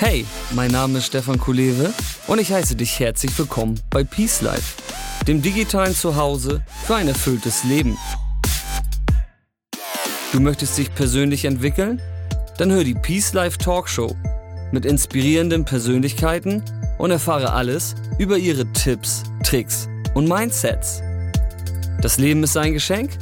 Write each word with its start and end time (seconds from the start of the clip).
Hey, 0.00 0.24
mein 0.52 0.70
Name 0.70 0.98
ist 0.98 1.06
Stefan 1.06 1.40
Kulewe 1.40 1.92
und 2.28 2.38
ich 2.38 2.52
heiße 2.52 2.76
dich 2.76 3.00
herzlich 3.00 3.36
willkommen 3.36 3.80
bei 3.90 4.04
Peace 4.04 4.42
Life, 4.42 4.80
dem 5.26 5.42
digitalen 5.42 5.92
Zuhause 5.92 6.62
für 6.86 6.94
ein 6.94 7.08
erfülltes 7.08 7.64
Leben. 7.64 7.98
Du 10.30 10.38
möchtest 10.38 10.78
dich 10.78 10.94
persönlich 10.94 11.46
entwickeln? 11.46 12.00
Dann 12.58 12.70
hör 12.70 12.84
die 12.84 12.94
Peace 12.94 13.32
Life 13.32 13.58
Talkshow 13.58 14.14
mit 14.70 14.84
inspirierenden 14.86 15.64
Persönlichkeiten 15.64 16.62
und 16.98 17.10
erfahre 17.10 17.52
alles 17.52 17.96
über 18.18 18.38
ihre 18.38 18.72
Tipps, 18.74 19.24
Tricks 19.42 19.88
und 20.14 20.28
Mindsets. 20.28 21.02
Das 22.02 22.18
Leben 22.18 22.44
ist 22.44 22.56
ein 22.56 22.72
Geschenk? 22.72 23.18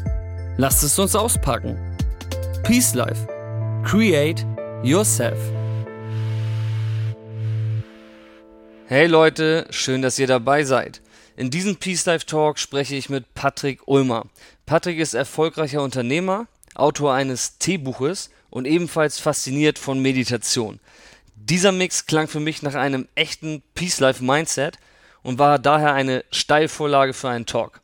Lasst 0.59 0.83
es 0.83 0.99
uns 0.99 1.17
auspacken. 1.17 1.79
Peace 2.65 2.93
Life. 2.93 3.27
Create 3.83 4.45
yourself. 4.83 5.39
Hey 8.89 9.09
Leute, 9.09 9.67
schön, 9.71 10.01
dass 10.01 10.17
ihr 10.17 10.29
dabei 10.29 10.63
seid. 10.63 11.01
In 11.37 11.51
diesem 11.51 11.75
Peace 11.75 12.07
Life 12.07 12.25
Talk 12.25 12.57
spreche 12.57 12.95
ich 12.95 13.11
mit 13.11 13.35
Patrick 13.35 13.81
Ulmer. 13.87 14.27
Patrick 14.65 15.01
ist 15.01 15.15
erfolgreicher 15.15 15.83
Unternehmer, 15.83 16.47
Autor 16.77 17.13
eines 17.13 17.59
Teebuches 17.59 18.31
und 18.49 18.65
ebenfalls 18.65 19.19
fasziniert 19.19 19.81
von 19.81 19.99
Meditation. 19.99 20.79
Dieser 21.35 21.73
Mix 21.73 22.07
klang 22.07 22.29
für 22.29 22.39
mich 22.39 22.63
nach 22.63 22.77
einem 22.77 23.09
echten 23.17 23.61
Peace 23.75 23.99
Life 23.99 24.23
Mindset 24.23 24.79
und 25.25 25.41
war 25.41 25.59
daher 25.59 25.93
eine 25.93 26.25
Steilvorlage 26.31 27.13
für 27.13 27.29
einen 27.29 27.47
Talk. 27.47 27.81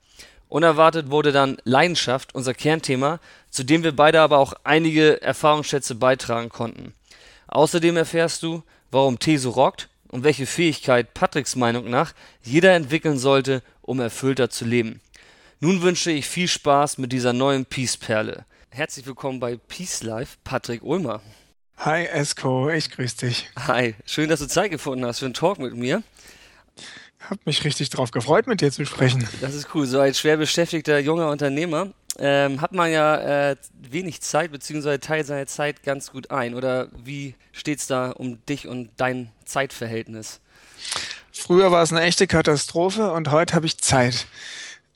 Unerwartet 0.48 1.10
wurde 1.10 1.32
dann 1.32 1.57
Leidenschaft 1.65 2.32
unser 2.32 2.55
Kernthema, 2.55 3.19
zu 3.51 3.65
dem 3.65 3.82
wir 3.82 3.96
beide 3.96 4.21
aber 4.21 4.38
auch 4.38 4.52
einige 4.62 5.21
Erfahrungsschätze 5.21 5.96
beitragen 5.96 6.48
konnten. 6.48 6.95
Außerdem 7.48 7.96
erfährst 7.96 8.45
du, 8.45 8.62
warum 8.93 9.19
Tee 9.19 9.37
so 9.37 9.51
rockt 9.51 9.88
und 10.12 10.23
welche 10.23 10.46
Fähigkeit 10.46 11.15
Patricks 11.15 11.57
Meinung 11.57 11.91
nach 11.91 12.13
jeder 12.43 12.74
entwickeln 12.74 13.18
sollte, 13.18 13.63
um 13.80 13.99
erfüllter 13.99 14.51
zu 14.51 14.65
leben. 14.65 15.01
Nun 15.59 15.82
wünsche 15.82 16.13
ich 16.13 16.29
viel 16.29 16.49
Spaß 16.49 16.99
mit 16.99 17.13
dieser 17.13 17.32
neuen 17.32 17.65
Peace-Perle. 17.65 18.45
Herzlich 18.71 19.07
willkommen 19.07 19.41
bei 19.41 19.57
Peace 19.57 20.02
Life, 20.02 20.37
Patrick 20.45 20.82
Ulmer. 20.82 21.21
Hi 21.79 22.04
Esko, 22.04 22.71
ich 22.71 22.91
grüße 22.91 23.27
dich. 23.27 23.51
Hi, 23.57 23.95
schön, 24.04 24.29
dass 24.29 24.41
du 24.41 24.46
Zeit 24.46 24.71
gefunden 24.71 25.04
hast 25.04 25.19
für 25.21 25.24
einen 25.24 25.35
Talk 25.35 25.59
mit 25.59 25.74
mir. 25.74 26.02
Hab 27.29 27.45
mich 27.47 27.65
richtig 27.65 27.88
drauf 27.91 28.10
gefreut, 28.10 28.47
mit 28.47 28.60
dir 28.60 28.71
zu 28.71 28.85
sprechen. 28.85 29.26
Das 29.41 29.54
ist 29.54 29.74
cool. 29.74 29.87
So 29.87 30.01
als 30.01 30.19
schwer 30.19 30.37
beschäftigter 30.37 30.99
junger 30.99 31.30
Unternehmer 31.30 31.93
ähm, 32.19 32.60
hat 32.60 32.73
man 32.73 32.91
ja 32.91 33.51
äh, 33.51 33.57
wenig 33.80 34.21
Zeit, 34.21 34.52
beziehungsweise 34.52 35.01
teilt 35.01 35.26
seine 35.26 35.47
Zeit 35.47 35.82
ganz 35.82 36.10
gut 36.10 36.30
ein. 36.30 36.54
Oder 36.54 36.88
wie 37.04 37.35
steht 37.52 37.79
es 37.79 37.87
da 37.87 38.10
um 38.10 38.45
dich 38.47 38.69
und 38.69 38.91
dein 38.97 39.30
Zeitverhältnis? 39.52 40.40
Früher 41.32 41.70
war 41.70 41.82
es 41.82 41.92
eine 41.92 42.02
echte 42.02 42.26
Katastrophe 42.26 43.12
und 43.12 43.30
heute 43.30 43.54
habe 43.54 43.66
ich 43.66 43.78
Zeit. 43.78 44.26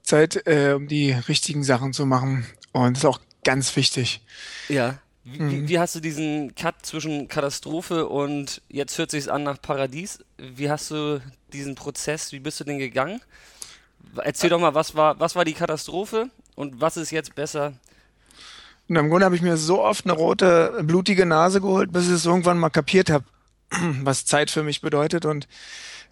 Zeit, 0.02 0.46
äh, 0.46 0.72
um 0.74 0.88
die 0.88 1.12
richtigen 1.12 1.64
Sachen 1.64 1.92
zu 1.92 2.06
machen. 2.06 2.46
Und 2.72 2.96
das 2.96 3.04
ist 3.04 3.08
auch 3.08 3.20
ganz 3.44 3.76
wichtig. 3.76 4.20
Ja. 4.68 4.98
Wie, 5.24 5.40
mhm. 5.40 5.68
wie, 5.68 5.78
hast 5.78 5.94
du 5.96 6.00
diesen 6.00 6.54
Cut 6.54 6.74
zwischen 6.82 7.26
Katastrophe 7.26 8.06
und 8.06 8.62
jetzt 8.68 8.96
hört 8.96 9.10
sich 9.10 9.30
an 9.30 9.42
nach 9.42 9.60
Paradies? 9.60 10.24
Wie 10.38 10.70
hast 10.70 10.90
du 10.92 11.20
diesen 11.52 11.74
Prozess, 11.74 12.30
wie 12.30 12.38
bist 12.38 12.60
du 12.60 12.64
den 12.64 12.78
gegangen? 12.78 13.20
Erzähl 14.22 14.50
doch 14.50 14.60
mal, 14.60 14.74
was 14.74 14.94
war, 14.94 15.18
was 15.18 15.34
war 15.34 15.44
die 15.44 15.54
Katastrophe 15.54 16.30
und 16.54 16.80
was 16.80 16.96
ist 16.96 17.10
jetzt 17.10 17.34
besser? 17.34 17.72
Und 18.88 18.94
im 18.94 19.10
Grunde 19.10 19.24
habe 19.24 19.34
ich 19.34 19.42
mir 19.42 19.56
so 19.56 19.82
oft 19.82 20.04
eine 20.04 20.14
rote, 20.14 20.80
blutige 20.84 21.26
Nase 21.26 21.60
geholt, 21.60 21.92
bis 21.92 22.06
ich 22.06 22.12
es 22.12 22.26
irgendwann 22.26 22.58
mal 22.58 22.70
kapiert 22.70 23.10
habe, 23.10 23.24
was 24.02 24.26
Zeit 24.26 24.50
für 24.50 24.62
mich 24.62 24.80
bedeutet 24.80 25.24
und 25.24 25.48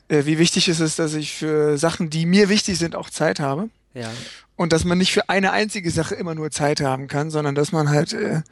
äh, 0.09 0.25
wie 0.27 0.39
wichtig 0.39 0.69
es 0.69 0.81
ist, 0.81 0.99
dass 0.99 1.15
ich 1.15 1.35
für 1.35 1.79
Sachen, 1.79 2.11
die 2.11 2.27
mir 2.27 2.49
wichtig 2.49 2.79
sind, 2.79 2.97
auch 2.97 3.11
Zeit 3.11 3.41
habe. 3.41 3.71
Ja. 3.95 4.11
Und 4.57 4.73
dass 4.73 4.85
man 4.85 4.99
nicht 4.99 5.13
für 5.13 5.29
eine 5.29 5.53
einzige 5.53 5.91
Sache 5.91 6.15
immer 6.15 6.35
nur 6.35 6.51
Zeit 6.51 6.81
haben 6.81 7.09
kann, 7.09 7.31
sondern 7.31 7.55
dass 7.55 7.73
man 7.73 7.89
halt 7.89 8.13
äh, 8.13 8.43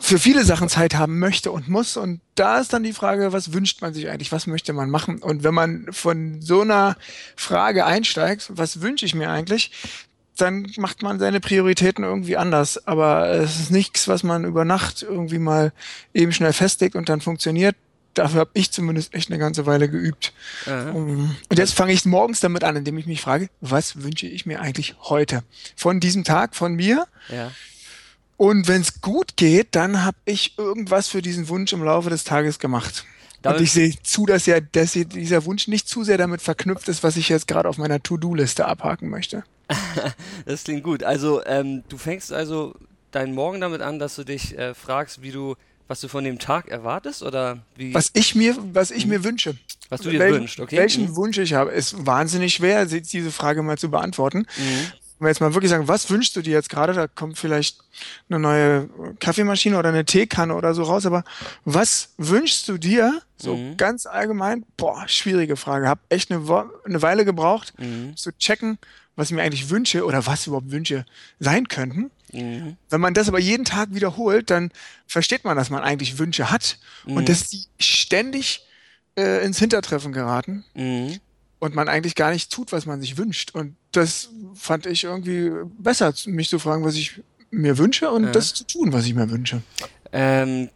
für 0.00 0.18
viele 0.18 0.44
Sachen 0.44 0.68
Zeit 0.68 0.94
haben 0.94 1.18
möchte 1.18 1.52
und 1.52 1.68
muss. 1.68 1.96
Und 1.96 2.20
da 2.34 2.58
ist 2.58 2.72
dann 2.72 2.82
die 2.82 2.92
Frage, 2.92 3.32
was 3.32 3.52
wünscht 3.52 3.82
man 3.82 3.94
sich 3.94 4.08
eigentlich? 4.08 4.32
Was 4.32 4.46
möchte 4.46 4.72
man 4.72 4.90
machen? 4.90 5.18
Und 5.18 5.44
wenn 5.44 5.54
man 5.54 5.86
von 5.92 6.42
so 6.42 6.62
einer 6.62 6.96
Frage 7.36 7.84
einsteigt, 7.86 8.50
was 8.50 8.80
wünsche 8.80 9.06
ich 9.06 9.14
mir 9.14 9.30
eigentlich? 9.30 9.70
Dann 10.36 10.70
macht 10.76 11.02
man 11.02 11.18
seine 11.18 11.40
Prioritäten 11.40 12.04
irgendwie 12.04 12.36
anders. 12.36 12.86
Aber 12.86 13.28
es 13.30 13.60
ist 13.60 13.70
nichts, 13.70 14.08
was 14.08 14.22
man 14.22 14.44
über 14.44 14.64
Nacht 14.64 15.02
irgendwie 15.02 15.38
mal 15.38 15.72
eben 16.12 16.32
schnell 16.32 16.52
festlegt 16.52 16.96
und 16.96 17.08
dann 17.08 17.20
funktioniert 17.20 17.76
dafür 18.16 18.40
habe 18.40 18.50
ich 18.54 18.72
zumindest 18.72 19.14
echt 19.14 19.30
eine 19.30 19.38
ganze 19.38 19.66
Weile 19.66 19.88
geübt. 19.88 20.32
Aha. 20.66 20.90
Und 20.90 21.36
jetzt 21.58 21.74
fange 21.74 21.92
ich 21.92 22.04
morgens 22.04 22.40
damit 22.40 22.64
an, 22.64 22.76
indem 22.76 22.98
ich 22.98 23.06
mich 23.06 23.20
frage, 23.20 23.48
was 23.60 24.02
wünsche 24.02 24.26
ich 24.26 24.46
mir 24.46 24.60
eigentlich 24.60 24.96
heute? 25.02 25.42
Von 25.76 26.00
diesem 26.00 26.24
Tag, 26.24 26.56
von 26.56 26.74
mir? 26.74 27.06
Ja. 27.28 27.52
Und 28.36 28.68
wenn 28.68 28.82
es 28.82 29.00
gut 29.00 29.36
geht, 29.36 29.68
dann 29.74 30.04
habe 30.04 30.16
ich 30.24 30.58
irgendwas 30.58 31.08
für 31.08 31.22
diesen 31.22 31.48
Wunsch 31.48 31.72
im 31.72 31.82
Laufe 31.82 32.10
des 32.10 32.24
Tages 32.24 32.58
gemacht. 32.58 33.04
Damit 33.42 33.60
und 33.60 33.64
ich 33.64 33.72
sehe 33.72 33.94
zu, 34.02 34.26
dass 34.26 34.46
ja 34.46 34.60
dass 34.60 34.92
dieser 34.92 35.44
Wunsch 35.44 35.68
nicht 35.68 35.88
zu 35.88 36.04
sehr 36.04 36.18
damit 36.18 36.42
verknüpft 36.42 36.88
ist, 36.88 37.02
was 37.02 37.16
ich 37.16 37.28
jetzt 37.28 37.46
gerade 37.46 37.68
auf 37.68 37.78
meiner 37.78 38.02
To-Do-Liste 38.02 38.66
abhaken 38.66 39.08
möchte. 39.08 39.44
das 40.46 40.64
klingt 40.64 40.82
gut. 40.82 41.02
Also 41.02 41.44
ähm, 41.44 41.82
du 41.88 41.96
fängst 41.96 42.32
also 42.32 42.74
deinen 43.10 43.34
Morgen 43.34 43.60
damit 43.60 43.80
an, 43.80 43.98
dass 43.98 44.16
du 44.16 44.24
dich 44.24 44.56
äh, 44.58 44.74
fragst, 44.74 45.22
wie 45.22 45.30
du 45.30 45.56
was 45.88 46.00
du 46.00 46.08
von 46.08 46.24
dem 46.24 46.38
Tag 46.38 46.68
erwartest 46.68 47.22
oder 47.22 47.58
wie? 47.76 47.94
Was 47.94 48.10
ich 48.14 48.34
mir, 48.34 48.56
was 48.72 48.90
ich 48.90 49.06
mir 49.06 49.24
wünsche. 49.24 49.56
Was 49.88 50.00
du 50.00 50.10
dir 50.10 50.18
Wel 50.18 50.34
wünschst, 50.34 50.58
okay? 50.60 50.78
Welchen 50.78 51.04
mhm. 51.04 51.16
Wunsch 51.16 51.38
ich 51.38 51.54
habe, 51.54 51.70
ist 51.70 52.06
wahnsinnig 52.06 52.54
schwer, 52.54 52.86
diese 52.86 53.30
Frage 53.30 53.62
mal 53.62 53.78
zu 53.78 53.90
beantworten. 53.90 54.38
Mhm. 54.38 54.92
Wenn 55.18 55.26
wir 55.26 55.28
jetzt 55.28 55.40
mal 55.40 55.54
wirklich 55.54 55.70
sagen, 55.70 55.88
was 55.88 56.10
wünschst 56.10 56.36
du 56.36 56.42
dir 56.42 56.52
jetzt 56.52 56.68
gerade? 56.68 56.92
Da 56.92 57.06
kommt 57.06 57.38
vielleicht 57.38 57.78
eine 58.28 58.38
neue 58.38 58.90
Kaffeemaschine 59.18 59.78
oder 59.78 59.88
eine 59.88 60.04
Teekanne 60.04 60.54
oder 60.54 60.74
so 60.74 60.82
raus, 60.82 61.06
aber 61.06 61.24
was 61.64 62.10
wünschst 62.18 62.68
du 62.68 62.76
dir? 62.76 63.22
So 63.38 63.56
mhm. 63.56 63.76
ganz 63.76 64.04
allgemein, 64.06 64.64
boah, 64.76 65.08
schwierige 65.08 65.56
Frage. 65.56 65.88
Hab 65.88 66.00
echt 66.10 66.30
eine, 66.30 66.68
eine 66.84 67.00
Weile 67.00 67.24
gebraucht, 67.24 67.72
mhm. 67.78 68.14
zu 68.16 68.36
checken, 68.36 68.78
was 69.14 69.30
ich 69.30 69.36
mir 69.36 69.42
eigentlich 69.42 69.70
wünsche 69.70 70.04
oder 70.04 70.26
was 70.26 70.46
überhaupt 70.46 70.70
Wünsche 70.70 71.06
sein 71.38 71.68
könnten. 71.68 72.10
Mhm. 72.36 72.76
Wenn 72.90 73.00
man 73.00 73.14
das 73.14 73.28
aber 73.28 73.38
jeden 73.38 73.64
Tag 73.64 73.94
wiederholt, 73.94 74.50
dann 74.50 74.70
versteht 75.06 75.44
man, 75.44 75.56
dass 75.56 75.70
man 75.70 75.82
eigentlich 75.82 76.18
Wünsche 76.18 76.50
hat 76.50 76.78
mhm. 77.06 77.16
und 77.16 77.28
dass 77.28 77.48
die 77.48 77.64
ständig 77.78 78.66
äh, 79.16 79.44
ins 79.44 79.58
Hintertreffen 79.58 80.12
geraten 80.12 80.64
mhm. 80.74 81.18
und 81.58 81.74
man 81.74 81.88
eigentlich 81.88 82.14
gar 82.14 82.30
nicht 82.30 82.52
tut, 82.52 82.72
was 82.72 82.86
man 82.86 83.00
sich 83.00 83.16
wünscht. 83.16 83.54
Und 83.54 83.76
das 83.92 84.30
fand 84.54 84.86
ich 84.86 85.04
irgendwie 85.04 85.50
besser, 85.78 86.12
mich 86.26 86.48
zu 86.48 86.58
fragen, 86.58 86.84
was 86.84 86.94
ich 86.94 87.20
mir 87.50 87.78
wünsche 87.78 88.10
und 88.10 88.24
ja. 88.24 88.32
das 88.32 88.54
zu 88.54 88.64
tun, 88.64 88.92
was 88.92 89.06
ich 89.06 89.14
mir 89.14 89.30
wünsche. 89.30 89.62
Ähm, 90.12 90.68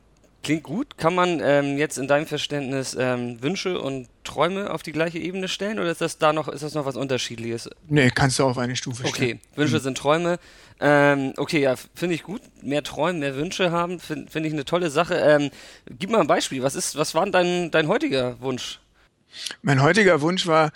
Klingt 0.43 0.63
gut. 0.63 0.97
Kann 0.97 1.15
man 1.15 1.41
ähm, 1.43 1.77
jetzt 1.77 1.99
in 1.99 2.09
deinem 2.09 2.27
Verständnis 2.27 2.97
ähm, 2.99 3.43
Wünsche 3.43 3.79
und 3.79 4.09
Träume 4.25 4.71
auf 4.71 4.83
die 4.83 4.93
gleiche 4.93 5.19
Ebene 5.19 5.49
stellen 5.49 5.79
oder 5.79 5.91
ist 5.91 6.01
das 6.01 6.17
da 6.17 6.33
noch, 6.33 6.49
ist 6.49 6.63
das 6.63 6.75
noch 6.75 6.87
was 6.87 6.97
Unterschiedliches? 6.97 7.69
Nee, 7.89 8.11
kannst 8.15 8.39
du 8.39 8.45
auf 8.45 8.57
eine 8.57 8.75
Stufe 8.75 9.07
stellen. 9.07 9.39
Okay, 9.39 9.41
Wünsche 9.55 9.77
mhm. 9.77 9.81
sind 9.81 9.99
Träume. 9.99 10.39
Ähm, 10.81 11.35
okay, 11.37 11.61
ja, 11.61 11.75
finde 11.95 12.15
ich 12.15 12.23
gut. 12.23 12.41
Mehr 12.63 12.83
Träume, 12.83 13.19
mehr 13.19 13.37
Wünsche 13.37 13.71
haben, 13.71 14.01
finde 14.01 14.31
find 14.31 14.47
ich 14.47 14.53
eine 14.53 14.65
tolle 14.65 14.89
Sache. 14.89 15.15
Ähm, 15.15 15.51
gib 15.99 16.11
mal 16.11 16.23
ein 16.23 16.27
Beispiel. 16.27 16.63
Was 16.63 16.75
ist, 16.75 16.97
was 16.97 17.15
war 17.15 17.27
dein, 17.27 17.71
dein 17.71 17.89
heutiger 17.89 18.41
Wunsch? 18.41 18.81
Mein 19.61 19.83
heutiger 19.83 20.23
Wunsch 20.23 20.47
war, 20.47 20.73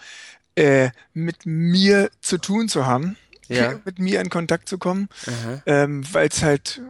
äh, 0.56 0.90
mit 1.14 1.46
mir 1.46 2.10
zu 2.20 2.36
tun 2.36 2.68
zu 2.68 2.84
haben. 2.86 3.16
Ja. 3.48 3.80
mit 3.84 3.98
mir 3.98 4.20
in 4.20 4.30
Kontakt 4.30 4.68
zu 4.68 4.78
kommen, 4.78 5.08
ähm, 5.66 6.02
weil 6.12 6.28
es 6.28 6.42
halt 6.42 6.80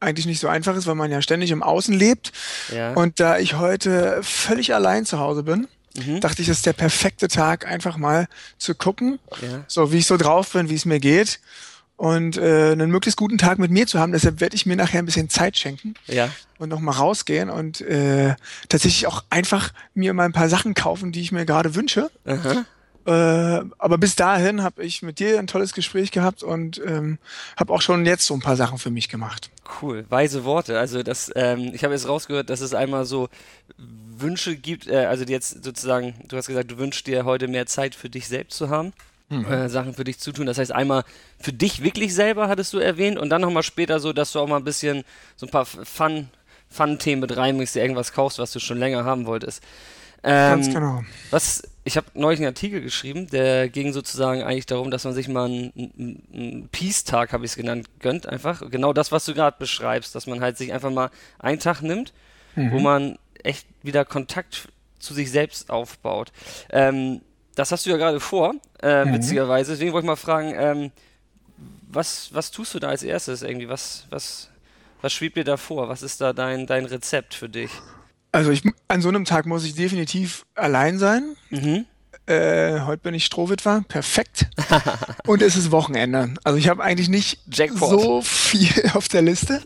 eigentlich 0.00 0.26
nicht 0.26 0.40
so 0.40 0.48
einfach 0.48 0.74
ist, 0.76 0.86
weil 0.86 0.94
man 0.94 1.10
ja 1.10 1.22
ständig 1.22 1.50
im 1.50 1.62
Außen 1.62 1.94
lebt. 1.94 2.32
Ja. 2.74 2.94
Und 2.94 3.20
da 3.20 3.38
ich 3.38 3.54
heute 3.54 4.20
völlig 4.22 4.74
allein 4.74 5.04
zu 5.06 5.18
Hause 5.18 5.42
bin, 5.42 5.68
mhm. 5.96 6.20
dachte 6.20 6.42
ich, 6.42 6.48
das 6.48 6.58
ist 6.58 6.66
der 6.66 6.72
perfekte 6.72 7.28
Tag, 7.28 7.66
einfach 7.66 7.96
mal 7.96 8.26
zu 8.58 8.74
gucken, 8.74 9.18
ja. 9.42 9.64
so 9.68 9.92
wie 9.92 9.98
ich 9.98 10.06
so 10.06 10.16
drauf 10.16 10.52
bin, 10.52 10.70
wie 10.70 10.74
es 10.74 10.84
mir 10.84 11.00
geht 11.00 11.40
und 12.00 12.38
äh, 12.38 12.72
einen 12.72 12.90
möglichst 12.90 13.18
guten 13.18 13.36
Tag 13.36 13.58
mit 13.58 13.70
mir 13.70 13.86
zu 13.86 13.98
haben. 13.98 14.12
Deshalb 14.12 14.40
werde 14.40 14.56
ich 14.56 14.64
mir 14.64 14.74
nachher 14.74 15.00
ein 15.00 15.04
bisschen 15.04 15.28
Zeit 15.28 15.58
schenken 15.58 15.94
ja. 16.06 16.30
und 16.58 16.70
nochmal 16.70 16.94
rausgehen 16.94 17.50
und 17.50 17.82
äh, 17.82 18.36
tatsächlich 18.70 19.06
auch 19.06 19.24
einfach 19.28 19.74
mir 19.92 20.14
mal 20.14 20.24
ein 20.24 20.32
paar 20.32 20.48
Sachen 20.48 20.72
kaufen, 20.72 21.12
die 21.12 21.20
ich 21.20 21.30
mir 21.30 21.44
gerade 21.44 21.74
wünsche. 21.74 22.10
Aha. 22.24 22.64
Äh, 23.10 23.64
aber 23.78 23.98
bis 23.98 24.14
dahin 24.14 24.62
habe 24.62 24.84
ich 24.84 25.02
mit 25.02 25.18
dir 25.18 25.40
ein 25.40 25.48
tolles 25.48 25.72
Gespräch 25.72 26.12
gehabt 26.12 26.44
und 26.44 26.80
ähm, 26.86 27.18
habe 27.56 27.72
auch 27.72 27.82
schon 27.82 28.06
jetzt 28.06 28.24
so 28.24 28.34
ein 28.34 28.40
paar 28.40 28.54
Sachen 28.54 28.78
für 28.78 28.90
mich 28.90 29.08
gemacht. 29.08 29.50
Cool, 29.82 30.06
weise 30.10 30.44
Worte. 30.44 30.78
Also 30.78 31.02
das, 31.02 31.32
ähm, 31.34 31.72
ich 31.74 31.82
habe 31.82 31.92
jetzt 31.92 32.06
rausgehört, 32.06 32.50
dass 32.50 32.60
es 32.60 32.72
einmal 32.72 33.06
so 33.06 33.28
Wünsche 33.76 34.54
gibt, 34.54 34.86
äh, 34.86 35.06
also 35.06 35.24
jetzt 35.24 35.64
sozusagen, 35.64 36.14
du 36.28 36.36
hast 36.36 36.46
gesagt, 36.46 36.70
du 36.70 36.78
wünschst 36.78 37.08
dir 37.08 37.24
heute 37.24 37.48
mehr 37.48 37.66
Zeit 37.66 37.96
für 37.96 38.08
dich 38.08 38.28
selbst 38.28 38.56
zu 38.56 38.70
haben. 38.70 38.92
Mhm. 39.28 39.44
Äh, 39.46 39.68
Sachen 39.68 39.94
für 39.94 40.04
dich 40.04 40.20
zu 40.20 40.30
tun. 40.30 40.46
Das 40.46 40.58
heißt, 40.58 40.70
einmal 40.70 41.02
für 41.40 41.52
dich 41.52 41.82
wirklich 41.82 42.14
selber 42.14 42.46
hattest 42.46 42.72
du 42.74 42.78
erwähnt 42.78 43.18
und 43.18 43.30
dann 43.30 43.40
nochmal 43.40 43.64
später 43.64 43.98
so, 43.98 44.12
dass 44.12 44.30
du 44.30 44.38
auch 44.38 44.48
mal 44.48 44.58
ein 44.58 44.64
bisschen 44.64 45.02
so 45.36 45.46
ein 45.46 45.50
paar 45.50 45.66
Fun 45.66 46.28
Fun-Themen 46.72 47.22
mit 47.22 47.36
reinbringst, 47.36 47.74
dir 47.74 47.82
irgendwas 47.82 48.12
kaufst, 48.12 48.38
was 48.38 48.52
du 48.52 48.60
schon 48.60 48.78
länger 48.78 49.04
haben 49.04 49.26
wolltest. 49.26 49.60
Ähm, 50.22 50.62
Ganz 50.62 50.72
genau. 50.72 51.02
Was, 51.30 51.62
ich 51.90 51.96
habe 51.96 52.06
neulich 52.14 52.38
einen 52.38 52.46
Artikel 52.46 52.80
geschrieben, 52.80 53.26
der 53.26 53.68
ging 53.68 53.92
sozusagen 53.92 54.44
eigentlich 54.44 54.66
darum, 54.66 54.92
dass 54.92 55.02
man 55.02 55.12
sich 55.12 55.26
mal 55.26 55.46
einen, 55.46 55.72
einen, 55.76 56.22
einen 56.32 56.68
Peace-Tag, 56.68 57.32
habe 57.32 57.44
ich 57.44 57.50
es 57.50 57.56
genannt, 57.56 57.88
gönnt 57.98 58.28
einfach. 58.28 58.62
Genau 58.70 58.92
das, 58.92 59.10
was 59.10 59.24
du 59.24 59.34
gerade 59.34 59.56
beschreibst, 59.58 60.14
dass 60.14 60.28
man 60.28 60.40
halt 60.40 60.56
sich 60.56 60.72
einfach 60.72 60.92
mal 60.92 61.10
einen 61.40 61.58
Tag 61.58 61.82
nimmt, 61.82 62.12
mhm. 62.54 62.70
wo 62.70 62.78
man 62.78 63.18
echt 63.42 63.66
wieder 63.82 64.04
Kontakt 64.04 64.68
zu 65.00 65.14
sich 65.14 65.32
selbst 65.32 65.68
aufbaut. 65.68 66.30
Ähm, 66.70 67.22
das 67.56 67.72
hast 67.72 67.86
du 67.86 67.90
ja 67.90 67.96
gerade 67.96 68.20
vor, 68.20 68.54
äh, 68.80 69.04
mhm. 69.04 69.14
witzigerweise. 69.14 69.72
Deswegen 69.72 69.92
wollte 69.92 70.04
ich 70.04 70.10
mal 70.10 70.14
fragen, 70.14 70.54
ähm, 70.56 70.92
was, 71.88 72.32
was 72.32 72.52
tust 72.52 72.72
du 72.72 72.78
da 72.78 72.90
als 72.90 73.02
erstes 73.02 73.42
irgendwie? 73.42 73.68
Was, 73.68 74.06
was, 74.10 74.48
was 75.02 75.12
schwebt 75.12 75.36
dir 75.36 75.44
da 75.44 75.56
vor? 75.56 75.88
Was 75.88 76.04
ist 76.04 76.20
da 76.20 76.32
dein, 76.32 76.68
dein 76.68 76.84
Rezept 76.84 77.34
für 77.34 77.48
dich? 77.48 77.72
Also 78.32 78.50
ich, 78.50 78.62
an 78.88 79.02
so 79.02 79.08
einem 79.08 79.24
Tag 79.24 79.46
muss 79.46 79.64
ich 79.64 79.74
definitiv 79.74 80.44
allein 80.54 80.98
sein. 80.98 81.36
Mhm. 81.50 81.86
Äh, 82.26 82.80
heute 82.82 83.02
bin 83.02 83.14
ich 83.14 83.24
Strohwitwer, 83.24 83.82
perfekt. 83.88 84.46
Und 85.26 85.42
es 85.42 85.56
ist 85.56 85.72
Wochenende. 85.72 86.34
Also 86.44 86.58
ich 86.58 86.68
habe 86.68 86.82
eigentlich 86.82 87.08
nicht 87.08 87.40
Jackpot. 87.50 88.00
so 88.00 88.22
viel 88.22 88.90
auf 88.94 89.08
der 89.08 89.22
Liste. 89.22 89.60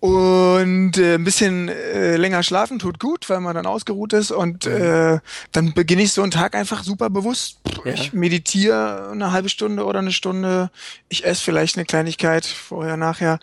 Und 0.00 0.96
äh, 0.96 1.14
ein 1.14 1.24
bisschen 1.24 1.68
äh, 1.68 2.16
länger 2.16 2.44
schlafen 2.44 2.78
tut 2.78 3.00
gut, 3.00 3.28
weil 3.28 3.40
man 3.40 3.54
dann 3.54 3.66
ausgeruht 3.66 4.12
ist. 4.12 4.30
Und 4.30 4.66
mhm. 4.66 4.72
äh, 4.72 5.20
dann 5.52 5.72
beginne 5.72 6.02
ich 6.02 6.12
so 6.12 6.22
einen 6.22 6.30
Tag 6.30 6.54
einfach 6.54 6.84
super 6.84 7.10
bewusst. 7.10 7.58
Ja. 7.84 7.92
Ich 7.92 8.12
meditiere 8.12 9.10
eine 9.10 9.32
halbe 9.32 9.48
Stunde 9.48 9.84
oder 9.84 9.98
eine 9.98 10.12
Stunde. 10.12 10.70
Ich 11.08 11.24
esse 11.24 11.42
vielleicht 11.42 11.76
eine 11.76 11.84
Kleinigkeit 11.84 12.46
vorher, 12.46 12.96
nachher. 12.96 13.38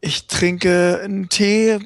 Ich 0.00 0.26
trinke 0.26 1.00
einen 1.02 1.28
Tee. 1.28 1.78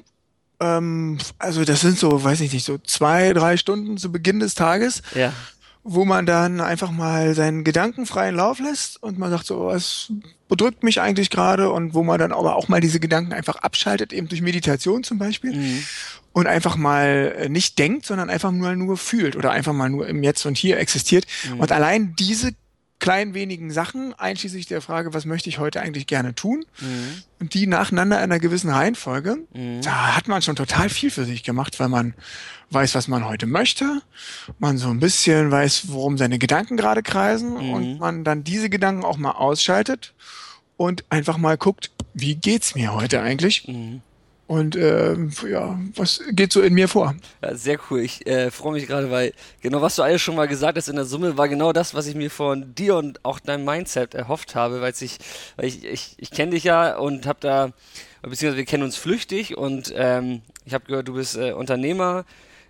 Ähm, 0.62 1.18
also 1.38 1.64
das 1.64 1.80
sind 1.80 1.98
so, 1.98 2.22
weiß 2.22 2.40
ich 2.40 2.52
nicht, 2.52 2.64
so 2.64 2.78
zwei, 2.78 3.32
drei 3.32 3.56
Stunden 3.56 3.96
zu 3.98 4.12
Beginn 4.12 4.40
des 4.40 4.54
Tages. 4.54 5.02
Ja 5.14 5.32
wo 5.84 6.04
man 6.04 6.26
dann 6.26 6.60
einfach 6.60 6.90
mal 6.90 7.34
seinen 7.34 7.64
Gedanken 7.64 8.06
freien 8.06 8.36
Lauf 8.36 8.60
lässt 8.60 9.02
und 9.02 9.18
man 9.18 9.30
sagt 9.30 9.46
so, 9.46 9.66
was 9.66 10.12
bedrückt 10.48 10.84
mich 10.84 11.00
eigentlich 11.00 11.30
gerade 11.30 11.70
und 11.70 11.94
wo 11.94 12.04
man 12.04 12.18
dann 12.18 12.32
aber 12.32 12.56
auch 12.56 12.68
mal 12.68 12.80
diese 12.80 13.00
Gedanken 13.00 13.32
einfach 13.32 13.56
abschaltet, 13.56 14.12
eben 14.12 14.28
durch 14.28 14.42
Meditation 14.42 15.02
zum 15.02 15.18
Beispiel. 15.18 15.56
Mhm. 15.56 15.82
Und 16.34 16.46
einfach 16.46 16.76
mal 16.76 17.34
äh, 17.36 17.48
nicht 17.48 17.78
denkt, 17.78 18.06
sondern 18.06 18.30
einfach 18.30 18.52
nur, 18.52 18.74
nur 18.74 18.96
fühlt 18.96 19.36
oder 19.36 19.50
einfach 19.50 19.74
mal 19.74 19.90
nur 19.90 20.06
im 20.06 20.22
Jetzt 20.22 20.46
und 20.46 20.56
Hier 20.56 20.78
existiert. 20.78 21.26
Mhm. 21.50 21.60
Und 21.60 21.72
allein 21.72 22.14
diese 22.16 22.52
kleinen 23.02 23.34
wenigen 23.34 23.72
Sachen, 23.72 24.14
einschließlich 24.14 24.66
der 24.66 24.80
Frage, 24.80 25.12
was 25.12 25.24
möchte 25.24 25.48
ich 25.48 25.58
heute 25.58 25.80
eigentlich 25.80 26.06
gerne 26.06 26.36
tun, 26.36 26.64
mhm. 26.80 27.22
und 27.40 27.52
die 27.52 27.66
nacheinander 27.66 28.18
in 28.18 28.22
einer 28.22 28.38
gewissen 28.38 28.70
Reihenfolge, 28.70 29.38
mhm. 29.52 29.82
da 29.82 30.16
hat 30.16 30.28
man 30.28 30.40
schon 30.40 30.54
total 30.54 30.88
viel 30.88 31.10
für 31.10 31.24
sich 31.24 31.42
gemacht, 31.42 31.80
weil 31.80 31.88
man 31.88 32.14
weiß, 32.70 32.94
was 32.94 33.08
man 33.08 33.26
heute 33.26 33.46
möchte, 33.46 34.02
man 34.60 34.78
so 34.78 34.88
ein 34.88 35.00
bisschen 35.00 35.50
weiß, 35.50 35.88
worum 35.88 36.16
seine 36.16 36.38
Gedanken 36.38 36.76
gerade 36.76 37.02
kreisen 37.02 37.54
mhm. 37.54 37.70
und 37.70 37.98
man 37.98 38.22
dann 38.22 38.44
diese 38.44 38.70
Gedanken 38.70 39.04
auch 39.04 39.16
mal 39.16 39.32
ausschaltet 39.32 40.14
und 40.76 41.04
einfach 41.10 41.38
mal 41.38 41.56
guckt, 41.56 41.90
wie 42.14 42.36
geht's 42.36 42.76
mir 42.76 42.94
heute 42.94 43.20
eigentlich? 43.20 43.66
Und 44.52 44.76
äh, 44.76 45.16
ja, 45.48 45.80
was 45.96 46.20
geht 46.32 46.52
so 46.52 46.60
in 46.60 46.74
mir 46.74 46.86
vor? 46.86 47.14
Ja, 47.40 47.54
sehr 47.54 47.78
cool. 47.88 48.00
Ich 48.00 48.26
äh, 48.26 48.50
freue 48.50 48.74
mich 48.74 48.86
gerade, 48.86 49.10
weil 49.10 49.32
genau 49.62 49.80
was 49.80 49.96
du 49.96 50.02
alles 50.02 50.20
schon 50.20 50.36
mal 50.36 50.46
gesagt 50.46 50.76
hast 50.76 50.90
in 50.90 50.96
der 50.96 51.06
Summe 51.06 51.38
war 51.38 51.48
genau 51.48 51.72
das, 51.72 51.94
was 51.94 52.06
ich 52.06 52.14
mir 52.14 52.30
von 52.30 52.74
dir 52.74 52.96
und 52.96 53.24
auch 53.24 53.40
deinem 53.40 53.64
Mindset 53.64 54.12
erhofft 54.12 54.54
habe, 54.54 54.82
weil 54.82 54.92
ich, 54.92 55.18
ich, 55.56 55.84
ich, 55.86 56.16
ich 56.18 56.30
kenne 56.30 56.50
dich 56.50 56.64
ja 56.64 56.98
und 56.98 57.24
habe 57.24 57.38
da, 57.40 57.72
beziehungsweise 58.20 58.58
wir 58.58 58.66
kennen 58.66 58.82
uns 58.82 58.96
flüchtig 58.96 59.56
und 59.56 59.90
ähm, 59.96 60.42
ich 60.66 60.74
habe 60.74 60.84
gehört, 60.84 61.08
du 61.08 61.14
bist 61.14 61.38
äh, 61.38 61.52
Unternehmer, 61.52 62.26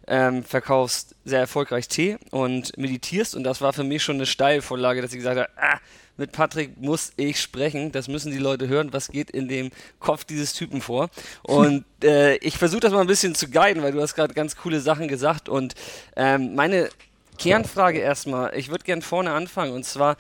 ähm, 0.07 0.45
verkaufst 0.45 1.17
sehr 1.25 1.41
erfolgreich 1.41 1.89
Tee 1.89 2.17
und 2.31 2.79
meditierst 2.79 3.35
und 3.35 3.43
das 3.43 3.61
war 3.61 3.73
für 3.73 3.83
mich 3.83 4.05
schon 4.05 4.19
eine 4.19 4.27
Steilvorlage, 4.27 5.03
dass 5.03 5.11
ich 5.11 5.19
gesagt 5.19 5.37
habe, 5.37 5.51
ah, 5.57 5.81
mit 6.17 6.33
Patrick 6.33 6.81
muss 6.81 7.13
ich 7.17 7.41
sprechen. 7.41 7.93
Das 7.93 8.09
müssen 8.09 8.31
die 8.33 8.39
Leute 8.39 8.69
hören. 8.69 8.93
Was 8.93 9.09
geht 9.09 9.31
in 9.31 9.49
dem 9.49 9.71
Kopf 9.99 10.25
dieses 10.25 10.53
Typen 10.53 10.81
vor? 10.81 11.09
Und 11.43 11.85
äh, 12.05 12.37
ich 12.37 12.59
versuche 12.59 12.81
das 12.81 12.93
mal 12.93 13.01
ein 13.01 13.07
bisschen 13.07 13.35
zu 13.35 13.49
guiden, 13.49 13.83
weil 13.83 13.93
du 13.93 14.01
hast 14.01 14.15
gerade 14.15 14.35
ganz 14.35 14.57
coole 14.57 14.81
Sachen 14.81 15.09
gesagt. 15.09 15.49
Und 15.49 15.75
ähm, 16.17 16.55
meine 16.55 16.91
Kernfrage 17.39 17.99
erstmal, 17.99 18.57
ich 18.57 18.69
würde 18.69 18.85
gern 18.85 19.03
vorne 19.03 19.33
anfangen. 19.33 19.73
Und 19.73 19.85
zwar, 19.85 20.17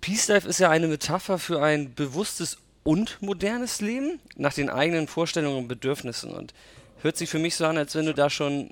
Peace 0.00 0.28
Life 0.28 0.48
ist 0.48 0.60
ja 0.60 0.70
eine 0.70 0.86
Metapher 0.86 1.38
für 1.38 1.62
ein 1.62 1.94
bewusstes 1.94 2.58
und 2.84 3.20
modernes 3.20 3.80
Leben 3.80 4.20
nach 4.36 4.54
den 4.54 4.70
eigenen 4.70 5.08
Vorstellungen 5.08 5.58
und 5.58 5.68
Bedürfnissen. 5.68 6.30
Und 6.30 6.54
hört 7.02 7.16
sich 7.16 7.28
für 7.28 7.38
mich 7.38 7.56
so 7.56 7.66
an, 7.66 7.78
als 7.78 7.94
wenn 7.94 8.06
du 8.06 8.14
da 8.14 8.30
schon 8.30 8.70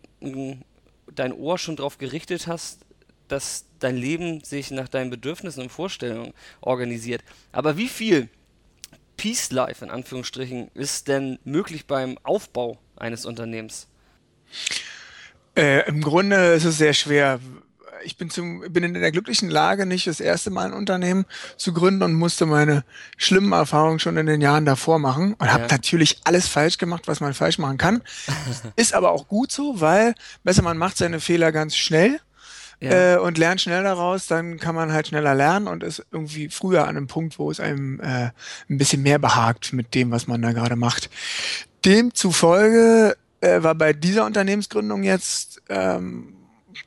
dein 1.15 1.33
Ohr 1.33 1.59
schon 1.59 1.77
drauf 1.77 1.99
gerichtet 1.99 2.47
hast, 2.47 2.81
dass 3.29 3.67
dein 3.79 3.97
Leben 3.97 4.43
sich 4.43 4.71
nach 4.71 4.89
deinen 4.89 5.11
Bedürfnissen 5.11 5.63
und 5.63 5.73
Vorstellungen 5.73 6.33
organisiert. 6.61 7.23
Aber 7.53 7.77
wie 7.77 7.89
viel 7.89 8.29
Peace 9.17 9.51
Life 9.51 9.85
in 9.85 9.91
Anführungsstrichen 9.91 10.71
ist 10.75 11.09
denn 11.09 11.39
möglich 11.45 11.87
beim 11.87 12.19
Aufbau 12.23 12.79
eines 12.97 13.25
Unternehmens? 13.25 13.89
Äh, 15.57 15.89
Im 15.89 16.03
Grunde 16.03 16.55
ist 16.55 16.65
es 16.65 16.79
sehr 16.79 16.93
schwer. 16.93 17.41
Ich 18.05 18.19
bin, 18.19 18.31
zum, 18.31 18.61
bin 18.73 18.85
in 18.85 18.95
der 18.95 19.11
glücklichen 19.11 19.49
Lage, 19.49 19.87
nicht 19.87 20.07
das 20.07 20.21
erste 20.21 20.51
Mal 20.51 20.67
ein 20.67 20.75
Unternehmen 20.75 21.25
zu 21.57 21.73
gründen 21.73 22.03
und 22.03 22.15
musste 22.15 22.45
meine 22.45 22.85
schlimmen 23.17 23.53
Erfahrungen 23.53 23.99
schon 23.99 24.19
in 24.19 24.27
den 24.27 24.43
Jahren 24.43 24.67
davor 24.67 24.99
machen 24.99 25.33
und 25.35 25.47
ja. 25.47 25.55
habe 25.55 25.67
natürlich 25.71 26.21
alles 26.25 26.47
falsch 26.47 26.77
gemacht, 26.77 27.09
was 27.09 27.21
man 27.21 27.33
falsch 27.33 27.59
machen 27.59 27.79
kann. 27.79 28.03
ist 28.77 28.93
aber 28.93 29.11
auch 29.11 29.27
gut 29.29 29.51
so, 29.51 29.81
weil 29.81 30.15
besser 30.45 30.63
man 30.63 30.77
macht 30.77 30.99
seine 30.99 31.21
Fehler 31.21 31.53
ganz 31.53 31.75
schnell 31.75 32.21
ja. 32.81 33.15
äh, 33.15 33.19
und 33.19 33.39
lernt 33.39 33.61
schnell 33.61 33.83
daraus, 33.83 34.27
dann 34.27 34.59
kann 34.59 34.75
man 34.75 34.93
halt 34.93 35.09
schneller 35.09 35.35
lernen 35.35 35.67
und 35.69 35.83
ist 35.83 36.05
irgendwie 36.11 36.49
früher 36.49 36.83
an 36.85 36.97
einem 36.97 37.07
Punkt, 37.07 37.39
wo 37.39 37.51
es 37.51 37.61
einem 37.61 38.01
äh, 38.01 38.31
ein 38.69 38.79
bisschen 38.79 39.03
mehr 39.03 39.19
behagt 39.19 39.73
mit 39.73 39.95
dem, 39.95 40.11
was 40.11 40.27
man 40.27 40.43
da 40.43 40.53
gerade 40.53 40.77
macht. 40.77 41.11
Demzufolge 41.85 43.17
äh, 43.41 43.63
war 43.63 43.75
bei 43.75 43.93
dieser 43.93 44.27
Unternehmensgründung 44.27 45.03
jetzt 45.03 45.63
ähm, 45.69 46.35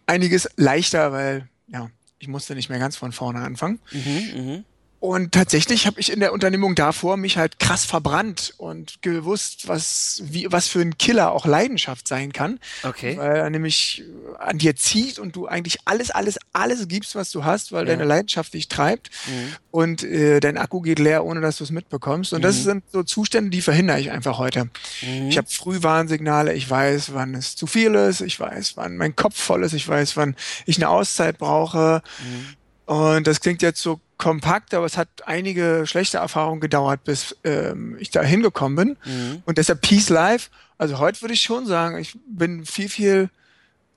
einiges 0.05 0.49
leichter, 0.55 1.11
weil 1.11 1.47
ja, 1.67 1.89
ich 2.19 2.27
musste 2.27 2.55
nicht 2.55 2.69
mehr 2.69 2.79
ganz 2.79 2.95
von 2.95 3.11
vorne 3.11 3.39
anfangen. 3.39 3.79
Mhm, 3.91 4.21
mh. 4.35 4.63
Und 4.99 5.31
tatsächlich 5.31 5.87
habe 5.87 5.99
ich 6.01 6.11
in 6.11 6.19
der 6.19 6.33
Unternehmung 6.33 6.75
davor 6.75 7.15
mich 7.15 7.37
halt 7.37 7.57
krass 7.57 7.85
verbrannt 7.85 8.53
und 8.57 9.01
gewusst, 9.01 9.69
was, 9.69 10.21
wie, 10.25 10.51
was 10.51 10.67
für 10.67 10.81
ein 10.81 10.97
Killer 10.97 11.31
auch 11.31 11.45
Leidenschaft 11.45 12.05
sein 12.05 12.33
kann. 12.33 12.59
Okay. 12.83 13.17
Weil 13.17 13.37
er 13.37 13.49
nämlich 13.49 14.03
an 14.39 14.57
dir 14.57 14.75
zieht 14.75 15.17
und 15.17 15.37
du 15.37 15.47
eigentlich 15.47 15.77
alles, 15.85 16.11
alles, 16.11 16.37
alles 16.51 16.89
gibst, 16.89 17.15
was 17.15 17.31
du 17.31 17.45
hast, 17.45 17.71
weil 17.71 17.87
ja. 17.87 17.93
deine 17.93 18.03
Leidenschaft 18.03 18.53
dich 18.53 18.67
treibt 18.67 19.09
mhm. 19.27 19.55
und 19.71 20.03
äh, 20.03 20.41
dein 20.41 20.57
Akku 20.57 20.81
geht 20.81 20.99
leer, 20.99 21.23
ohne 21.23 21.39
dass 21.39 21.57
du 21.57 21.63
es 21.63 21.71
mitbekommst. 21.71 22.33
Und 22.33 22.39
mhm. 22.39 22.43
das 22.43 22.63
sind 22.63 22.83
so 22.91 23.03
Zustände, 23.03 23.51
die 23.51 23.61
verhindere 23.61 24.01
ich 24.01 24.11
einfach 24.11 24.37
heute. 24.37 24.65
Mhm. 25.01 25.29
Ich 25.29 25.37
habe 25.37 25.47
Frühwarnsignale, 25.49 26.53
ich 26.53 26.69
weiß, 26.69 27.13
wann 27.13 27.35
es 27.35 27.55
zu 27.55 27.67
viel 27.67 27.95
ist, 27.95 28.19
ich 28.19 28.37
weiß, 28.37 28.75
wann 28.75 28.97
mein 28.97 29.15
Kopf 29.15 29.39
voll 29.41 29.63
ist, 29.63 29.71
ich 29.71 29.87
weiß, 29.87 30.17
wann 30.17 30.35
ich 30.65 30.75
eine 30.75 30.89
Auszeit 30.89 31.37
brauche. 31.37 32.01
Mhm. 32.21 32.93
Und 32.93 33.27
das 33.27 33.39
klingt 33.39 33.61
jetzt 33.61 33.81
so 33.81 34.01
kompakt, 34.19 34.73
aber 34.75 34.85
es 34.85 34.97
hat 34.97 35.07
einige 35.25 35.85
schlechte 35.87 36.17
Erfahrungen 36.17 36.59
gedauert, 36.59 37.03
bis 37.05 37.35
ähm, 37.43 37.97
ich 37.99 38.11
da 38.11 38.21
hingekommen 38.21 38.75
bin. 38.75 38.97
Mhm. 39.11 39.43
Und 39.45 39.57
deshalb 39.57 39.81
Peace 39.81 40.09
Life, 40.09 40.49
also 40.77 40.99
heute 40.99 41.21
würde 41.21 41.33
ich 41.33 41.41
schon 41.41 41.65
sagen, 41.65 41.97
ich 41.97 42.15
bin 42.27 42.65
viel, 42.65 42.89
viel 42.89 43.29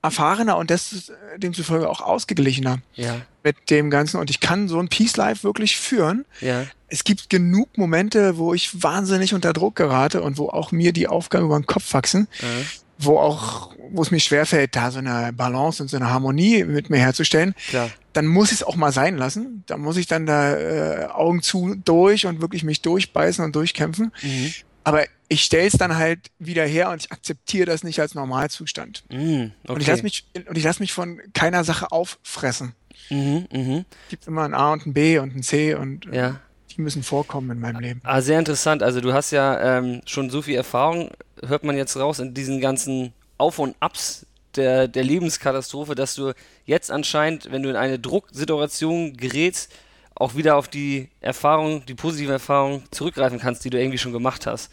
erfahrener 0.00 0.56
und 0.56 0.70
das 0.70 1.10
äh, 1.10 1.38
demzufolge 1.38 1.88
auch 1.88 2.00
ausgeglichener 2.00 2.78
ja. 2.94 3.20
mit 3.42 3.68
dem 3.68 3.90
Ganzen. 3.90 4.18
Und 4.18 4.30
ich 4.30 4.40
kann 4.40 4.68
so 4.68 4.78
ein 4.78 4.88
Peace 4.88 5.16
Life 5.16 5.42
wirklich 5.42 5.76
führen. 5.76 6.24
Ja. 6.40 6.66
Es 6.86 7.02
gibt 7.02 7.28
genug 7.28 7.76
Momente, 7.76 8.38
wo 8.38 8.54
ich 8.54 8.82
wahnsinnig 8.82 9.34
unter 9.34 9.52
Druck 9.52 9.74
gerate 9.74 10.22
und 10.22 10.38
wo 10.38 10.48
auch 10.48 10.70
mir 10.70 10.92
die 10.92 11.08
Aufgaben 11.08 11.46
über 11.46 11.58
den 11.58 11.66
Kopf 11.66 11.92
wachsen. 11.94 12.28
Mhm 12.40 12.66
wo 13.04 13.18
auch, 13.18 13.74
wo 13.90 14.02
es 14.02 14.10
mir 14.10 14.20
schwerfällt, 14.20 14.76
da 14.76 14.90
so 14.90 14.98
eine 14.98 15.32
Balance 15.32 15.82
und 15.82 15.88
so 15.88 15.96
eine 15.96 16.10
Harmonie 16.10 16.64
mit 16.64 16.90
mir 16.90 16.98
herzustellen, 16.98 17.54
Klar. 17.68 17.90
dann 18.12 18.26
muss 18.26 18.48
ich 18.48 18.60
es 18.60 18.62
auch 18.62 18.76
mal 18.76 18.92
sein 18.92 19.16
lassen. 19.16 19.64
Da 19.66 19.76
muss 19.76 19.96
ich 19.96 20.06
dann 20.06 20.26
da 20.26 20.56
äh, 20.56 21.06
Augen 21.06 21.42
zu 21.42 21.74
durch 21.84 22.26
und 22.26 22.40
wirklich 22.40 22.64
mich 22.64 22.82
durchbeißen 22.82 23.44
und 23.44 23.54
durchkämpfen. 23.56 24.12
Mhm. 24.22 24.52
Aber 24.84 25.04
ich 25.28 25.44
stelle 25.44 25.66
es 25.66 25.74
dann 25.74 25.96
halt 25.96 26.30
wieder 26.38 26.66
her 26.66 26.90
und 26.90 27.04
ich 27.04 27.12
akzeptiere 27.12 27.66
das 27.66 27.84
nicht 27.84 28.00
als 28.00 28.14
Normalzustand. 28.14 29.04
Mhm, 29.10 29.52
okay. 29.62 29.72
Und 29.72 29.80
ich 29.80 29.86
lasse 29.86 30.02
mich 30.02 30.24
und 30.48 30.58
ich 30.58 30.64
lasse 30.64 30.80
mich 30.80 30.92
von 30.92 31.20
keiner 31.32 31.64
Sache 31.64 31.90
auffressen. 31.92 32.74
Mhm, 33.08 33.46
mh. 33.50 33.84
Gibt 34.10 34.26
immer 34.26 34.42
ein 34.42 34.54
A 34.54 34.72
und 34.72 34.86
ein 34.86 34.92
B 34.92 35.18
und 35.18 35.34
ein 35.34 35.42
C 35.42 35.74
und 35.74 36.06
ja. 36.12 36.40
die 36.70 36.80
müssen 36.82 37.02
vorkommen 37.02 37.50
in 37.50 37.60
meinem 37.60 37.80
Leben. 37.80 38.00
Ah, 38.04 38.20
sehr 38.20 38.38
interessant. 38.38 38.82
Also 38.82 39.00
du 39.00 39.12
hast 39.12 39.30
ja 39.30 39.78
ähm, 39.78 40.02
schon 40.06 40.30
so 40.30 40.42
viel 40.42 40.56
Erfahrung 40.56 41.10
hört 41.46 41.64
man 41.64 41.76
jetzt 41.76 41.96
raus 41.96 42.18
in 42.18 42.34
diesen 42.34 42.60
ganzen 42.60 43.12
Auf 43.38 43.58
und 43.58 43.76
Abs 43.80 44.26
der, 44.56 44.88
der 44.88 45.04
Lebenskatastrophe, 45.04 45.94
dass 45.94 46.14
du 46.14 46.32
jetzt 46.64 46.90
anscheinend, 46.90 47.50
wenn 47.50 47.62
du 47.62 47.70
in 47.70 47.76
eine 47.76 47.98
Drucksituation 47.98 49.16
gerätst, 49.16 49.72
auch 50.14 50.34
wieder 50.34 50.56
auf 50.56 50.68
die 50.68 51.08
Erfahrung, 51.20 51.84
die 51.86 51.94
positive 51.94 52.32
Erfahrung 52.32 52.82
zurückgreifen 52.90 53.38
kannst, 53.38 53.64
die 53.64 53.70
du 53.70 53.78
irgendwie 53.78 53.98
schon 53.98 54.12
gemacht 54.12 54.46
hast. 54.46 54.70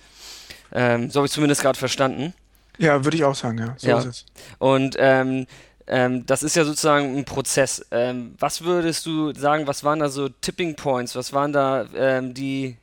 Ähm, 0.71 1.09
so 1.09 1.19
habe 1.19 1.27
ich 1.27 1.31
zumindest 1.31 1.61
gerade 1.61 1.79
verstanden. 1.79 2.33
Ja, 2.77 3.03
würde 3.03 3.17
ich 3.17 3.23
auch 3.23 3.35
sagen, 3.35 3.57
ja. 3.57 3.73
So 3.77 3.87
ja. 3.87 3.99
ist 3.99 4.05
es. 4.05 4.25
Und 4.57 4.95
ähm, 4.99 5.47
ähm, 5.87 6.25
das 6.25 6.43
ist 6.43 6.55
ja 6.55 6.65
sozusagen 6.65 7.17
ein 7.17 7.25
Prozess. 7.25 7.85
Ähm, 7.91 8.35
was 8.37 8.63
würdest 8.63 9.05
du 9.05 9.33
sagen, 9.33 9.65
was 9.65 9.83
waren 9.83 9.99
da 9.99 10.09
so 10.09 10.29
Tipping 10.29 10.75
Points? 10.75 11.15
Was 11.15 11.33
waren 11.33 11.51
da 11.51 11.85
ähm, 11.95 12.33
die, 12.33 12.77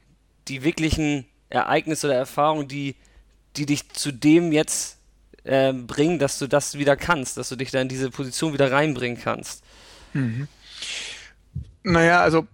die 0.48 0.64
wirklichen 0.64 1.26
Ereignisse 1.48 2.08
oder 2.08 2.16
Erfahrungen, 2.16 2.66
die, 2.66 2.96
die 3.56 3.66
dich 3.66 3.88
zu 3.90 4.12
dem 4.12 4.52
jetzt 4.52 4.98
äh, 5.44 5.72
bringen, 5.72 6.18
dass 6.18 6.38
du 6.38 6.46
das 6.46 6.78
wieder 6.78 6.96
kannst, 6.96 7.36
dass 7.36 7.48
du 7.48 7.56
dich 7.56 7.70
da 7.70 7.80
in 7.80 7.88
diese 7.88 8.10
Position 8.10 8.52
wieder 8.52 8.70
reinbringen 8.70 9.20
kannst? 9.22 9.62
Mhm. 10.12 10.48
Naja, 11.82 12.20
also 12.20 12.46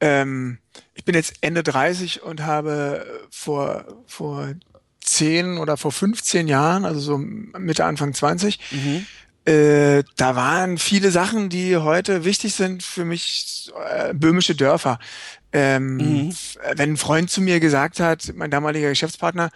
ähm, 0.00 0.58
ich 0.94 1.04
bin 1.04 1.14
jetzt 1.14 1.34
Ende 1.40 1.62
30 1.62 2.22
und 2.22 2.42
habe 2.42 3.06
vor, 3.30 3.84
vor 4.06 4.54
10 5.00 5.58
oder 5.58 5.76
vor 5.76 5.92
15 5.92 6.48
Jahren, 6.48 6.84
also 6.84 7.00
so 7.00 7.18
Mitte, 7.18 7.84
Anfang 7.84 8.14
20, 8.14 8.58
mhm. 8.70 9.06
äh, 9.44 10.04
da 10.16 10.36
waren 10.36 10.78
viele 10.78 11.10
Sachen, 11.10 11.48
die 11.48 11.76
heute 11.76 12.24
wichtig 12.24 12.54
sind 12.54 12.82
für 12.82 13.04
mich, 13.04 13.72
äh, 13.90 14.14
böhmische 14.14 14.54
Dörfer. 14.54 14.98
Ähm, 15.52 15.96
mhm. 15.96 16.36
Wenn 16.76 16.92
ein 16.92 16.96
Freund 16.96 17.30
zu 17.30 17.40
mir 17.40 17.60
gesagt 17.60 18.00
hat, 18.00 18.32
mein 18.34 18.50
damaliger 18.50 18.88
Geschäftspartner, 18.88 19.50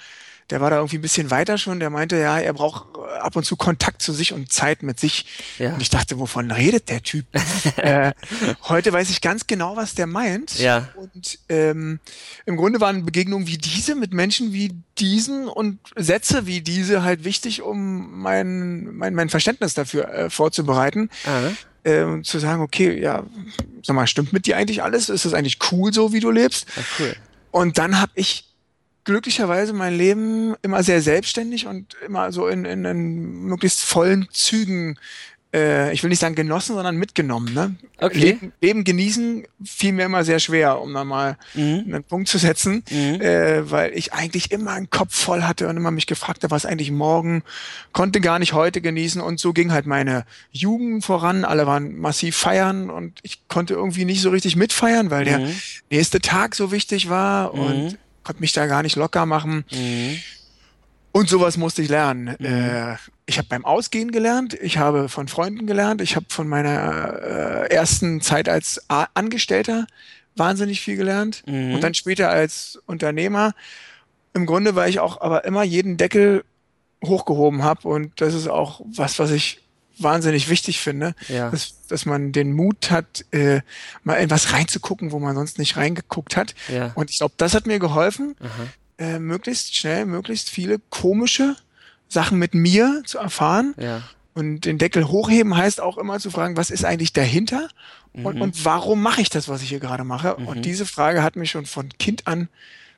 der 0.50 0.60
war 0.60 0.70
da 0.70 0.76
irgendwie 0.76 0.98
ein 0.98 1.02
bisschen 1.02 1.30
weiter 1.30 1.58
schon, 1.58 1.80
der 1.80 1.90
meinte, 1.90 2.16
ja, 2.16 2.38
er 2.38 2.52
braucht 2.52 2.96
ab 3.20 3.34
und 3.34 3.44
zu 3.44 3.56
Kontakt 3.56 4.00
zu 4.00 4.12
sich 4.12 4.32
und 4.32 4.52
Zeit 4.52 4.82
mit 4.82 5.00
sich. 5.00 5.26
Ja. 5.58 5.74
Und 5.74 5.82
ich 5.82 5.90
dachte, 5.90 6.18
wovon 6.18 6.50
redet 6.50 6.88
der 6.88 7.02
Typ? 7.02 7.26
äh, 7.76 8.12
heute 8.68 8.92
weiß 8.92 9.10
ich 9.10 9.20
ganz 9.20 9.46
genau, 9.46 9.76
was 9.76 9.94
der 9.94 10.06
meint. 10.06 10.58
Ja. 10.58 10.88
Und 10.96 11.38
ähm, 11.48 11.98
im 12.44 12.56
Grunde 12.56 12.80
waren 12.80 13.04
Begegnungen 13.04 13.46
wie 13.48 13.58
diese 13.58 13.94
mit 13.96 14.12
Menschen 14.12 14.52
wie 14.52 14.72
diesen 14.98 15.48
und 15.48 15.80
Sätze 15.96 16.46
wie 16.46 16.60
diese 16.60 17.02
halt 17.02 17.24
wichtig, 17.24 17.62
um 17.62 18.20
mein, 18.20 18.94
mein, 18.94 19.14
mein 19.14 19.28
Verständnis 19.28 19.74
dafür 19.74 20.08
äh, 20.08 20.30
vorzubereiten. 20.30 21.10
Äh, 21.82 22.02
und 22.02 22.24
zu 22.24 22.38
sagen, 22.38 22.62
okay, 22.62 23.00
ja, 23.00 23.24
sag 23.82 23.96
mal, 23.96 24.06
stimmt 24.06 24.32
mit 24.32 24.46
dir 24.46 24.56
eigentlich 24.56 24.82
alles? 24.82 25.08
Ist 25.08 25.24
das 25.24 25.34
eigentlich 25.34 25.58
cool 25.72 25.92
so, 25.92 26.12
wie 26.12 26.20
du 26.20 26.30
lebst? 26.30 26.66
Ja, 26.76 26.82
cool. 26.98 27.16
Und 27.50 27.78
dann 27.78 28.00
habe 28.00 28.12
ich 28.14 28.44
glücklicherweise 29.06 29.72
mein 29.72 29.96
Leben 29.96 30.54
immer 30.62 30.82
sehr 30.82 31.00
selbstständig 31.00 31.66
und 31.66 31.96
immer 32.06 32.32
so 32.32 32.48
in, 32.48 32.64
in, 32.64 32.84
in 32.84 33.44
möglichst 33.44 33.84
vollen 33.84 34.28
Zügen, 34.32 34.98
äh, 35.54 35.92
ich 35.92 36.02
will 36.02 36.10
nicht 36.10 36.18
sagen 36.18 36.34
genossen, 36.34 36.74
sondern 36.74 36.96
mitgenommen. 36.96 37.54
Ne? 37.54 37.76
Okay. 37.98 38.18
Leben, 38.18 38.52
Leben 38.60 38.84
genießen 38.84 39.46
fiel 39.64 39.92
mir 39.92 40.06
immer 40.06 40.24
sehr 40.24 40.40
schwer, 40.40 40.80
um 40.80 40.92
da 40.92 41.04
mal 41.04 41.38
mhm. 41.54 41.84
einen 41.86 42.02
Punkt 42.02 42.28
zu 42.28 42.38
setzen, 42.38 42.82
mhm. 42.90 43.20
äh, 43.20 43.70
weil 43.70 43.96
ich 43.96 44.12
eigentlich 44.12 44.50
immer 44.50 44.72
einen 44.72 44.90
Kopf 44.90 45.14
voll 45.14 45.44
hatte 45.44 45.68
und 45.68 45.76
immer 45.76 45.92
mich 45.92 46.08
gefragt 46.08 46.42
habe, 46.42 46.50
was 46.50 46.66
eigentlich 46.66 46.90
morgen, 46.90 47.44
konnte 47.92 48.20
gar 48.20 48.40
nicht 48.40 48.54
heute 48.54 48.80
genießen 48.80 49.20
und 49.20 49.38
so 49.38 49.52
ging 49.52 49.70
halt 49.70 49.86
meine 49.86 50.24
Jugend 50.50 51.04
voran. 51.04 51.44
Alle 51.44 51.66
waren 51.68 51.96
massiv 51.96 52.36
feiern 52.36 52.90
und 52.90 53.20
ich 53.22 53.46
konnte 53.46 53.74
irgendwie 53.74 54.04
nicht 54.04 54.20
so 54.20 54.30
richtig 54.30 54.56
mitfeiern, 54.56 55.10
weil 55.10 55.22
mhm. 55.22 55.28
der 55.28 55.50
nächste 55.90 56.20
Tag 56.20 56.56
so 56.56 56.72
wichtig 56.72 57.08
war 57.08 57.54
und 57.54 57.84
mhm 57.84 57.98
konnte 58.26 58.40
mich 58.40 58.52
da 58.52 58.66
gar 58.66 58.82
nicht 58.82 58.96
locker 58.96 59.24
machen. 59.24 59.64
Mhm. 59.70 60.18
Und 61.12 61.28
sowas 61.28 61.56
musste 61.56 61.80
ich 61.80 61.88
lernen. 61.88 62.36
Mhm. 62.38 62.46
Äh, 62.46 62.96
ich 63.24 63.38
habe 63.38 63.48
beim 63.48 63.64
Ausgehen 63.64 64.10
gelernt, 64.10 64.54
ich 64.54 64.78
habe 64.78 65.08
von 65.08 65.28
Freunden 65.28 65.66
gelernt, 65.66 66.00
ich 66.00 66.16
habe 66.16 66.26
von 66.28 66.48
meiner 66.48 67.68
äh, 67.70 67.74
ersten 67.74 68.20
Zeit 68.20 68.48
als 68.48 68.84
Angestellter 68.88 69.86
wahnsinnig 70.34 70.80
viel 70.80 70.96
gelernt 70.96 71.42
mhm. 71.46 71.74
und 71.74 71.80
dann 71.82 71.94
später 71.94 72.28
als 72.30 72.80
Unternehmer. 72.86 73.54
Im 74.34 74.44
Grunde, 74.44 74.74
weil 74.74 74.90
ich 74.90 74.98
auch 74.98 75.20
aber 75.20 75.44
immer 75.44 75.62
jeden 75.62 75.96
Deckel 75.96 76.44
hochgehoben 77.04 77.62
habe 77.62 77.88
und 77.88 78.20
das 78.20 78.34
ist 78.34 78.48
auch 78.48 78.80
was, 78.84 79.18
was 79.18 79.30
ich 79.30 79.62
wahnsinnig 79.98 80.48
wichtig 80.48 80.80
finde, 80.80 81.14
ja. 81.28 81.50
dass, 81.50 81.86
dass 81.88 82.06
man 82.06 82.32
den 82.32 82.52
Mut 82.52 82.90
hat, 82.90 83.24
äh, 83.30 83.60
mal 84.02 84.14
in 84.16 84.30
was 84.30 84.52
reinzugucken, 84.52 85.12
wo 85.12 85.18
man 85.18 85.34
sonst 85.34 85.58
nicht 85.58 85.76
reingeguckt 85.76 86.36
hat. 86.36 86.54
Ja. 86.68 86.92
Und 86.94 87.10
ich 87.10 87.18
glaube, 87.18 87.34
das 87.36 87.54
hat 87.54 87.66
mir 87.66 87.78
geholfen, 87.78 88.36
äh, 88.98 89.18
möglichst 89.18 89.74
schnell, 89.76 90.06
möglichst 90.06 90.50
viele 90.50 90.78
komische 90.90 91.56
Sachen 92.08 92.38
mit 92.38 92.54
mir 92.54 93.02
zu 93.04 93.18
erfahren. 93.18 93.74
Ja. 93.78 94.02
Und 94.34 94.66
den 94.66 94.76
Deckel 94.78 95.08
hochheben 95.08 95.56
heißt 95.56 95.80
auch 95.80 95.96
immer 95.96 96.20
zu 96.20 96.30
fragen, 96.30 96.56
was 96.56 96.70
ist 96.70 96.84
eigentlich 96.84 97.14
dahinter 97.14 97.68
mhm. 98.12 98.26
und, 98.26 98.40
und 98.42 98.64
warum 98.66 99.02
mache 99.02 99.22
ich 99.22 99.30
das, 99.30 99.48
was 99.48 99.62
ich 99.62 99.70
hier 99.70 99.80
gerade 99.80 100.04
mache? 100.04 100.36
Mhm. 100.38 100.46
Und 100.46 100.62
diese 100.66 100.84
Frage 100.84 101.22
hat 101.22 101.36
mich 101.36 101.50
schon 101.50 101.64
von 101.64 101.88
Kind 101.98 102.26
an 102.26 102.48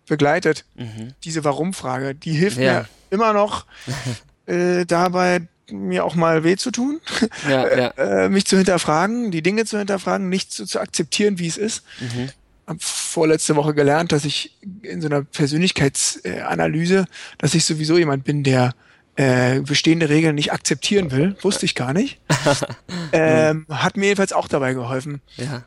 begleitet. 0.09 0.65
Mhm. 0.75 1.15
Diese 1.23 1.45
Warum-Frage, 1.45 2.15
die 2.15 2.33
hilft 2.33 2.59
ja. 2.59 2.81
mir 2.81 2.89
immer 3.11 3.33
noch 3.33 3.67
äh, 4.47 4.85
dabei, 4.85 5.47
mir 5.71 6.05
auch 6.05 6.15
mal 6.15 6.45
weh 6.45 6.57
zu 6.57 6.71
tun, 6.71 7.01
ja, 7.49 7.77
ja. 7.77 7.89
Äh, 7.97 8.29
mich 8.29 8.47
zu 8.47 8.57
hinterfragen, 8.57 9.31
die 9.31 9.43
Dinge 9.43 9.65
zu 9.65 9.79
hinterfragen, 9.79 10.29
nicht 10.29 10.53
so 10.53 10.65
zu 10.65 10.81
akzeptieren, 10.81 11.39
wie 11.39 11.47
es 11.47 11.57
ist. 11.57 11.85
Mhm. 12.01 12.31
Hab 12.67 12.83
vorletzte 12.83 13.57
Woche 13.57 13.75
gelernt, 13.75 14.13
dass 14.13 14.25
ich 14.25 14.59
in 14.83 15.01
so 15.01 15.09
einer 15.09 15.23
Persönlichkeitsanalyse, 15.23 17.07
dass 17.39 17.55
ich 17.55 17.65
sowieso 17.65 17.97
jemand 17.97 18.25
bin, 18.25 18.43
der 18.45 18.75
äh, 19.17 19.61
bestehende 19.61 20.09
Regeln 20.09 20.35
nicht 20.35 20.53
akzeptieren 20.53 21.11
will. 21.11 21.37
Wusste 21.43 21.65
ich 21.65 21.75
gar 21.75 21.93
nicht. 21.93 22.21
ähm, 23.13 23.67
hat 23.69 23.97
mir 23.97 24.07
jedenfalls 24.07 24.33
auch 24.33 24.49
dabei 24.49 24.75
geholfen, 24.75 25.23
ja. 25.37 25.65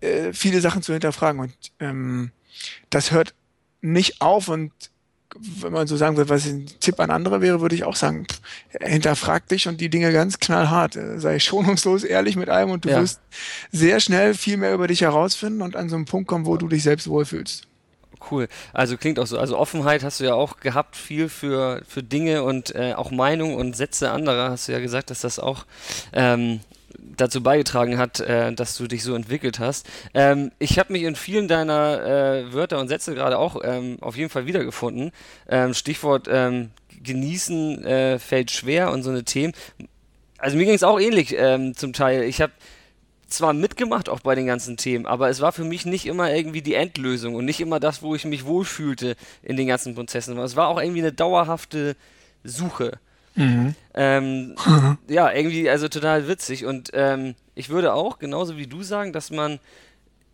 äh, 0.00 0.32
viele 0.32 0.60
Sachen 0.60 0.82
zu 0.82 0.92
hinterfragen. 0.92 1.40
Und 1.40 1.54
ähm, 1.80 2.32
das 2.90 3.12
hört 3.12 3.34
nicht 3.80 4.20
auf 4.20 4.48
und 4.48 4.72
wenn 5.36 5.72
man 5.72 5.86
so 5.86 5.96
sagen 5.96 6.16
will, 6.16 6.28
was 6.28 6.46
ein 6.46 6.66
Tipp 6.80 6.98
an 7.00 7.10
andere 7.10 7.40
wäre, 7.40 7.60
würde 7.60 7.74
ich 7.74 7.84
auch 7.84 7.96
sagen, 7.96 8.26
pff, 8.26 8.40
hinterfrag 8.80 9.46
dich 9.48 9.68
und 9.68 9.80
die 9.80 9.90
Dinge 9.90 10.12
ganz 10.12 10.38
knallhart. 10.38 10.98
Sei 11.16 11.38
schonungslos 11.38 12.04
ehrlich 12.04 12.36
mit 12.36 12.48
allem 12.48 12.70
und 12.70 12.84
du 12.84 12.90
ja. 12.90 13.00
wirst 13.00 13.20
sehr 13.70 14.00
schnell 14.00 14.34
viel 14.34 14.56
mehr 14.56 14.72
über 14.74 14.86
dich 14.86 15.02
herausfinden 15.02 15.62
und 15.62 15.76
an 15.76 15.88
so 15.88 15.96
einen 15.96 16.06
Punkt 16.06 16.28
kommen, 16.28 16.46
wo 16.46 16.56
du 16.56 16.68
dich 16.68 16.82
selbst 16.82 17.08
wohlfühlst. 17.08 17.68
Cool. 18.30 18.48
Also 18.72 18.96
klingt 18.96 19.18
auch 19.18 19.26
so. 19.26 19.38
Also 19.38 19.56
Offenheit 19.56 20.02
hast 20.02 20.20
du 20.20 20.24
ja 20.24 20.34
auch 20.34 20.58
gehabt, 20.58 20.96
viel 20.96 21.28
für, 21.28 21.82
für 21.86 22.02
Dinge 22.02 22.42
und 22.42 22.74
äh, 22.74 22.94
auch 22.94 23.10
Meinung 23.10 23.54
und 23.54 23.76
Sätze 23.76 24.10
anderer. 24.10 24.50
Hast 24.50 24.68
du 24.68 24.72
ja 24.72 24.80
gesagt, 24.80 25.10
dass 25.10 25.20
das 25.20 25.38
auch 25.38 25.66
ähm, 26.12 26.60
dazu 26.98 27.42
beigetragen 27.42 27.98
hat, 27.98 28.20
äh, 28.20 28.52
dass 28.52 28.76
du 28.76 28.86
dich 28.86 29.02
so 29.02 29.14
entwickelt 29.14 29.58
hast. 29.58 29.86
Ähm, 30.14 30.52
ich 30.58 30.78
habe 30.78 30.92
mich 30.92 31.02
in 31.02 31.16
vielen 31.16 31.48
deiner 31.48 32.02
äh, 32.04 32.52
Wörter 32.52 32.78
und 32.78 32.88
Sätze 32.88 33.14
gerade 33.14 33.38
auch 33.38 33.60
ähm, 33.62 33.98
auf 34.00 34.16
jeden 34.16 34.30
Fall 34.30 34.46
wiedergefunden. 34.46 35.10
Ähm, 35.48 35.74
Stichwort 35.74 36.28
ähm, 36.30 36.70
genießen 37.02 37.84
äh, 37.84 38.18
fällt 38.18 38.50
schwer 38.50 38.90
und 38.90 39.02
so 39.02 39.10
eine 39.10 39.24
Themen. 39.24 39.52
Also 40.38 40.56
mir 40.56 40.64
ging 40.64 40.74
es 40.74 40.84
auch 40.84 41.00
ähnlich 41.00 41.34
ähm, 41.36 41.74
zum 41.74 41.92
Teil. 41.92 42.22
Ich 42.22 42.40
habe 42.40 42.52
zwar 43.26 43.52
mitgemacht 43.52 44.08
auch 44.08 44.20
bei 44.20 44.34
den 44.34 44.46
ganzen 44.46 44.76
Themen, 44.76 45.06
aber 45.06 45.28
es 45.28 45.40
war 45.40 45.52
für 45.52 45.64
mich 45.64 45.84
nicht 45.84 46.06
immer 46.06 46.32
irgendwie 46.32 46.62
die 46.62 46.74
Endlösung 46.74 47.34
und 47.34 47.44
nicht 47.44 47.60
immer 47.60 47.78
das, 47.78 48.02
wo 48.02 48.14
ich 48.14 48.24
mich 48.24 48.46
wohlfühlte 48.46 49.16
in 49.42 49.56
den 49.56 49.66
ganzen 49.66 49.94
Prozessen. 49.94 50.38
Es 50.38 50.56
war 50.56 50.68
auch 50.68 50.80
irgendwie 50.80 51.02
eine 51.02 51.12
dauerhafte 51.12 51.96
Suche. 52.42 52.98
Mhm. 53.38 53.74
Ähm, 53.94 54.54
ja, 55.08 55.32
irgendwie, 55.32 55.70
also 55.70 55.88
total 55.88 56.26
witzig. 56.28 56.64
Und 56.64 56.90
ähm, 56.92 57.34
ich 57.54 57.68
würde 57.68 57.94
auch, 57.94 58.18
genauso 58.18 58.56
wie 58.56 58.66
du 58.66 58.82
sagen, 58.82 59.12
dass 59.12 59.30
man 59.30 59.60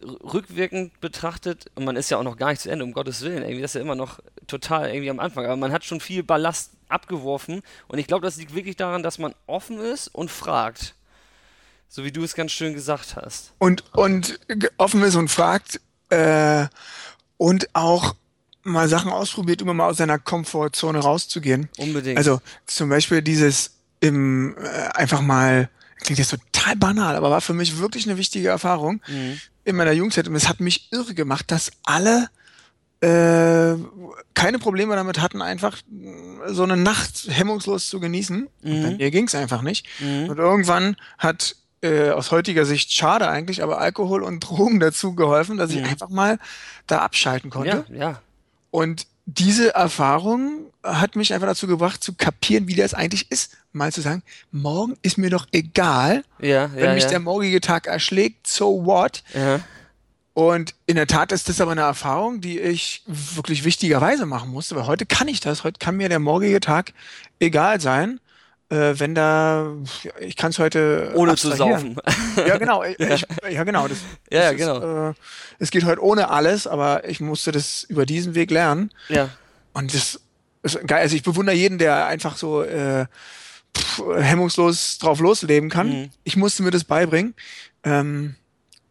rückwirkend 0.02 1.00
betrachtet, 1.00 1.70
und 1.74 1.84
man 1.84 1.96
ist 1.96 2.10
ja 2.10 2.18
auch 2.18 2.22
noch 2.22 2.36
gar 2.36 2.50
nicht 2.50 2.62
zu 2.62 2.70
Ende, 2.70 2.84
um 2.84 2.92
Gottes 2.92 3.22
Willen, 3.22 3.42
irgendwie 3.42 3.62
das 3.62 3.72
ist 3.72 3.74
ja 3.76 3.80
immer 3.80 3.94
noch 3.94 4.20
total 4.46 4.88
irgendwie 4.88 5.10
am 5.10 5.20
Anfang, 5.20 5.44
aber 5.44 5.56
man 5.56 5.72
hat 5.72 5.84
schon 5.84 6.00
viel 6.00 6.22
Ballast 6.22 6.72
abgeworfen 6.88 7.62
und 7.88 7.98
ich 7.98 8.06
glaube, 8.06 8.24
das 8.24 8.36
liegt 8.36 8.54
wirklich 8.54 8.76
daran, 8.76 9.02
dass 9.02 9.18
man 9.18 9.34
offen 9.46 9.78
ist 9.78 10.08
und 10.08 10.30
fragt. 10.30 10.94
So 11.88 12.04
wie 12.04 12.12
du 12.12 12.24
es 12.24 12.34
ganz 12.34 12.52
schön 12.52 12.74
gesagt 12.74 13.16
hast. 13.16 13.52
Und, 13.58 13.84
und 13.94 14.40
offen 14.78 15.02
ist 15.02 15.14
und 15.14 15.28
fragt 15.28 15.80
äh, 16.10 16.66
und 17.36 17.74
auch 17.74 18.16
mal 18.64 18.88
Sachen 18.88 19.12
ausprobiert, 19.12 19.62
um 19.62 19.76
mal 19.76 19.88
aus 19.88 19.98
seiner 19.98 20.18
Komfortzone 20.18 20.98
rauszugehen. 20.98 21.68
Unbedingt. 21.78 22.18
Also 22.18 22.40
zum 22.66 22.88
Beispiel 22.88 23.22
dieses 23.22 23.72
im 24.00 24.56
äh, 24.56 24.68
einfach 24.94 25.20
mal 25.20 25.68
klingt 26.00 26.18
jetzt 26.18 26.30
total 26.30 26.76
banal, 26.76 27.16
aber 27.16 27.30
war 27.30 27.40
für 27.40 27.54
mich 27.54 27.78
wirklich 27.78 28.06
eine 28.06 28.18
wichtige 28.18 28.48
Erfahrung 28.48 29.00
mhm. 29.06 29.40
in 29.64 29.76
meiner 29.76 29.92
Jugendzeit 29.92 30.28
und 30.28 30.34
es 30.34 30.48
hat 30.48 30.60
mich 30.60 30.92
irre 30.92 31.14
gemacht, 31.14 31.50
dass 31.50 31.70
alle 31.84 32.28
äh, 33.00 33.76
keine 34.34 34.58
Probleme 34.58 34.94
damit 34.96 35.20
hatten, 35.20 35.42
einfach 35.42 35.78
so 36.48 36.62
eine 36.62 36.76
Nacht 36.76 37.28
hemmungslos 37.28 37.88
zu 37.88 38.00
genießen. 38.00 38.48
Mhm. 38.62 38.82
bei 38.82 38.90
mir 38.96 39.10
ging 39.10 39.26
es 39.26 39.34
einfach 39.34 39.62
nicht. 39.62 39.86
Mhm. 40.00 40.28
Und 40.28 40.38
irgendwann 40.38 40.96
hat 41.18 41.56
äh, 41.82 42.10
aus 42.10 42.30
heutiger 42.30 42.64
Sicht 42.64 42.92
schade 42.92 43.28
eigentlich, 43.28 43.62
aber 43.62 43.78
Alkohol 43.78 44.22
und 44.22 44.40
Drogen 44.40 44.80
dazu 44.80 45.14
geholfen, 45.14 45.58
dass 45.58 45.70
ich 45.70 45.80
mhm. 45.80 45.86
einfach 45.86 46.08
mal 46.08 46.38
da 46.86 47.00
abschalten 47.00 47.50
konnte. 47.50 47.84
Ja, 47.90 47.96
ja. 47.96 48.20
Und 48.74 49.06
diese 49.24 49.72
Erfahrung 49.72 50.66
hat 50.82 51.14
mich 51.14 51.32
einfach 51.32 51.46
dazu 51.46 51.68
gebracht, 51.68 52.02
zu 52.02 52.14
kapieren, 52.14 52.66
wie 52.66 52.74
das 52.74 52.92
eigentlich 52.92 53.30
ist. 53.30 53.56
Mal 53.70 53.92
zu 53.92 54.00
sagen, 54.00 54.24
morgen 54.50 54.96
ist 55.00 55.16
mir 55.16 55.30
doch 55.30 55.46
egal, 55.52 56.24
ja, 56.40 56.74
wenn 56.74 56.86
ja, 56.86 56.94
mich 56.94 57.04
ja. 57.04 57.10
der 57.10 57.20
morgige 57.20 57.60
Tag 57.60 57.86
erschlägt, 57.86 58.48
so 58.48 58.84
what? 58.84 59.22
Und 60.32 60.74
in 60.86 60.96
der 60.96 61.06
Tat 61.06 61.30
ist 61.30 61.48
das 61.48 61.60
aber 61.60 61.70
eine 61.70 61.82
Erfahrung, 61.82 62.40
die 62.40 62.58
ich 62.58 63.04
wirklich 63.06 63.62
wichtigerweise 63.62 64.26
machen 64.26 64.50
musste, 64.50 64.74
weil 64.74 64.88
heute 64.88 65.06
kann 65.06 65.28
ich 65.28 65.38
das, 65.38 65.62
heute 65.62 65.78
kann 65.78 65.96
mir 65.96 66.08
der 66.08 66.18
morgige 66.18 66.58
Tag 66.58 66.94
egal 67.38 67.80
sein, 67.80 68.18
äh, 68.70 68.98
wenn 68.98 69.14
da, 69.14 69.72
ich 70.20 70.36
kann 70.36 70.50
es 70.50 70.58
heute 70.58 71.12
ohne 71.14 71.36
zu 71.36 71.52
saufen. 71.52 71.96
Ja, 72.36 72.56
genau, 72.58 72.82
ich, 72.82 72.98
ja, 73.50 73.64
genau. 73.64 73.86
Das, 73.88 73.98
ja, 74.30 74.50
das 74.50 74.56
genau. 74.56 75.10
Ist, 75.10 75.16
äh, 75.16 75.20
es 75.58 75.70
geht 75.70 75.84
heute 75.84 76.02
ohne 76.02 76.30
alles, 76.30 76.66
aber 76.66 77.08
ich 77.08 77.20
musste 77.20 77.52
das 77.52 77.84
über 77.84 78.06
diesen 78.06 78.34
Weg 78.34 78.50
lernen. 78.50 78.90
Ja. 79.08 79.28
Und 79.72 79.94
das 79.94 80.20
ist 80.62 80.86
geil. 80.86 81.02
Also 81.02 81.14
ich 81.16 81.22
bewundere 81.22 81.54
jeden, 81.54 81.78
der 81.78 82.06
einfach 82.06 82.36
so 82.36 82.62
äh, 82.62 83.06
pff, 83.76 84.02
hemmungslos 84.16 84.98
drauf 84.98 85.20
losleben 85.20 85.70
kann. 85.70 85.88
Mhm. 85.88 86.10
Ich 86.24 86.36
musste 86.36 86.62
mir 86.62 86.70
das 86.70 86.84
beibringen. 86.84 87.34
Ähm, 87.82 88.36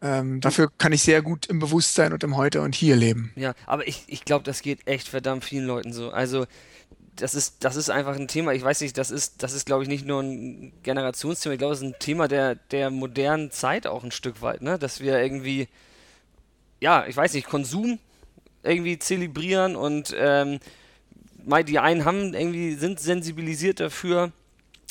ähm, 0.00 0.40
dafür 0.40 0.70
kann 0.76 0.92
ich 0.92 1.02
sehr 1.02 1.22
gut 1.22 1.46
im 1.46 1.58
Bewusstsein 1.58 2.12
und 2.12 2.22
im 2.22 2.36
Heute 2.36 2.60
und 2.60 2.74
Hier 2.74 2.94
leben. 2.94 3.32
Ja, 3.36 3.54
aber 3.66 3.88
ich, 3.88 4.04
ich 4.06 4.24
glaube, 4.24 4.44
das 4.44 4.60
geht 4.60 4.86
echt 4.86 5.08
verdammt 5.08 5.44
vielen 5.44 5.66
Leuten 5.66 5.92
so. 5.92 6.10
Also 6.10 6.46
das 7.16 7.34
ist, 7.34 7.64
das 7.64 7.76
ist 7.76 7.90
einfach 7.90 8.16
ein 8.16 8.28
Thema, 8.28 8.52
ich 8.52 8.62
weiß 8.62 8.80
nicht, 8.80 8.98
das 8.98 9.10
ist, 9.10 9.42
das 9.42 9.52
ist, 9.52 9.66
glaube 9.66 9.82
ich, 9.82 9.88
nicht 9.88 10.06
nur 10.06 10.22
ein 10.22 10.72
Generationsthema, 10.82 11.52
ich 11.52 11.58
glaube, 11.58 11.74
es 11.74 11.80
ist 11.80 11.86
ein 11.86 11.98
Thema 11.98 12.28
der, 12.28 12.56
der 12.56 12.90
modernen 12.90 13.50
Zeit 13.50 13.86
auch 13.86 14.02
ein 14.02 14.10
Stück 14.10 14.42
weit, 14.42 14.62
ne? 14.62 14.78
Dass 14.78 15.00
wir 15.00 15.20
irgendwie, 15.20 15.68
ja, 16.80 17.06
ich 17.06 17.16
weiß 17.16 17.34
nicht, 17.34 17.46
Konsum 17.46 17.98
irgendwie 18.62 18.98
zelebrieren 18.98 19.76
und 19.76 20.14
ähm, 20.18 20.58
die 21.68 21.78
einen 21.78 22.04
haben 22.04 22.34
irgendwie, 22.34 22.74
sind 22.74 22.98
sensibilisiert 22.98 23.78
dafür, 23.78 24.32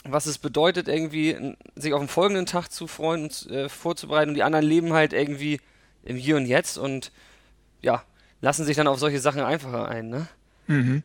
was 0.06 0.26
es 0.26 0.38
bedeutet, 0.38 0.88
irgendwie 0.88 1.56
sich 1.76 1.94
auf 1.94 2.02
den 2.02 2.10
folgenden 2.10 2.46
Tag 2.46 2.70
zu 2.70 2.88
freuen 2.88 3.24
und 3.24 3.50
äh, 3.50 3.70
vorzubereiten 3.70 4.30
und 4.30 4.36
die 4.36 4.44
anderen 4.44 4.66
leben 4.66 4.94
halt 4.94 5.14
irgendwie 5.14 5.60
im 6.04 6.16
Hier 6.16 6.38
und 6.38 6.46
Jetzt 6.46 6.78
und 6.78 7.12
ja, 7.82 8.04
lassen 8.42 8.66
sich 8.66 8.78
dann 8.78 8.88
auf 8.88 9.00
solche 9.00 9.20
Sachen 9.20 9.42
einfacher 9.42 9.88
ein, 9.88 10.10
ne? 10.10 10.28
Mhm. 10.68 11.04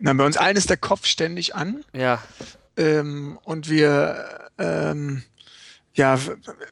Na, 0.00 0.12
bei 0.14 0.24
uns 0.24 0.36
allen 0.36 0.56
ist 0.56 0.70
der 0.70 0.76
Kopf 0.76 1.06
ständig 1.06 1.54
an. 1.54 1.84
Ja. 1.92 2.22
Ähm, 2.76 3.38
und 3.44 3.68
wir, 3.68 4.50
ähm, 4.58 5.22
ja, 5.94 6.18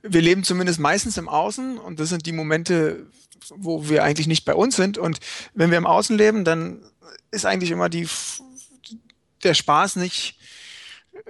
wir 0.03 0.23
leben 0.23 0.45
zumindest 0.45 0.81
meistens 0.81 1.17
im 1.19 1.29
Außen 1.29 1.79
und 1.79 2.01
das 2.01 2.09
sind 2.09 2.27
die 2.27 2.33
Momente, 2.33 3.07
wo 3.51 3.89
wir 3.89 4.03
eigentlich 4.03 4.27
nicht 4.27 4.45
bei 4.45 4.55
uns 4.55 4.77
sind. 4.77 4.99
Und 4.99 5.21
wenn 5.55 5.71
wir 5.71 5.79
im 5.79 5.87
Außen 5.87 6.17
leben, 6.17 6.45
dann 6.45 6.81
ist 7.31 7.45
eigentlich 7.45 7.71
immer 7.71 7.89
die, 7.89 8.09
der 9.45 9.55
Spaß 9.55 9.97
nicht 9.97 10.39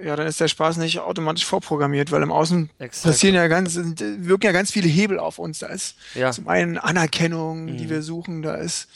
ja, 0.01 0.15
dann 0.15 0.27
ist 0.27 0.39
der 0.39 0.47
Spaß 0.47 0.77
nicht 0.77 0.99
automatisch 0.99 1.45
vorprogrammiert, 1.45 2.11
weil 2.11 2.23
im 2.23 2.31
Außen 2.31 2.69
Exakt. 2.79 3.03
passieren 3.03 3.35
ja 3.35 3.47
ganz, 3.47 3.77
wirken 3.77 4.45
ja 4.45 4.51
ganz 4.51 4.71
viele 4.71 4.87
Hebel 4.87 5.19
auf 5.19 5.39
uns. 5.39 5.59
Da 5.59 5.67
ist 5.67 5.95
ja. 6.15 6.31
zum 6.31 6.47
einen 6.47 6.77
Anerkennung, 6.77 7.65
mhm. 7.65 7.77
die 7.77 7.89
wir 7.89 8.01
suchen, 8.01 8.41
da 8.41 8.55
ist 8.55 8.87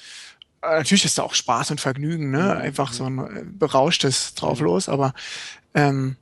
natürlich 0.63 1.05
ist 1.05 1.17
da 1.17 1.23
auch 1.23 1.33
Spaß 1.33 1.71
und 1.71 1.81
Vergnügen, 1.81 2.31
ne? 2.31 2.43
Mhm. 2.43 2.61
Einfach 2.61 2.93
so 2.93 3.05
ein 3.05 3.19
äh, 3.19 3.43
berauschtes 3.45 4.33
drauf 4.35 4.59
mhm. 4.59 4.65
los, 4.65 4.89
aber 4.89 5.13
ähm, 5.73 6.17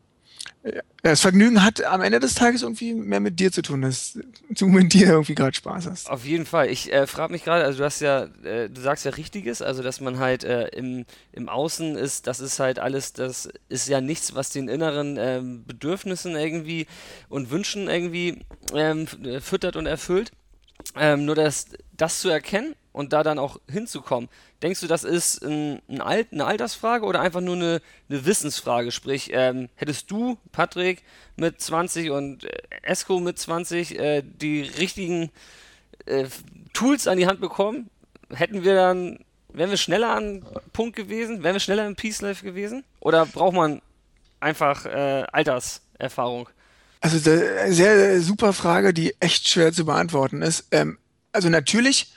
das 1.02 1.22
Vergnügen 1.22 1.64
hat 1.64 1.84
am 1.84 2.02
Ende 2.02 2.20
des 2.20 2.36
Tages 2.36 2.62
irgendwie 2.62 2.94
mehr 2.94 3.20
mit 3.20 3.40
dir 3.40 3.52
zu 3.52 3.64
tun, 3.64 3.82
dass 3.82 4.20
du 4.50 4.68
mit 4.68 4.94
dir 4.94 5.08
irgendwie 5.08 5.34
gerade 5.34 5.56
Spaß 5.56 5.88
hast. 5.88 6.10
Auf 6.10 6.26
jeden 6.26 6.46
Fall. 6.46 6.70
Ich 6.70 6.94
äh, 6.94 7.08
frage 7.08 7.34
mich 7.34 7.44
gerade, 7.44 7.66
also 7.66 7.80
du 7.80 7.86
hast 7.86 8.02
ja, 8.02 8.26
äh, 8.44 8.70
du 8.70 8.80
sagst 8.80 9.06
ja 9.06 9.12
Richtiges, 9.12 9.64
also 9.64 9.82
dass 9.82 10.02
man 10.02 10.20
halt 10.20 10.44
äh, 10.44 10.68
im, 10.68 11.06
im 11.32 11.50
Außen 11.50 11.96
ist, 11.96 12.28
das 12.28 12.40
ist 12.40 12.60
halt 12.60 12.78
alles, 12.78 13.14
das 13.14 13.50
ist 13.70 13.88
ja 13.88 14.02
nichts, 14.02 14.36
was 14.36 14.52
den 14.52 14.68
inneren 14.68 15.18
ähm, 15.18 15.66
Bedürfnissen 15.66 16.36
irgendwie 16.36 16.86
und 17.30 17.50
Wünschen 17.50 17.90
irgendwie 17.90 18.46
ähm, 18.76 19.08
füttert 19.42 19.76
und 19.76 19.88
erfüllt. 19.88 20.32
Ähm, 20.96 21.26
nur 21.26 21.36
das, 21.36 21.68
das 21.96 22.20
zu 22.20 22.30
erkennen 22.30 22.76
und 22.92 23.14
da 23.14 23.24
dann 23.24 23.40
auch 23.40 23.60
hinzukommen. 23.70 24.30
Denkst 24.62 24.82
du, 24.82 24.88
das 24.88 25.04
ist 25.04 25.44
ein, 25.44 25.82
ein 25.90 26.02
Alt, 26.02 26.28
eine 26.32 26.46
Altersfrage 26.46 27.06
oder 27.06 27.22
einfach 27.22 27.42
nur 27.42 27.56
eine, 27.56 27.82
eine 28.10 28.26
Wissensfrage? 28.26 28.92
Sprich, 28.92 29.32
ähm, 29.34 29.70
hättest 29.76 30.12
du, 30.12 30.38
Patrick, 30.52 31.04
mit 31.36 31.62
20 31.62 32.12
und 32.12 32.44
äh, 32.44 32.58
Esco 32.84 33.20
mit 33.20 33.40
20 33.40 33.98
äh, 33.98 34.22
die 34.24 34.62
richtigen 34.62 35.32
äh, 36.06 36.28
Tools 36.74 37.08
an 37.08 37.18
die 37.18 37.28
Hand 37.28 37.42
bekommen, 37.42 37.90
hätten 38.30 38.64
wir 38.64 38.76
dann, 38.76 39.20
wären 39.50 39.70
wir 39.70 39.78
schneller 39.78 40.16
an 40.16 40.46
Punkt 40.74 40.96
gewesen? 40.96 41.44
Wären 41.44 41.56
wir 41.56 41.60
schneller 41.60 41.88
im 41.88 41.96
Peace 41.96 42.22
Life 42.22 42.46
gewesen? 42.46 42.84
Oder 43.00 43.26
braucht 43.26 43.56
man 43.56 43.82
einfach 44.40 44.86
äh, 44.86 45.26
Alterserfahrung? 45.32 46.50
Also 47.02 47.18
sehr, 47.18 47.72
sehr 47.74 48.22
super 48.22 48.54
Frage, 48.54 48.94
die 48.94 49.16
echt 49.20 49.50
schwer 49.50 49.74
zu 49.74 49.86
beantworten 49.86 50.42
ist. 50.42 50.68
Ähm, 50.72 50.98
also 51.34 51.50
natürlich 51.50 52.14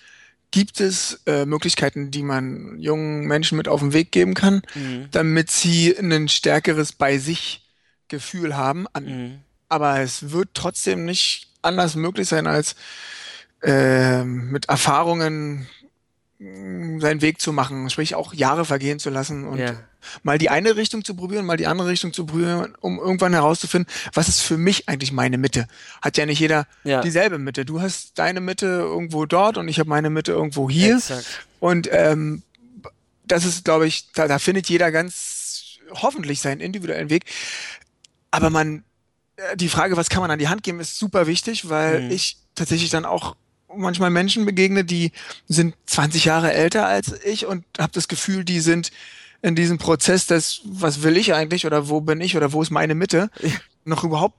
gibt 0.51 0.81
es 0.81 1.23
äh, 1.27 1.47
Möglichkeiten, 1.47 2.11
die 2.11 2.23
man 2.23 2.79
jungen 2.79 3.27
Menschen 3.27 3.57
mit 3.57 3.66
auf 3.66 3.81
den 3.81 3.92
Weg 3.92 4.12
geben 4.12 4.35
kann, 4.35 4.62
mhm. 4.75 5.09
damit 5.11 5.51
sie 5.51 5.97
ein 5.99 6.29
stärkeres 6.29 6.92
bei 6.92 7.18
sich 7.18 7.66
Gefühl 8.09 8.57
haben. 8.57 8.87
Mhm. 8.99 9.40
Aber 9.68 10.01
es 10.01 10.31
wird 10.31 10.51
trotzdem 10.55 11.05
nicht 11.05 11.49
anders 11.62 11.97
möglich 11.97 12.29
sein, 12.29 12.47
als 12.47 12.77
äh, 13.62 14.23
mit 14.23 14.68
Erfahrungen 14.68 15.66
seinen 16.38 17.23
Weg 17.23 17.40
zu 17.40 17.53
machen, 17.53 17.88
sprich 17.90 18.14
auch 18.14 18.35
Jahre 18.35 18.64
vergehen 18.64 18.99
zu 18.99 19.09
lassen 19.09 19.47
und 19.47 19.59
ja. 19.59 19.75
mal 20.25 20.37
die 20.37 20.51
eine 20.51 20.77
Richtung 20.77 21.05
zu 21.05 21.14
probieren, 21.14 21.47
mal 21.47 21.57
die 21.57 21.66
andere 21.66 21.88
Richtung 21.88 22.12
zu 22.12 22.27
probieren, 22.27 22.75
um 22.81 22.99
irgendwann 22.99 23.33
herauszufinden, 23.33 23.90
was 24.12 24.29
ist 24.29 24.40
für 24.40 24.59
mich 24.59 24.88
eigentlich 24.88 25.12
meine 25.12 25.38
Mitte. 25.38 25.68
Hat 26.03 26.16
ja 26.16 26.27
nicht 26.27 26.40
jeder 26.40 26.66
ja. 26.83 27.01
dieselbe 27.01 27.38
Mitte. 27.38 27.64
Du 27.64 27.81
hast 27.81 28.18
deine 28.18 28.40
Mitte 28.40 28.66
irgendwo 28.66 29.27
dort 29.27 29.59
und 29.59 29.68
ich 29.68 29.79
habe 29.79 29.88
meine 29.88 30.11
Mitte 30.11 30.33
irgendwo 30.33 30.68
hier. 30.68 30.97
Exakt. 30.97 31.47
Und 31.61 31.88
ähm, 31.92 32.42
das 33.27 33.44
ist, 33.44 33.64
glaube 33.64 33.87
ich, 33.87 34.11
da, 34.12 34.27
da 34.27 34.38
findet 34.38 34.68
jeder 34.68 34.90
ganz 34.90 35.79
hoffentlich 35.90 36.40
seinen 36.40 36.61
individuellen 36.61 37.11
Weg. 37.11 37.25
Aber 38.33 38.51
man, 38.51 38.83
äh, 39.37 39.57
die 39.57 39.68
Frage, 39.68 39.97
was 39.97 40.11
kann 40.11 40.20
man 40.20 40.31
an 40.31 40.38
die 40.38 40.49
Hand 40.49 40.64
geben, 40.64 40.81
ist 40.81 40.99
super 40.99 41.27
wichtig, 41.27 41.68
weil 41.68 42.03
mhm. 42.03 42.11
ich 42.11 42.38
tatsächlich 42.55 42.90
dann 42.90 43.05
auch 43.05 43.37
manchmal 43.77 44.11
Menschen 44.11 44.45
begegne, 44.45 44.85
die 44.85 45.13
sind 45.49 45.75
20 45.87 46.25
Jahre 46.25 46.53
älter 46.53 46.87
als 46.87 47.13
ich 47.25 47.47
und 47.47 47.65
habe 47.79 47.93
das 47.93 48.09
Gefühl, 48.09 48.45
die 48.45 48.61
sind 48.61 48.91
in 49.43 49.55
diesem 49.55 49.79
Prozess 49.79 50.27
des, 50.27 50.63
was 50.65 51.03
will 51.03 51.17
ich 51.17 51.35
eigentlich 51.35 51.67
oder 51.67 51.89
wo 51.89 52.01
bin 52.01 52.21
ich 52.21 52.37
oder 52.37 52.53
wo 52.53 52.63
ist 52.63 52.71
meine 52.71 52.95
Mitte, 52.95 53.31
noch 53.85 54.05
überhaupt 54.05 54.37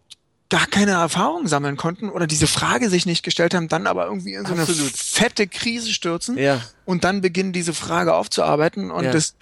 gar 0.49 0.67
keine 0.67 0.91
Erfahrung 0.91 1.47
sammeln 1.47 1.75
konnten 1.75 2.09
oder 2.09 2.27
diese 2.27 2.47
Frage 2.47 2.89
sich 2.89 3.05
nicht 3.05 3.23
gestellt 3.23 3.53
haben, 3.53 3.67
dann 3.67 3.87
aber 3.87 4.05
irgendwie 4.05 4.33
in 4.33 4.45
so 4.45 4.53
Absolut. 4.53 4.81
eine 4.81 4.89
fette 4.95 5.47
Krise 5.47 5.91
stürzen 5.91 6.37
ja. 6.37 6.61
und 6.85 7.03
dann 7.03 7.21
beginnen 7.21 7.51
diese 7.51 7.73
Frage 7.73 8.13
aufzuarbeiten 8.13 8.91
und 8.91 9.05
ja. 9.05 9.11
das 9.11 9.35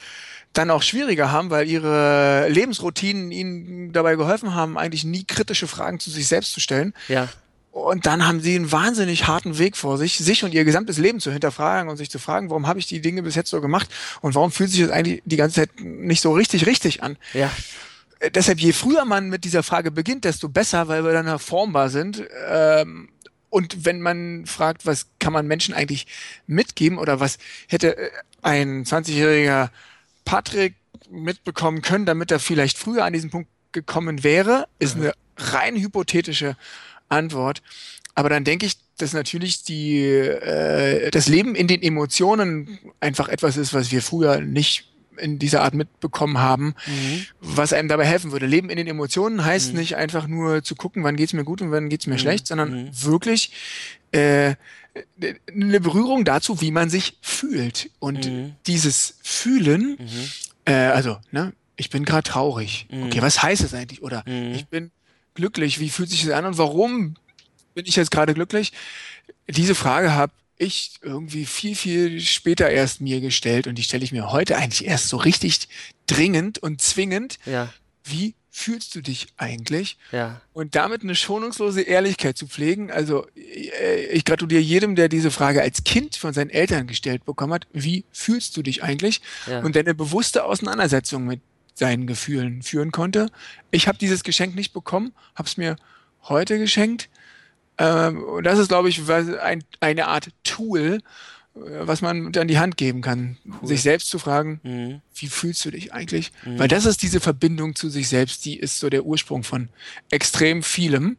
dann 0.54 0.70
auch 0.70 0.84
schwieriger 0.84 1.32
haben, 1.32 1.50
weil 1.50 1.68
ihre 1.68 2.48
Lebensroutinen 2.48 3.32
ihnen 3.32 3.92
dabei 3.92 4.16
geholfen 4.16 4.54
haben, 4.54 4.78
eigentlich 4.78 5.04
nie 5.04 5.24
kritische 5.24 5.68
Fragen 5.68 6.00
zu 6.00 6.10
sich 6.10 6.28
selbst 6.28 6.54
zu 6.54 6.60
stellen. 6.60 6.94
Ja. 7.08 7.28
Und 7.74 8.06
dann 8.06 8.28
haben 8.28 8.40
sie 8.40 8.56
einen 8.56 8.72
wahnsinnig 8.72 9.26
harten 9.26 9.58
Weg 9.58 9.76
vor 9.76 9.98
sich, 9.98 10.20
sich 10.20 10.44
und 10.44 10.54
ihr 10.54 10.64
gesamtes 10.64 11.00
Leben 11.00 11.20
zu 11.20 11.32
hinterfragen 11.32 11.90
und 11.90 11.98
sich 11.98 12.12
zu 12.12 12.20
fragen, 12.20 12.52
warum 12.52 12.68
habe 12.68 12.78
ich 12.78 12.86
die 12.86 13.02
Dinge 13.02 13.24
bis 13.24 13.34
jetzt 13.34 13.50
so 13.50 13.62
gemacht 13.62 13.90
und 14.22 14.36
warum 14.36 14.52
fühlt 14.52 14.70
sich 14.70 14.82
das 14.82 14.92
eigentlich 14.92 15.24
die 15.26 15.38
ganze 15.38 15.56
Zeit 15.56 15.72
nicht 15.80 16.22
so 16.22 16.34
richtig 16.34 16.68
richtig 16.68 17.02
an. 17.02 17.18
Ja. 17.34 17.52
Äh, 18.20 18.30
deshalb, 18.30 18.60
je 18.60 18.74
früher 18.74 19.06
man 19.06 19.28
mit 19.28 19.44
dieser 19.44 19.64
Frage 19.64 19.90
beginnt, 19.90 20.24
desto 20.24 20.50
besser, 20.50 20.88
weil 20.88 21.04
wir 21.04 21.14
dann 21.14 21.26
erformbar 21.26 21.90
sind. 21.90 22.24
Ähm, 22.48 23.10
und 23.50 23.86
wenn 23.86 24.02
man 24.02 24.46
fragt, 24.46 24.86
was 24.86 25.08
kann 25.18 25.34
man 25.34 25.48
Menschen 25.48 25.74
eigentlich 25.74 26.06
mitgeben 26.46 27.00
oder 27.00 27.20
was 27.20 27.40
hätte 27.68 27.98
äh, 27.98 28.12
ein 28.44 28.86
20-jähriger 28.86 29.70
Patrick 30.26 30.76
mitbekommen 31.10 31.82
können, 31.82 32.06
damit 32.06 32.30
er 32.30 32.38
vielleicht 32.38 32.78
früher 32.78 33.04
an 33.04 33.14
diesen 33.14 33.32
Punkt 33.32 33.50
gekommen 33.72 34.24
wäre, 34.24 34.68
ist 34.78 34.96
eine 34.96 35.14
rein 35.38 35.76
hypothetische 35.76 36.56
Antwort. 37.14 37.62
Aber 38.16 38.30
dann 38.30 38.44
denke 38.44 38.66
ich, 38.66 38.78
dass 38.98 39.14
natürlich 39.14 39.64
die, 39.64 40.04
äh, 40.04 41.10
das 41.12 41.28
Leben 41.28 41.56
in 41.56 41.68
den 41.68 41.82
Emotionen 41.82 42.80
einfach 43.00 43.28
etwas 43.28 43.58
ist, 43.58 43.74
was 43.74 43.92
wir 43.92 44.02
früher 44.02 44.40
nicht 44.40 44.90
in 45.18 45.40
dieser 45.40 45.62
Art 45.62 45.74
mitbekommen 45.74 46.40
haben, 46.40 46.76
mhm. 46.88 47.26
was 47.40 47.74
einem 47.74 47.88
dabei 47.88 48.06
helfen 48.06 48.32
würde. 48.32 48.46
Leben 48.46 48.70
in 48.70 48.78
den 48.78 48.88
Emotionen 48.88 49.46
heißt 49.46 49.74
mhm. 49.74 49.80
nicht 49.80 49.96
einfach 49.96 50.28
nur 50.28 50.64
zu 50.64 50.76
gucken, 50.76 51.04
wann 51.04 51.16
geht's 51.16 51.34
mir 51.34 51.44
gut 51.44 51.62
und 51.62 51.72
wann 51.72 51.90
geht's 51.90 52.08
mir 52.08 52.16
mhm. 52.16 52.20
schlecht, 52.20 52.48
sondern 52.48 52.86
mhm. 52.86 53.04
wirklich 53.04 53.52
äh, 54.12 54.56
eine 55.52 55.80
Berührung 55.80 56.26
dazu, 56.26 56.62
wie 56.62 56.72
man 56.72 56.90
sich 56.90 57.18
fühlt. 57.22 57.90
Und 58.00 58.28
mhm. 58.28 58.56
dieses 58.68 59.18
Fühlen, 59.22 59.98
mhm. 60.00 60.30
äh, 60.66 60.74
also, 60.74 61.18
ne, 61.32 61.54
ich 61.76 61.90
bin 61.90 62.06
gerade 62.06 62.24
traurig. 62.24 62.88
Okay, 63.08 63.22
was 63.22 63.42
heißt 63.42 63.64
es 63.64 63.74
eigentlich? 63.74 64.04
Oder 64.04 64.24
ich 64.28 64.68
bin 64.68 64.92
glücklich? 65.34 65.80
Wie 65.80 65.90
fühlt 65.90 66.10
sich 66.10 66.26
das 66.26 66.34
an 66.34 66.46
und 66.46 66.58
warum 66.58 67.16
bin 67.74 67.86
ich 67.86 67.96
jetzt 67.96 68.12
gerade 68.12 68.34
glücklich? 68.34 68.72
Diese 69.48 69.76
Frage 69.76 70.14
habe 70.14 70.34
ich 70.58 70.94
irgendwie 71.02 71.46
viel, 71.46 71.76
viel 71.76 72.20
später 72.22 72.70
erst 72.70 73.02
mir 73.02 73.22
gestellt 73.22 73.68
und 73.68 73.76
die 73.76 73.84
stelle 73.84 74.04
ich 74.04 74.12
mir 74.12 74.32
heute 74.32 74.58
eigentlich 74.58 74.86
erst 74.86 75.10
so 75.10 75.18
richtig 75.18 75.68
dringend 76.08 76.60
und 76.60 76.82
zwingend. 76.82 77.40
Ja. 77.46 77.74
Wie 78.04 78.36
fühlst 78.56 78.94
du 78.94 79.02
dich 79.02 79.28
eigentlich? 79.38 79.98
Ja. 80.12 80.40
Und 80.54 80.76
damit 80.76 81.02
eine 81.02 81.16
schonungslose 81.16 81.82
Ehrlichkeit 81.82 82.38
zu 82.38 82.48
pflegen. 82.48 82.92
Also 82.92 83.26
äh, 83.36 84.06
ich 84.06 84.26
gratuliere 84.26 84.62
jedem, 84.62 84.96
der 84.96 85.10
diese 85.10 85.32
Frage 85.32 85.62
als 85.64 85.84
Kind 85.84 86.16
von 86.16 86.34
seinen 86.34 86.52
Eltern 86.52 86.86
gestellt 86.86 87.26
bekommen 87.26 87.54
hat. 87.54 87.68
Wie 87.74 88.06
fühlst 88.12 88.56
du 88.56 88.62
dich 88.62 88.84
eigentlich? 88.84 89.22
Ja. 89.48 89.62
Und 89.62 89.74
der 89.74 89.82
eine 89.82 89.96
bewusste 89.96 90.46
Auseinandersetzung 90.46 91.26
mit 91.26 91.42
seinen 91.74 92.08
Gefühlen 92.08 92.62
führen 92.62 92.92
konnte. 92.92 93.30
Ich 93.72 93.88
habe 93.88 93.98
dieses 93.98 94.24
Geschenk 94.24 94.56
nicht 94.56 94.74
bekommen, 94.74 95.14
habe 95.36 95.48
es 95.48 95.58
mir 95.58 95.76
heute 96.24 96.58
geschenkt. 96.60 97.10
Ähm, 97.78 98.24
und 98.24 98.44
das 98.44 98.60
ist, 98.60 98.68
glaube 98.68 98.90
ich, 98.90 99.02
ein, 99.10 99.64
eine 99.80 100.08
Art 100.08 100.30
Tool, 100.44 101.00
äh, 101.56 101.60
was 101.60 102.02
man 102.02 102.36
an 102.36 102.48
die 102.48 102.60
Hand 102.60 102.78
geben 102.78 103.02
kann, 103.02 103.38
sich 103.64 103.82
selbst 103.82 104.10
zu 104.10 104.20
fragen, 104.20 104.60
Mhm. 104.64 105.02
wie 105.16 105.28
fühlst 105.28 105.66
du 105.66 105.72
dich 105.72 105.92
eigentlich? 105.94 106.32
Weil 106.46 106.68
das 106.68 106.86
ist 106.86 107.02
diese 107.02 107.20
Verbindung 107.20 107.76
zu 107.76 107.90
sich 107.90 108.08
selbst, 108.10 108.46
die 108.46 108.58
ist 108.60 108.80
so 108.80 108.90
der 108.90 109.06
Ursprung 109.06 109.44
von 109.44 109.70
extrem 110.12 110.62
vielem. 110.62 111.18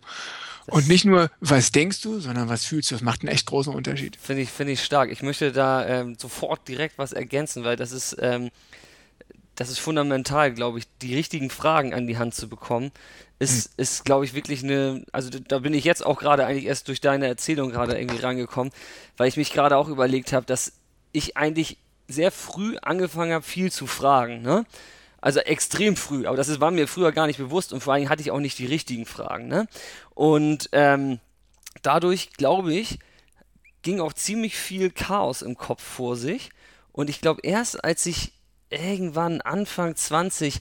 Und 0.67 0.88
nicht 0.88 1.05
nur, 1.05 1.31
was 1.40 1.73
denkst 1.73 2.01
du, 2.01 2.21
sondern 2.21 2.49
was 2.49 2.64
fühlst 2.64 2.90
du. 2.90 2.95
Das 2.95 3.03
macht 3.03 3.21
einen 3.21 3.29
echt 3.29 3.45
großen 3.47 3.75
Unterschied. 3.75 4.17
Finde 4.17 4.43
ich, 4.43 4.49
finde 4.51 4.73
ich 4.73 4.83
stark. 4.83 5.11
Ich 5.11 5.23
möchte 5.23 5.53
da 5.53 5.87
ähm, 5.87 6.17
sofort 6.19 6.67
direkt 6.69 6.97
was 6.97 7.12
ergänzen, 7.12 7.64
weil 7.64 7.77
das 7.77 7.93
ist, 7.93 8.17
ähm, 8.19 8.51
das 9.57 9.71
ist 9.71 9.79
fundamental, 9.79 10.53
glaube 10.53 10.79
ich, 10.79 10.85
die 11.01 11.14
richtigen 11.14 11.51
Fragen 11.51 11.95
an 11.95 12.07
die 12.07 12.19
Hand 12.19 12.35
zu 12.35 12.49
bekommen. 12.49 12.90
Ist, 13.38 13.73
ist 13.77 14.05
glaube 14.05 14.25
ich, 14.25 14.35
wirklich 14.35 14.62
eine, 14.62 15.05
also 15.12 15.29
da 15.31 15.59
bin 15.59 15.75
ich 15.75 15.85
jetzt 15.85 16.07
auch 16.07 16.19
gerade 16.19 16.47
eigentlich 16.47 16.67
erst 16.67 16.88
durch 16.88 17.01
deine 17.01 17.27
Erzählung 17.27 17.71
gerade 17.71 17.99
irgendwie 17.99 18.21
rangekommen, 18.21 18.73
weil 19.17 19.29
ich 19.29 19.37
mich 19.37 19.53
gerade 19.53 19.77
auch 19.77 19.88
überlegt 19.88 20.33
habe, 20.33 20.47
dass 20.47 20.73
ich 21.12 21.37
eigentlich 21.37 21.79
sehr 22.09 22.31
früh 22.31 22.77
angefangen 22.79 23.33
habe, 23.33 23.45
viel 23.45 23.73
zu 23.73 23.87
fragen, 23.87 24.43
ne? 24.43 24.64
Also 25.21 25.40
extrem 25.40 25.97
früh, 25.97 26.27
aber 26.27 26.37
das 26.37 26.49
ist, 26.49 26.61
war 26.61 26.71
mir 26.71 26.87
früher 26.87 27.11
gar 27.11 27.27
nicht 27.27 27.38
bewusst 27.38 27.73
und 27.73 27.83
vor 27.83 27.95
allem 27.95 28.11
hatte 28.11 28.21
ich 28.21 28.31
auch 28.31 28.40
nicht 28.40 28.59
die 28.59 28.67
richtigen 28.67 29.07
Fragen, 29.07 29.49
ne? 29.49 29.67
Und 30.14 30.69
ähm, 30.73 31.19
dadurch, 31.83 32.33
glaube 32.35 32.75
ich, 32.75 32.99
ging 33.83 34.01
auch 34.01 34.12
ziemlich 34.12 34.57
viel 34.57 34.90
Chaos 34.90 35.43
im 35.43 35.57
Kopf 35.57 35.83
vor 35.83 36.17
sich. 36.17 36.51
Und 36.93 37.11
ich 37.11 37.21
glaube, 37.21 37.40
erst 37.43 37.85
als 37.85 38.07
ich 38.07 38.33
irgendwann 38.75 39.41
Anfang 39.41 39.97
20 39.97 40.61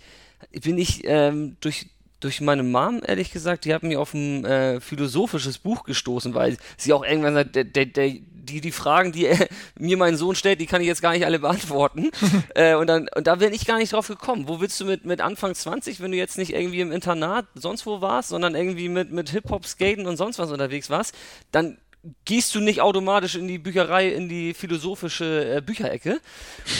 bin 0.61 0.77
ich 0.77 1.01
ähm, 1.05 1.57
durch, 1.61 1.87
durch 2.19 2.41
meine 2.41 2.63
Mom, 2.63 3.01
ehrlich 3.05 3.31
gesagt, 3.31 3.65
die 3.65 3.73
hat 3.73 3.83
mich 3.83 3.97
auf 3.97 4.13
ein 4.13 4.45
äh, 4.45 4.79
philosophisches 4.79 5.57
Buch 5.57 5.83
gestoßen, 5.83 6.33
weil 6.33 6.57
sie 6.77 6.93
auch 6.93 7.03
irgendwann 7.03 7.33
sagt, 7.33 7.55
der, 7.55 7.63
der, 7.63 7.85
der, 7.85 8.09
die, 8.09 8.61
die 8.61 8.71
Fragen, 8.71 9.11
die 9.11 9.25
er, 9.25 9.47
mir 9.77 9.97
mein 9.97 10.17
Sohn 10.17 10.35
stellt, 10.35 10.59
die 10.59 10.65
kann 10.65 10.81
ich 10.81 10.87
jetzt 10.87 11.01
gar 11.01 11.13
nicht 11.13 11.25
alle 11.25 11.39
beantworten. 11.39 12.11
äh, 12.55 12.75
und, 12.75 12.87
dann, 12.87 13.07
und 13.15 13.27
da 13.27 13.35
bin 13.35 13.53
ich 13.53 13.65
gar 13.65 13.77
nicht 13.77 13.93
drauf 13.93 14.07
gekommen. 14.07 14.47
Wo 14.47 14.59
willst 14.59 14.79
du 14.79 14.85
mit, 14.85 15.05
mit 15.05 15.21
Anfang 15.21 15.55
20, 15.55 16.01
wenn 16.01 16.11
du 16.11 16.17
jetzt 16.17 16.37
nicht 16.37 16.53
irgendwie 16.53 16.81
im 16.81 16.91
Internat 16.91 17.45
sonst 17.55 17.85
wo 17.85 18.01
warst, 18.01 18.29
sondern 18.29 18.55
irgendwie 18.55 18.89
mit, 18.89 19.11
mit 19.11 19.29
Hip-Hop, 19.29 19.65
Skaten 19.65 20.05
und 20.05 20.17
sonst 20.17 20.39
was 20.39 20.51
unterwegs 20.51 20.89
warst, 20.89 21.15
dann 21.51 21.77
gehst 22.25 22.53
du 22.53 22.59
nicht 22.59 22.81
automatisch 22.81 23.35
in 23.35 23.47
die 23.47 23.57
Bücherei, 23.57 24.09
in 24.09 24.27
die 24.27 24.53
philosophische 24.53 25.57
äh, 25.57 25.61
Bücherecke. 25.61 26.19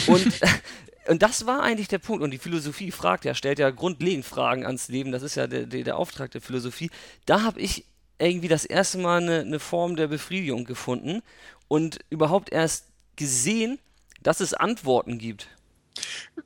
Und, 0.06 0.26
und 1.08 1.22
das 1.22 1.46
war 1.46 1.62
eigentlich 1.62 1.88
der 1.88 1.98
Punkt. 1.98 2.22
Und 2.22 2.30
die 2.30 2.38
Philosophie 2.38 2.90
fragt 2.90 3.24
ja, 3.24 3.34
stellt 3.34 3.58
ja 3.58 3.70
grundlegend 3.70 4.24
Fragen 4.24 4.64
ans 4.64 4.88
Leben. 4.88 5.12
Das 5.12 5.22
ist 5.22 5.34
ja 5.34 5.46
der, 5.46 5.66
der, 5.66 5.84
der 5.84 5.96
Auftrag 5.96 6.30
der 6.30 6.40
Philosophie. 6.40 6.90
Da 7.26 7.42
habe 7.42 7.60
ich 7.60 7.84
irgendwie 8.18 8.48
das 8.48 8.64
erste 8.64 8.98
Mal 8.98 9.22
eine, 9.22 9.40
eine 9.40 9.58
Form 9.58 9.96
der 9.96 10.08
Befriedigung 10.08 10.64
gefunden 10.64 11.22
und 11.68 11.98
überhaupt 12.10 12.52
erst 12.52 12.86
gesehen, 13.16 13.78
dass 14.22 14.40
es 14.40 14.54
Antworten 14.54 15.18
gibt. 15.18 15.48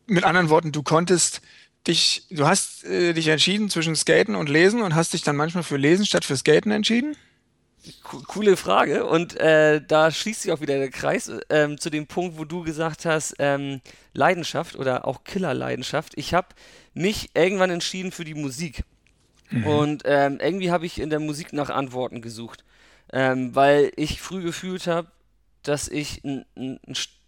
Mit 0.06 0.24
anderen 0.24 0.50
Worten, 0.50 0.72
du 0.72 0.82
konntest 0.82 1.40
dich, 1.86 2.26
du 2.30 2.46
hast 2.46 2.84
äh, 2.84 3.12
dich 3.12 3.28
entschieden 3.28 3.70
zwischen 3.70 3.96
Skaten 3.96 4.34
und 4.34 4.48
Lesen 4.48 4.82
und 4.82 4.94
hast 4.94 5.12
dich 5.12 5.22
dann 5.22 5.36
manchmal 5.36 5.62
für 5.62 5.76
Lesen 5.76 6.04
statt 6.04 6.24
für 6.24 6.36
Skaten 6.36 6.70
entschieden? 6.70 7.16
Co- 8.02 8.22
Coole 8.26 8.56
Frage. 8.56 9.06
Und 9.06 9.36
äh, 9.36 9.80
da 9.86 10.10
schließt 10.10 10.42
sich 10.42 10.52
auch 10.52 10.60
wieder 10.60 10.78
der 10.78 10.90
Kreis 10.90 11.30
ähm, 11.48 11.78
zu 11.78 11.90
dem 11.90 12.06
Punkt, 12.06 12.38
wo 12.38 12.44
du 12.44 12.62
gesagt 12.62 13.04
hast, 13.04 13.36
ähm, 13.38 13.80
Leidenschaft 14.12 14.76
oder 14.76 15.06
auch 15.06 15.24
Killerleidenschaft. 15.24 16.12
Ich 16.16 16.34
habe 16.34 16.48
mich 16.94 17.30
irgendwann 17.34 17.70
entschieden 17.70 18.12
für 18.12 18.24
die 18.24 18.34
Musik. 18.34 18.84
Und 19.64 20.02
ähm, 20.04 20.40
irgendwie 20.42 20.70
habe 20.70 20.84
ich 20.84 21.00
in 21.00 21.08
der 21.08 21.20
Musik 21.20 21.54
nach 21.54 21.70
Antworten 21.70 22.20
gesucht, 22.20 22.64
ähm, 23.14 23.54
weil 23.54 23.92
ich 23.96 24.20
früh 24.20 24.42
gefühlt 24.42 24.86
habe, 24.86 25.10
dass 25.62 25.88
ich 25.88 26.22
einen 26.22 26.44
einen 26.54 26.78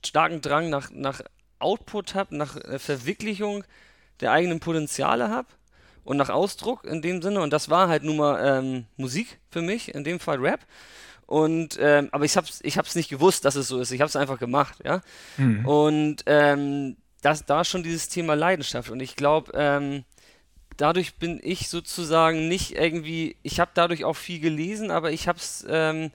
starken 0.04 0.42
Drang 0.42 0.68
nach, 0.68 0.90
nach 0.90 1.22
Output 1.60 2.14
habe, 2.14 2.36
nach 2.36 2.56
äh, 2.56 2.78
Verwirklichung 2.78 3.64
der 4.20 4.32
eigenen 4.32 4.60
Potenziale 4.60 5.30
habe 5.30 5.48
und 6.04 6.16
nach 6.16 6.30
Ausdruck 6.30 6.84
in 6.84 7.02
dem 7.02 7.22
Sinne. 7.22 7.40
Und 7.40 7.52
das 7.52 7.68
war 7.68 7.88
halt 7.88 8.02
nun 8.02 8.16
mal 8.16 8.58
ähm, 8.58 8.84
Musik 8.96 9.38
für 9.50 9.62
mich, 9.62 9.94
in 9.94 10.04
dem 10.04 10.20
Fall 10.20 10.38
Rap. 10.38 10.60
Und 11.26 11.78
ähm, 11.80 12.08
aber 12.10 12.24
ich 12.24 12.36
hab's, 12.36 12.60
ich 12.62 12.76
hab's 12.76 12.96
nicht 12.96 13.08
gewusst, 13.08 13.44
dass 13.44 13.54
es 13.54 13.68
so 13.68 13.80
ist. 13.80 13.92
Ich 13.92 14.00
hab's 14.00 14.16
einfach 14.16 14.38
gemacht, 14.38 14.78
ja. 14.84 15.00
Und 15.64 16.24
ähm, 16.26 16.96
das, 17.22 17.44
da 17.44 17.64
schon 17.64 17.82
dieses 17.82 18.08
Thema 18.08 18.34
Leidenschaft. 18.34 18.90
Und 18.90 19.00
ich 19.00 19.14
glaube, 19.14 19.52
ähm, 19.54 20.04
dadurch 20.76 21.16
bin 21.16 21.40
ich 21.42 21.68
sozusagen 21.68 22.48
nicht 22.48 22.72
irgendwie, 22.72 23.36
ich 23.42 23.60
habe 23.60 23.70
dadurch 23.74 24.04
auch 24.04 24.16
viel 24.16 24.40
gelesen, 24.40 24.90
aber 24.90 25.12
ich 25.12 25.28
hab's, 25.28 25.64
ähm, 25.68 26.10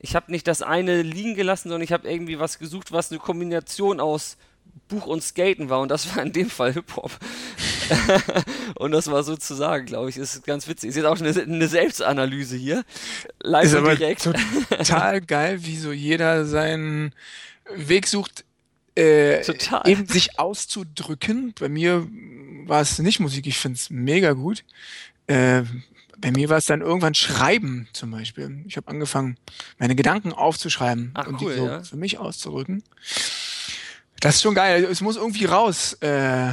ich 0.00 0.16
habe 0.16 0.32
nicht 0.32 0.46
das 0.46 0.62
eine 0.62 1.02
liegen 1.02 1.34
gelassen, 1.34 1.68
sondern 1.68 1.82
ich 1.82 1.92
habe 1.92 2.08
irgendwie 2.08 2.38
was 2.40 2.58
gesucht, 2.58 2.92
was 2.92 3.10
eine 3.10 3.20
Kombination 3.20 4.00
aus 4.00 4.38
Buch 4.88 5.06
und 5.06 5.22
Skaten 5.22 5.68
war 5.68 5.80
und 5.80 5.88
das 5.88 6.14
war 6.14 6.22
in 6.22 6.32
dem 6.32 6.50
Fall 6.50 6.72
Hip-Hop. 6.72 7.10
und 8.76 8.92
das 8.92 9.10
war 9.10 9.22
sozusagen, 9.22 9.86
glaube 9.86 10.10
ich, 10.10 10.16
ist 10.16 10.44
ganz 10.44 10.68
witzig. 10.68 10.90
Ist 10.90 10.96
jetzt 10.96 11.06
auch 11.06 11.20
eine, 11.20 11.30
eine 11.30 11.68
Selbstanalyse 11.68 12.56
hier. 12.56 12.84
Live 13.40 13.64
Ist 13.64 13.74
und 13.74 13.78
aber 13.80 13.96
direkt. 13.96 14.22
total 14.22 15.20
geil, 15.26 15.64
wie 15.64 15.76
so 15.76 15.92
jeder 15.92 16.44
seinen 16.44 17.14
Weg 17.74 18.06
sucht, 18.06 18.44
äh, 18.96 19.40
eben 19.86 20.06
sich 20.06 20.38
auszudrücken. 20.38 21.54
Bei 21.58 21.68
mir 21.68 22.06
war 22.66 22.80
es 22.80 22.98
nicht 22.98 23.20
Musik, 23.20 23.46
ich 23.46 23.58
finde 23.58 23.76
es 23.76 23.90
mega 23.90 24.32
gut. 24.32 24.64
Äh, 25.26 25.62
bei 26.20 26.32
mir 26.32 26.48
war 26.48 26.58
es 26.58 26.64
dann 26.64 26.80
irgendwann 26.80 27.14
Schreiben 27.14 27.88
zum 27.92 28.10
Beispiel. 28.10 28.64
Ich 28.66 28.76
habe 28.76 28.88
angefangen, 28.88 29.36
meine 29.78 29.94
Gedanken 29.94 30.32
aufzuschreiben 30.32 31.12
Ach, 31.14 31.26
und 31.28 31.40
cool, 31.40 31.52
die 31.52 31.58
so 31.58 31.66
ja. 31.66 31.82
für 31.82 31.96
mich 31.96 32.18
auszudrücken. 32.18 32.82
Das 34.20 34.36
ist 34.36 34.42
schon 34.42 34.54
geil. 34.54 34.84
Es 34.90 35.00
muss 35.00 35.16
irgendwie 35.16 35.44
raus. 35.44 35.94
Äh, 36.00 36.50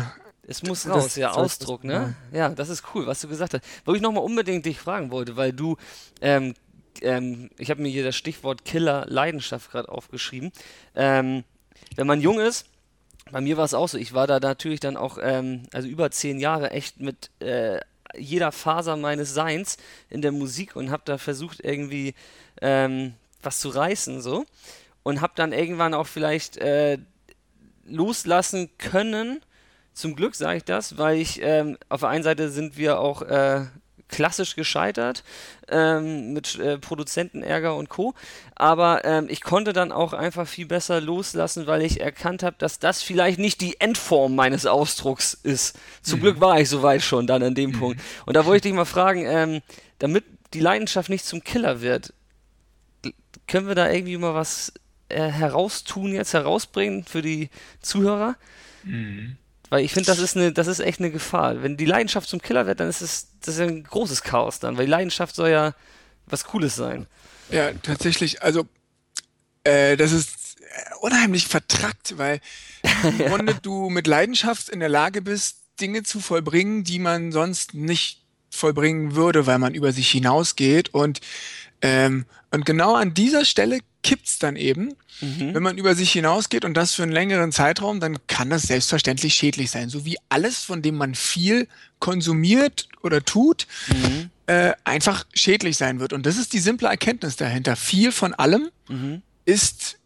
Es 0.48 0.62
muss 0.62 0.84
Das- 0.84 0.94
raus, 0.96 1.16
ja, 1.16 1.30
das- 1.30 1.38
Ausdruck, 1.38 1.84
ne? 1.84 2.16
Ja, 2.32 2.50
das 2.50 2.70
ist 2.70 2.84
cool, 2.94 3.08
was 3.08 3.20
du 3.20 3.28
gesagt 3.28 3.56
hast. 3.56 3.64
Wo 3.84 3.96
ich 3.96 4.02
nochmal 4.02 4.24
unbedingt 4.24 4.64
dich 4.68 4.78
fragen 4.80 5.10
wollte, 5.10 5.36
weil 5.38 5.52
du, 5.54 5.76
ähm, 6.22 6.54
ähm, 7.02 7.50
ich 7.58 7.72
habe 7.72 7.82
mir 7.82 7.90
hier 7.90 8.04
das 8.04 8.16
Stichwort 8.16 8.64
Killer 8.64 9.06
Leidenschaft 9.08 9.72
gerade 9.72 9.90
aufgeschrieben. 9.90 10.52
Ähm, 10.94 11.44
wenn 11.96 12.06
man 12.06 12.22
jung 12.22 12.40
ist, 12.40 12.68
bei 13.32 13.42
mir 13.42 13.58
war 13.58 13.66
es 13.66 13.74
auch 13.74 13.90
so, 13.90 13.98
ich 13.98 14.14
war 14.14 14.28
da 14.28 14.40
natürlich 14.40 14.80
dann 14.80 14.98
auch, 14.98 15.18
ähm, 15.20 15.64
also 15.74 15.88
über 15.88 16.12
zehn 16.12 16.40
Jahre 16.40 16.70
echt 16.70 17.00
mit 17.00 17.32
äh, 17.40 17.80
jeder 18.16 18.52
Faser 18.52 18.98
meines 18.98 19.34
Seins 19.34 19.78
in 20.12 20.22
der 20.22 20.32
Musik 20.32 20.76
und 20.76 20.92
habe 20.92 21.02
da 21.06 21.18
versucht 21.18 21.60
irgendwie 21.64 22.14
ähm, 22.62 23.16
was 23.42 23.60
zu 23.60 23.70
reißen 23.70 24.22
so 24.22 24.46
und 25.02 25.22
habe 25.22 25.34
dann 25.36 25.54
irgendwann 25.54 25.96
auch 25.96 26.06
vielleicht 26.06 26.58
äh, 26.58 27.00
loslassen 27.86 28.70
können. 28.78 29.42
Zum 29.94 30.16
Glück 30.16 30.36
sage 30.36 30.58
ich 30.58 30.64
das, 30.64 30.98
weil 30.98 31.18
ich 31.18 31.42
ähm, 31.42 31.78
auf 31.88 32.02
der 32.02 32.10
einen 32.10 32.24
Seite 32.24 32.50
sind 32.50 32.78
wir 32.78 33.00
auch 33.00 33.22
äh, 33.22 33.66
klassisch 34.08 34.56
gescheitert 34.56 35.24
ähm, 35.68 36.34
mit 36.34 36.60
äh, 36.60 36.78
Produzentenärger 36.78 37.76
und 37.76 37.90
Co. 37.90 38.14
Aber 38.56 39.04
ähm, 39.04 39.28
ich 39.30 39.42
konnte 39.42 39.74
dann 39.74 39.92
auch 39.92 40.14
einfach 40.14 40.48
viel 40.48 40.66
besser 40.66 41.02
loslassen, 41.02 41.68
weil 41.68 41.82
ich 41.82 42.02
erkannt 42.02 42.44
habe, 42.44 42.56
dass 42.60 42.80
das 42.80 43.02
vielleicht 43.02 43.40
nicht 43.40 43.62
die 43.62 43.80
Endform 43.80 44.36
meines 44.36 44.66
Ausdrucks 44.66 45.34
ist. 45.34 45.78
Zum 46.02 46.20
Glück 46.22 46.40
war 46.40 46.60
ich 46.60 46.70
soweit 46.70 47.02
schon 47.02 47.28
dann 47.28 47.44
an 47.44 47.56
dem 47.56 47.72
Punkt. 47.72 48.02
Und 48.26 48.36
da 48.36 48.46
wollte 48.46 48.58
ich 48.58 48.64
dich 48.64 48.74
mal 48.74 48.86
fragen, 48.86 49.26
ähm, 49.26 49.62
damit 50.00 50.24
die 50.54 50.60
Leidenschaft 50.60 51.10
nicht 51.10 51.26
zum 51.26 51.44
Killer 51.44 51.82
wird, 51.82 52.14
können 53.48 53.68
wir 53.68 53.76
da 53.76 53.90
irgendwie 53.90 54.18
mal 54.18 54.34
was 54.34 54.74
äh, 55.10 55.30
heraustun, 55.30 56.14
jetzt 56.14 56.34
herausbringen 56.34 57.04
für 57.06 57.22
die 57.22 57.50
Zuhörer? 57.82 58.36
Weil 59.70 59.84
ich 59.84 59.94
finde, 59.94 60.08
das 60.08 60.20
ist 60.20 60.38
eine, 60.38 60.52
das 60.52 60.68
ist 60.68 60.80
echt 60.80 61.00
eine 61.00 61.12
Gefahr. 61.12 61.64
Wenn 61.64 61.78
die 61.78 61.86
Leidenschaft 61.86 62.30
zum 62.30 62.42
Killer 62.42 62.68
wird, 62.68 62.80
dann 62.80 62.90
ist 62.90 63.02
es 63.02 63.30
das 63.42 63.56
ist 63.56 63.62
ein 63.62 63.84
großes 63.84 64.24
Chaos 64.24 64.60
dann, 64.60 64.78
weil 64.78 64.86
die 64.86 64.92
Leidenschaft 64.92 65.36
soll 65.36 65.50
ja 65.50 65.74
was 66.26 66.46
Cooles 66.46 66.76
sein. 66.76 67.08
Ja, 67.52 67.72
tatsächlich. 67.74 68.42
Also, 68.42 68.68
äh, 69.64 69.98
das 69.98 70.12
ist 70.12 70.60
äh, 70.62 70.96
unheimlich 71.02 71.48
vertrackt, 71.48 72.18
weil 72.18 72.40
im 73.04 73.18
Grunde 73.28 73.56
du 73.62 73.90
mit 73.90 74.08
Leidenschaft 74.08 74.70
in 74.70 74.80
der 74.80 74.90
Lage 74.90 75.22
bist, 75.22 75.58
Dinge 75.80 76.04
zu 76.04 76.20
vollbringen, 76.20 76.84
die 76.84 77.00
man 77.00 77.32
sonst 77.32 77.74
nicht 77.74 78.24
vollbringen 78.50 79.16
würde, 79.16 79.46
weil 79.46 79.60
man 79.60 79.76
über 79.76 79.92
sich 79.92 80.10
hinausgeht. 80.10 80.94
Und, 80.94 81.22
ähm, 81.82 82.26
und 82.52 82.66
genau 82.66 82.96
an 82.96 83.14
dieser 83.14 83.46
Stelle 83.46 83.80
kippt's 84.06 84.38
dann 84.38 84.56
eben. 84.56 84.94
Mhm. 85.20 85.56
Wenn 85.56 85.64
man 85.64 85.80
über 85.80 85.96
sich 85.96 86.12
hinausgeht 86.12 86.64
und 86.64 86.76
das 86.76 86.94
für 86.94 87.02
einen 87.02 87.12
längeren 87.12 87.52
Zeitraum, 87.52 88.00
dann 88.00 88.20
kann 88.28 88.52
das 88.52 88.62
selbstverständlich 88.64 89.34
schädlich 89.34 89.72
sein. 89.72 89.90
So 89.90 90.06
wie 90.06 90.18
alles, 90.30 90.64
von 90.64 90.84
dem 90.84 90.96
man 90.96 91.16
viel 91.16 91.68
konsumiert 91.98 92.88
oder 93.02 93.26
tut, 93.26 93.66
mhm. 93.88 94.30
äh, 94.46 94.74
einfach 94.84 95.26
schädlich 95.34 95.78
sein 95.78 96.00
wird. 96.00 96.14
Und 96.14 96.28
das 96.28 96.38
ist 96.38 96.54
die 96.54 96.60
simple 96.60 96.88
Erkenntnis 96.88 97.36
dahinter. 97.36 97.76
Viel 97.76 98.12
von 98.12 98.36
allem 98.36 98.70
mhm. 98.90 99.24
ist 99.44 99.98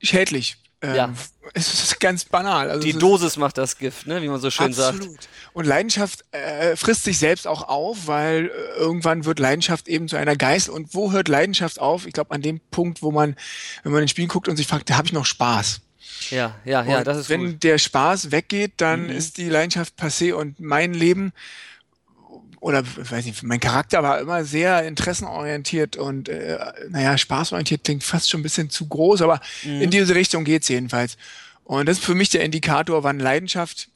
schädlich. 0.00 0.56
Ähm, 0.84 0.94
ja. 0.94 1.12
Es 1.56 1.72
ist 1.72 2.00
ganz 2.00 2.24
banal. 2.24 2.70
Also 2.70 2.82
die 2.82 2.94
Dosis 2.94 3.36
macht 3.36 3.58
das 3.58 3.78
Gift, 3.78 4.06
ne? 4.06 4.20
wie 4.22 4.28
man 4.28 4.40
so 4.40 4.50
schön 4.50 4.68
absolut. 4.68 5.02
sagt. 5.02 5.28
Und 5.52 5.66
Leidenschaft 5.66 6.24
äh, 6.32 6.74
frisst 6.74 7.04
sich 7.04 7.18
selbst 7.18 7.46
auch 7.46 7.68
auf, 7.68 8.06
weil 8.06 8.46
äh, 8.46 8.78
irgendwann 8.78 9.24
wird 9.24 9.38
Leidenschaft 9.38 9.86
eben 9.86 10.08
zu 10.08 10.16
einer 10.16 10.36
Geist. 10.36 10.68
Und 10.68 10.94
wo 10.94 11.12
hört 11.12 11.28
Leidenschaft 11.28 11.78
auf? 11.78 12.06
Ich 12.06 12.12
glaube, 12.12 12.34
an 12.34 12.42
dem 12.42 12.60
Punkt, 12.70 13.02
wo 13.02 13.12
man, 13.12 13.36
wenn 13.82 13.92
man 13.92 14.02
ins 14.02 14.10
Spiel 14.10 14.26
guckt 14.26 14.48
und 14.48 14.56
sich 14.56 14.66
fragt, 14.66 14.90
da 14.90 14.96
habe 14.96 15.06
ich 15.06 15.12
noch 15.12 15.26
Spaß. 15.26 15.82
Ja, 16.30 16.56
ja, 16.64 16.82
ja, 16.84 16.98
und 16.98 17.06
das 17.06 17.18
ist 17.18 17.28
Wenn 17.28 17.52
gut. 17.52 17.62
der 17.62 17.78
Spaß 17.78 18.30
weggeht, 18.30 18.72
dann 18.78 19.04
mhm. 19.04 19.10
ist 19.10 19.36
die 19.36 19.48
Leidenschaft 19.48 19.94
passé 20.00 20.32
und 20.32 20.60
mein 20.60 20.94
Leben 20.94 21.32
oder 22.64 22.82
weiß 22.82 23.26
nicht, 23.26 23.42
mein 23.42 23.60
Charakter 23.60 24.02
war 24.02 24.18
immer 24.20 24.42
sehr 24.46 24.86
interessenorientiert 24.88 25.98
und 25.98 26.30
äh, 26.30 26.58
naja, 26.88 27.18
spaßorientiert 27.18 27.84
klingt 27.84 28.02
fast 28.02 28.30
schon 28.30 28.40
ein 28.40 28.42
bisschen 28.42 28.70
zu 28.70 28.88
groß, 28.88 29.20
aber 29.20 29.42
mhm. 29.64 29.82
in 29.82 29.90
diese 29.90 30.14
Richtung 30.14 30.44
geht's 30.44 30.68
jedenfalls. 30.68 31.18
Und 31.64 31.86
das 31.86 31.98
ist 31.98 32.04
für 32.06 32.14
mich 32.14 32.30
der 32.30 32.42
Indikator, 32.42 33.04
wann 33.04 33.18
Leidenschaft 33.18 33.88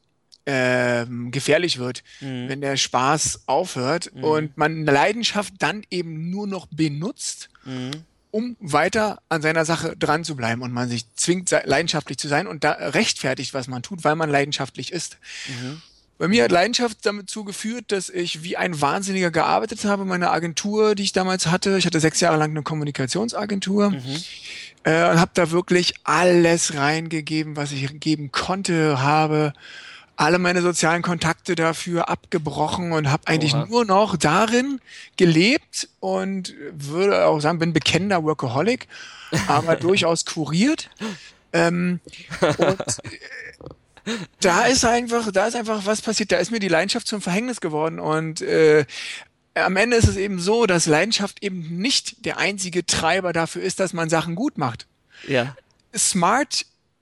äh, 0.45 1.07
gefährlich 1.31 1.79
wird, 1.79 2.03
mhm. 2.21 2.51
wenn 2.51 2.61
der 2.61 2.77
Spaß 2.77 3.45
aufhört 3.47 4.15
mhm. 4.15 4.25
und 4.25 4.59
man 4.59 4.85
Leidenschaft 4.85 5.55
dann 5.61 5.83
eben 5.91 6.29
nur 6.29 6.47
noch 6.47 6.67
benutzt, 6.67 7.49
mhm. 7.65 7.93
um 8.31 8.55
weiter 8.61 9.23
an 9.31 9.41
seiner 9.41 9.65
Sache 9.65 9.97
dran 9.97 10.25
zu 10.25 10.37
bleiben 10.37 10.61
und 10.61 10.73
man 10.73 10.91
sich 10.91 11.07
zwingt, 11.15 11.51
leidenschaftlich 11.65 12.19
zu 12.19 12.29
sein 12.29 12.47
und 12.47 12.65
da 12.65 12.73
rechtfertigt, 12.73 13.55
was 13.55 13.67
man 13.67 13.83
tut, 13.83 14.05
weil 14.05 14.15
man 14.15 14.29
leidenschaftlich 14.29 14.93
ist. 14.93 15.17
Mhm. 15.47 15.81
Bei 16.19 16.27
mir 16.27 16.45
hat 16.45 16.51
Leidenschaft 16.51 16.99
damit 17.03 17.31
zugeführt, 17.31 17.93
dass 17.93 18.11
ich 18.11 18.43
wie 18.43 18.57
ein 18.57 18.81
Wahnsinniger 18.81 19.31
gearbeitet 19.31 19.85
habe. 19.85 20.05
Meine 20.05 20.31
Agentur, 20.31 20.97
die 20.97 21.05
ich 21.05 21.13
damals 21.13 21.47
hatte, 21.47 21.79
ich 21.79 21.87
hatte 21.87 22.01
sechs 22.01 22.19
Jahre 22.21 22.37
lang 22.37 22.51
eine 22.51 22.63
Kommunikationsagentur 22.63 23.91
mhm. 23.91 24.23
äh, 24.83 25.11
und 25.11 25.21
habe 25.21 25.31
da 25.35 25.53
wirklich 25.53 25.95
alles 26.03 26.75
reingegeben, 26.75 27.57
was 27.57 27.71
ich 27.71 28.01
geben 28.01 28.33
konnte, 28.33 29.01
habe 29.01 29.53
alle 30.17 30.41
meine 30.41 30.63
sozialen 30.63 31.03
Kontakte 31.03 31.55
dafür 31.55 32.09
abgebrochen 32.09 32.91
und 32.91 33.09
habe 33.09 33.29
eigentlich 33.29 33.55
Oha. 33.55 33.67
nur 33.67 33.85
noch 33.85 34.17
darin 34.17 34.81
gelebt 35.17 35.89
und 36.01 36.55
würde 36.73 37.27
auch 37.27 37.39
sagen, 37.39 37.61
bin 37.61 37.73
bekennender 37.73 38.25
Workaholic, 38.25 38.89
aber 39.47 39.77
durchaus 39.77 40.25
kuriert. 40.25 40.91
Ähm, 41.53 42.01
und 42.59 42.79
da 44.41 44.67
ist 44.67 44.85
einfach, 44.85 45.31
da 45.33 45.47
ist 45.47 45.55
einfach 45.55 45.87
was 45.87 46.03
passiert. 46.03 46.33
Da 46.33 46.39
ist 46.39 46.51
mir 46.51 46.61
die 46.61 46.69
Leidenschaft 46.69 47.07
zum 47.07 47.21
Verhängnis 47.21 47.61
geworden 47.61 47.99
und 47.99 48.41
äh, 48.41 48.85
am 49.55 49.77
Ende 49.77 49.97
ist 49.97 50.09
es 50.09 50.17
eben 50.17 50.39
so, 50.39 50.67
dass 50.67 50.87
Leidenschaft 50.87 51.43
eben 51.43 51.79
nicht 51.79 52.25
der 52.25 52.39
einzige 52.39 52.87
Treiber 52.87 53.33
dafür 53.33 53.63
ist, 53.63 53.81
dass 53.81 53.93
man 53.93 54.09
Sachen 54.09 54.35
gut 54.35 54.59
macht. 54.59 54.87
Ja. 55.27 55.57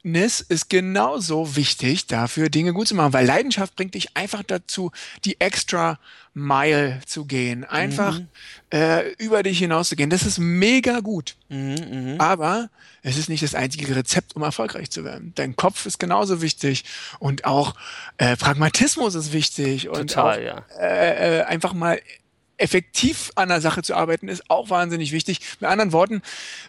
Smartness 0.07 0.41
ist 0.41 0.71
genauso 0.71 1.57
wichtig 1.57 2.07
dafür, 2.07 2.49
Dinge 2.49 2.73
gut 2.73 2.87
zu 2.87 2.95
machen, 2.95 3.13
weil 3.13 3.27
Leidenschaft 3.27 3.75
bringt 3.75 3.95
dich 3.95 4.17
einfach 4.17 4.45
dazu, 4.45 4.93
die 5.25 5.41
extra 5.41 5.99
Mile 6.33 7.01
zu 7.07 7.25
gehen, 7.25 7.65
einfach 7.65 8.21
mhm. 8.21 8.29
äh, 8.73 9.11
über 9.15 9.43
dich 9.43 9.59
hinaus 9.59 9.89
zu 9.89 9.97
gehen. 9.97 10.09
Das 10.09 10.25
ist 10.25 10.39
mega 10.39 11.01
gut. 11.01 11.35
Mhm, 11.49 11.75
mh. 11.91 12.15
Aber 12.19 12.71
es 13.03 13.17
ist 13.17 13.29
nicht 13.29 13.43
das 13.43 13.57
einzige 13.57 13.97
Rezept, 13.97 14.37
um 14.37 14.43
erfolgreich 14.43 14.91
zu 14.91 15.05
werden. 15.05 15.33
Dein 15.35 15.57
Kopf 15.57 15.87
ist 15.87 15.99
genauso 15.99 16.41
wichtig 16.41 16.85
und 17.19 17.45
auch 17.45 17.75
äh, 18.19 18.37
Pragmatismus 18.37 19.17
ist 19.17 19.33
wichtig 19.33 19.89
und 19.89 20.13
Total, 20.13 20.39
auch, 20.39 20.45
ja. 20.45 20.65
äh, 20.79 21.41
äh, 21.41 21.43
einfach 21.45 21.73
mal 21.73 22.01
effektiv 22.59 23.33
an 23.35 23.49
der 23.49 23.61
Sache 23.61 23.83
zu 23.83 23.95
arbeiten, 23.95 24.29
ist 24.29 24.51
auch 24.51 24.71
wahnsinnig 24.71 25.13
wichtig. 25.13 25.41
Mit 25.61 25.71
anderen 25.71 25.93
Worten, 25.93 26.23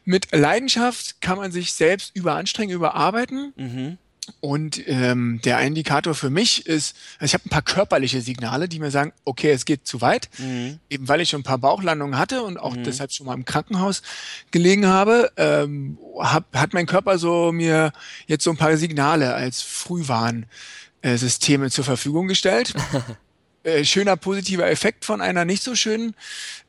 mit 0.05 0.31
Leidenschaft 0.31 1.21
kann 1.21 1.37
man 1.37 1.51
sich 1.51 1.73
selbst 1.73 2.15
überanstrengen, 2.15 2.75
überarbeiten. 2.75 3.53
Mhm. 3.55 3.97
Und 4.41 4.85
ähm, 4.87 5.39
der 5.45 5.61
Indikator 5.61 6.13
für 6.13 6.29
mich 6.29 6.65
ist, 6.65 6.97
also 7.17 7.25
ich 7.25 7.33
habe 7.33 7.45
ein 7.45 7.49
paar 7.49 7.61
körperliche 7.61 8.21
Signale, 8.21 8.67
die 8.67 8.79
mir 8.79 8.91
sagen, 8.91 9.13
okay, 9.23 9.51
es 9.51 9.63
geht 9.63 9.87
zu 9.87 10.01
weit, 10.01 10.27
mhm. 10.37 10.79
eben 10.89 11.07
weil 11.07 11.21
ich 11.21 11.29
schon 11.29 11.39
ein 11.41 11.43
paar 11.43 11.59
Bauchlandungen 11.59 12.17
hatte 12.17 12.43
und 12.43 12.57
auch 12.57 12.75
mhm. 12.75 12.83
deshalb 12.83 13.13
schon 13.13 13.25
mal 13.25 13.35
im 13.35 13.45
Krankenhaus 13.45 14.01
gelegen 14.51 14.87
habe, 14.87 15.31
ähm, 15.37 15.97
hab, 16.19 16.53
hat 16.53 16.73
mein 16.73 16.87
Körper 16.87 17.17
so 17.17 17.53
mir 17.53 17.93
jetzt 18.27 18.43
so 18.43 18.51
ein 18.51 18.57
paar 18.57 18.75
Signale 18.75 19.33
als 19.33 19.61
Frühwarnsysteme 19.61 21.71
zur 21.71 21.85
Verfügung 21.85 22.27
gestellt. 22.27 22.73
äh, 23.67 23.83
schöner 23.83 24.15
positiver 24.15 24.69
Effekt 24.69 25.03
von 25.03 25.19
einer 25.19 25.43
nicht 25.43 25.61
so 25.61 25.75
schönen 25.75 26.15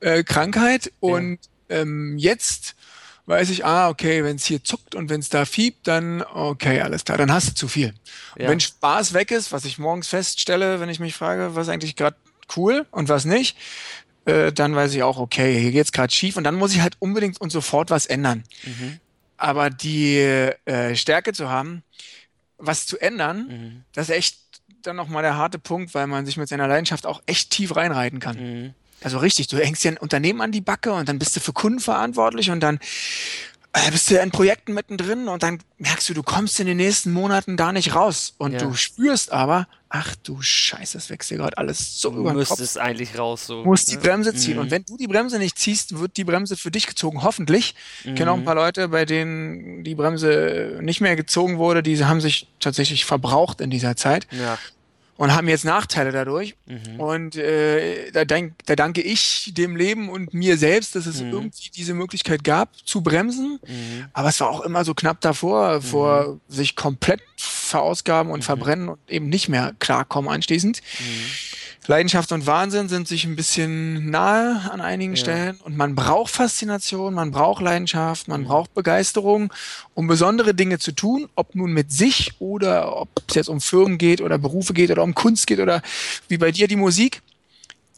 äh, 0.01 0.25
Krankheit 0.25 0.93
und 0.99 1.39
ja. 1.71 1.77
ähm, 1.77 2.19
jetzt 2.19 2.75
weiß 3.27 3.51
ich, 3.51 3.65
ah, 3.65 3.89
okay, 3.89 4.25
wenn 4.25 4.37
es 4.37 4.47
hier 4.47 4.65
zuckt 4.65 4.97
und 4.97 5.09
wenn 5.09 5.21
es 5.21 5.29
da 5.29 5.45
fiebt, 5.45 5.87
dann 5.87 6.23
okay, 6.23 6.81
alles 6.81 7.05
klar, 7.05 7.17
dann 7.17 7.31
hast 7.31 7.51
du 7.51 7.55
zu 7.55 7.69
viel. 7.69 7.95
Ja. 8.37 8.49
wenn 8.49 8.59
Spaß 8.59 9.13
weg 9.13 9.31
ist, 9.31 9.53
was 9.53 9.65
ich 9.65 9.79
morgens 9.79 10.09
feststelle, 10.09 10.81
wenn 10.81 10.89
ich 10.89 10.99
mich 10.99 11.15
frage, 11.15 11.55
was 11.55 11.69
eigentlich 11.69 11.95
gerade 11.95 12.17
cool 12.57 12.85
und 12.91 13.09
was 13.09 13.25
nicht, 13.25 13.57
äh, 14.25 14.53
dann 14.53 14.75
weiß 14.75 14.93
ich 14.95 15.05
auch, 15.05 15.19
okay, 15.19 15.61
hier 15.61 15.71
geht's 15.71 15.93
gerade 15.93 16.13
schief 16.13 16.37
und 16.37 16.43
dann 16.45 16.57
muss 16.57 16.75
ich 16.75 16.81
halt 16.81 16.97
unbedingt 16.99 17.41
und 17.41 17.51
sofort 17.51 17.91
was 17.91 18.07
ändern. 18.07 18.43
Mhm. 18.65 18.99
Aber 19.37 19.71
die 19.71 20.19
äh, 20.19 20.97
Stärke 20.97 21.33
zu 21.33 21.49
haben, 21.49 21.85
was 22.57 22.87
zu 22.87 22.99
ändern, 22.99 23.47
mhm. 23.47 23.85
das 23.93 24.09
ist 24.09 24.17
echt 24.17 24.48
dann 24.83 24.97
nochmal 24.97 25.23
der 25.23 25.37
harte 25.37 25.59
Punkt, 25.59 25.95
weil 25.95 26.07
man 26.07 26.27
sich 26.27 26.37
mit 26.37 26.49
seiner 26.49 26.69
Leidenschaft 26.69 27.07
auch 27.07 27.23
echt 27.27 27.51
tief 27.51 27.77
reinreiten 27.77 28.21
kann. 28.21 28.37
Mhm. 28.37 28.75
Also 29.03 29.19
richtig, 29.19 29.47
du 29.47 29.59
hängst 29.59 29.85
dir 29.85 29.93
ein 29.93 29.99
Unternehmen 29.99 30.41
an 30.41 30.53
die 30.53 30.61
Backe 30.61 30.93
und 30.93 31.09
dann 31.09 31.19
bist 31.19 31.37
du 31.37 31.41
für 31.41 31.53
Kunden 31.53 31.81
verantwortlich 31.81 32.51
und 32.51 32.61
dann 32.61 32.81
bist 33.91 34.11
du 34.11 34.19
in 34.19 34.31
Projekten 34.31 34.75
mittendrin 34.75 35.29
und 35.29 35.43
dann 35.43 35.59
merkst 35.79 36.09
du, 36.09 36.15
du 36.15 36.23
kommst 36.23 36.59
in 36.61 36.67
den 36.67 36.79
nächsten 36.79 37.13
Monaten 37.13 37.57
da 37.57 37.73
nicht 37.73 37.95
raus. 37.95 38.35
Und 38.39 38.53
ja. 38.53 38.59
du 38.59 38.75
spürst 38.75 39.31
aber, 39.31 39.69
ach 39.89 40.15
du 40.17 40.41
Scheiße, 40.41 40.97
es 40.97 41.11
wächst 41.11 41.31
dir 41.31 41.37
gerade 41.37 41.57
alles 41.59 42.01
so 42.01 42.11
du 42.11 42.21
über 42.21 42.31
den 42.31 42.39
Kopf. 42.39 42.49
Du 42.49 42.63
müsstest 42.63 42.79
eigentlich 42.79 43.19
raus 43.19 43.47
so. 43.47 43.65
Musst 43.65 43.91
die 43.91 43.97
ne? 43.97 44.03
Bremse 44.03 44.35
ziehen. 44.35 44.55
Mhm. 44.55 44.61
Und 44.61 44.71
wenn 44.71 44.85
du 44.85 44.97
die 44.97 45.07
Bremse 45.07 45.39
nicht 45.39 45.59
ziehst, 45.59 45.99
wird 45.99 46.17
die 46.17 46.25
Bremse 46.25 46.57
für 46.57 46.71
dich 46.71 46.87
gezogen. 46.87 47.23
Hoffentlich. 47.23 47.75
Mhm. 48.05 48.11
Ich 48.11 48.17
kenne 48.17 48.33
auch 48.33 48.37
ein 48.37 48.45
paar 48.45 48.55
Leute, 48.55 48.89
bei 48.89 49.05
denen 49.05 49.85
die 49.85 49.95
Bremse 49.95 50.79
nicht 50.83 51.01
mehr 51.01 51.17
gezogen 51.17 51.59
wurde. 51.59 51.83
Die 51.83 52.03
haben 52.05 52.21
sich 52.21 52.49
tatsächlich 52.61 53.05
verbraucht 53.05 53.61
in 53.61 53.71
dieser 53.71 53.97
Zeit. 53.97 54.27
Ja 54.31 54.59
und 55.19 55.35
haben 55.35 55.49
jetzt 55.49 55.65
Nachteile 55.65 56.13
dadurch. 56.13 56.55
Mhm. 56.67 57.01
Und 57.01 57.37
äh, 57.37 58.11
da, 58.13 58.25
denk, 58.25 58.55
da 58.67 58.77
danke 58.77 59.03
ich 59.03 59.53
dem 59.53 59.75
Leben 59.75 60.09
und 60.09 60.33
mir 60.33 60.57
selbst, 60.57 60.95
dass 60.95 61.07
es 61.07 61.21
mhm. 61.21 61.33
irgendwie 61.33 61.71
diese 61.75 61.93
Möglichkeit 61.93 62.45
gab, 62.45 62.71
zu 62.87 63.03
bremsen. 63.03 63.59
Mhm. 63.67 64.07
Aber 64.13 64.29
es 64.29 64.39
war 64.41 64.49
auch 64.49 64.61
immer 64.61 64.85
so 64.85 64.95
knapp 64.95 65.21
davor, 65.21 65.83
vor 65.83 66.29
mhm. 66.29 66.41
sich 66.49 66.77
komplett 66.77 67.21
verausgaben 67.37 68.31
und 68.31 68.41
mhm. 68.41 68.45
verbrennen 68.45 68.89
und 68.91 68.99
eben 69.09 69.29
nicht 69.29 69.49
mehr 69.49 69.75
klarkommen 69.81 70.31
anschließend. 70.31 70.83
Leidenschaft 71.89 72.33
und 72.33 72.47
Wahnsinn 72.47 72.91
sind 72.91 73.09
sich 73.09 73.25
ein 73.25 73.35
bisschen 73.35 74.11
nahe 74.11 74.71
an 74.71 74.83
einigen 74.83 75.15
ja. 75.15 75.17
Stellen 75.17 75.57
und 75.57 75.75
man 75.75 75.95
braucht 75.95 76.31
Faszination, 76.31 77.15
man 77.15 77.31
braucht 77.31 77.63
Leidenschaft, 77.63 78.29
man 78.29 78.43
mhm. 78.43 78.47
braucht 78.47 78.75
Begeisterung, 78.75 79.51
um 79.95 80.07
besondere 80.07 80.55
Dinge 80.55 80.79
zu 80.79 80.93
tun, 80.93 81.31
ob 81.35 81.55
nun 81.55 81.73
mit 81.73 81.91
sich 81.91 82.33
oder 82.41 82.95
ob 82.95 83.09
es 83.27 83.35
jetzt 83.35 83.49
um 83.49 83.63
Firmen 83.63 83.97
geht 83.97 84.21
oder 84.21 84.37
Berufe 84.37 84.75
geht 84.75 84.91
oder 84.91 85.03
um 85.03 85.15
Kunst 85.15 85.47
geht 85.47 85.61
oder 85.61 85.81
wie 86.29 86.37
bei 86.37 86.53
dir 86.53 86.69
die 86.69 86.77
Musik. 86.77 87.23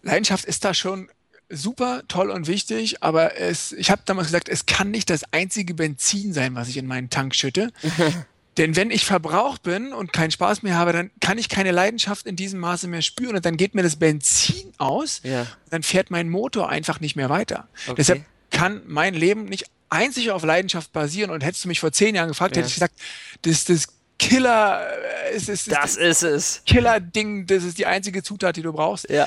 Leidenschaft 0.02 0.44
ist 0.44 0.64
da 0.64 0.72
schon 0.72 1.08
super 1.48 2.02
toll 2.06 2.30
und 2.30 2.46
wichtig, 2.46 3.02
aber 3.02 3.38
es, 3.40 3.72
ich 3.72 3.90
habe 3.90 4.02
damals 4.04 4.28
gesagt, 4.28 4.48
es 4.48 4.66
kann 4.66 4.92
nicht 4.92 5.10
das 5.10 5.24
einzige 5.32 5.74
Benzin 5.74 6.32
sein, 6.32 6.54
was 6.54 6.68
ich 6.68 6.76
in 6.76 6.86
meinen 6.86 7.10
Tank 7.10 7.34
schütte. 7.34 7.72
Denn 8.60 8.76
wenn 8.76 8.90
ich 8.90 9.06
verbraucht 9.06 9.62
bin 9.62 9.94
und 9.94 10.12
keinen 10.12 10.30
Spaß 10.30 10.62
mehr 10.62 10.74
habe, 10.74 10.92
dann 10.92 11.10
kann 11.18 11.38
ich 11.38 11.48
keine 11.48 11.70
Leidenschaft 11.70 12.26
in 12.26 12.36
diesem 12.36 12.60
Maße 12.60 12.88
mehr 12.88 13.00
spüren 13.00 13.34
und 13.34 13.46
dann 13.46 13.56
geht 13.56 13.74
mir 13.74 13.82
das 13.82 13.96
Benzin 13.96 14.74
aus. 14.76 15.22
Ja. 15.24 15.46
Dann 15.70 15.82
fährt 15.82 16.10
mein 16.10 16.28
Motor 16.28 16.68
einfach 16.68 17.00
nicht 17.00 17.16
mehr 17.16 17.30
weiter. 17.30 17.68
Okay. 17.86 17.94
Deshalb 17.96 18.24
kann 18.50 18.82
mein 18.86 19.14
Leben 19.14 19.46
nicht 19.46 19.64
einzig 19.88 20.30
auf 20.30 20.44
Leidenschaft 20.44 20.92
basieren. 20.92 21.30
Und 21.30 21.42
hättest 21.42 21.64
du 21.64 21.68
mich 21.68 21.80
vor 21.80 21.90
zehn 21.90 22.14
Jahren 22.14 22.28
gefragt, 22.28 22.54
ja. 22.54 22.60
hätte 22.60 22.68
ich 22.68 22.74
gesagt, 22.74 22.94
das, 23.40 23.64
das 23.64 23.86
Killer, 24.18 24.86
äh, 24.86 25.34
es 25.34 25.48
ist, 25.48 25.72
das, 25.72 25.94
das 25.94 25.96
ist 25.96 26.22
es. 26.22 26.62
Killer-Ding, 26.66 27.46
das 27.46 27.64
ist 27.64 27.78
die 27.78 27.86
einzige 27.86 28.22
Zutat, 28.22 28.56
die 28.56 28.62
du 28.62 28.74
brauchst. 28.74 29.08
Ja. 29.08 29.26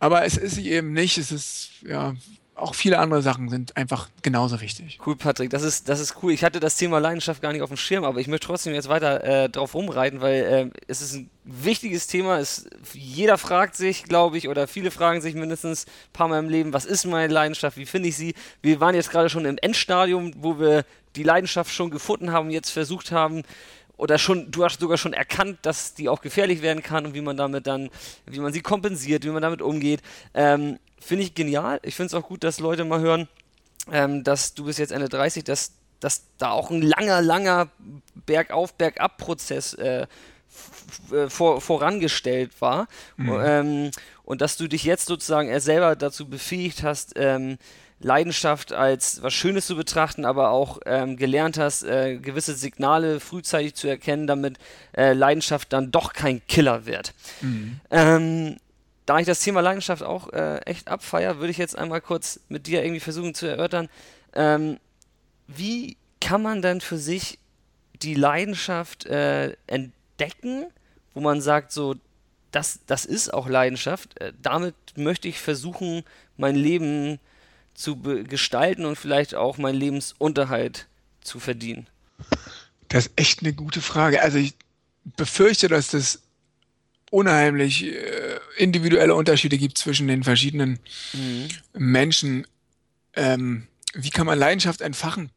Aber 0.00 0.24
es 0.24 0.36
ist 0.36 0.56
sie 0.56 0.68
eben 0.72 0.92
nicht. 0.92 1.16
Es 1.16 1.30
ist, 1.30 1.70
ja, 1.86 2.16
auch 2.56 2.74
viele 2.74 2.98
andere 2.98 3.20
Sachen 3.20 3.48
sind 3.48 3.76
einfach 3.76 4.08
genauso 4.22 4.60
wichtig. 4.60 5.00
Cool, 5.04 5.16
Patrick, 5.16 5.50
das 5.50 5.62
ist, 5.62 5.88
das 5.88 5.98
ist 5.98 6.16
cool. 6.22 6.32
Ich 6.32 6.44
hatte 6.44 6.60
das 6.60 6.76
Thema 6.76 6.98
Leidenschaft 6.98 7.42
gar 7.42 7.52
nicht 7.52 7.62
auf 7.62 7.70
dem 7.70 7.76
Schirm, 7.76 8.04
aber 8.04 8.20
ich 8.20 8.28
möchte 8.28 8.46
trotzdem 8.46 8.74
jetzt 8.74 8.88
weiter 8.88 9.24
äh, 9.24 9.48
drauf 9.48 9.74
rumreiten, 9.74 10.20
weil 10.20 10.70
äh, 10.72 10.80
es 10.86 11.02
ist 11.02 11.14
ein 11.14 11.30
wichtiges 11.44 12.06
Thema. 12.06 12.38
Es, 12.38 12.66
jeder 12.92 13.38
fragt 13.38 13.76
sich, 13.76 14.04
glaube 14.04 14.38
ich, 14.38 14.48
oder 14.48 14.68
viele 14.68 14.92
fragen 14.92 15.20
sich 15.20 15.34
mindestens 15.34 15.86
ein 15.86 16.12
paar 16.12 16.28
Mal 16.28 16.38
im 16.38 16.48
Leben, 16.48 16.72
was 16.72 16.84
ist 16.84 17.04
meine 17.06 17.32
Leidenschaft, 17.32 17.76
wie 17.76 17.86
finde 17.86 18.08
ich 18.08 18.16
sie? 18.16 18.34
Wir 18.62 18.80
waren 18.80 18.94
jetzt 18.94 19.10
gerade 19.10 19.28
schon 19.28 19.46
im 19.46 19.58
Endstadium, 19.60 20.32
wo 20.36 20.58
wir 20.60 20.84
die 21.16 21.24
Leidenschaft 21.24 21.72
schon 21.72 21.90
gefunden 21.90 22.32
haben, 22.32 22.50
jetzt 22.50 22.70
versucht 22.70 23.10
haben, 23.10 23.42
oder 23.96 24.18
schon, 24.18 24.50
du 24.50 24.64
hast 24.64 24.80
sogar 24.80 24.98
schon 24.98 25.12
erkannt, 25.12 25.58
dass 25.62 25.94
die 25.94 26.08
auch 26.08 26.20
gefährlich 26.20 26.62
werden 26.62 26.82
kann 26.82 27.06
und 27.06 27.14
wie 27.14 27.20
man 27.20 27.36
damit 27.36 27.66
dann, 27.66 27.90
wie 28.26 28.40
man 28.40 28.52
sie 28.52 28.60
kompensiert, 28.60 29.24
wie 29.24 29.30
man 29.30 29.42
damit 29.42 29.62
umgeht. 29.62 30.02
Ähm, 30.34 30.78
finde 31.04 31.24
ich 31.24 31.34
genial. 31.34 31.80
Ich 31.82 31.94
finde 31.94 32.08
es 32.08 32.14
auch 32.14 32.26
gut, 32.26 32.44
dass 32.44 32.60
Leute 32.60 32.84
mal 32.84 33.00
hören, 33.00 33.28
ähm, 33.92 34.24
dass 34.24 34.54
du 34.54 34.64
bist 34.64 34.78
jetzt 34.78 34.92
Ende 34.92 35.08
30, 35.08 35.44
dass, 35.44 35.72
dass 36.00 36.22
da 36.38 36.50
auch 36.50 36.70
ein 36.70 36.82
langer, 36.82 37.22
langer 37.22 37.68
Bergauf, 38.26 38.74
Bergab-Prozess 38.74 39.74
äh, 39.74 40.06
äh, 41.12 41.28
vor, 41.28 41.60
vorangestellt 41.60 42.60
war. 42.60 42.88
Mhm. 43.16 43.40
Ähm, 43.44 43.90
und 44.24 44.40
dass 44.40 44.56
du 44.56 44.68
dich 44.68 44.84
jetzt 44.84 45.06
sozusagen 45.06 45.58
selber 45.60 45.96
dazu 45.96 46.28
befähigt 46.28 46.82
hast, 46.82 47.12
ähm, 47.16 47.58
Leidenschaft 48.00 48.72
als 48.72 49.22
was 49.22 49.32
Schönes 49.32 49.66
zu 49.66 49.76
betrachten, 49.76 50.24
aber 50.24 50.50
auch 50.50 50.78
ähm, 50.84 51.16
gelernt 51.16 51.58
hast, 51.58 51.82
äh, 51.84 52.18
gewisse 52.18 52.54
Signale 52.54 53.20
frühzeitig 53.20 53.74
zu 53.74 53.88
erkennen, 53.88 54.26
damit 54.26 54.58
äh, 54.96 55.12
Leidenschaft 55.12 55.72
dann 55.72 55.90
doch 55.90 56.12
kein 56.12 56.46
Killer 56.46 56.86
wird. 56.86 57.14
Mhm. 57.40 57.80
Da 59.06 59.18
ich 59.18 59.26
das 59.26 59.40
Thema 59.40 59.60
Leidenschaft 59.60 60.02
auch 60.02 60.32
äh, 60.32 60.58
echt 60.60 60.88
abfeier, 60.88 61.38
würde 61.38 61.50
ich 61.50 61.58
jetzt 61.58 61.76
einmal 61.76 62.00
kurz 62.00 62.40
mit 62.48 62.66
dir 62.66 62.82
irgendwie 62.82 63.00
versuchen 63.00 63.34
zu 63.34 63.46
erörtern, 63.46 63.88
ähm, 64.34 64.78
wie 65.46 65.96
kann 66.20 66.42
man 66.42 66.62
denn 66.62 66.80
für 66.80 66.96
sich 66.96 67.38
die 68.02 68.14
Leidenschaft 68.14 69.06
äh, 69.06 69.56
entdecken, 69.66 70.66
wo 71.12 71.20
man 71.20 71.40
sagt, 71.40 71.70
so, 71.70 71.96
das, 72.50 72.80
das 72.86 73.04
ist 73.04 73.32
auch 73.32 73.48
Leidenschaft, 73.48 74.18
äh, 74.20 74.32
damit 74.40 74.74
möchte 74.96 75.28
ich 75.28 75.38
versuchen, 75.38 76.02
mein 76.36 76.56
Leben 76.56 77.18
zu 77.74 77.96
gestalten 77.96 78.84
und 78.84 78.96
vielleicht 78.96 79.34
auch 79.34 79.58
meinen 79.58 79.78
Lebensunterhalt 79.78 80.86
zu 81.20 81.40
verdienen? 81.40 81.88
Das 82.88 83.06
ist 83.06 83.12
echt 83.16 83.40
eine 83.40 83.52
gute 83.52 83.80
Frage. 83.80 84.22
Also 84.22 84.38
ich 84.38 84.54
befürchte, 85.16 85.68
dass 85.68 85.88
das 85.88 86.20
unheimlich 87.14 87.84
äh, 87.84 88.40
individuelle 88.56 89.14
Unterschiede 89.14 89.56
gibt 89.56 89.78
zwischen 89.78 90.08
den 90.08 90.24
verschiedenen 90.24 90.80
mhm. 91.12 91.48
Menschen. 91.72 92.46
Ähm, 93.14 93.68
wie 93.94 94.10
kann 94.10 94.26
man 94.26 94.38
Leidenschaft 94.38 94.80
entfachen? 94.80 95.30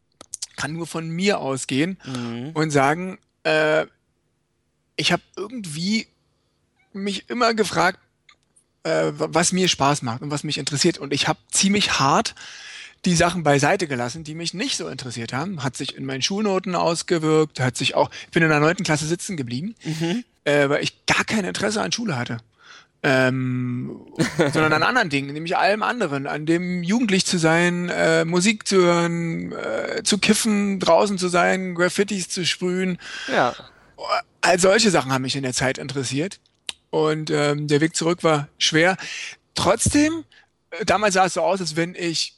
Kann 0.56 0.74
nur 0.74 0.88
von 0.88 1.08
mir 1.08 1.40
ausgehen 1.40 2.00
mhm. 2.04 2.50
und 2.56 2.72
sagen, 2.72 3.20
äh, 3.44 3.86
ich 4.96 5.12
habe 5.12 5.22
irgendwie 5.36 6.08
mich 6.94 7.30
immer 7.30 7.54
gefragt, 7.54 8.00
äh, 8.82 9.12
was 9.14 9.52
mir 9.52 9.68
Spaß 9.68 10.02
macht 10.02 10.24
und 10.24 10.32
was 10.32 10.44
mich 10.44 10.58
interessiert. 10.58 10.98
Und 10.98 11.14
ich 11.14 11.28
habe 11.28 11.40
ziemlich 11.52 12.00
hart 12.00 12.34
die 13.06 13.16
Sachen 13.16 13.44
beiseite 13.44 13.88
gelassen, 13.88 14.24
die 14.24 14.34
mich 14.34 14.56
nicht 14.56 14.78
so 14.78 14.88
interessiert 14.88 15.32
haben. 15.32 15.64
Hat 15.64 15.78
sich 15.78 15.96
in 15.96 16.06
meinen 16.06 16.24
Schulnoten 16.24 16.74
ausgewirkt, 16.74 17.60
hat 17.60 17.78
sich 17.78 17.94
auch, 17.94 18.10
ich 18.26 18.32
bin 18.32 18.42
in 18.42 18.50
der 18.50 18.60
neunten 18.60 18.84
Klasse 18.84 19.06
sitzen 19.06 19.38
geblieben, 19.38 19.76
mhm. 19.84 20.24
Äh, 20.48 20.70
weil 20.70 20.82
ich 20.82 21.06
gar 21.06 21.26
kein 21.26 21.44
Interesse 21.44 21.82
an 21.82 21.92
Schule 21.92 22.18
hatte. 22.18 22.38
Ähm, 23.04 24.02
sondern 24.38 24.74
an 24.74 24.84
anderen 24.84 25.10
Dingen, 25.10 25.34
nämlich 25.34 25.58
allem 25.58 25.84
anderen, 25.84 26.26
an 26.26 26.46
dem 26.46 26.84
jugendlich 26.84 27.26
zu 27.26 27.38
sein, 27.38 27.90
äh, 27.90 28.26
Musik 28.26 28.68
zu 28.68 28.78
hören, 28.78 29.52
äh, 29.52 30.04
zu 30.04 30.18
kiffen, 30.18 30.80
draußen 30.80 31.18
zu 31.18 31.28
sein, 31.28 31.76
Graffitis 31.76 32.30
zu 32.30 32.46
sprühen. 32.46 32.98
Ja. 33.32 33.54
All 34.42 34.60
solche 34.60 34.90
Sachen 34.90 35.12
haben 35.12 35.24
mich 35.24 35.36
in 35.36 35.44
der 35.44 35.54
Zeit 35.54 35.78
interessiert 35.78 36.40
und 36.90 37.30
ähm, 37.30 37.68
der 37.68 37.82
Weg 37.82 37.96
zurück 37.96 38.24
war 38.24 38.48
schwer. 38.58 38.98
Trotzdem, 39.54 40.24
äh, 40.72 40.86
damals 40.86 41.16
sah 41.16 41.26
es 41.26 41.34
so 41.34 41.42
aus, 41.42 41.60
als 41.60 41.76
wenn 41.76 41.94
ich 41.94 42.37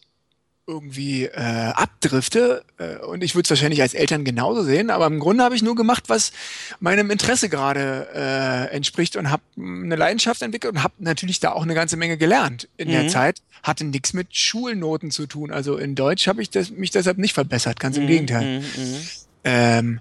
irgendwie 0.69 1.25
äh, 1.25 1.31
abdrifte 1.33 2.63
äh, 2.77 2.97
und 2.97 3.23
ich 3.23 3.35
würde 3.35 3.47
es 3.47 3.49
wahrscheinlich 3.49 3.81
als 3.81 3.93
Eltern 3.93 4.23
genauso 4.23 4.63
sehen, 4.63 4.89
aber 4.91 5.07
im 5.07 5.19
Grunde 5.19 5.43
habe 5.43 5.55
ich 5.55 5.63
nur 5.63 5.75
gemacht, 5.75 6.03
was 6.07 6.31
meinem 6.79 7.09
Interesse 7.09 7.49
gerade 7.49 8.07
äh, 8.13 8.75
entspricht 8.75 9.15
und 9.15 9.31
habe 9.31 9.41
eine 9.57 9.95
Leidenschaft 9.95 10.41
entwickelt 10.41 10.73
und 10.73 10.83
habe 10.83 10.93
natürlich 10.99 11.39
da 11.39 11.51
auch 11.53 11.63
eine 11.63 11.73
ganze 11.73 11.97
Menge 11.97 12.17
gelernt 12.17 12.69
in 12.77 12.87
mhm. 12.87 12.91
der 12.91 13.07
Zeit. 13.07 13.41
Hatte 13.63 13.83
nichts 13.83 14.13
mit 14.13 14.35
Schulnoten 14.35 15.11
zu 15.11 15.25
tun. 15.25 15.51
Also 15.51 15.77
in 15.77 15.95
Deutsch 15.95 16.27
habe 16.27 16.41
ich 16.41 16.49
das, 16.49 16.69
mich 16.69 16.91
deshalb 16.91 17.17
nicht 17.17 17.33
verbessert, 17.33 17.79
ganz 17.79 17.97
im 17.97 18.03
mhm. 18.03 18.07
Gegenteil. 18.07 18.59
Mhm. 18.59 18.65
mhm. 18.65 18.97
Ähm, 19.43 19.99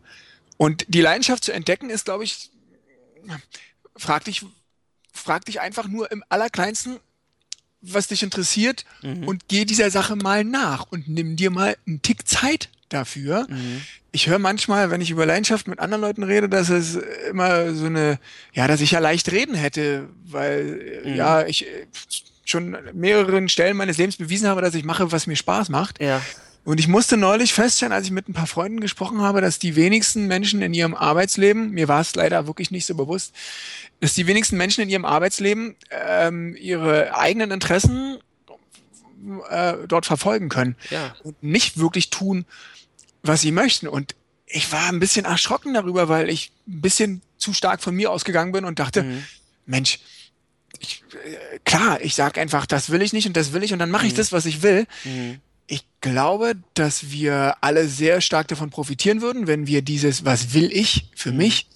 und 0.59 0.85
die 0.89 1.01
Leidenschaft 1.01 1.45
zu 1.45 1.53
entdecken 1.53 1.89
ist, 1.89 2.05
glaube 2.05 2.25
ich, 2.25 2.51
frag 3.97 4.25
dich, 4.25 4.45
frag 5.13 5.45
dich 5.45 5.61
einfach 5.61 5.89
nur 5.89 6.11
im 6.11 6.25
allerkleinsten, 6.29 6.99
was 7.81 8.09
dich 8.09 8.23
interessiert 8.23 8.85
mhm. 9.03 9.27
und 9.27 9.49
geh 9.49 9.65
dieser 9.65 9.91
Sache 9.91 10.17
mal 10.17 10.45
nach 10.45 10.87
und 10.91 11.09
nimm 11.09 11.37
dir 11.37 11.51
mal 11.51 11.77
einen 11.87 12.03
Tick 12.03 12.27
Zeit 12.27 12.69
dafür. 12.89 13.47
Mhm. 13.49 13.83
Ich 14.11 14.29
höre 14.29 14.39
manchmal, 14.39 14.91
wenn 14.91 15.01
ich 15.01 15.11
über 15.11 15.27
Leidenschaft 15.27 15.69
mit 15.69 15.79
anderen 15.79 16.01
Leuten 16.01 16.23
rede, 16.23 16.49
dass 16.49 16.71
es 16.71 16.97
immer 17.31 17.75
so 17.75 17.87
eine, 17.87 18.19
ja, 18.53 18.67
dass 18.67 18.81
ich 18.81 18.93
ja 18.93 18.99
leicht 18.99 19.31
reden 19.31 19.55
hätte, 19.55 20.09
weil 20.25 21.03
mhm. 21.05 21.15
ja, 21.15 21.47
ich 21.47 21.67
schon 22.45 22.77
mehreren 22.95 23.49
Stellen 23.49 23.77
meines 23.77 23.99
Lebens 23.99 24.17
bewiesen 24.17 24.49
habe, 24.49 24.63
dass 24.63 24.75
ich 24.75 24.85
mache, 24.85 25.13
was 25.13 25.27
mir 25.27 25.37
Spaß 25.37 25.69
macht. 25.69 26.01
Ja. 26.01 26.23
Und 26.65 26.81
ich 26.81 26.89
musste 26.89 27.17
neulich 27.17 27.55
feststellen, 27.55 27.93
als 27.93 28.07
ich 28.07 28.11
mit 28.11 28.29
ein 28.29 28.35
paar 28.35 28.47
Freunden 28.47 28.81
gesprochen 28.81 29.23
habe, 29.23 29.41
dass 29.41 29.59
die 29.59 29.75
wenigsten 29.75 30.27
Menschen 30.27 30.61
in 30.61 30.75
ihrem 30.75 30.95
Arbeitsleben, 30.95 31.71
mir 31.71 31.89
war 31.89 32.01
es 32.01 32.15
leider 32.15 32.47
wirklich 32.47 32.71
nicht 32.71 32.85
so 32.85 32.95
bewusst, 32.95 33.35
dass 34.01 34.15
die 34.15 34.27
wenigsten 34.27 34.57
Menschen 34.57 34.83
in 34.83 34.91
ihrem 34.91 35.05
Arbeitsleben 35.05 35.77
ähm, 35.91 36.55
ihre 36.57 37.17
eigenen 37.17 37.51
Interessen 37.51 38.19
äh, 39.49 39.75
dort 39.89 40.07
verfolgen 40.07 40.49
können 40.49 40.77
ja. 40.91 41.17
und 41.23 41.43
nicht 41.43 41.79
wirklich 41.79 42.11
tun, 42.11 42.45
was 43.23 43.41
sie 43.41 43.53
möchten. 43.53 43.89
Und 43.89 44.15
ich 44.47 44.71
war 44.73 44.89
ein 44.89 45.01
bisschen 45.01 45.25
erschrocken 45.25 45.75
darüber, 45.75 46.09
weil 46.09 46.29
ich 46.29 46.53
ein 46.67 46.81
bisschen 46.81 47.23
zu 47.37 47.53
stark 47.53 47.83
von 47.83 47.95
mir 47.95 48.11
ausgegangen 48.11 48.53
bin 48.53 48.65
und 48.65 48.79
dachte, 48.79 49.03
mhm. 49.05 49.25
Mensch, 49.67 50.01
ich, 50.81 51.03
äh, 51.25 51.59
klar, 51.65 52.01
ich 52.01 52.15
sag 52.15 52.39
einfach, 52.39 52.67
das 52.67 52.91
will 52.91 53.03
ich 53.03 53.13
nicht 53.13 53.27
und 53.27 53.37
das 53.37 53.53
will 53.53 53.63
ich 53.63 53.73
und 53.73 53.79
dann 53.79 53.91
mache 53.91 54.07
ich 54.07 54.13
mhm. 54.13 54.19
das, 54.19 54.33
was 54.33 54.47
ich 54.47 54.63
will. 54.63 54.87
Mhm. 55.05 55.41
Ich 55.71 55.85
glaube, 56.01 56.55
dass 56.75 57.11
wir 57.11 57.57
alle 57.61 57.87
sehr 57.89 58.21
stark 58.21 58.49
davon 58.49 58.71
profitieren 58.71 59.21
würden, 59.21 59.47
wenn 59.47 59.67
wir 59.67 59.83
dieses, 59.83 60.25
was 60.25 60.55
will 60.55 60.73
ich 60.73 61.11
für 61.15 61.31
mhm. 61.31 61.37
mich, 61.37 61.67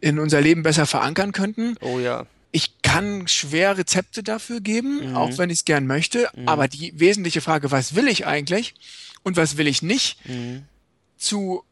in 0.00 0.18
unser 0.18 0.40
Leben 0.40 0.62
besser 0.62 0.86
verankern 0.86 1.32
könnten. 1.32 1.76
Oh 1.80 1.98
ja. 1.98 2.26
Ich 2.52 2.80
kann 2.82 3.26
schwer 3.26 3.76
Rezepte 3.76 4.22
dafür 4.22 4.60
geben, 4.60 5.10
mhm. 5.10 5.16
auch 5.16 5.36
wenn 5.38 5.50
ich 5.50 5.60
es 5.60 5.64
gern 5.64 5.86
möchte. 5.86 6.28
Mhm. 6.36 6.48
Aber 6.48 6.68
die 6.68 6.92
wesentliche 7.00 7.40
Frage, 7.40 7.70
was 7.70 7.94
will 7.94 8.06
ich 8.06 8.26
eigentlich 8.26 8.74
und 9.22 9.36
was 9.36 9.56
will 9.56 9.66
ich 9.66 9.82
nicht, 9.82 10.18
mhm. 10.28 10.64
zu 11.16 11.64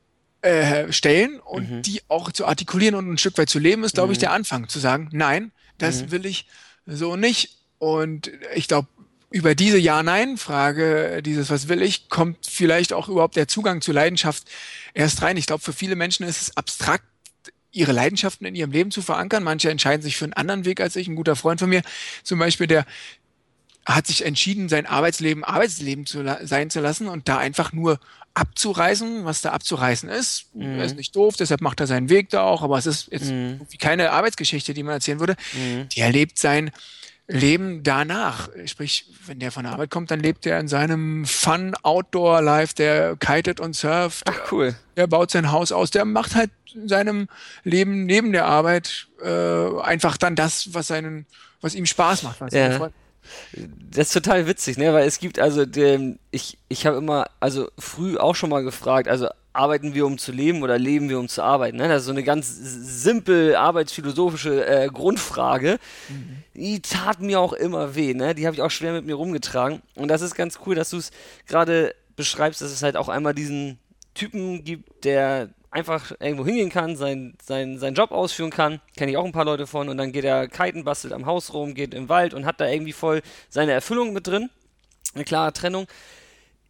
äh, 0.42 0.92
stellen 0.92 1.40
und 1.40 1.70
mhm. 1.70 1.82
die 1.82 2.00
auch 2.08 2.32
zu 2.32 2.46
artikulieren 2.46 2.94
und 2.94 3.10
ein 3.10 3.18
Stück 3.18 3.36
weit 3.36 3.50
zu 3.50 3.58
leben, 3.58 3.84
ist, 3.84 3.94
glaube 3.94 4.12
ich, 4.12 4.18
mhm. 4.18 4.22
der 4.22 4.32
Anfang. 4.32 4.68
Zu 4.68 4.78
sagen, 4.78 5.08
nein, 5.12 5.52
das 5.78 6.10
will 6.10 6.24
ich 6.24 6.46
so 6.86 7.16
nicht. 7.16 7.56
Und 7.78 8.30
ich 8.54 8.68
glaube, 8.68 8.88
über 9.36 9.54
diese 9.54 9.76
Ja-Nein-Frage, 9.76 11.20
dieses 11.22 11.50
Was 11.50 11.68
will 11.68 11.82
ich, 11.82 12.08
kommt 12.08 12.46
vielleicht 12.46 12.94
auch 12.94 13.10
überhaupt 13.10 13.36
der 13.36 13.46
Zugang 13.46 13.82
zur 13.82 13.92
Leidenschaft 13.92 14.44
erst 14.94 15.20
rein. 15.20 15.36
Ich 15.36 15.44
glaube, 15.44 15.62
für 15.62 15.74
viele 15.74 15.94
Menschen 15.94 16.26
ist 16.26 16.40
es 16.40 16.56
abstrakt, 16.56 17.04
ihre 17.70 17.92
Leidenschaften 17.92 18.46
in 18.46 18.54
ihrem 18.54 18.72
Leben 18.72 18.90
zu 18.90 19.02
verankern. 19.02 19.42
Manche 19.42 19.70
entscheiden 19.70 20.00
sich 20.00 20.16
für 20.16 20.24
einen 20.24 20.32
anderen 20.32 20.64
Weg 20.64 20.80
als 20.80 20.96
ich. 20.96 21.06
Ein 21.06 21.16
guter 21.16 21.36
Freund 21.36 21.60
von 21.60 21.68
mir 21.68 21.82
zum 22.22 22.38
Beispiel, 22.38 22.66
der 22.66 22.86
hat 23.84 24.06
sich 24.06 24.24
entschieden, 24.24 24.70
sein 24.70 24.86
Arbeitsleben 24.86 25.44
Arbeitsleben 25.44 26.06
zu 26.06 26.24
sein 26.42 26.70
zu 26.70 26.80
lassen 26.80 27.06
und 27.06 27.28
da 27.28 27.36
einfach 27.36 27.74
nur 27.74 28.00
abzureißen, 28.32 29.26
was 29.26 29.42
da 29.42 29.52
abzureißen 29.52 30.08
ist. 30.08 30.46
Mhm. 30.54 30.78
Er 30.78 30.86
ist 30.86 30.96
nicht 30.96 31.14
doof, 31.14 31.36
deshalb 31.36 31.60
macht 31.60 31.80
er 31.80 31.86
seinen 31.86 32.08
Weg 32.08 32.30
da 32.30 32.42
auch, 32.42 32.62
aber 32.62 32.78
es 32.78 32.86
ist 32.86 33.12
jetzt 33.12 33.30
mhm. 33.30 33.60
keine 33.78 34.12
Arbeitsgeschichte, 34.12 34.72
die 34.72 34.82
man 34.82 34.94
erzählen 34.94 35.20
würde. 35.20 35.36
Mhm. 35.52 35.90
Der 35.94 36.10
lebt 36.10 36.38
sein 36.38 36.70
Leben 37.28 37.82
danach. 37.82 38.48
Sprich, 38.66 39.06
wenn 39.26 39.40
der 39.40 39.50
von 39.50 39.64
der 39.64 39.72
Arbeit 39.72 39.90
kommt, 39.90 40.10
dann 40.10 40.20
lebt 40.20 40.46
er 40.46 40.60
in 40.60 40.68
seinem 40.68 41.24
Fun 41.24 41.74
Outdoor 41.82 42.40
Life, 42.40 42.74
der 42.74 43.16
kitet 43.16 43.58
und 43.58 43.74
surft. 43.74 44.22
Ach 44.26 44.52
cool. 44.52 44.76
Der 44.96 45.06
baut 45.06 45.30
sein 45.30 45.50
Haus 45.50 45.72
aus, 45.72 45.90
der 45.90 46.04
macht 46.04 46.34
halt 46.34 46.50
in 46.74 46.88
seinem 46.88 47.28
Leben 47.64 48.06
neben 48.06 48.32
der 48.32 48.46
Arbeit 48.46 49.08
äh, 49.22 49.80
einfach 49.80 50.16
dann 50.16 50.36
das, 50.36 50.72
was 50.74 50.86
seinen, 50.86 51.26
was 51.60 51.74
ihm 51.74 51.86
Spaß 51.86 52.22
macht. 52.22 52.52
Ja. 52.52 52.90
Das 53.90 54.06
ist 54.06 54.12
total 54.12 54.46
witzig, 54.46 54.78
ne? 54.78 54.92
Weil 54.92 55.06
es 55.06 55.18
gibt 55.18 55.40
also, 55.40 55.66
den, 55.66 56.20
ich, 56.30 56.58
ich 56.68 56.86
habe 56.86 56.96
immer, 56.98 57.26
also 57.40 57.68
früh 57.76 58.16
auch 58.16 58.36
schon 58.36 58.50
mal 58.50 58.62
gefragt, 58.62 59.08
also 59.08 59.28
arbeiten 59.56 59.94
wir 59.94 60.06
um 60.06 60.18
zu 60.18 60.32
leben 60.32 60.62
oder 60.62 60.78
leben 60.78 61.08
wir 61.08 61.18
um 61.18 61.28
zu 61.28 61.42
arbeiten? 61.42 61.76
Ne? 61.76 61.88
Das 61.88 62.02
ist 62.02 62.06
so 62.06 62.12
eine 62.12 62.22
ganz 62.22 62.54
simpel 62.54 63.56
arbeitsphilosophische 63.56 64.66
äh, 64.66 64.88
Grundfrage. 64.88 65.78
Mhm. 66.08 66.42
Die 66.54 66.80
tat 66.80 67.20
mir 67.20 67.40
auch 67.40 67.52
immer 67.52 67.94
weh, 67.94 68.14
ne? 68.14 68.34
Die 68.34 68.46
habe 68.46 68.54
ich 68.54 68.62
auch 68.62 68.70
schwer 68.70 68.92
mit 68.92 69.06
mir 69.06 69.14
rumgetragen. 69.14 69.82
Und 69.94 70.08
das 70.08 70.22
ist 70.22 70.34
ganz 70.34 70.60
cool, 70.66 70.74
dass 70.74 70.90
du 70.90 70.98
es 70.98 71.10
gerade 71.46 71.94
beschreibst, 72.16 72.60
dass 72.60 72.70
es 72.70 72.82
halt 72.82 72.96
auch 72.96 73.08
einmal 73.08 73.34
diesen 73.34 73.78
Typen 74.14 74.64
gibt, 74.64 75.04
der 75.04 75.50
einfach 75.70 76.12
irgendwo 76.20 76.46
hingehen 76.46 76.70
kann, 76.70 76.96
sein, 76.96 77.36
sein, 77.42 77.78
seinen 77.78 77.94
Job 77.94 78.10
ausführen 78.10 78.50
kann. 78.50 78.80
Kenne 78.96 79.10
ich 79.10 79.16
auch 79.16 79.24
ein 79.24 79.32
paar 79.32 79.44
Leute 79.44 79.66
von. 79.66 79.88
Und 79.88 79.98
dann 79.98 80.12
geht 80.12 80.24
er 80.24 80.48
kiten, 80.48 80.84
bastelt 80.84 81.12
am 81.12 81.26
Haus 81.26 81.52
rum, 81.52 81.74
geht 81.74 81.92
im 81.92 82.08
Wald 82.08 82.32
und 82.32 82.46
hat 82.46 82.60
da 82.60 82.68
irgendwie 82.68 82.92
voll 82.92 83.22
seine 83.50 83.72
Erfüllung 83.72 84.12
mit 84.12 84.26
drin. 84.26 84.48
Eine 85.14 85.24
klare 85.24 85.52
Trennung. 85.52 85.86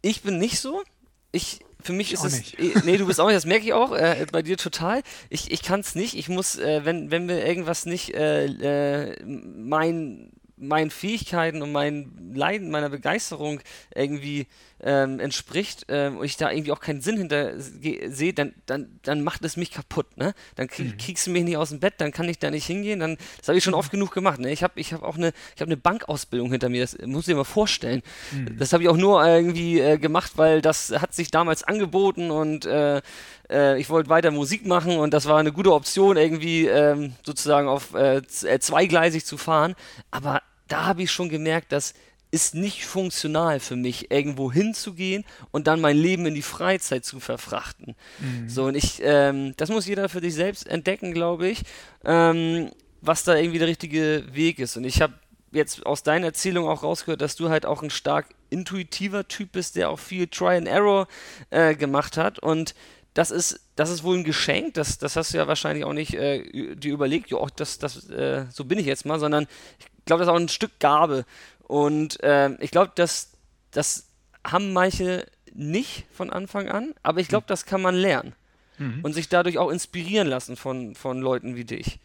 Ich 0.01 0.21
bin 0.23 0.37
nicht 0.37 0.59
so. 0.59 0.83
Ich 1.31 1.59
für 1.87 1.93
mich 1.93 2.13
ich 2.13 2.13
ist 2.15 2.23
es. 2.23 2.53
Eh, 2.59 2.73
nee, 2.83 2.97
du 2.97 3.07
bist 3.07 3.19
auch 3.19 3.25
nicht, 3.25 3.35
das 3.35 3.45
merke 3.45 3.65
ich 3.65 3.73
auch 3.73 3.93
äh, 3.93 4.25
bei 4.31 4.41
dir 4.43 4.57
total. 4.57 5.01
Ich, 5.29 5.51
ich 5.51 5.63
kann 5.63 5.79
es 5.79 5.95
nicht. 5.95 6.15
Ich 6.15 6.29
muss, 6.29 6.57
äh, 6.57 6.85
wenn, 6.85 7.09
wenn 7.09 7.25
mir 7.25 7.45
irgendwas 7.45 7.85
nicht 7.85 8.13
äh, 8.13 8.45
äh 8.45 9.23
mein 9.25 10.31
meinen 10.59 10.89
Fähigkeiten 10.89 11.61
und 11.61 11.71
meinen 11.71 12.33
Leiden, 12.33 12.71
meiner 12.71 12.89
Begeisterung 12.89 13.61
irgendwie 13.93 14.47
ähm, 14.83 15.19
entspricht 15.19 15.85
ähm, 15.89 16.17
und 16.17 16.25
ich 16.25 16.37
da 16.37 16.51
irgendwie 16.51 16.71
auch 16.71 16.79
keinen 16.79 17.01
Sinn 17.01 17.17
hinter 17.17 17.53
sehe, 17.59 18.33
dann, 18.33 18.53
dann, 18.65 18.99
dann 19.03 19.23
macht 19.23 19.43
es 19.43 19.57
mich 19.57 19.71
kaputt. 19.71 20.17
Ne? 20.17 20.33
Dann 20.55 20.67
krieg, 20.67 20.93
mhm. 20.93 20.97
kriegst 20.97 21.25
du 21.27 21.31
mich 21.31 21.43
nicht 21.43 21.57
aus 21.57 21.69
dem 21.69 21.79
Bett, 21.79 21.95
dann 21.97 22.11
kann 22.11 22.29
ich 22.29 22.37
da 22.39 22.51
nicht 22.51 22.65
hingehen. 22.65 22.99
Dann, 22.99 23.17
das 23.37 23.47
habe 23.47 23.57
ich 23.57 23.63
schon 23.63 23.73
oft 23.73 23.91
genug 23.91 24.11
gemacht. 24.11 24.39
Ne? 24.39 24.51
Ich 24.51 24.63
habe 24.63 24.79
ich 24.79 24.93
hab 24.93 25.03
auch 25.03 25.17
eine, 25.17 25.33
ich 25.55 25.61
hab 25.61 25.67
eine 25.67 25.77
Bankausbildung 25.77 26.51
hinter 26.51 26.69
mir, 26.69 26.81
das 26.81 26.97
muss 27.05 27.21
ich 27.21 27.33
dir 27.33 27.35
mal 27.35 27.43
vorstellen. 27.43 28.03
Mhm. 28.31 28.57
Das 28.59 28.73
habe 28.73 28.83
ich 28.83 28.89
auch 28.89 28.97
nur 28.97 29.25
irgendwie 29.25 29.79
äh, 29.79 29.97
gemacht, 29.97 30.33
weil 30.35 30.61
das 30.61 30.91
hat 30.91 31.13
sich 31.13 31.31
damals 31.31 31.63
angeboten 31.63 32.29
und 32.29 32.65
äh, 32.65 33.01
äh, 33.49 33.79
ich 33.79 33.89
wollte 33.89 34.09
weiter 34.09 34.31
Musik 34.31 34.65
machen 34.65 34.97
und 34.97 35.13
das 35.13 35.25
war 35.25 35.39
eine 35.39 35.51
gute 35.51 35.73
Option, 35.73 36.17
irgendwie 36.17 36.67
ähm, 36.67 37.13
sozusagen 37.25 37.67
auf 37.67 37.93
äh, 37.93 38.17
äh 38.17 38.59
zweigleisig 38.59 39.25
zu 39.25 39.37
fahren. 39.37 39.75
Aber 40.11 40.41
da 40.67 40.85
habe 40.85 41.03
ich 41.03 41.11
schon 41.11 41.29
gemerkt, 41.29 41.71
dass 41.71 41.93
ist 42.31 42.55
nicht 42.55 42.85
funktional 42.85 43.59
für 43.59 43.75
mich, 43.75 44.11
irgendwo 44.11 44.51
hinzugehen 44.51 45.23
und 45.51 45.67
dann 45.67 45.79
mein 45.79 45.97
Leben 45.97 46.25
in 46.25 46.35
die 46.35 46.41
Freizeit 46.41 47.05
zu 47.05 47.19
verfrachten. 47.19 47.95
Mhm. 48.19 48.49
So, 48.49 48.65
und 48.65 48.75
ich, 48.75 49.01
ähm, 49.01 49.53
das 49.57 49.69
muss 49.69 49.87
jeder 49.87 50.09
für 50.09 50.19
sich 50.19 50.33
selbst 50.33 50.67
entdecken, 50.67 51.13
glaube 51.13 51.47
ich, 51.47 51.61
ähm, 52.03 52.71
was 53.01 53.23
da 53.23 53.35
irgendwie 53.35 53.59
der 53.59 53.67
richtige 53.67 54.25
Weg 54.33 54.59
ist. 54.59 54.75
Und 54.75 54.83
ich 54.83 55.01
habe 55.01 55.13
jetzt 55.51 55.85
aus 55.85 56.03
deiner 56.03 56.27
Erzählung 56.27 56.67
auch 56.67 56.83
rausgehört, 56.83 57.21
dass 57.21 57.35
du 57.35 57.49
halt 57.49 57.65
auch 57.65 57.81
ein 57.81 57.89
stark 57.89 58.27
intuitiver 58.49 59.27
Typ 59.27 59.53
bist, 59.53 59.75
der 59.75 59.89
auch 59.89 59.99
viel 59.99 60.27
Try 60.27 60.57
and 60.57 60.67
Error 60.67 61.07
äh, 61.49 61.75
gemacht 61.75 62.17
hat. 62.17 62.39
Und 62.39 62.75
das 63.13 63.31
ist, 63.31 63.61
das 63.75 63.89
ist 63.89 64.03
wohl 64.03 64.17
ein 64.17 64.23
Geschenk, 64.23 64.75
das, 64.75 64.99
das 64.99 65.15
hast 65.15 65.33
du 65.33 65.37
ja 65.37 65.47
wahrscheinlich 65.47 65.85
auch 65.85 65.93
nicht 65.93 66.13
äh, 66.13 66.75
dir 66.75 66.93
überlegt, 66.93 67.29
jo, 67.31 67.47
das, 67.55 67.79
das, 67.79 68.09
äh, 68.09 68.45
so 68.51 68.65
bin 68.65 68.77
ich 68.77 68.85
jetzt 68.85 69.05
mal, 69.05 69.19
sondern 69.19 69.47
ich 69.79 70.05
glaube, 70.05 70.19
das 70.19 70.27
ist 70.27 70.33
auch 70.33 70.39
ein 70.39 70.49
Stück 70.49 70.79
Gabe. 70.79 71.25
Und 71.67 72.23
äh, 72.23 72.51
ich 72.61 72.71
glaube, 72.71 72.93
das, 72.95 73.33
das 73.71 74.07
haben 74.45 74.71
manche 74.71 75.25
nicht 75.53 76.05
von 76.13 76.29
Anfang 76.29 76.69
an, 76.69 76.93
aber 77.03 77.19
ich 77.19 77.27
glaube, 77.27 77.45
das 77.47 77.65
kann 77.65 77.81
man 77.81 77.95
lernen 77.95 78.33
mhm. 78.77 79.01
und 79.03 79.13
sich 79.13 79.27
dadurch 79.27 79.57
auch 79.57 79.69
inspirieren 79.69 80.27
lassen 80.27 80.55
von, 80.55 80.95
von 80.95 81.19
Leuten 81.19 81.55
wie 81.55 81.65
dich. 81.65 81.99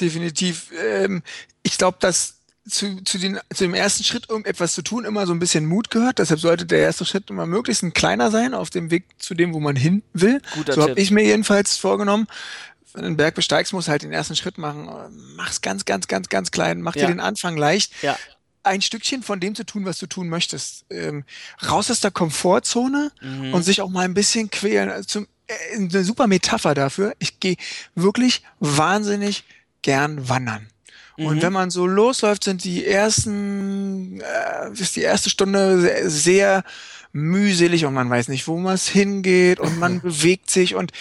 Definitiv. 0.00 0.70
Ähm, 0.80 1.22
ich 1.62 1.76
glaube, 1.76 1.98
dass 2.00 2.38
zu, 2.68 3.02
zu, 3.02 3.18
den, 3.18 3.40
zu 3.52 3.64
dem 3.64 3.74
ersten 3.74 4.04
Schritt, 4.04 4.30
um 4.30 4.44
etwas 4.44 4.74
zu 4.74 4.82
tun, 4.82 5.04
immer 5.04 5.26
so 5.26 5.32
ein 5.32 5.40
bisschen 5.40 5.66
Mut 5.66 5.90
gehört. 5.90 6.20
Deshalb 6.20 6.38
sollte 6.38 6.64
der 6.64 6.78
erste 6.78 7.04
Schritt 7.04 7.28
immer 7.30 7.46
möglichst 7.46 7.82
ein 7.82 7.92
kleiner 7.92 8.30
sein 8.30 8.54
auf 8.54 8.70
dem 8.70 8.92
Weg 8.92 9.06
zu 9.18 9.34
dem, 9.34 9.52
wo 9.52 9.58
man 9.58 9.74
hin 9.74 10.02
will. 10.12 10.40
Guter 10.54 10.74
so 10.74 10.82
habe 10.82 11.00
ich 11.00 11.10
mir 11.10 11.24
jedenfalls 11.24 11.76
vorgenommen. 11.76 12.28
Wenn 12.92 13.02
du 13.02 13.06
einen 13.08 13.16
Berg 13.16 13.34
besteigst, 13.34 13.72
musst 13.72 13.88
du 13.88 13.90
halt 13.90 14.02
den 14.02 14.12
ersten 14.12 14.36
Schritt 14.36 14.58
machen. 14.58 14.88
Mach's 15.34 15.60
ganz, 15.60 15.84
ganz, 15.84 16.06
ganz, 16.06 16.28
ganz 16.28 16.50
klein. 16.52 16.82
Mach 16.82 16.94
ja. 16.94 17.06
dir 17.06 17.14
den 17.14 17.20
Anfang 17.20 17.56
leicht. 17.56 17.92
Ja. 18.02 18.16
Ein 18.64 18.80
Stückchen 18.80 19.22
von 19.22 19.40
dem 19.40 19.54
zu 19.54 19.64
tun, 19.64 19.84
was 19.84 19.98
du 19.98 20.06
tun 20.06 20.28
möchtest. 20.28 20.84
Ähm, 20.90 21.24
raus 21.68 21.90
aus 21.90 22.00
der 22.00 22.10
Komfortzone 22.10 23.10
mhm. 23.20 23.54
und 23.54 23.62
sich 23.62 23.80
auch 23.80 23.90
mal 23.90 24.04
ein 24.04 24.14
bisschen 24.14 24.50
quälen. 24.50 24.90
Also 24.90 25.06
zum, 25.06 25.26
äh, 25.46 25.76
eine 25.76 26.04
super 26.04 26.26
Metapher 26.26 26.74
dafür. 26.74 27.14
Ich 27.18 27.40
gehe 27.40 27.56
wirklich 27.94 28.42
wahnsinnig 28.60 29.44
gern 29.82 30.28
wandern. 30.28 30.68
Und 31.16 31.36
mhm. 31.36 31.42
wenn 31.42 31.52
man 31.52 31.70
so 31.70 31.86
losläuft, 31.86 32.44
sind 32.44 32.64
die 32.64 32.86
ersten, 32.86 34.20
äh, 34.20 34.72
ist 34.72 34.96
die 34.96 35.02
erste 35.02 35.30
Stunde 35.30 35.80
sehr, 35.80 36.10
sehr 36.10 36.64
mühselig 37.12 37.84
und 37.84 37.94
man 37.94 38.08
weiß 38.08 38.28
nicht, 38.28 38.48
wo 38.48 38.56
man 38.58 38.74
es 38.74 38.88
hingeht 38.88 39.60
und 39.60 39.78
man 39.78 40.00
bewegt 40.02 40.50
sich 40.50 40.74
und 40.74 40.92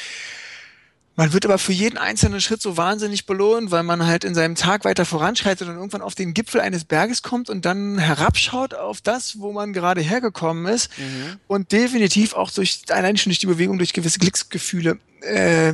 man 1.15 1.33
wird 1.33 1.45
aber 1.45 1.57
für 1.57 1.73
jeden 1.73 1.97
einzelnen 1.97 2.39
Schritt 2.39 2.61
so 2.61 2.77
wahnsinnig 2.77 3.25
belohnt, 3.25 3.71
weil 3.71 3.83
man 3.83 4.05
halt 4.05 4.23
in 4.23 4.33
seinem 4.33 4.55
Tag 4.55 4.85
weiter 4.85 5.05
voranschreitet 5.05 5.67
und 5.67 5.75
irgendwann 5.75 6.01
auf 6.01 6.15
den 6.15 6.33
Gipfel 6.33 6.61
eines 6.61 6.85
Berges 6.85 7.21
kommt 7.21 7.49
und 7.49 7.65
dann 7.65 7.97
herabschaut 7.97 8.73
auf 8.73 9.01
das, 9.01 9.39
wo 9.39 9.51
man 9.51 9.73
gerade 9.73 10.01
hergekommen 10.01 10.65
ist 10.71 10.89
mhm. 10.97 11.37
und 11.47 11.71
definitiv 11.71 12.33
auch 12.33 12.49
durch 12.49 12.81
allein 12.89 13.17
schon 13.17 13.29
durch 13.29 13.39
die 13.39 13.47
Bewegung, 13.47 13.77
durch 13.77 13.93
gewisse 13.93 14.19
Glücksgefühle 14.19 14.99
äh, 15.21 15.73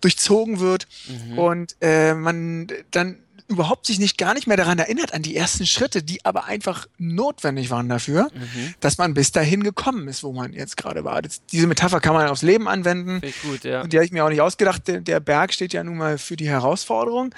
durchzogen 0.00 0.58
wird 0.58 0.88
mhm. 1.06 1.38
und 1.38 1.76
äh, 1.80 2.14
man 2.14 2.68
dann 2.90 3.18
überhaupt 3.48 3.86
sich 3.86 3.98
nicht 3.98 4.18
gar 4.18 4.34
nicht 4.34 4.46
mehr 4.46 4.56
daran 4.56 4.78
erinnert, 4.78 5.14
an 5.14 5.22
die 5.22 5.34
ersten 5.34 5.66
Schritte, 5.66 6.02
die 6.02 6.24
aber 6.24 6.44
einfach 6.44 6.86
notwendig 6.98 7.70
waren 7.70 7.88
dafür, 7.88 8.30
mhm. 8.34 8.74
dass 8.80 8.98
man 8.98 9.14
bis 9.14 9.32
dahin 9.32 9.62
gekommen 9.62 10.06
ist, 10.06 10.22
wo 10.22 10.32
man 10.32 10.52
jetzt 10.52 10.76
gerade 10.76 11.02
war. 11.04 11.22
Das, 11.22 11.44
diese 11.46 11.66
Metapher 11.66 12.00
kann 12.00 12.14
man 12.14 12.28
aufs 12.28 12.42
Leben 12.42 12.68
anwenden. 12.68 13.22
Gut, 13.42 13.64
ja. 13.64 13.80
Und 13.82 13.92
die 13.92 13.96
habe 13.96 14.04
ich 14.04 14.12
mir 14.12 14.24
auch 14.24 14.28
nicht 14.28 14.42
ausgedacht. 14.42 14.86
Der, 14.86 15.00
der, 15.00 15.20
Berg 15.20 15.52
steht 15.52 15.72
ja 15.72 15.82
nun 15.82 15.96
mal 15.96 16.18
für 16.18 16.36
die 16.36 16.48
Herausforderung. 16.48 17.34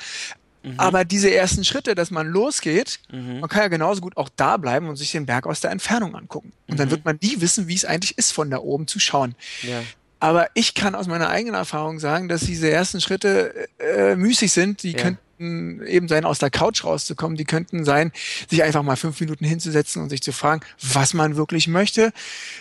Mhm. 0.62 0.74
Aber 0.78 1.04
diese 1.04 1.32
ersten 1.32 1.64
Schritte, 1.64 1.94
dass 1.94 2.10
man 2.10 2.26
losgeht, 2.26 2.98
mhm. 3.10 3.40
man 3.40 3.48
kann 3.48 3.62
ja 3.62 3.68
genauso 3.68 4.00
gut 4.00 4.16
auch 4.16 4.28
da 4.34 4.56
bleiben 4.56 4.88
und 4.88 4.96
sich 4.96 5.12
den 5.12 5.26
Berg 5.26 5.46
aus 5.46 5.60
der 5.60 5.70
Entfernung 5.70 6.16
angucken. 6.16 6.52
Und 6.66 6.80
dann 6.80 6.88
mhm. 6.88 6.92
wird 6.92 7.04
man 7.04 7.18
nie 7.22 7.40
wissen, 7.40 7.68
wie 7.68 7.74
es 7.74 7.84
eigentlich 7.84 8.18
ist, 8.18 8.32
von 8.32 8.50
da 8.50 8.58
oben 8.58 8.86
zu 8.86 8.98
schauen. 8.98 9.36
Ja. 9.62 9.82
Aber 10.18 10.48
ich 10.54 10.74
kann 10.74 10.94
aus 10.94 11.06
meiner 11.06 11.30
eigenen 11.30 11.54
Erfahrung 11.54 11.98
sagen, 11.98 12.28
dass 12.28 12.42
diese 12.42 12.70
ersten 12.70 13.00
Schritte 13.00 13.68
äh, 13.78 14.16
müßig 14.16 14.52
sind. 14.52 14.82
Die 14.82 14.92
ja. 14.92 14.98
könnten 14.98 15.29
könnten 15.40 15.86
eben 15.86 16.08
sein, 16.08 16.24
aus 16.24 16.38
der 16.38 16.50
Couch 16.50 16.84
rauszukommen. 16.84 17.36
Die 17.36 17.44
könnten 17.44 17.84
sein, 17.84 18.12
sich 18.48 18.62
einfach 18.62 18.82
mal 18.82 18.96
fünf 18.96 19.18
Minuten 19.20 19.44
hinzusetzen 19.44 20.02
und 20.02 20.10
sich 20.10 20.22
zu 20.22 20.32
fragen, 20.32 20.60
was 20.80 21.14
man 21.14 21.36
wirklich 21.36 21.66
möchte. 21.66 22.12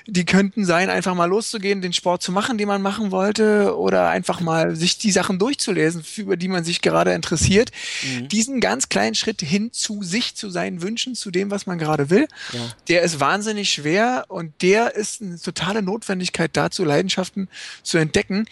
Die 0.08 0.26
könnten 0.26 0.66
sein, 0.66 0.90
einfach 0.90 1.14
mal 1.14 1.26
loszugehen, 1.26 1.82
den 1.82 1.94
Sport 1.94 2.24
zu 2.24 2.32
machen, 2.32 2.58
den 2.58 2.68
man 2.68 2.82
machen 2.82 3.12
wollte, 3.12 3.78
oder 3.78 4.10
einfach 4.10 4.40
mal 4.40 4.76
sich 4.76 4.98
die 4.98 5.12
Sachen 5.12 5.40
durchzulesen, 5.40 6.04
über 6.18 6.38
die 6.38 6.48
man 6.48 6.64
sich 6.64 6.82
gerade 6.82 7.14
interessiert. 7.14 7.72
Mhm. 8.04 8.30
Diesen 8.30 8.60
ganz 8.62 8.90
kleinen 8.90 9.16
Schritt 9.16 9.42
hin 9.42 9.72
zu 9.74 10.02
sich, 10.04 10.36
zu 10.36 10.50
seinen 10.50 10.82
Wünschen, 10.82 11.16
zu 11.16 11.32
dem, 11.32 11.52
was 11.52 11.66
man 11.66 11.78
gerade 11.78 12.10
will, 12.10 12.28
ja. 12.54 12.60
der 12.88 13.02
ist 13.02 13.20
wahnsinnig 13.20 13.72
schwer 13.72 14.26
und 14.30 14.54
der 14.62 14.96
ist 14.96 15.22
eine 15.22 15.40
totale 15.40 15.82
Notwendigkeit 15.82 16.52
dazu, 16.54 16.86
Leidenschaften 16.86 17.50
zu 17.84 17.98
entdecken. 17.98 18.46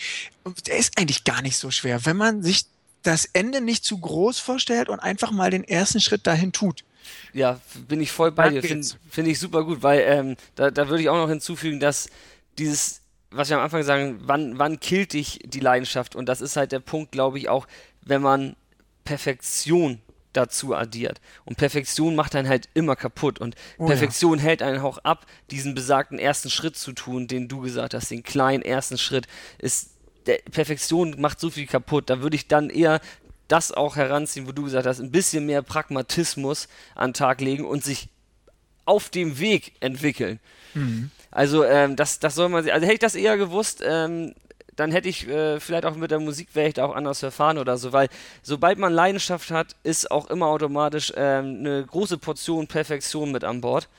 Und 0.43 0.67
der 0.67 0.77
ist 0.77 0.97
eigentlich 0.97 1.23
gar 1.23 1.41
nicht 1.41 1.57
so 1.57 1.71
schwer, 1.71 2.05
wenn 2.05 2.17
man 2.17 2.41
sich 2.41 2.65
das 3.07 3.25
Ende 3.25 3.61
nicht 3.61 3.85
zu 3.85 3.97
groß 3.97 4.39
vorstellt 4.39 4.89
und 4.89 4.99
einfach 4.99 5.31
mal 5.31 5.49
den 5.49 5.63
ersten 5.63 6.01
Schritt 6.01 6.27
dahin 6.27 6.51
tut. 6.51 6.83
Ja, 7.33 7.59
bin 7.87 8.01
ich 8.01 8.11
voll 8.11 8.31
bei 8.31 8.49
dir. 8.49 8.61
Finde 8.61 8.85
find 9.09 9.27
ich 9.29 9.39
super 9.39 9.63
gut, 9.63 9.81
weil 9.81 10.01
ähm, 10.01 10.35
da, 10.55 10.71
da 10.71 10.89
würde 10.89 11.03
ich 11.03 11.09
auch 11.09 11.15
noch 11.15 11.29
hinzufügen, 11.29 11.79
dass 11.79 12.09
dieses, 12.57 13.01
was 13.31 13.49
wir 13.49 13.57
am 13.57 13.63
Anfang 13.63 13.83
sagen, 13.83 14.19
wann, 14.21 14.59
wann 14.59 14.79
killt 14.79 15.13
dich 15.13 15.39
die 15.45 15.61
Leidenschaft? 15.61 16.15
Und 16.15 16.27
das 16.27 16.41
ist 16.41 16.57
halt 16.57 16.73
der 16.73 16.79
Punkt, 16.79 17.13
glaube 17.13 17.37
ich, 17.37 17.47
auch, 17.47 17.65
wenn 18.01 18.21
man 18.21 18.55
Perfektion 19.05 20.01
dazu 20.33 20.75
addiert. 20.75 21.21
Und 21.45 21.57
Perfektion 21.57 22.13
macht 22.15 22.35
einen 22.35 22.49
halt 22.49 22.67
immer 22.73 22.95
kaputt. 22.95 23.39
Und 23.39 23.55
oh, 23.77 23.87
Perfektion 23.87 24.37
ja. 24.37 24.43
hält 24.43 24.61
einen 24.61 24.81
auch 24.81 24.97
ab, 24.99 25.25
diesen 25.49 25.75
besagten 25.75 26.19
ersten 26.19 26.49
Schritt 26.49 26.75
zu 26.75 26.91
tun, 26.91 27.27
den 27.27 27.47
du 27.47 27.61
gesagt 27.61 27.93
hast, 27.93 28.11
den 28.11 28.23
kleinen 28.23 28.63
ersten 28.63 28.97
Schritt, 28.97 29.27
ist 29.59 29.96
Perfektion 30.51 31.15
macht 31.19 31.39
so 31.39 31.49
viel 31.49 31.67
kaputt. 31.67 32.09
Da 32.09 32.21
würde 32.21 32.35
ich 32.35 32.47
dann 32.47 32.69
eher 32.69 32.99
das 33.47 33.71
auch 33.71 33.95
heranziehen, 33.95 34.47
wo 34.47 34.51
du 34.51 34.63
gesagt 34.63 34.85
hast, 34.85 34.99
ein 34.99 35.11
bisschen 35.11 35.45
mehr 35.45 35.61
Pragmatismus 35.61 36.67
an 36.95 37.09
den 37.09 37.13
Tag 37.13 37.41
legen 37.41 37.65
und 37.65 37.83
sich 37.83 38.09
auf 38.85 39.09
dem 39.09 39.39
Weg 39.39 39.73
entwickeln. 39.79 40.39
Mhm. 40.73 41.11
Also 41.31 41.63
ähm, 41.63 41.95
das, 41.95 42.19
das 42.19 42.35
soll 42.35 42.49
man, 42.49 42.69
also 42.69 42.85
hätte 42.85 42.93
ich 42.93 42.99
das 42.99 43.15
eher 43.15 43.37
gewusst, 43.37 43.83
ähm, 43.85 44.33
dann 44.75 44.91
hätte 44.91 45.09
ich 45.09 45.27
äh, 45.27 45.59
vielleicht 45.59 45.85
auch 45.85 45.95
mit 45.95 46.11
der 46.11 46.19
Musik 46.19 46.49
wäre 46.53 46.67
ich 46.67 46.75
da 46.75 46.85
auch 46.85 46.95
anders 46.95 47.19
verfahren 47.19 47.57
oder 47.57 47.77
so, 47.77 47.93
weil 47.93 48.09
sobald 48.43 48.77
man 48.77 48.93
Leidenschaft 48.93 49.51
hat, 49.51 49.75
ist 49.83 50.09
auch 50.11 50.29
immer 50.29 50.47
automatisch 50.47 51.11
ähm, 51.15 51.57
eine 51.59 51.85
große 51.85 52.17
Portion 52.17 52.67
Perfektion 52.67 53.31
mit 53.31 53.43
an 53.43 53.61
Bord. 53.61 53.89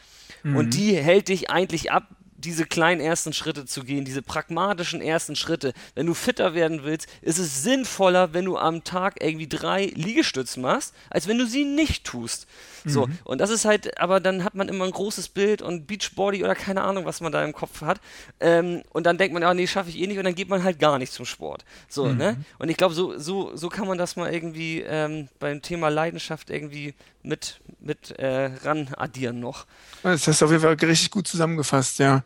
Mhm. 0.42 0.56
Und 0.56 0.74
die 0.74 0.96
hält 0.96 1.28
dich 1.28 1.50
eigentlich 1.50 1.90
ab, 1.90 2.04
diese 2.38 2.64
kleinen 2.64 3.00
ersten 3.00 3.32
Schritte 3.32 3.66
zu 3.66 3.82
gehen, 3.82 4.04
diese 4.04 4.22
pragmatischen 4.22 5.00
ersten 5.00 5.34
Schritte. 5.34 5.72
Wenn 5.94 6.06
du 6.06 6.14
fitter 6.14 6.54
werden 6.54 6.84
willst, 6.84 7.08
ist 7.20 7.38
es 7.38 7.62
sinnvoller, 7.62 8.32
wenn 8.32 8.44
du 8.44 8.56
am 8.56 8.84
Tag 8.84 9.16
irgendwie 9.20 9.48
drei 9.48 9.86
Liegestützen 9.86 10.62
machst, 10.62 10.94
als 11.10 11.26
wenn 11.26 11.38
du 11.38 11.46
sie 11.46 11.64
nicht 11.64 12.04
tust. 12.04 12.46
So, 12.84 13.06
mhm. 13.06 13.18
und 13.24 13.40
das 13.40 13.50
ist 13.50 13.64
halt, 13.64 14.00
aber 14.00 14.20
dann 14.20 14.44
hat 14.44 14.54
man 14.54 14.68
immer 14.68 14.84
ein 14.84 14.90
großes 14.90 15.28
Bild 15.28 15.62
und 15.62 15.86
Beachbody 15.86 16.44
oder 16.44 16.54
keine 16.54 16.82
Ahnung, 16.82 17.04
was 17.04 17.20
man 17.20 17.32
da 17.32 17.44
im 17.44 17.52
Kopf 17.52 17.80
hat. 17.80 18.00
Ähm, 18.40 18.82
und 18.90 19.04
dann 19.04 19.18
denkt 19.18 19.32
man, 19.32 19.42
ja, 19.42 19.52
nee, 19.54 19.66
schaffe 19.66 19.90
ich 19.90 19.98
eh 19.98 20.06
nicht 20.06 20.18
und 20.18 20.24
dann 20.24 20.34
geht 20.34 20.48
man 20.48 20.62
halt 20.62 20.78
gar 20.78 20.98
nicht 20.98 21.12
zum 21.12 21.26
Sport. 21.26 21.64
So, 21.88 22.06
mhm. 22.06 22.16
ne? 22.16 22.44
Und 22.58 22.68
ich 22.68 22.76
glaube, 22.76 22.94
so, 22.94 23.18
so, 23.18 23.56
so 23.56 23.68
kann 23.68 23.86
man 23.86 23.98
das 23.98 24.16
mal 24.16 24.32
irgendwie 24.32 24.80
ähm, 24.80 25.28
beim 25.38 25.62
Thema 25.62 25.88
Leidenschaft 25.88 26.50
irgendwie 26.50 26.94
mit, 27.22 27.60
mit 27.80 28.12
äh, 28.18 28.50
ran 28.64 28.88
addieren 28.96 29.40
noch. 29.40 29.66
Das 30.02 30.26
hast 30.26 30.40
du 30.40 30.46
auf 30.46 30.50
jeden 30.50 30.62
Fall 30.62 30.74
richtig 30.74 31.10
gut 31.10 31.28
zusammengefasst, 31.28 31.98
ja. 31.98 32.22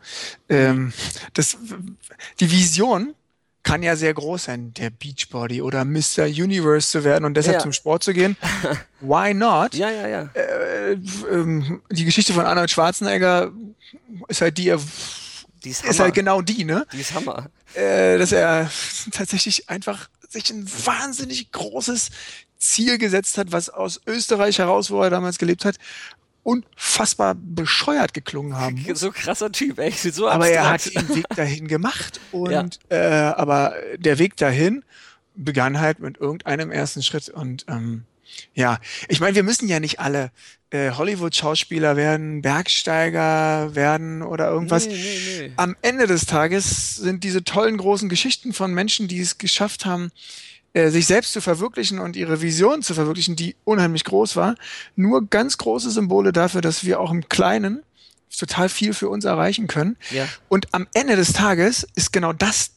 Ähm, 0.48 0.92
das, 1.34 1.56
die 2.40 2.50
Vision 2.50 3.14
kann 3.62 3.82
ja 3.82 3.96
sehr 3.96 4.12
groß 4.12 4.44
sein, 4.44 4.74
der 4.74 4.90
Beachbody 4.90 5.62
oder 5.62 5.84
Mr. 5.84 6.24
Universe 6.24 6.90
zu 6.90 7.04
werden 7.04 7.24
und 7.24 7.34
deshalb 7.34 7.56
ja. 7.56 7.60
zum 7.60 7.72
Sport 7.72 8.02
zu 8.02 8.12
gehen. 8.12 8.36
Why 9.00 9.34
not? 9.34 9.74
Ja, 9.74 9.90
ja, 9.90 10.08
ja. 10.08 10.30
Äh, 10.34 10.92
äh, 10.92 10.98
die 11.90 12.04
Geschichte 12.04 12.32
von 12.32 12.44
Arnold 12.44 12.70
Schwarzenegger 12.70 13.52
ist 14.28 14.40
halt 14.40 14.58
die, 14.58 14.74
die 15.64 15.70
ist, 15.70 15.84
ist, 15.84 16.00
halt 16.00 16.14
genau 16.14 16.42
die, 16.42 16.64
ne? 16.64 16.86
Die 16.92 17.00
ist 17.00 17.14
Hammer. 17.14 17.50
Äh, 17.74 18.18
dass 18.18 18.32
er 18.32 18.70
tatsächlich 19.12 19.70
einfach 19.70 20.08
sich 20.28 20.50
ein 20.50 20.68
wahnsinnig 20.84 21.52
großes 21.52 22.10
Ziel 22.58 22.98
gesetzt 22.98 23.38
hat, 23.38 23.52
was 23.52 23.68
aus 23.68 24.00
Österreich 24.06 24.58
heraus, 24.58 24.90
wo 24.90 25.02
er 25.02 25.10
damals 25.10 25.38
gelebt 25.38 25.64
hat, 25.64 25.76
unfassbar 26.42 27.34
bescheuert 27.34 28.14
geklungen 28.14 28.56
haben. 28.56 28.84
So 28.94 29.10
krasser 29.10 29.52
Typ, 29.52 29.78
echt. 29.78 30.00
So 30.14 30.28
aber 30.28 30.48
er 30.48 30.70
hat 30.70 30.94
den 30.94 31.08
Weg 31.08 31.28
dahin 31.36 31.68
gemacht 31.68 32.20
und 32.32 32.50
ja. 32.50 32.66
äh, 32.90 33.32
aber 33.34 33.74
der 33.96 34.18
Weg 34.18 34.36
dahin 34.36 34.84
begann 35.34 35.80
halt 35.80 36.00
mit 36.00 36.18
irgendeinem 36.18 36.70
ersten 36.70 37.02
Schritt 37.02 37.28
und 37.28 37.64
ähm, 37.68 38.04
ja, 38.54 38.78
ich 39.08 39.20
meine, 39.20 39.34
wir 39.34 39.42
müssen 39.42 39.68
ja 39.68 39.78
nicht 39.80 40.00
alle 40.00 40.30
äh, 40.70 40.92
Hollywood-Schauspieler 40.92 41.96
werden, 41.96 42.42
Bergsteiger 42.42 43.74
werden 43.74 44.22
oder 44.22 44.48
irgendwas. 44.48 44.86
Nee, 44.86 44.94
nee, 44.94 45.48
nee. 45.48 45.52
Am 45.56 45.76
Ende 45.82 46.06
des 46.06 46.26
Tages 46.26 46.96
sind 46.96 47.24
diese 47.24 47.44
tollen 47.44 47.76
großen 47.76 48.08
Geschichten 48.08 48.52
von 48.52 48.72
Menschen, 48.72 49.08
die 49.08 49.20
es 49.20 49.38
geschafft 49.38 49.84
haben, 49.84 50.10
äh, 50.74 50.90
sich 50.90 51.06
selbst 51.06 51.32
zu 51.32 51.40
verwirklichen 51.40 51.98
und 51.98 52.16
ihre 52.16 52.40
Vision 52.40 52.82
zu 52.82 52.94
verwirklichen, 52.94 53.36
die 53.36 53.56
unheimlich 53.64 54.04
groß 54.04 54.36
war, 54.36 54.54
nur 54.96 55.26
ganz 55.28 55.58
große 55.58 55.90
Symbole 55.90 56.32
dafür, 56.32 56.60
dass 56.60 56.84
wir 56.84 57.00
auch 57.00 57.10
im 57.10 57.28
Kleinen 57.28 57.82
total 58.36 58.68
viel 58.68 58.94
für 58.94 59.08
uns 59.08 59.24
erreichen 59.24 59.66
können. 59.66 59.96
Ja. 60.10 60.26
Und 60.48 60.72
am 60.72 60.86
Ende 60.94 61.16
des 61.16 61.34
Tages 61.34 61.86
ist 61.94 62.12
genau 62.12 62.32
das, 62.32 62.72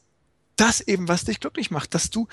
das 0.58 0.82
eben, 0.82 1.08
was 1.08 1.24
dich 1.24 1.39
glücklich 1.39 1.72
macht, 1.72 1.93
dass 1.93 2.10
du 2.10 2.28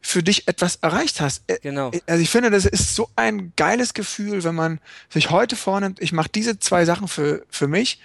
für 0.00 0.22
dich 0.22 0.46
etwas 0.48 0.76
erreicht 0.76 1.20
hast. 1.20 1.42
Genau. 1.62 1.90
Also 2.06 2.22
ich 2.22 2.30
finde, 2.30 2.50
das 2.50 2.64
ist 2.64 2.94
so 2.94 3.08
ein 3.16 3.52
geiles 3.56 3.94
Gefühl, 3.94 4.44
wenn 4.44 4.54
man 4.54 4.80
sich 5.08 5.30
heute 5.30 5.56
vornimmt, 5.56 6.00
ich 6.00 6.12
mache 6.12 6.28
diese 6.28 6.58
zwei 6.58 6.84
Sachen 6.84 7.08
für, 7.08 7.44
für 7.48 7.66
mich 7.66 8.00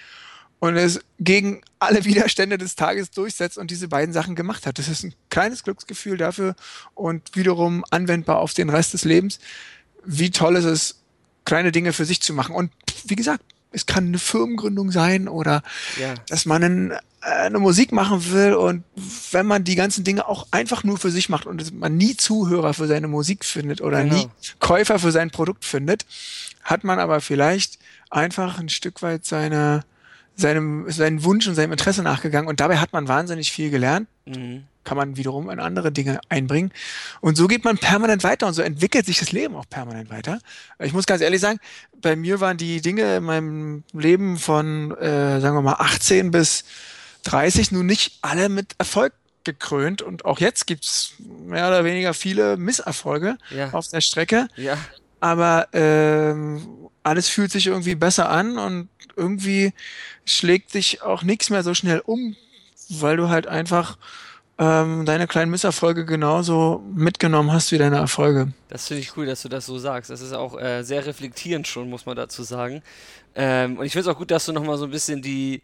und 0.62 0.78
es 0.78 1.00
gegen 1.20 1.62
alle 1.80 2.06
Widerstände 2.06 2.60
des 2.60 2.76
Tages 2.76 3.10
durchsetzt 3.10 3.58
und 3.58 3.72
diese 3.72 3.88
beiden 3.88 4.14
Sachen 4.14 4.36
gemacht 4.36 4.68
hat. 4.68 4.78
Das 4.78 4.88
ist 4.88 5.04
ein 5.04 5.16
kleines 5.32 5.64
Glücksgefühl 5.64 6.18
dafür 6.18 6.56
und 6.94 7.36
wiederum 7.36 7.84
anwendbar 7.90 8.38
auf 8.38 8.54
den 8.54 8.70
Rest 8.70 8.94
des 8.94 9.04
Lebens. 9.04 9.40
Wie 10.06 10.30
toll 10.30 10.56
ist 10.56 10.66
es, 10.66 11.02
kleine 11.46 11.72
Dinge 11.72 11.94
für 11.94 12.06
sich 12.06 12.22
zu 12.22 12.34
machen. 12.34 12.54
Und 12.54 12.72
wie 13.06 13.16
gesagt, 13.16 13.44
es 13.72 13.88
kann 13.88 14.06
eine 14.06 14.20
Firmengründung 14.20 14.92
sein 14.92 15.28
oder 15.28 15.64
ja. 16.00 16.14
dass 16.28 16.46
man 16.46 16.64
einen, 16.64 16.92
äh, 16.92 17.00
eine 17.22 17.58
Musik 17.58 17.92
machen 17.92 18.32
will 18.32 18.54
und 18.54 18.84
wenn 19.32 19.48
man 19.48 19.64
die 19.64 19.76
ganzen 19.76 20.04
Dinge 20.04 20.28
auch 20.28 20.46
einfach 20.52 20.84
nur 20.84 21.00
für 21.00 21.10
sich 21.10 21.28
macht 21.28 21.48
und 21.48 21.74
man 21.80 21.98
nie 21.98 22.16
Zuhörer 22.16 22.76
für 22.76 22.86
seine 22.86 23.08
Musik 23.08 23.46
findet 23.46 23.82
oder 23.82 24.04
genau. 24.04 24.16
nie 24.16 24.30
Käufer 24.60 25.00
für 25.00 25.12
sein 25.12 25.32
Produkt 25.32 25.66
findet, 25.66 26.06
hat 26.64 26.84
man 26.84 27.00
aber 27.00 27.20
vielleicht 27.20 27.80
einfach 28.12 28.60
ein 28.60 28.70
Stück 28.70 29.02
weit 29.02 29.26
seine 29.26 29.86
seinem, 30.42 30.92
seinen 30.92 31.24
Wunsch 31.24 31.48
und 31.48 31.56
seinem 31.56 31.72
Interesse 31.72 32.04
nachgegangen 32.04 32.50
und 32.50 32.60
dabei 32.60 32.78
hat 32.78 32.94
man 32.94 33.08
wahnsinnig 33.08 33.52
viel 33.52 33.70
gelernt. 33.70 34.08
Mhm. 34.26 34.64
Kann 34.84 34.98
man 34.98 35.16
wiederum 35.16 35.50
in 35.52 35.60
andere 35.60 35.92
Dinge 35.92 36.20
einbringen. 36.28 36.72
Und 37.22 37.38
so 37.38 37.48
geht 37.48 37.64
man 37.64 37.78
permanent 37.78 38.24
weiter 38.24 38.48
und 38.48 38.56
so 38.56 38.64
entwickelt 38.64 39.06
sich 39.06 39.20
das 39.20 39.32
Leben 39.32 39.56
auch 39.56 39.70
permanent 39.70 40.10
weiter. 40.10 40.40
Ich 40.80 40.92
muss 40.92 41.06
ganz 41.06 41.22
ehrlich 41.22 41.40
sagen, 41.40 41.60
bei 42.02 42.16
mir 42.16 42.40
waren 42.40 42.58
die 42.58 42.82
Dinge 42.82 43.18
in 43.18 43.24
meinem 43.24 43.84
Leben 43.94 44.38
von, 44.38 44.92
äh, 44.98 45.40
sagen 45.40 45.56
wir 45.56 45.62
mal, 45.62 45.76
18 45.78 46.32
bis 46.32 46.64
30 47.24 47.72
nun 47.72 47.86
nicht 47.86 48.18
alle 48.24 48.50
mit 48.50 48.74
Erfolg 48.80 49.14
gekrönt 49.44 50.02
und 50.02 50.26
auch 50.26 50.40
jetzt 50.40 50.68
gibt's 50.68 51.14
mehr 51.20 51.68
oder 51.68 51.84
weniger 51.84 52.14
viele 52.14 52.58
Misserfolge 52.58 53.38
ja. 53.56 53.72
auf 53.72 53.88
der 53.88 54.02
Strecke. 54.02 54.48
Ja. 54.56 54.78
Aber 55.20 55.68
ähm, 55.74 56.90
alles 57.04 57.30
fühlt 57.30 57.52
sich 57.52 57.68
irgendwie 57.68 57.96
besser 57.96 58.30
an 58.30 58.58
und 58.58 58.90
irgendwie 59.22 59.74
schlägt 60.26 60.74
dich 60.74 61.02
auch 61.02 61.24
nichts 61.24 61.50
mehr 61.50 61.64
so 61.64 61.74
schnell 61.74 62.02
um, 62.06 62.36
weil 62.90 63.18
du 63.18 63.30
halt 63.30 63.48
einfach 63.48 63.98
ähm, 64.58 65.06
deine 65.06 65.28
kleinen 65.28 65.50
Misserfolge 65.50 66.06
genauso 66.06 66.84
mitgenommen 66.94 67.52
hast 67.52 67.72
wie 67.72 67.78
deine 67.78 67.98
Erfolge. 67.98 68.54
Das 68.68 68.88
finde 68.88 69.02
ich 69.02 69.18
cool, 69.18 69.26
dass 69.26 69.42
du 69.42 69.50
das 69.50 69.66
so 69.66 69.80
sagst. 69.80 70.10
Das 70.10 70.22
ist 70.22 70.34
auch 70.34 70.60
äh, 70.60 70.84
sehr 70.84 71.06
reflektierend 71.06 71.68
schon, 71.68 71.90
muss 71.90 72.06
man 72.06 72.16
dazu 72.16 72.44
sagen. 72.44 72.84
Ähm, 73.34 73.78
und 73.78 73.86
ich 73.86 73.94
finde 73.94 74.10
es 74.10 74.16
auch 74.16 74.20
gut, 74.20 74.30
dass 74.30 74.46
du 74.46 74.54
nochmal 74.54 74.78
so 74.78 74.86
ein 74.86 74.92
bisschen 74.92 75.22
die, 75.22 75.62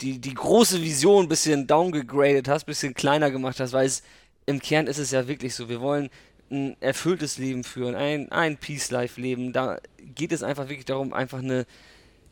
die, 0.00 0.18
die 0.18 0.34
große 0.34 0.82
Vision 0.82 1.26
ein 1.26 1.28
bisschen 1.28 1.66
downgegradet 1.66 2.48
hast, 2.48 2.64
ein 2.64 2.66
bisschen 2.66 2.94
kleiner 2.94 3.30
gemacht 3.30 3.60
hast, 3.60 3.72
weil 3.72 3.86
es 3.86 4.02
im 4.46 4.60
Kern 4.60 4.86
ist 4.88 4.98
es 4.98 5.10
ja 5.10 5.28
wirklich 5.28 5.54
so. 5.54 5.68
Wir 5.68 5.80
wollen 5.80 6.10
ein 6.50 6.76
erfülltes 6.80 7.38
Leben 7.38 7.62
führen, 7.62 7.94
ein, 7.94 8.32
ein 8.32 8.56
Peace-Life-Leben. 8.56 9.52
Da 9.52 9.78
geht 9.98 10.32
es 10.32 10.42
einfach 10.42 10.68
wirklich 10.68 10.86
darum, 10.86 11.12
einfach 11.12 11.38
eine, 11.38 11.66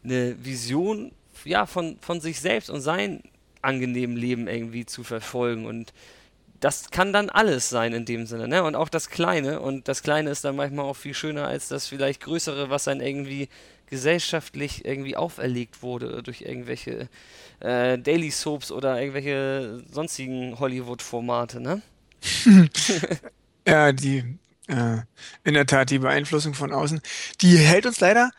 eine 0.05 0.45
Vision 0.45 1.13
ja, 1.45 1.67
von, 1.67 1.99
von 2.01 2.21
sich 2.21 2.41
selbst 2.41 2.71
und 2.71 2.81
sein 2.81 3.23
angenehmen 3.63 4.17
Leben 4.17 4.49
irgendwie 4.49 4.87
zu 4.87 5.05
verfolgen. 5.05 5.67
Und 5.67 5.93
das 6.61 6.91
kann 6.91 7.13
dann 7.13 7.31
alles 7.31 7.69
sein 7.71 7.93
in 7.93 8.05
dem 8.05 8.27
Sinne, 8.27 8.49
ne? 8.49 8.65
Und 8.65 8.75
auch 8.77 8.89
das 8.89 9.11
Kleine. 9.11 9.61
Und 9.61 9.89
das 9.89 10.03
Kleine 10.03 10.31
ist 10.31 10.45
dann 10.45 10.57
manchmal 10.57 10.87
auch 10.87 10.97
viel 10.97 11.15
schöner 11.15 11.47
als 11.47 11.69
das 11.69 11.87
vielleicht 11.87 12.21
Größere, 12.23 12.71
was 12.71 12.85
dann 12.85 13.01
irgendwie 13.01 13.49
gesellschaftlich 13.87 14.85
irgendwie 14.85 15.17
auferlegt 15.17 15.83
wurde 15.83 16.23
durch 16.23 16.43
irgendwelche 16.43 17.09
äh, 17.61 17.99
Daily 17.99 18.31
Soaps 18.31 18.73
oder 18.73 19.01
irgendwelche 19.01 19.83
sonstigen 19.91 20.59
Hollywood-Formate, 20.59 21.61
ne? 21.61 21.83
Ja, 23.67 23.93
die, 23.93 24.39
äh, 24.69 24.99
in 25.45 25.55
der 25.55 25.67
Tat, 25.67 25.91
die 25.91 25.99
Beeinflussung 25.99 26.55
von 26.55 26.73
außen, 26.73 27.01
die 27.41 27.57
hält 27.59 27.87
uns 27.87 28.01
leider 28.01 28.31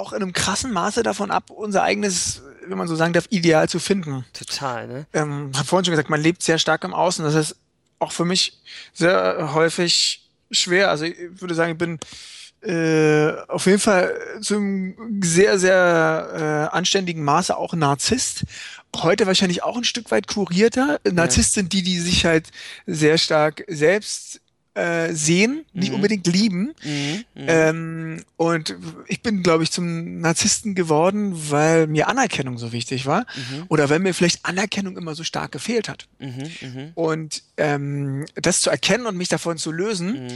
auch 0.00 0.12
in 0.12 0.22
einem 0.22 0.32
krassen 0.32 0.72
Maße 0.72 1.02
davon 1.02 1.30
ab, 1.30 1.50
unser 1.50 1.82
eigenes, 1.82 2.42
wenn 2.66 2.78
man 2.78 2.88
so 2.88 2.96
sagen 2.96 3.12
darf, 3.12 3.26
Ideal 3.30 3.68
zu 3.68 3.78
finden. 3.78 4.24
Total, 4.32 4.88
ne? 4.88 5.06
Ähm, 5.12 5.52
hab 5.56 5.66
vorhin 5.66 5.84
schon 5.84 5.92
gesagt, 5.92 6.10
man 6.10 6.20
lebt 6.20 6.42
sehr 6.42 6.58
stark 6.58 6.84
im 6.84 6.94
Außen. 6.94 7.24
Das 7.24 7.34
ist 7.34 7.56
auch 7.98 8.12
für 8.12 8.24
mich 8.24 8.58
sehr 8.92 9.52
häufig 9.54 10.28
schwer. 10.50 10.90
Also 10.90 11.04
ich 11.04 11.16
würde 11.40 11.54
sagen, 11.54 11.72
ich 11.72 11.78
bin 11.78 11.98
äh, 12.62 13.32
auf 13.48 13.66
jeden 13.66 13.78
Fall 13.78 14.14
zum 14.42 14.94
sehr, 15.22 15.58
sehr 15.58 16.68
äh, 16.72 16.76
anständigen 16.76 17.24
Maße 17.24 17.56
auch 17.56 17.74
Narzisst. 17.74 18.44
Heute 18.96 19.26
wahrscheinlich 19.26 19.62
auch 19.62 19.76
ein 19.76 19.84
Stück 19.84 20.10
weit 20.10 20.26
kurierter. 20.26 21.00
Narzisst 21.10 21.54
sind 21.54 21.72
die, 21.72 21.82
die 21.82 22.00
sich 22.00 22.24
halt 22.24 22.48
sehr 22.86 23.18
stark 23.18 23.64
selbst 23.68 24.39
äh, 24.74 25.12
sehen, 25.12 25.64
nicht 25.72 25.90
mhm. 25.90 25.96
unbedingt 25.96 26.26
lieben. 26.26 26.74
Mhm. 26.82 27.24
Mhm. 27.34 27.46
Ähm, 27.48 28.24
und 28.36 28.76
ich 29.08 29.20
bin, 29.22 29.42
glaube 29.42 29.64
ich, 29.64 29.72
zum 29.72 30.20
Narzissten 30.20 30.74
geworden, 30.74 31.32
weil 31.50 31.86
mir 31.86 32.08
Anerkennung 32.08 32.56
so 32.56 32.72
wichtig 32.72 33.06
war. 33.06 33.26
Mhm. 33.34 33.64
Oder 33.68 33.90
weil 33.90 33.98
mir 33.98 34.14
vielleicht 34.14 34.44
Anerkennung 34.44 34.96
immer 34.96 35.14
so 35.14 35.24
stark 35.24 35.52
gefehlt 35.52 35.88
hat. 35.88 36.06
Mhm, 36.18 36.50
mhm. 36.60 36.90
Und 36.94 37.42
ähm, 37.56 38.26
das 38.36 38.60
zu 38.60 38.70
erkennen 38.70 39.06
und 39.06 39.16
mich 39.16 39.28
davon 39.28 39.58
zu 39.58 39.72
lösen, 39.72 40.30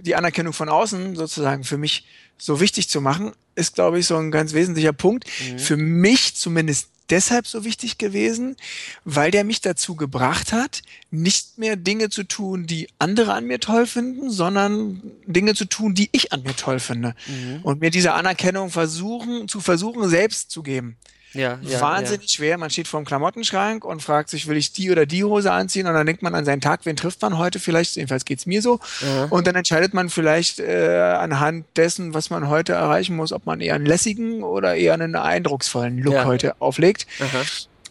die 0.00 0.14
Anerkennung 0.14 0.52
von 0.52 0.68
außen 0.68 1.16
sozusagen 1.16 1.64
für 1.64 1.78
mich 1.78 2.06
so 2.38 2.60
wichtig 2.60 2.88
zu 2.88 3.00
machen, 3.00 3.32
ist, 3.54 3.74
glaube 3.74 3.98
ich, 3.98 4.06
so 4.06 4.16
ein 4.16 4.30
ganz 4.30 4.54
wesentlicher 4.54 4.92
Punkt. 4.92 5.28
Für 5.28 5.76
mich 5.76 6.36
zumindest 6.36 6.88
deshalb 7.10 7.46
so 7.46 7.64
wichtig 7.64 7.98
gewesen, 7.98 8.56
weil 9.04 9.30
der 9.30 9.44
mich 9.44 9.60
dazu 9.60 9.96
gebracht 9.96 10.52
hat, 10.52 10.82
nicht 11.10 11.58
mehr 11.58 11.76
Dinge 11.76 12.08
zu 12.10 12.24
tun, 12.24 12.66
die 12.66 12.88
andere 12.98 13.34
an 13.34 13.46
mir 13.46 13.60
toll 13.60 13.86
finden, 13.86 14.30
sondern 14.30 15.02
Dinge 15.26 15.54
zu 15.54 15.64
tun, 15.64 15.94
die 15.94 16.08
ich 16.12 16.32
an 16.32 16.42
mir 16.42 16.56
toll 16.56 16.80
finde. 16.80 17.14
Mhm. 17.26 17.60
Und 17.62 17.80
mir 17.80 17.90
diese 17.90 18.12
Anerkennung 18.12 18.70
versuchen, 18.70 19.48
zu 19.48 19.60
versuchen, 19.60 20.08
selbst 20.08 20.50
zu 20.50 20.62
geben. 20.62 20.96
Ja, 21.32 21.58
ja, 21.62 21.80
Wahnsinnig 21.80 22.30
ja. 22.30 22.36
schwer. 22.36 22.58
Man 22.58 22.70
steht 22.70 22.88
vor 22.88 23.00
dem 23.00 23.06
Klamottenschrank 23.06 23.84
und 23.84 24.02
fragt 24.02 24.30
sich, 24.30 24.48
will 24.48 24.56
ich 24.56 24.72
die 24.72 24.90
oder 24.90 25.06
die 25.06 25.22
Hose 25.22 25.52
anziehen? 25.52 25.86
Und 25.86 25.94
dann 25.94 26.06
denkt 26.06 26.22
man 26.22 26.34
an 26.34 26.44
seinen 26.44 26.60
Tag, 26.60 26.80
wen 26.84 26.96
trifft 26.96 27.22
man 27.22 27.38
heute 27.38 27.60
vielleicht? 27.60 27.96
Jedenfalls 27.96 28.24
geht's 28.24 28.46
mir 28.46 28.62
so. 28.62 28.80
Ja. 29.00 29.24
Und 29.30 29.46
dann 29.46 29.54
entscheidet 29.54 29.94
man 29.94 30.10
vielleicht 30.10 30.58
äh, 30.58 31.16
anhand 31.18 31.66
dessen, 31.76 32.14
was 32.14 32.30
man 32.30 32.48
heute 32.48 32.72
erreichen 32.72 33.16
muss, 33.16 33.32
ob 33.32 33.46
man 33.46 33.60
eher 33.60 33.74
einen 33.74 33.86
lässigen 33.86 34.42
oder 34.42 34.74
eher 34.74 34.94
einen 34.94 35.14
eindrucksvollen 35.14 35.98
Look 35.98 36.24
heute 36.24 36.60
auflegt. 36.60 37.06
Aha. 37.20 37.42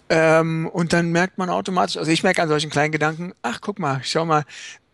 Ähm, 0.09 0.67
und 0.67 0.91
dann 0.91 1.11
merkt 1.11 1.37
man 1.37 1.49
automatisch, 1.49 1.97
also 1.97 2.11
ich 2.11 2.23
merke 2.23 2.41
an 2.41 2.49
solchen 2.49 2.71
kleinen 2.71 2.91
Gedanken, 2.91 3.33
ach 3.43 3.61
guck 3.61 3.77
mal, 3.77 4.01
schau 4.03 4.25
mal, 4.25 4.43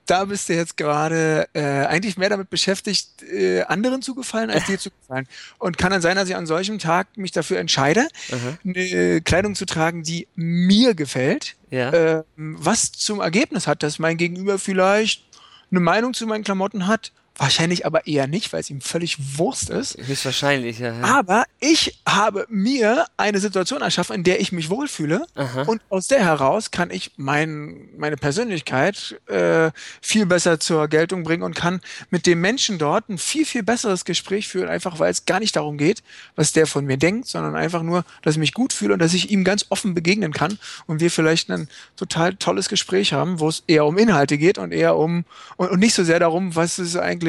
da 0.06 0.26
bist 0.26 0.50
du 0.50 0.54
jetzt 0.54 0.78
gerade 0.78 1.48
äh, 1.54 1.62
eigentlich 1.86 2.18
mehr 2.18 2.30
damit 2.30 2.50
beschäftigt, 2.50 3.24
äh, 3.24 3.64
anderen 3.64 4.02
zu 4.02 4.14
gefallen, 4.16 4.50
als 4.52 4.66
dir 4.66 4.78
zu 4.80 4.90
gefallen. 4.92 5.28
Und 5.58 5.78
kann 5.78 5.92
dann 5.92 6.02
sein, 6.02 6.16
dass 6.16 6.30
ich 6.30 6.36
an 6.36 6.46
solchem 6.46 6.80
Tag 6.80 7.18
mich 7.18 7.32
dafür 7.32 7.60
entscheide, 7.60 8.08
Aha. 8.32 8.58
eine 8.64 9.22
Kleidung 9.22 9.56
zu 9.56 9.66
tragen, 9.66 10.04
die 10.04 10.28
mir 10.36 10.94
gefällt, 10.94 11.56
Ja. 11.72 11.90
äh, 11.92 12.24
was 12.36 12.92
zum 12.92 13.20
Ergebnis 13.20 13.68
hat, 13.68 13.82
dass 13.84 14.00
mein 14.00 14.18
Gegenüber 14.18 14.60
vielleicht 14.60 15.24
eine 15.72 15.80
Meinung 15.80 16.14
zu 16.14 16.28
meinen 16.28 16.44
Klamotten 16.44 16.86
hat, 16.88 17.12
wahrscheinlich 17.38 17.86
aber 17.86 18.08
eher 18.08 18.28
nicht, 18.28 18.54
weil 18.54 18.62
es 18.62 18.70
ihm 18.70 18.82
völlig 18.82 19.38
Wurst 19.38 19.70
ist. 19.70 19.98
Höchstwahrscheinlich, 19.98 20.80
ja. 20.80 20.94
ja. 20.94 21.04
Aber 21.04 21.46
ich 21.60 22.00
habe 22.08 22.46
mir 22.50 23.06
eine 23.18 23.40
Situation 23.40 23.82
erschaffen, 23.82 24.16
in 24.16 24.24
der 24.24 24.40
ich 24.40 24.52
mich 24.52 24.70
wohlfühle. 24.70 25.26
Aha. 25.36 25.64
Und 25.64 25.82
aus 25.90 26.08
der 26.08 26.24
heraus 26.24 26.72
kann 26.72 26.92
ich 26.92 27.12
mein, 27.18 27.90
meine 27.98 28.18
Persönlichkeit 28.18 29.20
äh, 29.28 29.72
viel 30.02 30.26
besser 30.26 30.60
zur 30.60 30.88
Geltung 30.88 31.24
bringen 31.24 31.44
und 31.44 31.56
kann 31.56 31.82
mit 32.10 32.26
dem 32.26 32.40
Menschen 32.42 32.78
dort 32.78 33.10
ein 33.10 33.18
viel, 33.18 33.46
viel 33.46 33.64
besseres 33.64 34.06
Gespräch 34.06 34.48
führen, 34.48 34.70
einfach 34.70 35.00
weil 35.00 35.12
es 35.12 35.26
gar 35.26 35.40
nicht 35.40 35.56
darum 35.56 35.78
geht, 35.78 36.04
was 36.36 36.54
der 36.54 36.68
von 36.68 36.86
mir 36.86 36.98
denkt, 36.98 37.28
sondern 37.28 37.56
einfach 37.56 37.84
nur, 37.84 38.06
dass 38.22 38.36
ich 38.36 38.40
mich 38.40 38.54
gut 38.54 38.74
fühle 38.74 38.94
und 38.94 39.00
dass 39.00 39.14
ich 39.14 39.32
ihm 39.32 39.44
ganz 39.44 39.66
offen 39.70 39.94
begegnen 39.94 40.34
kann 40.34 40.58
und 40.88 41.00
wir 41.02 41.12
vielleicht 41.12 41.50
ein 41.50 41.68
total 41.96 42.36
tolles 42.36 42.70
Gespräch 42.70 43.14
haben, 43.14 43.40
wo 43.40 43.50
es 43.50 43.64
eher 43.68 43.86
um 43.86 43.98
Inhalte 43.98 44.38
geht 44.38 44.58
und 44.58 44.72
eher 44.72 44.96
um 44.96 45.26
und, 45.58 45.70
und 45.70 45.80
nicht 45.80 45.94
so 45.94 46.04
sehr 46.04 46.20
darum, 46.20 46.56
was 46.56 46.80
ist 46.80 46.96
eigentlich, 46.96 47.25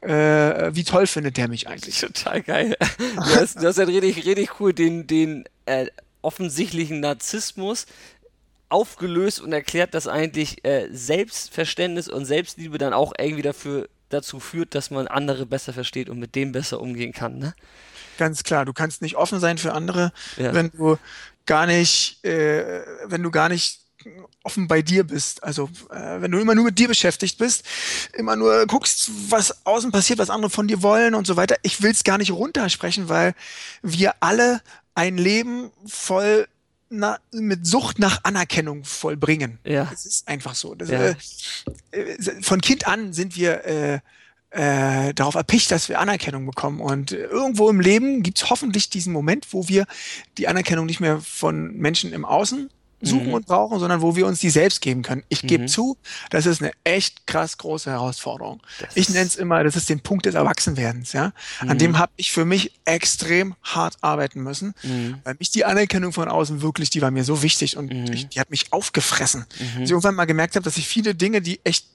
äh, 0.00 0.74
wie 0.74 0.84
toll 0.84 1.06
findet 1.06 1.36
der 1.36 1.48
mich 1.48 1.68
eigentlich. 1.68 2.00
Total 2.00 2.42
geil. 2.42 2.76
Du 2.98 3.34
hast, 3.36 3.56
du 3.62 3.66
hast 3.66 3.78
ja 3.78 3.84
richtig, 3.84 4.24
richtig 4.26 4.60
cool 4.60 4.72
den, 4.72 5.06
den 5.06 5.44
äh, 5.66 5.86
offensichtlichen 6.22 7.00
Narzissmus 7.00 7.86
aufgelöst 8.68 9.40
und 9.40 9.52
erklärt, 9.52 9.94
dass 9.94 10.08
eigentlich 10.08 10.64
äh, 10.64 10.88
Selbstverständnis 10.90 12.08
und 12.08 12.24
Selbstliebe 12.24 12.78
dann 12.78 12.92
auch 12.92 13.12
irgendwie 13.18 13.42
dafür 13.42 13.88
dazu 14.08 14.40
führt, 14.40 14.74
dass 14.74 14.90
man 14.90 15.06
andere 15.08 15.46
besser 15.46 15.72
versteht 15.72 16.08
und 16.08 16.18
mit 16.18 16.34
dem 16.34 16.52
besser 16.52 16.80
umgehen 16.80 17.12
kann, 17.12 17.38
ne? 17.38 17.54
Ganz 18.18 18.44
klar, 18.44 18.64
du 18.64 18.72
kannst 18.72 19.02
nicht 19.02 19.16
offen 19.16 19.40
sein 19.40 19.58
für 19.58 19.72
andere, 19.72 20.12
Ja. 20.36 20.54
wenn 20.54 20.70
du 20.70 20.96
gar 21.44 21.66
nicht, 21.66 22.24
äh, 22.24 22.82
wenn 23.04 23.22
du 23.22 23.30
gar 23.30 23.48
nicht 23.48 23.80
offen 24.42 24.68
bei 24.68 24.82
dir 24.82 25.04
bist. 25.04 25.42
Also 25.42 25.68
äh, 25.90 26.20
wenn 26.20 26.30
du 26.30 26.38
immer 26.38 26.54
nur 26.54 26.64
mit 26.64 26.78
dir 26.78 26.88
beschäftigt 26.88 27.38
bist, 27.38 27.64
immer 28.14 28.36
nur 28.36 28.66
guckst, 28.66 29.10
was 29.30 29.66
außen 29.66 29.92
passiert, 29.92 30.18
was 30.18 30.30
andere 30.30 30.50
von 30.50 30.68
dir 30.68 30.82
wollen 30.82 31.14
und 31.14 31.26
so 31.26 31.36
weiter. 31.36 31.56
Ich 31.62 31.82
will 31.82 31.90
es 31.90 32.04
gar 32.04 32.18
nicht 32.18 32.30
runtersprechen, 32.30 33.08
weil 33.08 33.34
wir 33.82 34.14
alle 34.20 34.60
ein 34.94 35.18
Leben 35.18 35.70
voll 35.86 36.46
na, 36.88 37.18
mit 37.32 37.66
Sucht 37.66 37.98
nach 37.98 38.22
Anerkennung 38.24 38.84
vollbringen. 38.84 39.58
Ja. 39.64 39.90
Es 39.92 40.06
ist 40.06 40.28
einfach 40.28 40.54
so. 40.54 40.74
Das, 40.74 40.88
Ja. 40.88 41.00
äh, 41.00 41.16
äh, 41.92 42.42
von 42.42 42.60
Kind 42.60 42.86
an 42.86 43.12
sind 43.12 43.36
wir 43.36 43.64
äh, 43.64 43.98
äh, 44.50 45.12
darauf 45.14 45.34
erpicht, 45.34 45.70
dass 45.70 45.88
wir 45.88 45.98
Anerkennung 46.00 46.46
bekommen. 46.46 46.80
Und 46.80 47.12
irgendwo 47.12 47.68
im 47.68 47.80
Leben 47.80 48.22
gibt 48.22 48.38
es 48.38 48.50
hoffentlich 48.50 48.88
diesen 48.88 49.12
Moment, 49.12 49.52
wo 49.52 49.68
wir 49.68 49.86
die 50.38 50.48
Anerkennung 50.48 50.86
nicht 50.86 51.00
mehr 51.00 51.20
von 51.20 51.76
Menschen 51.76 52.12
im 52.12 52.24
Außen 52.24 52.70
suchen 53.02 53.26
Mhm. 53.28 53.34
und 53.34 53.46
brauchen, 53.46 53.78
sondern 53.78 54.00
wo 54.02 54.16
wir 54.16 54.26
uns 54.26 54.40
die 54.40 54.48
selbst 54.50 54.80
geben 54.80 55.02
können. 55.02 55.22
Ich 55.28 55.42
gebe 55.42 55.64
Mhm. 55.64 55.68
zu, 55.68 55.96
das 56.30 56.46
ist 56.46 56.62
eine 56.62 56.72
echt 56.84 57.26
krass 57.26 57.58
große 57.58 57.90
Herausforderung. 57.90 58.60
Das 58.80 58.96
Ich 58.96 59.08
nenne 59.10 59.26
es 59.26 59.36
immer, 59.36 59.62
das 59.64 59.76
ist 59.76 59.88
den 59.88 60.00
Punkt 60.00 60.24
des 60.26 60.34
Erwachsenwerdens. 60.34 61.12
Ja? 61.12 61.32
An 61.60 61.68
Mhm. 61.68 61.78
dem 61.78 61.98
habe 61.98 62.12
ich 62.16 62.32
für 62.32 62.44
mich 62.44 62.72
extrem 62.84 63.54
hart 63.62 63.96
arbeiten 64.00 64.42
müssen, 64.42 64.74
Mhm. 64.82 65.18
weil 65.24 65.36
mich 65.38 65.50
die 65.50 65.64
Anerkennung 65.64 66.12
von 66.12 66.28
außen 66.28 66.62
wirklich, 66.62 66.88
die 66.90 67.02
war 67.02 67.10
mir 67.10 67.24
so 67.24 67.42
wichtig 67.42 67.76
und 67.76 67.92
Mhm. 67.92 68.12
ich, 68.12 68.28
die 68.28 68.40
hat 68.40 68.50
mich 68.50 68.72
aufgefressen. 68.72 69.44
Mhm. 69.58 69.64
Dass 69.74 69.82
ich 69.84 69.90
irgendwann 69.90 70.14
mal 70.14 70.24
gemerkt 70.24 70.56
habe, 70.56 70.64
dass 70.64 70.76
ich 70.78 70.88
viele 70.88 71.14
Dinge, 71.14 71.42
die 71.42 71.60
echt 71.64 71.86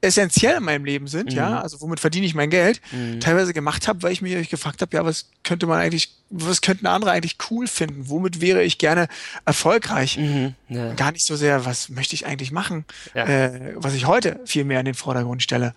essentiell 0.00 0.58
in 0.58 0.62
meinem 0.62 0.84
Leben 0.84 1.08
sind, 1.08 1.30
Mhm. 1.32 1.36
ja, 1.36 1.60
also 1.60 1.80
womit 1.80 1.98
verdiene 1.98 2.24
ich 2.24 2.34
mein 2.34 2.50
Geld, 2.50 2.80
Mhm. 2.92 3.18
teilweise 3.20 3.52
gemacht 3.52 3.88
habe, 3.88 4.02
weil 4.02 4.12
ich 4.12 4.22
mir 4.22 4.42
gefragt 4.44 4.80
habe, 4.80 4.96
ja, 4.96 5.04
was 5.04 5.26
könnte 5.42 5.66
man 5.66 5.80
eigentlich, 5.80 6.10
was 6.30 6.60
könnten 6.60 6.86
andere 6.86 7.10
eigentlich 7.10 7.36
cool 7.50 7.66
finden? 7.66 8.08
Womit 8.08 8.40
wäre 8.40 8.62
ich 8.62 8.78
gerne 8.78 9.08
erfolgreich? 9.44 10.16
Mhm. 10.18 10.54
Ja. 10.68 10.92
Gar 10.94 11.12
nicht 11.12 11.26
so 11.26 11.34
sehr, 11.34 11.64
was 11.64 11.88
möchte 11.88 12.14
ich 12.14 12.26
eigentlich 12.26 12.52
machen, 12.52 12.84
Ja. 13.14 13.24
äh, 13.26 13.72
was 13.74 13.94
ich 13.94 14.06
heute 14.06 14.38
viel 14.44 14.64
mehr 14.64 14.78
in 14.78 14.84
den 14.86 14.94
Vordergrund 14.94 15.42
stelle. 15.42 15.74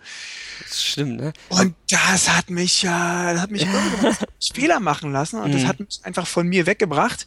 Das 0.68 0.84
stimmt, 0.84 1.16
ne? 1.20 1.32
Und 1.48 1.74
das 1.90 2.28
hat 2.30 2.48
mich 2.48 2.82
ja, 2.82 3.32
das 3.32 3.42
hat 3.42 3.50
mich 3.50 3.66
Fehler 4.52 4.78
machen 4.78 5.10
lassen 5.12 5.40
und 5.40 5.52
das 5.52 5.62
Mhm. 5.62 5.68
hat 5.68 5.80
mich 5.80 6.00
einfach 6.04 6.26
von 6.28 6.46
mir 6.46 6.66
weggebracht. 6.66 7.26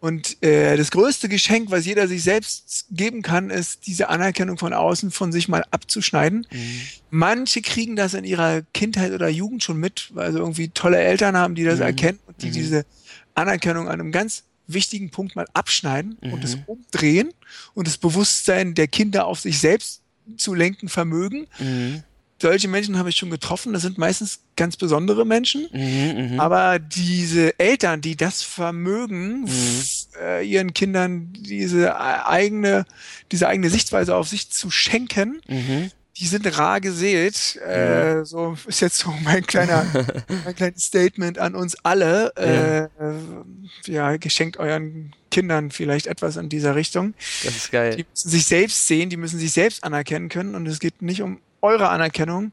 Und 0.00 0.42
äh, 0.42 0.78
das 0.78 0.90
größte 0.90 1.28
Geschenk, 1.28 1.70
was 1.70 1.84
jeder 1.84 2.08
sich 2.08 2.22
selbst 2.22 2.86
geben 2.90 3.20
kann, 3.20 3.50
ist 3.50 3.86
diese 3.86 4.08
Anerkennung 4.08 4.56
von 4.56 4.72
außen 4.72 5.10
von 5.10 5.30
sich 5.30 5.46
mal 5.46 5.62
abzuschneiden. 5.70 6.46
Mhm. 6.50 6.80
Manche 7.10 7.60
kriegen 7.60 7.96
das 7.96 8.14
in 8.14 8.24
ihrer 8.24 8.62
Kindheit 8.72 9.12
oder 9.12 9.28
Jugend 9.28 9.62
schon 9.62 9.76
mit, 9.76 10.08
weil 10.14 10.32
sie 10.32 10.38
irgendwie 10.38 10.68
tolle 10.68 10.96
Eltern 10.98 11.36
haben, 11.36 11.54
die 11.54 11.64
das 11.64 11.76
Mhm. 11.76 11.82
erkennen 11.84 12.18
und 12.26 12.40
die 12.42 12.46
Mhm. 12.48 12.52
diese 12.52 12.86
Anerkennung 13.34 13.88
an 13.88 14.00
einem 14.00 14.10
ganz 14.10 14.44
wichtigen 14.66 15.10
Punkt 15.10 15.36
mal 15.36 15.46
abschneiden 15.52 16.16
und 16.20 16.44
es 16.44 16.56
Mhm. 16.56 16.62
umdrehen 16.66 17.34
und 17.74 17.86
das 17.86 17.98
Bewusstsein 17.98 18.74
der 18.74 18.88
Kinder 18.88 19.26
auf 19.26 19.40
sich 19.40 19.58
selbst 19.58 20.00
zu 20.38 20.54
lenken 20.54 20.88
vermögen. 20.88 21.46
Mhm. 21.58 22.04
Solche 22.40 22.68
Menschen 22.68 22.96
habe 22.96 23.10
ich 23.10 23.16
schon 23.16 23.28
getroffen. 23.30 23.74
Das 23.74 23.82
sind 23.82 23.98
meistens 23.98 24.40
ganz 24.60 24.76
besondere 24.76 25.24
Menschen. 25.24 25.66
Mhm. 25.72 26.32
Mhm. 26.34 26.40
Aber 26.40 26.78
diese 26.78 27.58
Eltern, 27.58 28.00
die 28.02 28.14
das 28.16 28.42
vermögen, 28.42 29.40
Mhm. 29.42 29.82
äh, 30.22 30.44
ihren 30.46 30.72
Kindern 30.74 31.32
diese 31.32 31.86
e- 31.86 32.26
eigene, 32.26 32.84
diese 33.32 33.48
eigene 33.48 33.70
Sichtweise 33.70 34.14
auf 34.14 34.28
sich 34.28 34.50
zu 34.50 34.70
schenken, 34.70 35.40
Mhm. 35.48 35.90
die 36.18 36.26
sind 36.26 36.46
rar 36.58 36.80
gesät. 36.80 37.56
Äh, 37.56 38.24
so 38.26 38.56
ist 38.66 38.80
jetzt 38.80 38.98
so 38.98 39.12
mein 39.24 39.46
kleiner, 39.46 39.84
mein 40.44 40.54
kleines 40.54 40.84
Statement 40.84 41.38
an 41.38 41.54
uns 41.54 41.76
alle. 41.82 42.32
Äh, 42.36 42.80
äh, 42.84 42.88
ja, 43.86 44.16
geschenkt 44.18 44.58
euren 44.58 45.12
Kindern 45.30 45.70
vielleicht 45.70 46.06
etwas 46.06 46.36
in 46.36 46.48
dieser 46.50 46.74
Richtung. 46.74 47.14
Das 47.44 47.56
ist 47.56 47.72
geil. 47.72 47.96
Die 47.96 48.04
müssen 48.10 48.28
sich 48.28 48.44
selbst 48.46 48.86
sehen, 48.86 49.08
die 49.10 49.16
müssen 49.16 49.38
sich 49.38 49.52
selbst 49.52 49.82
anerkennen 49.84 50.28
können 50.28 50.54
und 50.54 50.66
es 50.66 50.78
geht 50.80 51.00
nicht 51.02 51.22
um 51.22 51.40
eure 51.62 51.88
Anerkennung. 51.90 52.52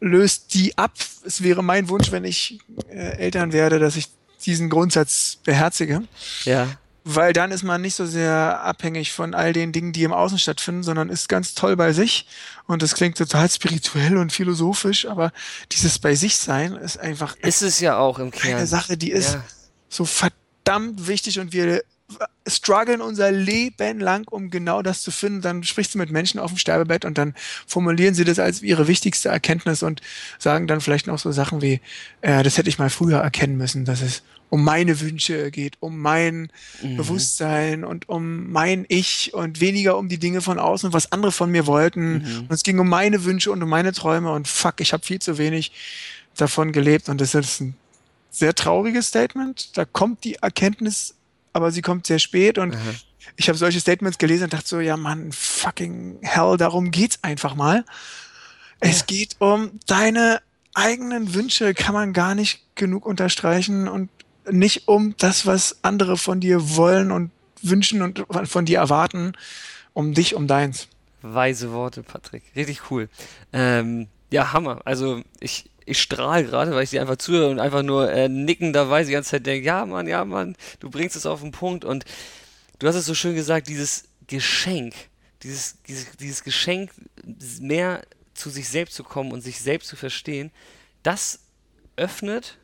Löst 0.00 0.54
die 0.54 0.76
ab. 0.78 0.92
Es 1.24 1.42
wäre 1.42 1.62
mein 1.64 1.88
Wunsch, 1.88 2.12
wenn 2.12 2.24
ich 2.24 2.58
äh, 2.90 3.16
Eltern 3.18 3.52
werde, 3.52 3.78
dass 3.78 3.96
ich 3.96 4.08
diesen 4.44 4.70
Grundsatz 4.70 5.38
beherzige, 5.44 6.02
Ja. 6.44 6.68
weil 7.02 7.32
dann 7.32 7.50
ist 7.50 7.64
man 7.64 7.80
nicht 7.82 7.96
so 7.96 8.06
sehr 8.06 8.60
abhängig 8.62 9.12
von 9.12 9.34
all 9.34 9.52
den 9.52 9.72
Dingen, 9.72 9.92
die 9.92 10.04
im 10.04 10.12
Außen 10.12 10.38
stattfinden, 10.38 10.84
sondern 10.84 11.08
ist 11.08 11.28
ganz 11.28 11.54
toll 11.54 11.74
bei 11.74 11.92
sich. 11.92 12.26
Und 12.68 12.82
das 12.82 12.94
klingt 12.94 13.18
total 13.18 13.50
spirituell 13.50 14.16
und 14.18 14.32
philosophisch, 14.32 15.06
aber 15.06 15.32
dieses 15.72 15.98
bei 15.98 16.14
sich 16.14 16.36
sein 16.36 16.74
ist 16.76 16.98
einfach 16.98 17.34
Ist 17.42 17.62
es 17.62 17.80
ja 17.80 17.98
auch 17.98 18.20
im 18.20 18.30
Kern. 18.30 18.58
eine 18.58 18.66
Sache, 18.68 18.96
die 18.96 19.10
ist 19.10 19.34
Ja. 19.34 19.44
so 19.88 20.04
verdammt 20.04 21.08
wichtig 21.08 21.40
und 21.40 21.52
wir 21.52 21.82
strugglen 22.46 23.00
unser 23.00 23.30
Leben 23.30 24.00
lang, 24.00 24.26
um 24.28 24.50
genau 24.50 24.82
das 24.82 25.02
zu 25.02 25.10
finden. 25.10 25.42
Dann 25.42 25.62
sprichst 25.62 25.94
du 25.94 25.98
mit 25.98 26.10
Menschen 26.10 26.40
auf 26.40 26.50
dem 26.50 26.56
Sterbebett 26.58 27.04
und 27.04 27.18
dann 27.18 27.34
formulieren 27.66 28.14
sie 28.14 28.24
das 28.24 28.38
als 28.38 28.62
ihre 28.62 28.88
wichtigste 28.88 29.28
Erkenntnis 29.28 29.82
und 29.82 30.00
sagen 30.38 30.66
dann 30.66 30.80
vielleicht 30.80 31.06
noch 31.06 31.18
so 31.18 31.32
Sachen 31.32 31.60
wie, 31.60 31.80
äh, 32.22 32.42
das 32.42 32.56
hätte 32.56 32.70
ich 32.70 32.78
mal 32.78 32.90
früher 32.90 33.18
erkennen 33.18 33.56
müssen, 33.56 33.84
dass 33.84 34.00
es 34.00 34.22
um 34.50 34.64
meine 34.64 35.00
Wünsche 35.00 35.50
geht, 35.50 35.76
um 35.80 35.98
mein 35.98 36.50
Mhm. 36.82 36.96
Bewusstsein 36.96 37.84
und 37.84 38.08
um 38.08 38.50
mein 38.50 38.86
Ich 38.88 39.34
und 39.34 39.60
weniger 39.60 39.98
um 39.98 40.08
die 40.08 40.18
Dinge 40.18 40.40
von 40.40 40.58
außen, 40.58 40.94
was 40.94 41.12
andere 41.12 41.32
von 41.32 41.50
mir 41.50 41.66
wollten. 41.66 42.12
Mhm. 42.22 42.38
Und 42.48 42.52
es 42.52 42.62
ging 42.62 42.78
um 42.78 42.88
meine 42.88 43.24
Wünsche 43.24 43.52
und 43.52 43.62
um 43.62 43.68
meine 43.68 43.92
Träume 43.92 44.32
und 44.32 44.48
fuck, 44.48 44.80
ich 44.80 44.94
habe 44.94 45.04
viel 45.04 45.18
zu 45.18 45.36
wenig 45.36 45.72
davon 46.36 46.72
gelebt 46.72 47.10
und 47.10 47.20
das 47.20 47.34
ist 47.34 47.60
ein 47.60 47.76
sehr 48.30 48.54
trauriges 48.54 49.08
Statement. 49.08 49.76
Da 49.76 49.84
kommt 49.84 50.24
die 50.24 50.36
Erkenntnis, 50.36 51.14
aber 51.52 51.70
sie 51.70 51.82
kommt 51.82 52.06
sehr 52.06 52.18
spät 52.18 52.58
und 52.58 52.74
Aha. 52.74 52.94
ich 53.36 53.48
habe 53.48 53.58
solche 53.58 53.80
Statements 53.80 54.18
gelesen 54.18 54.44
und 54.44 54.52
dachte 54.52 54.68
so, 54.68 54.80
ja 54.80 54.96
Mann, 54.96 55.32
fucking 55.32 56.18
hell, 56.22 56.56
darum 56.56 56.90
geht's 56.90 57.18
einfach 57.22 57.54
mal. 57.54 57.84
Es 58.80 59.06
geht 59.06 59.36
um 59.40 59.80
deine 59.86 60.40
eigenen 60.74 61.34
Wünsche, 61.34 61.74
kann 61.74 61.94
man 61.94 62.12
gar 62.12 62.34
nicht 62.34 62.62
genug 62.76 63.06
unterstreichen 63.06 63.88
und 63.88 64.10
nicht 64.50 64.88
um 64.88 65.14
das, 65.18 65.46
was 65.46 65.78
andere 65.82 66.16
von 66.16 66.40
dir 66.40 66.76
wollen 66.76 67.10
und 67.10 67.30
wünschen 67.62 68.02
und 68.02 68.24
von 68.44 68.64
dir 68.64 68.78
erwarten, 68.78 69.32
um 69.92 70.14
dich, 70.14 70.34
um 70.34 70.46
deins. 70.46 70.88
Weise 71.22 71.72
Worte, 71.72 72.02
Patrick. 72.02 72.44
Richtig 72.54 72.90
cool. 72.90 73.08
Ähm, 73.52 74.06
ja, 74.30 74.52
Hammer. 74.52 74.80
Also 74.84 75.22
ich, 75.40 75.68
ich 75.88 76.00
strahle 76.00 76.44
gerade, 76.44 76.72
weil 76.72 76.84
ich 76.84 76.90
dir 76.90 77.00
einfach 77.00 77.16
zuhöre 77.16 77.50
und 77.50 77.60
einfach 77.60 77.82
nur 77.82 78.10
äh, 78.10 78.28
nicken 78.28 78.72
dabei 78.72 79.04
die 79.04 79.12
ganze 79.12 79.30
Zeit 79.30 79.46
denke, 79.46 79.66
ja 79.66 79.86
Mann, 79.86 80.06
ja 80.06 80.24
Mann, 80.24 80.56
du 80.80 80.90
bringst 80.90 81.16
es 81.16 81.26
auf 81.26 81.40
den 81.40 81.52
Punkt 81.52 81.84
und 81.84 82.04
du 82.78 82.86
hast 82.86 82.94
es 82.94 83.06
so 83.06 83.14
schön 83.14 83.34
gesagt, 83.34 83.68
dieses 83.68 84.04
Geschenk, 84.26 84.94
dieses, 85.42 85.80
dieses, 85.86 86.16
dieses 86.16 86.44
Geschenk, 86.44 86.90
mehr 87.60 88.02
zu 88.34 88.50
sich 88.50 88.68
selbst 88.68 88.94
zu 88.94 89.04
kommen 89.04 89.32
und 89.32 89.40
sich 89.40 89.60
selbst 89.60 89.88
zu 89.88 89.96
verstehen, 89.96 90.50
das 91.02 91.40
öffnet 91.96 92.58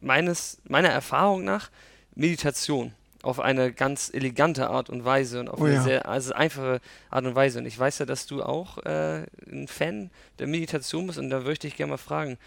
meines, 0.00 0.58
meiner 0.64 0.90
Erfahrung 0.90 1.44
nach 1.44 1.70
Meditation. 2.14 2.94
Auf 3.24 3.40
eine 3.40 3.72
ganz 3.72 4.10
elegante 4.12 4.68
Art 4.68 4.90
und 4.90 5.04
Weise 5.04 5.40
und 5.40 5.48
auf 5.48 5.60
Oh 5.60 5.64
eine 5.64 5.74
ja. 5.74 5.82
sehr 5.82 6.08
also 6.08 6.32
einfache 6.32 6.80
Art 7.10 7.24
und 7.24 7.34
Weise. 7.34 7.58
Und 7.58 7.66
ich 7.66 7.78
weiß 7.78 7.98
ja, 7.98 8.06
dass 8.06 8.26
du 8.26 8.42
auch 8.42 8.78
äh, 8.84 9.26
ein 9.50 9.68
Fan 9.68 10.10
der 10.38 10.46
Meditation 10.46 11.06
bist 11.06 11.18
und 11.18 11.30
da 11.30 11.40
würde 11.40 11.52
ich 11.52 11.58
dich 11.60 11.76
gerne 11.76 11.90
mal 11.90 11.98
fragen, 11.98 12.38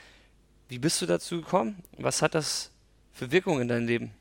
wie 0.69 0.80
bist 0.80 1.01
du 1.01 1.05
dazu 1.05 1.41
gekommen? 1.41 1.84
Was 1.97 2.21
hat 2.21 2.36
das 2.36 2.71
für 3.13 3.32
Wirkung 3.32 3.61
in 3.61 3.67
deinem 3.67 3.88
Leben? 3.88 4.11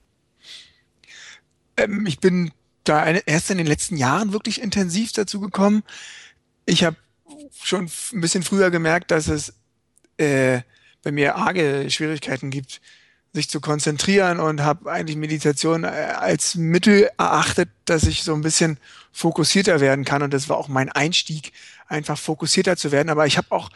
Ähm, 1.77 2.07
ich 2.07 2.21
bin 2.21 2.53
da 2.85 3.05
erst 3.07 3.51
in 3.51 3.59
den 3.59 3.67
letzten 3.67 3.97
Jahren 3.97 4.33
wirklich 4.33 4.63
intensiv 4.63 5.13
dazu 5.13 5.41
gekommen. 5.41 5.83
Ich 6.65 6.85
habe 6.85 6.97
schon 7.63 7.91
ein 8.13 8.21
bisschen 8.21 8.43
früher 8.43 8.71
gemerkt, 8.71 9.11
dass 9.11 9.29
es 9.29 9.55
äh, 10.19 10.61
bei 11.03 11.13
mir 11.13 11.37
arge 11.37 11.91
Schwierigkeiten 11.91 12.51
gibt, 12.51 12.81
sich 13.37 13.49
zu 13.51 13.61
konzentrieren 13.61 14.41
und 14.41 14.63
habe 14.63 14.91
eigentlich 14.91 15.17
Meditation 15.17 15.85
äh, 15.85 15.89
als 15.89 16.55
Mittel 16.57 17.09
erachtet, 17.19 17.69
dass 17.85 18.03
ich 18.05 18.23
so 18.25 18.35
ein 18.35 18.41
bisschen 18.41 18.79
fokussierter 19.13 19.81
werden 19.81 20.05
kann. 20.05 20.23
Und 20.23 20.35
das 20.35 20.49
war 20.49 20.57
auch 20.57 20.67
mein 20.69 20.91
Einstieg, 20.91 21.53
einfach 21.87 22.19
fokussierter 22.19 22.77
zu 22.77 22.91
werden. 22.93 23.11
Aber 23.11 23.27
ich 23.27 23.37
habe 23.37 23.49
auch 23.51 23.69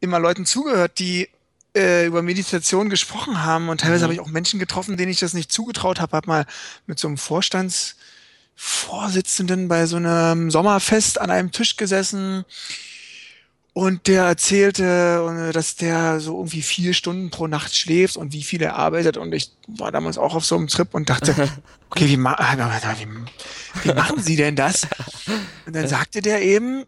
immer 0.00 0.18
Leuten 0.20 0.46
zugehört, 0.46 0.98
die 1.00 1.28
äh, 1.76 2.06
über 2.06 2.22
Meditation 2.22 2.88
gesprochen 2.88 3.42
haben 3.42 3.68
und 3.68 3.80
teilweise 3.80 4.00
Mhm. 4.00 4.04
habe 4.04 4.14
ich 4.14 4.20
auch 4.20 4.28
Menschen 4.28 4.60
getroffen, 4.60 4.96
denen 4.96 5.10
ich 5.10 5.20
das 5.20 5.34
nicht 5.34 5.52
zugetraut 5.52 6.00
habe. 6.00 6.16
Hab 6.16 6.26
mal 6.26 6.46
mit 6.86 6.98
so 6.98 7.08
einem 7.08 7.18
Vorstandsvorsitzenden 7.18 9.68
bei 9.68 9.84
so 9.86 9.96
einem 9.96 10.50
Sommerfest 10.50 11.20
an 11.20 11.30
einem 11.30 11.52
Tisch 11.52 11.76
gesessen 11.76 12.44
und 13.76 14.06
der 14.06 14.22
erzählte, 14.22 15.48
äh, 15.50 15.52
dass 15.52 15.76
der 15.76 16.18
so 16.18 16.38
irgendwie 16.38 16.62
vier 16.62 16.94
Stunden 16.94 17.28
pro 17.28 17.46
Nacht 17.46 17.76
schläft 17.76 18.16
und 18.16 18.32
wie 18.32 18.42
viel 18.42 18.62
er 18.62 18.76
arbeitet 18.76 19.18
und 19.18 19.34
ich 19.34 19.50
war 19.66 19.92
damals 19.92 20.16
auch 20.16 20.34
auf 20.34 20.46
so 20.46 20.56
einem 20.56 20.68
Trip 20.68 20.94
und 20.94 21.10
dachte, 21.10 21.34
okay, 21.90 22.08
wie, 22.08 22.16
ma 22.16 22.38
wie, 22.38 23.06
wie 23.82 23.92
machen 23.92 24.22
Sie 24.22 24.36
denn 24.36 24.56
das? 24.56 24.86
Und 25.66 25.76
dann 25.76 25.86
sagte 25.88 26.22
der 26.22 26.40
eben, 26.40 26.86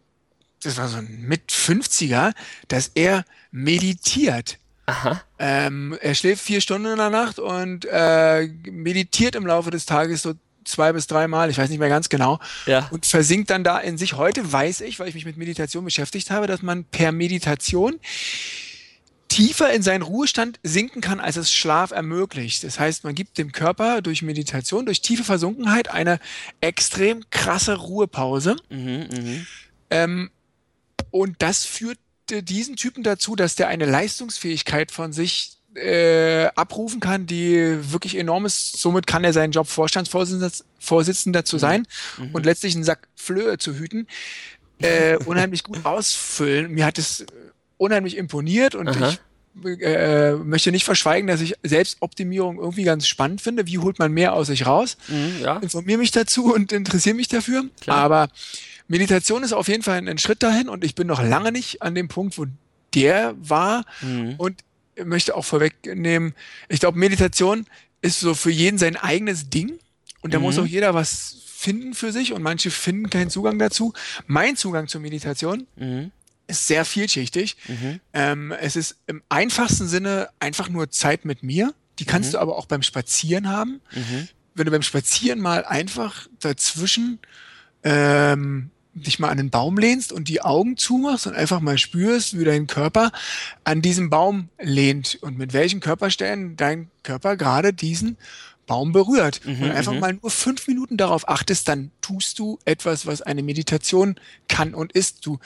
das 0.63 0.77
war 0.77 0.87
so 0.87 0.97
ein 0.97 1.21
mit 1.21 1.51
50er, 1.51 2.33
dass 2.69 2.89
er 2.95 3.23
meditiert. 3.51 4.57
Aha. 4.87 5.21
Ähm, 5.37 5.95
er 6.01 6.15
schläft 6.15 6.43
vier 6.43 6.59
Stunden 6.59 6.87
in 6.87 6.97
der 6.97 7.11
Nacht 7.11 7.37
und 7.37 7.85
äh, 7.85 8.47
meditiert 8.63 9.35
im 9.35 9.45
Laufe 9.45 9.69
des 9.69 9.85
Tages 9.85 10.23
so 10.23 10.33
zwei 10.65 10.93
bis 10.93 11.07
dreimal, 11.07 11.49
ich 11.49 11.57
weiß 11.57 11.69
nicht 11.69 11.79
mehr 11.79 11.89
ganz 11.89 12.09
genau, 12.09 12.39
Ja. 12.65 12.87
und 12.91 13.05
versinkt 13.05 13.49
dann 13.49 13.63
da 13.63 13.79
in 13.79 13.97
sich. 13.97 14.13
Heute 14.13 14.51
weiß 14.51 14.81
ich, 14.81 14.99
weil 14.99 15.07
ich 15.07 15.15
mich 15.15 15.25
mit 15.25 15.37
Meditation 15.37 15.85
beschäftigt 15.85 16.31
habe, 16.31 16.47
dass 16.47 16.61
man 16.61 16.83
per 16.85 17.11
Meditation 17.11 17.99
tiefer 19.27 19.71
in 19.71 19.83
seinen 19.83 20.01
Ruhestand 20.01 20.59
sinken 20.63 21.01
kann, 21.01 21.19
als 21.19 21.35
es 21.37 21.53
Schlaf 21.53 21.91
ermöglicht. 21.91 22.63
Das 22.63 22.79
heißt, 22.79 23.03
man 23.03 23.13
gibt 23.13 23.37
dem 23.37 23.51
Körper 23.51 24.01
durch 24.01 24.21
Meditation, 24.23 24.85
durch 24.85 25.01
tiefe 25.01 25.23
Versunkenheit 25.23 25.89
eine 25.89 26.19
extrem 26.61 27.23
krasse 27.29 27.75
Ruhepause. 27.75 28.55
Mhm, 28.69 29.07
mhm. 29.11 29.47
Ähm, 29.91 30.31
und 31.11 31.35
das 31.39 31.63
führte 31.65 31.99
diesen 32.41 32.75
Typen 32.75 33.03
dazu, 33.03 33.35
dass 33.35 33.55
der 33.55 33.67
eine 33.67 33.85
Leistungsfähigkeit 33.85 34.91
von 34.91 35.13
sich 35.13 35.58
äh, 35.75 36.45
abrufen 36.55 36.99
kann, 36.99 37.25
die 37.27 37.77
wirklich 37.91 38.17
enorm 38.17 38.45
ist. 38.45 38.77
Somit 38.81 39.07
kann 39.07 39.23
er 39.23 39.33
seinen 39.33 39.51
Job 39.51 39.67
Vorstandsvorsitzender 39.67 40.51
Vorsitzender 40.79 41.45
zu 41.45 41.57
sein 41.57 41.85
und 42.33 42.45
letztlich 42.45 42.73
einen 42.75 42.83
Sack 42.83 43.07
Flöhe 43.15 43.57
zu 43.57 43.75
hüten, 43.75 44.07
äh, 44.81 45.17
unheimlich 45.25 45.63
gut 45.63 45.85
ausfüllen. 45.85 46.71
Mir 46.71 46.85
hat 46.85 46.97
es 46.97 47.25
unheimlich 47.77 48.17
imponiert 48.17 48.75
und 48.75 48.87
Aha. 48.87 49.09
ich 49.09 49.81
äh, 49.81 50.33
möchte 50.35 50.71
nicht 50.71 50.85
verschweigen, 50.85 51.27
dass 51.27 51.41
ich 51.41 51.55
Selbstoptimierung 51.63 52.59
irgendwie 52.59 52.83
ganz 52.83 53.07
spannend 53.07 53.41
finde. 53.41 53.67
Wie 53.67 53.77
holt 53.79 53.99
man 53.99 54.11
mehr 54.11 54.33
aus 54.33 54.47
sich 54.47 54.65
raus? 54.65 54.97
Mhm, 55.07 55.41
ja. 55.41 55.57
informiere 55.57 55.97
mich 55.99 56.11
dazu 56.11 56.53
und 56.53 56.71
interessiere 56.71 57.15
mich 57.15 57.27
dafür. 57.27 57.65
Klar. 57.81 57.97
Aber 57.97 58.29
Meditation 58.87 59.43
ist 59.43 59.53
auf 59.53 59.67
jeden 59.67 59.83
Fall 59.83 59.97
ein 60.07 60.17
Schritt 60.17 60.43
dahin 60.43 60.69
und 60.69 60.83
ich 60.83 60.95
bin 60.95 61.07
noch 61.07 61.21
lange 61.21 61.51
nicht 61.51 61.81
an 61.81 61.93
dem 61.93 62.07
Punkt, 62.07 62.37
wo 62.37 62.45
der 62.95 63.35
war 63.37 63.85
Mhm. 64.01 64.35
und 64.37 64.61
möchte 65.05 65.35
auch 65.35 65.45
vorwegnehmen, 65.45 66.33
ich 66.67 66.79
glaube, 66.79 66.97
Meditation 66.99 67.65
ist 68.01 68.19
so 68.19 68.33
für 68.33 68.51
jeden 68.51 68.77
sein 68.77 68.95
eigenes 68.95 69.49
Ding 69.49 69.79
und 70.21 70.33
da 70.33 70.39
Mhm. 70.39 70.43
muss 70.45 70.57
auch 70.59 70.65
jeder 70.65 70.93
was 70.93 71.37
finden 71.55 71.93
für 71.93 72.11
sich 72.13 72.31
und 72.33 72.41
manche 72.41 72.71
finden 72.71 73.09
keinen 73.09 73.29
Zugang 73.29 73.59
dazu. 73.59 73.93
Mein 74.27 74.55
Zugang 74.55 74.87
zur 74.87 75.01
Meditation 75.01 75.67
Mhm. 75.75 76.11
ist 76.47 76.67
sehr 76.67 76.85
vielschichtig. 76.85 77.57
Mhm. 77.67 77.99
Ähm, 78.13 78.51
es 78.53 78.75
ist 78.77 78.95
im 79.07 79.21
einfachsten 79.27 79.87
Sinne 79.87 80.29
einfach 80.39 80.69
nur 80.69 80.89
Zeit 80.89 81.25
mit 81.25 81.43
mir. 81.43 81.73
Die 81.99 82.05
kannst 82.05 82.29
Mhm. 82.29 82.33
du 82.33 82.39
aber 82.39 82.57
auch 82.57 82.65
beim 82.65 82.81
Spazieren 82.81 83.49
haben 83.49 83.81
Mhm. 83.93 84.27
wenn 84.55 84.65
du 84.65 84.71
beim 84.71 84.81
Spazieren 84.81 85.39
mal 85.39 85.63
einfach 85.63 86.27
dazwischen 86.41 87.19
ähm, 87.83 88.71
dich 88.99 89.19
mal 89.19 89.29
an 89.29 89.37
den 89.37 89.49
Baum 89.49 89.77
lehnst 89.77 90.11
und 90.11 90.27
die 90.29 90.41
Augen 90.41 90.77
zumachst 90.77 91.27
und 91.27 91.35
einfach 91.35 91.59
mal 91.59 91.77
spürst, 91.77 92.37
wie 92.39 92.43
dein 92.43 92.67
Körper 92.67 93.11
an 93.63 93.81
diesem 93.81 94.09
Baum 94.09 94.49
lehnt 94.59 95.17
und 95.21 95.37
mit 95.37 95.53
welchen 95.53 95.79
Körperstellen 95.79 96.55
dein 96.57 96.89
Körper 97.03 97.37
gerade 97.37 97.73
diesen 97.73 98.17
Baum 98.67 98.91
berührt. 98.91 99.41
Mhm, 99.45 99.63
und 99.63 99.71
einfach 99.71 99.93
mhm. 99.93 99.99
mal 99.99 100.13
nur 100.13 100.29
fünf 100.29 100.67
Minuten 100.67 100.95
darauf 100.95 101.27
achtest, 101.27 101.67
dann 101.67 101.91
tust 102.01 102.37
du 102.39 102.59
etwas, 102.65 103.05
was 103.07 103.21
eine 103.21 103.41
Meditation 103.43 104.15
kann 104.47 104.75
und 104.75 104.91
ist. 104.91 105.25
Du 105.25 105.39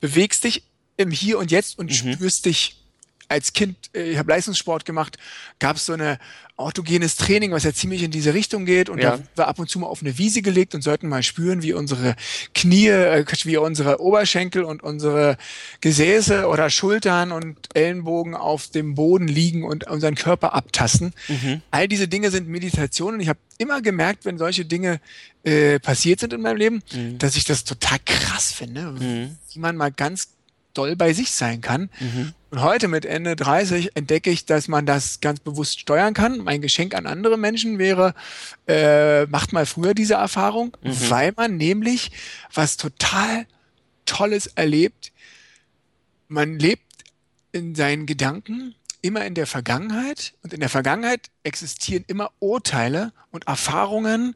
bewegst 0.00 0.44
dich 0.44 0.64
im 0.96 1.10
Hier 1.10 1.38
und 1.38 1.50
Jetzt 1.50 1.78
und 1.78 1.90
Mhm. 1.90 2.14
spürst 2.14 2.46
dich 2.46 2.83
als 3.28 3.52
Kind, 3.52 3.76
äh, 3.94 4.02
ich 4.12 4.18
habe 4.18 4.30
Leistungssport 4.30 4.84
gemacht, 4.84 5.18
gab 5.58 5.76
es 5.76 5.86
so 5.86 5.92
eine 5.92 6.18
autogenes 6.56 7.16
Training, 7.16 7.50
was 7.50 7.64
ja 7.64 7.72
ziemlich 7.72 8.04
in 8.04 8.12
diese 8.12 8.32
Richtung 8.32 8.64
geht. 8.64 8.88
Und 8.88 8.98
Ja. 8.98 9.16
da 9.16 9.22
war 9.36 9.48
ab 9.48 9.58
und 9.58 9.68
zu 9.68 9.80
mal 9.80 9.88
auf 9.88 10.02
eine 10.02 10.18
Wiese 10.18 10.40
gelegt 10.40 10.74
und 10.76 10.82
sollten 10.82 11.08
mal 11.08 11.22
spüren, 11.24 11.62
wie 11.62 11.72
unsere 11.72 12.14
Knie, 12.54 12.86
äh, 12.88 13.24
wie 13.44 13.56
unsere 13.56 14.00
Oberschenkel 14.00 14.62
und 14.62 14.80
unsere 14.82 15.36
Gesäße 15.80 16.46
oder 16.46 16.70
Schultern 16.70 17.32
und 17.32 17.56
Ellenbogen 17.74 18.34
auf 18.36 18.68
dem 18.68 18.94
Boden 18.94 19.26
liegen 19.26 19.64
und 19.64 19.86
unseren 19.88 20.14
Körper 20.14 20.54
abtasten. 20.54 21.12
Mhm. 21.28 21.60
All 21.72 21.88
diese 21.88 22.06
Dinge 22.06 22.30
sind 22.30 22.48
Meditationen. 22.48 23.18
Ich 23.20 23.28
habe 23.28 23.38
immer 23.58 23.82
gemerkt, 23.82 24.24
wenn 24.24 24.38
solche 24.38 24.64
Dinge 24.64 25.00
äh, 25.42 25.78
passiert 25.78 26.20
sind 26.20 26.32
in 26.32 26.40
meinem 26.40 26.56
Leben, 26.56 26.82
Mhm. 26.94 27.18
dass 27.18 27.36
ich 27.36 27.44
das 27.44 27.64
total 27.64 27.98
krass 28.06 28.50
finde, 28.52 28.92
Mhm. 28.92 29.36
wie 29.52 29.58
man 29.58 29.76
mal 29.76 29.90
ganz 29.92 30.28
doll 30.74 30.96
bei 30.96 31.12
sich 31.12 31.30
sein 31.32 31.60
kann. 31.60 31.90
Mhm. 32.00 32.32
Und 32.50 32.62
heute 32.62 32.86
mit 32.88 33.04
Ende 33.04 33.34
30 33.34 33.96
entdecke 33.96 34.30
ich, 34.30 34.46
dass 34.46 34.68
man 34.68 34.86
das 34.86 35.20
ganz 35.20 35.40
bewusst 35.40 35.80
steuern 35.80 36.14
kann. 36.14 36.38
Mein 36.38 36.60
Geschenk 36.60 36.94
an 36.94 37.06
andere 37.06 37.36
Menschen 37.36 37.78
wäre, 37.78 38.14
äh, 38.68 39.26
macht 39.26 39.52
mal 39.52 39.66
früher 39.66 39.94
diese 39.94 40.14
Erfahrung, 40.14 40.76
Mhm. 40.82 41.10
weil 41.10 41.32
man 41.36 41.56
nämlich 41.56 42.10
was 42.52 42.76
total 42.76 43.46
Tolles 44.06 44.46
erlebt. 44.48 45.12
Man 46.28 46.58
lebt 46.58 46.82
in 47.52 47.74
seinen 47.74 48.06
Gedanken 48.06 48.74
immer 49.04 49.24
in 49.26 49.34
der 49.34 49.46
Vergangenheit 49.46 50.32
und 50.42 50.52
in 50.54 50.60
der 50.60 50.68
Vergangenheit 50.70 51.30
existieren 51.42 52.04
immer 52.08 52.30
Urteile 52.40 53.12
und 53.30 53.46
Erfahrungen 53.46 54.34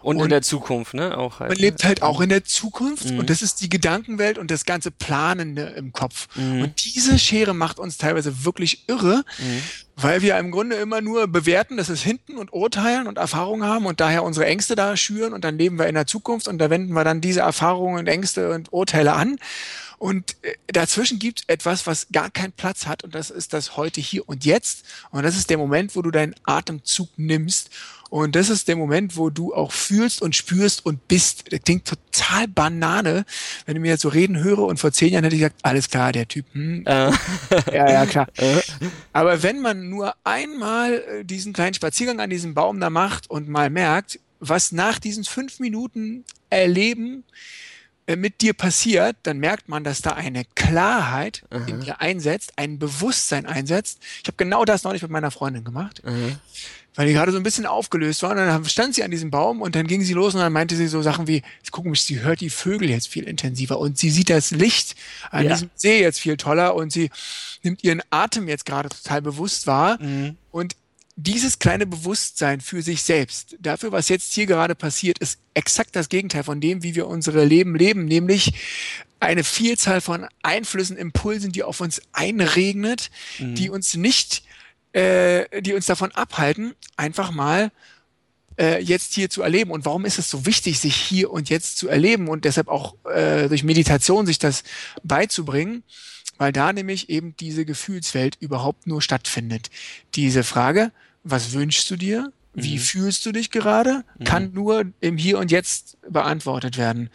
Und, 0.00 0.16
in 0.16 0.22
Und- 0.22 0.28
der 0.30 0.42
Zukunft, 0.42 0.94
ne? 0.94 1.18
Auch 1.18 1.40
halt. 1.40 1.50
man 1.50 1.56
ne? 1.58 1.62
lebt 1.64 1.84
halt 1.84 2.02
auch 2.02 2.20
in 2.20 2.28
der 2.28 2.44
Zukunft 2.44 3.10
Mhm. 3.10 3.18
und 3.18 3.30
das 3.30 3.42
ist 3.42 3.60
die 3.60 3.68
Gedankenwelt 3.68 4.38
und 4.38 4.48
das 4.50 4.64
ganze 4.64 4.92
Planende 4.92 5.62
im 5.76 5.92
Kopf. 5.92 6.28
Mhm. 6.36 6.62
Und 6.62 6.84
diese 6.84 7.18
Schere 7.18 7.52
macht 7.52 7.80
uns 7.80 7.98
teilweise 7.98 8.44
wirklich 8.44 8.88
irre, 8.88 9.24
Mhm. 9.38 9.62
weil 9.96 10.22
wir 10.22 10.38
im 10.38 10.52
Grunde 10.52 10.76
immer 10.76 11.00
nur 11.00 11.26
bewerten, 11.26 11.76
dass 11.76 11.88
es 11.88 12.00
hinten 12.00 12.36
und 12.38 12.52
urteilen 12.52 13.08
und 13.08 13.18
Erfahrungen 13.18 13.64
haben 13.68 13.86
und 13.86 13.98
daher 13.98 14.22
unsere 14.22 14.46
Ängste 14.46 14.76
da 14.76 14.96
schüren 14.96 15.32
und 15.32 15.42
dann 15.44 15.58
leben 15.58 15.78
wir 15.80 15.88
in 15.88 15.96
der 15.96 16.06
Zukunft 16.06 16.46
und 16.46 16.58
da 16.58 16.70
wenden 16.70 16.92
wir 16.92 17.02
dann 17.02 17.20
diese 17.20 17.40
Erfahrungen 17.40 17.98
und 17.98 18.06
Ängste 18.06 18.50
und 18.52 18.72
Urteile 18.72 19.14
an. 19.14 19.36
Und 19.98 20.36
äh, 20.42 20.54
dazwischen 20.68 21.18
gibt 21.18 21.40
es 21.40 21.48
etwas, 21.48 21.86
was 21.86 22.06
gar 22.12 22.30
keinen 22.30 22.52
Platz 22.52 22.86
hat 22.86 23.02
und 23.04 23.14
das 23.14 23.30
ist 23.30 23.52
das 23.52 23.76
heute, 23.76 24.00
hier 24.00 24.28
und 24.28 24.44
jetzt. 24.44 24.84
Und 25.10 25.24
das 25.24 25.36
ist 25.36 25.50
der 25.50 25.58
Moment, 25.58 25.96
wo 25.96 26.02
du 26.02 26.10
deinen 26.10 26.34
Atemzug 26.44 27.08
nimmst. 27.16 27.70
Und 28.10 28.36
das 28.36 28.48
ist 28.48 28.68
der 28.68 28.76
Moment, 28.76 29.16
wo 29.16 29.28
du 29.28 29.52
auch 29.52 29.70
fühlst 29.72 30.22
und 30.22 30.34
spürst 30.34 30.86
und 30.86 31.08
bist. 31.08 31.52
Das 31.52 31.60
klingt 31.60 31.84
total 31.84 32.48
Banane, 32.48 33.26
wenn 33.66 33.74
du 33.74 33.80
mir 33.82 33.88
jetzt 33.88 34.00
so 34.00 34.08
reden 34.08 34.38
höre. 34.38 34.60
Und 34.60 34.78
vor 34.78 34.92
zehn 34.92 35.12
Jahren 35.12 35.24
hätte 35.24 35.36
ich 35.36 35.42
gesagt, 35.42 35.58
alles 35.62 35.90
klar, 35.90 36.12
der 36.12 36.26
Typ, 36.26 36.46
hm, 36.52 36.84
Äh, 36.86 37.10
ja, 37.72 37.90
ja, 37.90 38.06
klar. 38.06 38.28
äh, 38.36 38.60
Aber 39.12 39.42
wenn 39.42 39.60
man 39.60 39.90
nur 39.90 40.14
einmal 40.24 41.24
diesen 41.24 41.52
kleinen 41.52 41.74
Spaziergang 41.74 42.20
an 42.20 42.30
diesem 42.30 42.54
Baum 42.54 42.80
da 42.80 42.88
macht 42.88 43.28
und 43.28 43.48
mal 43.48 43.68
merkt, 43.68 44.20
was 44.40 44.72
nach 44.72 44.98
diesen 44.98 45.24
fünf 45.24 45.58
Minuten 45.58 46.24
Erleben 46.50 47.24
mit 48.16 48.40
dir 48.40 48.54
passiert, 48.54 49.16
dann 49.24 49.38
merkt 49.38 49.68
man, 49.68 49.84
dass 49.84 50.00
da 50.00 50.10
eine 50.12 50.44
Klarheit 50.54 51.42
in 51.66 51.80
dir 51.80 52.00
einsetzt, 52.00 52.52
ein 52.56 52.78
Bewusstsein 52.78 53.46
einsetzt. 53.46 53.98
Ich 54.22 54.28
habe 54.28 54.36
genau 54.36 54.64
das 54.64 54.84
neulich 54.84 55.02
mit 55.02 55.10
meiner 55.10 55.30
Freundin 55.30 55.64
gemacht, 55.64 56.02
äh, 56.04 56.36
weil 56.94 57.06
die 57.06 57.12
gerade 57.12 57.30
so 57.32 57.36
ein 57.36 57.42
bisschen 57.42 57.66
aufgelöst 57.66 58.22
war. 58.22 58.30
Und 58.30 58.36
dann 58.38 58.64
stand 58.64 58.94
sie 58.94 59.04
an 59.04 59.10
diesem 59.10 59.30
Baum 59.30 59.60
und 59.60 59.74
dann 59.74 59.86
ging 59.86 60.02
sie 60.02 60.14
los 60.14 60.34
und 60.34 60.40
dann 60.40 60.52
meinte 60.52 60.74
sie 60.74 60.88
so 60.88 61.02
Sachen 61.02 61.26
wie, 61.26 61.42
jetzt 61.58 61.70
gucken 61.70 61.90
mich, 61.90 62.02
sie 62.02 62.20
hört 62.20 62.40
die 62.40 62.50
Vögel 62.50 62.88
jetzt 62.90 63.08
viel 63.08 63.24
intensiver 63.24 63.78
und 63.78 63.98
sie 63.98 64.10
sieht 64.10 64.30
das 64.30 64.50
Licht 64.50 64.94
an 65.30 65.44
Ja. 65.44 65.52
diesem 65.52 65.70
See 65.74 66.00
jetzt 66.00 66.18
viel 66.20 66.36
toller 66.36 66.74
und 66.74 66.90
sie 66.92 67.10
nimmt 67.62 67.84
ihren 67.84 68.02
Atem 68.10 68.48
jetzt 68.48 68.64
gerade 68.66 68.88
total 68.88 69.22
bewusst 69.22 69.66
wahr. 69.66 70.02
mhm. 70.02 70.36
Und 70.50 70.74
dieses 71.20 71.58
kleine 71.58 71.84
Bewusstsein 71.84 72.60
für 72.60 72.80
sich 72.80 73.02
selbst, 73.02 73.56
dafür, 73.58 73.90
was 73.90 74.08
jetzt 74.08 74.32
hier 74.32 74.46
gerade 74.46 74.76
passiert, 74.76 75.18
ist 75.18 75.40
exakt 75.52 75.96
das 75.96 76.08
Gegenteil 76.08 76.44
von 76.44 76.60
dem, 76.60 76.84
wie 76.84 76.94
wir 76.94 77.08
unsere 77.08 77.44
Leben 77.44 77.74
leben, 77.74 78.04
nämlich 78.04 78.52
eine 79.18 79.42
Vielzahl 79.42 80.00
von 80.00 80.28
Einflüssen, 80.44 80.96
Impulsen, 80.96 81.50
die 81.50 81.64
auf 81.64 81.80
uns 81.80 82.00
einregnet, 82.12 83.10
mhm. 83.40 83.56
die 83.56 83.68
uns 83.68 83.96
nicht, 83.96 84.44
äh, 84.92 85.60
die 85.60 85.74
uns 85.74 85.86
davon 85.86 86.12
abhalten, 86.12 86.76
einfach 86.96 87.32
mal 87.32 87.72
äh, 88.56 88.80
jetzt 88.80 89.14
hier 89.14 89.28
zu 89.28 89.42
erleben. 89.42 89.72
Und 89.72 89.86
warum 89.86 90.04
ist 90.04 90.20
es 90.20 90.30
so 90.30 90.46
wichtig, 90.46 90.78
sich 90.78 90.94
hier 90.94 91.32
und 91.32 91.50
jetzt 91.50 91.78
zu 91.78 91.88
erleben 91.88 92.28
und 92.28 92.44
deshalb 92.44 92.68
auch 92.68 92.94
äh, 93.12 93.48
durch 93.48 93.64
Meditation 93.64 94.24
sich 94.24 94.38
das 94.38 94.62
beizubringen? 95.02 95.82
Weil 96.36 96.52
da 96.52 96.72
nämlich 96.72 97.10
eben 97.10 97.34
diese 97.40 97.64
Gefühlswelt 97.64 98.36
überhaupt 98.38 98.86
nur 98.86 99.02
stattfindet. 99.02 99.70
Diese 100.14 100.44
Frage, 100.44 100.92
was 101.24 101.52
wünschst 101.52 101.90
du 101.90 101.96
dir? 101.96 102.32
Wie 102.54 102.76
mhm. 102.76 102.80
fühlst 102.80 103.26
du 103.26 103.32
dich 103.32 103.50
gerade? 103.50 104.04
Mhm. 104.18 104.24
Kann 104.24 104.52
nur 104.52 104.84
im 105.00 105.16
Hier 105.16 105.38
und 105.38 105.50
Jetzt 105.50 105.98
beantwortet 106.08 106.76
werden. 106.78 107.10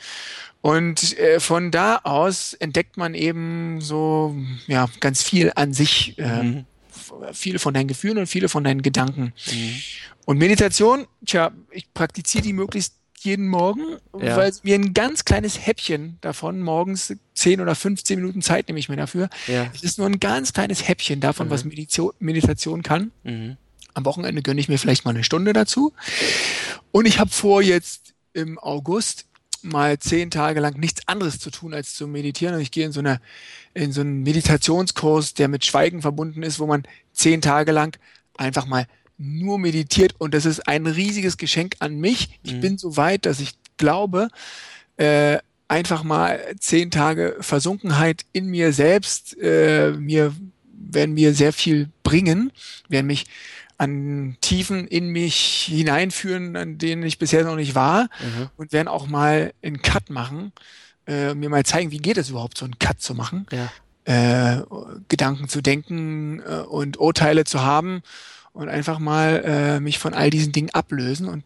Und 0.62 1.18
äh, 1.18 1.40
von 1.40 1.72
da 1.72 1.98
aus 2.04 2.54
entdeckt 2.54 2.96
man 2.96 3.14
eben 3.14 3.82
so 3.82 4.36
ja 4.68 4.88
ganz 5.02 5.22
viel 5.22 5.52
an 5.56 5.74
sich, 5.74 6.18
äh, 6.18 6.44
mhm. 6.44 6.66
viele 7.34 7.60
von 7.60 7.74
deinen 7.74 7.88
Gefühlen 7.88 8.18
und 8.18 8.28
viele 8.28 8.48
von 8.48 8.64
deinen 8.64 8.82
Gedanken. 8.82 9.34
Mhm. 9.52 9.76
Und 10.26 10.38
Meditation, 10.38 11.06
tja, 11.26 11.52
ich 11.72 11.94
praktiziere 11.94 12.44
die 12.44 12.54
möglichst 12.54 12.96
jeden 13.20 13.48
Morgen, 13.48 13.98
ja. 14.20 14.36
weil 14.38 14.54
mir 14.64 14.76
ein 14.76 14.94
ganz 14.94 15.26
kleines 15.26 15.66
Häppchen 15.66 16.18
davon, 16.22 16.62
morgens 16.62 17.14
10 17.36 17.62
oder 17.62 17.76
15 17.76 18.20
Minuten 18.20 18.42
Zeit 18.42 18.68
nehme 18.68 18.80
ich 18.80 18.90
mir 18.90 18.98
dafür. 18.98 19.30
Ja. 19.48 19.70
Es 19.74 19.84
ist 19.84 19.98
nur 19.98 20.08
ein 20.08 20.20
ganz 20.20 20.54
kleines 20.54 20.88
Häppchen 20.88 21.20
davon, 21.20 21.48
mhm. 21.48 21.52
was 21.52 21.64
Meditation, 21.64 22.14
Meditation 22.20 22.84
kann. 22.84 23.12
Mhm. 23.24 23.58
Am 23.94 24.06
Wochenende 24.06 24.42
gönne 24.42 24.60
ich 24.60 24.70
mir 24.70 24.78
vielleicht 24.78 25.06
mal 25.06 25.12
eine 25.12 25.24
Stunde 25.24 25.54
dazu. 25.54 25.94
Und 26.92 27.06
ich 27.06 27.20
habe 27.20 27.30
vor, 27.30 27.62
jetzt 27.62 28.14
im 28.34 28.60
August 28.60 29.26
mal 29.62 29.98
zehn 29.98 30.30
Tage 30.30 30.60
lang 30.60 30.78
nichts 30.78 31.08
anderes 31.08 31.40
zu 31.40 31.50
tun, 31.50 31.74
als 31.74 31.94
zu 31.96 32.08
meditieren. 32.08 32.56
Und 32.56 32.62
ich 32.62 32.72
gehe 32.72 32.86
in 32.86 32.92
so, 32.92 33.00
eine, 33.00 33.22
in 33.74 33.92
so 33.92 34.02
einen 34.02 34.24
Meditationskurs, 34.24 35.34
der 35.34 35.48
mit 35.48 35.66
Schweigen 35.66 36.02
verbunden 36.02 36.44
ist, 36.44 36.60
wo 36.60 36.68
man 36.68 36.84
zehn 37.14 37.42
Tage 37.42 37.72
lang 37.72 37.98
einfach 38.38 38.66
mal 38.66 38.88
nur 39.18 39.60
meditiert. 39.60 40.16
Und 40.18 40.34
das 40.34 40.46
ist 40.46 40.68
ein 40.68 40.86
riesiges 40.86 41.38
Geschenk 41.38 41.76
an 41.80 42.00
mich. 42.00 42.40
Ich 42.44 42.54
mhm. 42.54 42.62
bin 42.62 42.78
so 42.78 42.98
weit, 42.98 43.26
dass 43.26 43.40
ich 43.40 43.54
glaube, 43.78 44.28
äh, 44.98 45.38
einfach 45.68 46.04
mal 46.04 46.40
zehn 46.60 46.92
Tage 46.92 47.38
Versunkenheit 47.40 48.26
in 48.32 48.48
mir 48.48 48.74
selbst, 48.74 49.38
äh, 49.42 49.92
mir 49.92 50.36
werden 50.72 51.16
mir 51.16 51.34
sehr 51.34 51.54
viel 51.54 51.90
bringen, 52.04 52.52
werden 52.90 53.08
mich 53.08 53.26
an 53.84 54.38
Tiefen 54.42 54.88
in 54.88 55.10
mich 55.10 55.66
hineinführen, 55.70 56.56
an 56.56 56.78
denen 56.78 57.04
ich 57.04 57.20
bisher 57.20 57.44
noch 57.44 57.56
nicht 57.56 57.76
war 57.76 58.04
mhm. 58.04 58.50
und 58.58 58.72
werden 58.72 58.88
auch 58.88 59.08
mal 59.08 59.54
einen 59.62 59.82
Cut 59.82 60.10
machen, 60.10 60.52
äh, 61.06 61.34
mir 61.34 61.50
mal 61.50 61.66
zeigen, 61.66 61.92
wie 61.92 61.98
geht 61.98 62.18
es 62.18 62.30
überhaupt, 62.30 62.58
so 62.58 62.66
einen 62.66 62.80
Cut 62.80 63.02
zu 63.02 63.14
machen, 63.14 63.46
ja. 63.52 63.72
äh, 64.06 64.64
Gedanken 65.10 65.50
zu 65.50 65.62
denken 65.62 66.40
äh, 66.40 66.62
und 66.62 66.98
Urteile 66.98 67.44
zu 67.44 67.62
haben 67.62 68.02
und 68.54 68.70
einfach 68.70 69.00
mal 69.00 69.44
äh, 69.46 69.80
mich 69.80 70.00
von 70.00 70.14
all 70.14 70.30
diesen 70.30 70.54
Dingen 70.54 70.70
ablösen 70.70 71.28
und 71.28 71.44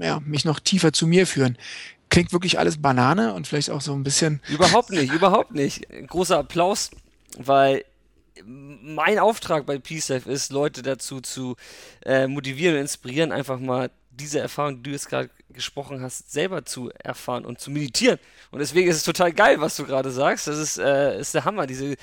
ja, 0.00 0.20
mich 0.20 0.44
noch 0.44 0.60
tiefer 0.60 0.92
zu 0.92 1.06
mir 1.06 1.26
führen. 1.26 1.58
Klingt 2.08 2.32
wirklich 2.32 2.58
alles 2.58 2.80
Banane 2.80 3.34
und 3.34 3.46
vielleicht 3.46 3.70
auch 3.70 3.80
so 3.80 3.92
ein 3.92 4.02
bisschen. 4.02 4.40
Überhaupt 4.48 4.90
nicht, 4.90 5.12
überhaupt 5.12 5.52
nicht. 5.52 5.86
Großer 6.08 6.38
Applaus, 6.38 6.90
weil 7.38 7.84
mein 8.44 9.18
Auftrag 9.18 9.66
bei 9.66 9.78
PSAFE 9.78 10.30
ist, 10.30 10.52
Leute 10.52 10.82
dazu 10.82 11.20
zu 11.20 11.56
äh, 12.04 12.26
motivieren 12.26 12.76
und 12.76 12.82
inspirieren, 12.82 13.32
einfach 13.32 13.58
mal 13.58 13.90
diese 14.10 14.40
Erfahrung, 14.40 14.76
die 14.76 14.82
du 14.84 14.90
jetzt 14.90 15.08
gerade 15.08 15.30
gesprochen 15.52 16.02
hast, 16.02 16.30
selber 16.30 16.64
zu 16.64 16.90
erfahren 16.90 17.44
und 17.44 17.60
zu 17.60 17.70
meditieren. 17.70 18.18
Und 18.50 18.60
deswegen 18.60 18.88
ist 18.88 18.96
es 18.96 19.04
total 19.04 19.32
geil, 19.32 19.60
was 19.60 19.76
du 19.76 19.84
gerade 19.84 20.10
sagst. 20.10 20.46
Das 20.46 20.58
ist, 20.58 20.78
äh, 20.78 21.18
ist 21.18 21.34
der 21.34 21.44
Hammer. 21.44 21.66
Diese, 21.66 21.96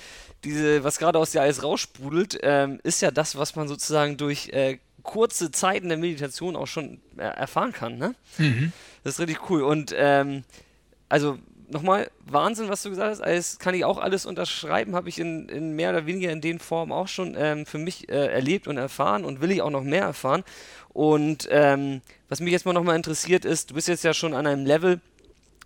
diese, 0.43 0.83
was 0.83 0.97
gerade 0.97 1.19
aus 1.19 1.31
dir 1.31 1.41
alles 1.41 1.63
raussprudelt, 1.63 2.39
ähm, 2.41 2.79
ist 2.83 3.01
ja 3.01 3.11
das, 3.11 3.37
was 3.37 3.55
man 3.55 3.67
sozusagen 3.67 4.17
durch 4.17 4.49
äh, 4.49 4.79
kurze 5.03 5.51
Zeiten 5.51 5.89
der 5.89 5.97
Meditation 5.97 6.55
auch 6.55 6.67
schon 6.67 6.99
äh, 7.17 7.23
erfahren 7.23 7.71
kann. 7.71 7.97
Ne? 7.97 8.15
Mhm. 8.37 8.73
Das 9.03 9.13
ist 9.13 9.19
richtig 9.19 9.49
cool. 9.49 9.63
Und 9.63 9.93
ähm, 9.95 10.43
also 11.09 11.37
nochmal 11.69 12.09
Wahnsinn, 12.25 12.69
was 12.69 12.83
du 12.83 12.89
gesagt 12.89 13.11
hast. 13.11 13.21
Alles 13.21 13.59
kann 13.59 13.75
ich 13.75 13.85
auch 13.85 13.97
alles 13.97 14.25
unterschreiben, 14.25 14.95
habe 14.95 15.09
ich 15.09 15.19
in, 15.19 15.49
in, 15.49 15.75
mehr 15.75 15.89
oder 15.91 16.05
weniger 16.05 16.31
in 16.31 16.41
den 16.41 16.59
Formen 16.59 16.91
auch 16.91 17.07
schon 17.07 17.35
ähm, 17.37 17.65
für 17.65 17.77
mich 17.77 18.09
äh, 18.09 18.27
erlebt 18.27 18.67
und 18.67 18.77
erfahren 18.77 19.25
und 19.25 19.41
will 19.41 19.51
ich 19.51 19.61
auch 19.61 19.69
noch 19.69 19.83
mehr 19.83 20.03
erfahren. 20.03 20.43
Und 20.89 21.47
ähm, 21.51 22.01
was 22.29 22.39
mich 22.39 22.51
jetzt 22.51 22.65
mal 22.65 22.73
nochmal 22.73 22.95
interessiert 22.95 23.45
ist, 23.45 23.69
du 23.69 23.75
bist 23.75 23.87
jetzt 23.87 24.03
ja 24.03 24.13
schon 24.13 24.33
an 24.33 24.47
einem 24.47 24.65
Level, 24.65 24.99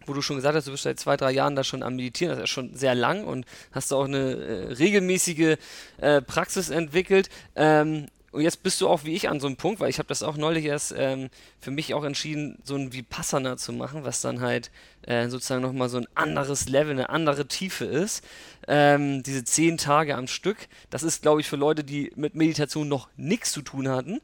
wo 0.05 0.13
du 0.13 0.21
schon 0.21 0.35
gesagt 0.35 0.55
hast, 0.55 0.67
du 0.67 0.71
bist 0.71 0.83
seit 0.83 0.99
zwei, 0.99 1.15
drei 1.15 1.31
Jahren 1.31 1.55
da 1.55 1.63
schon 1.63 1.83
am 1.83 1.95
Meditieren, 1.95 2.31
das 2.31 2.43
ist 2.43 2.49
ja 2.49 2.53
schon 2.53 2.75
sehr 2.75 2.95
lang 2.95 3.23
und 3.23 3.45
hast 3.71 3.93
auch 3.93 4.05
eine 4.05 4.33
äh, 4.35 4.73
regelmäßige 4.73 5.57
äh, 5.99 6.21
Praxis 6.21 6.69
entwickelt. 6.69 7.29
Ähm, 7.55 8.07
und 8.31 8.41
jetzt 8.41 8.63
bist 8.63 8.79
du 8.79 8.87
auch 8.87 9.03
wie 9.03 9.13
ich 9.13 9.27
an 9.29 9.39
so 9.39 9.47
einem 9.47 9.57
Punkt, 9.57 9.79
weil 9.79 9.89
ich 9.89 9.99
habe 9.99 10.07
das 10.07 10.23
auch 10.23 10.37
neulich 10.37 10.65
erst 10.65 10.93
ähm, 10.97 11.29
für 11.59 11.71
mich 11.71 11.93
auch 11.93 12.03
entschieden, 12.03 12.57
so 12.63 12.75
ein 12.75 12.93
Vipassana 12.93 13.57
zu 13.57 13.73
machen, 13.73 14.05
was 14.05 14.21
dann 14.21 14.39
halt 14.39 14.71
äh, 15.01 15.27
sozusagen 15.27 15.61
nochmal 15.61 15.89
so 15.89 15.97
ein 15.97 16.07
anderes 16.15 16.69
Level, 16.69 16.93
eine 16.93 17.09
andere 17.09 17.47
Tiefe 17.47 17.85
ist. 17.85 18.23
Ähm, 18.67 19.21
diese 19.23 19.43
zehn 19.43 19.77
Tage 19.77 20.15
am 20.15 20.27
Stück, 20.27 20.69
das 20.89 21.03
ist, 21.03 21.21
glaube 21.21 21.41
ich, 21.41 21.47
für 21.47 21.57
Leute, 21.57 21.83
die 21.83 22.13
mit 22.15 22.35
Meditation 22.35 22.87
noch 22.87 23.09
nichts 23.17 23.51
zu 23.51 23.61
tun 23.61 23.89
hatten, 23.89 24.21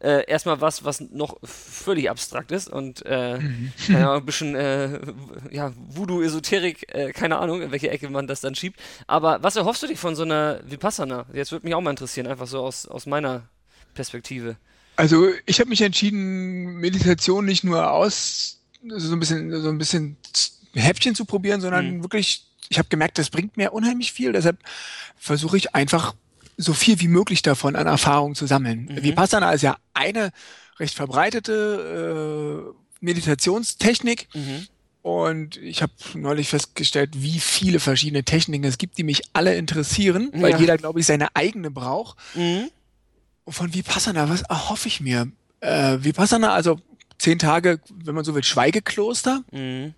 äh, 0.00 0.24
erstmal 0.26 0.60
was, 0.60 0.84
was 0.84 1.00
noch 1.00 1.36
völlig 1.42 2.10
abstrakt 2.10 2.52
ist 2.52 2.68
und 2.68 3.04
äh, 3.06 3.38
mhm. 3.38 3.72
ja, 3.88 4.16
ein 4.16 4.26
bisschen 4.26 4.54
äh, 4.54 5.00
ja, 5.50 5.72
Voodoo-Esoterik, 5.76 6.94
äh, 6.94 7.12
keine 7.12 7.38
Ahnung, 7.38 7.62
in 7.62 7.72
welche 7.72 7.90
Ecke 7.90 8.10
man 8.10 8.26
das 8.26 8.40
dann 8.40 8.54
schiebt. 8.54 8.78
Aber 9.06 9.42
was 9.42 9.56
erhoffst 9.56 9.82
du 9.82 9.86
dich 9.86 9.98
von 9.98 10.14
so 10.14 10.22
einer 10.22 10.60
Vipassana? 10.66 11.26
Jetzt 11.32 11.52
würde 11.52 11.66
mich 11.66 11.74
auch 11.74 11.80
mal 11.80 11.90
interessieren, 11.90 12.26
einfach 12.26 12.46
so 12.46 12.60
aus, 12.60 12.86
aus 12.86 13.06
meiner 13.06 13.48
Perspektive. 13.94 14.56
Also 14.96 15.28
ich 15.44 15.60
habe 15.60 15.70
mich 15.70 15.82
entschieden, 15.82 16.76
Meditation 16.76 17.44
nicht 17.44 17.64
nur 17.64 17.90
aus 17.90 18.60
so 18.88 19.12
ein 19.14 19.20
bisschen 19.20 19.60
so 19.60 19.68
ein 19.68 19.78
bisschen 19.78 20.16
Häppchen 20.74 21.14
zu 21.14 21.24
probieren, 21.24 21.60
sondern 21.60 21.98
mhm. 21.98 22.02
wirklich, 22.02 22.44
ich 22.68 22.78
habe 22.78 22.88
gemerkt, 22.88 23.18
das 23.18 23.30
bringt 23.30 23.56
mir 23.56 23.72
unheimlich 23.72 24.12
viel. 24.12 24.32
Deshalb 24.32 24.58
versuche 25.16 25.56
ich 25.56 25.74
einfach 25.74 26.14
so 26.56 26.72
viel 26.72 27.00
wie 27.00 27.08
möglich 27.08 27.42
davon 27.42 27.76
an 27.76 27.86
Erfahrung 27.86 28.34
zu 28.34 28.46
sammeln. 28.46 28.88
Mhm. 28.90 29.02
Vipassana 29.02 29.52
ist 29.52 29.62
ja 29.62 29.76
eine 29.94 30.30
recht 30.78 30.94
verbreitete 30.94 32.72
äh, 32.72 33.04
Meditationstechnik. 33.04 34.28
Mhm. 34.34 34.66
Und 35.02 35.56
ich 35.58 35.82
habe 35.82 35.92
neulich 36.14 36.48
festgestellt, 36.48 37.10
wie 37.14 37.38
viele 37.38 37.78
verschiedene 37.78 38.24
Techniken 38.24 38.64
es 38.64 38.76
gibt, 38.76 38.98
die 38.98 39.04
mich 39.04 39.22
alle 39.34 39.54
interessieren, 39.54 40.30
weil 40.34 40.52
ja. 40.52 40.58
jeder, 40.58 40.76
glaube 40.76 40.98
ich, 40.98 41.06
seine 41.06 41.28
eigene 41.36 41.70
braucht. 41.70 42.16
Mhm. 42.34 42.70
Und 43.44 43.52
von 43.52 43.72
Vipassana, 43.72 44.28
was 44.28 44.42
erhoffe 44.42 44.88
ich 44.88 45.00
mir? 45.00 45.30
Äh, 45.60 45.98
Vipassana, 46.00 46.52
also 46.52 46.80
zehn 47.18 47.38
Tage, 47.38 47.78
wenn 47.94 48.16
man 48.16 48.24
so 48.24 48.34
will, 48.34 48.42
Schweigekloster. 48.42 49.44
Mhm. 49.52 49.94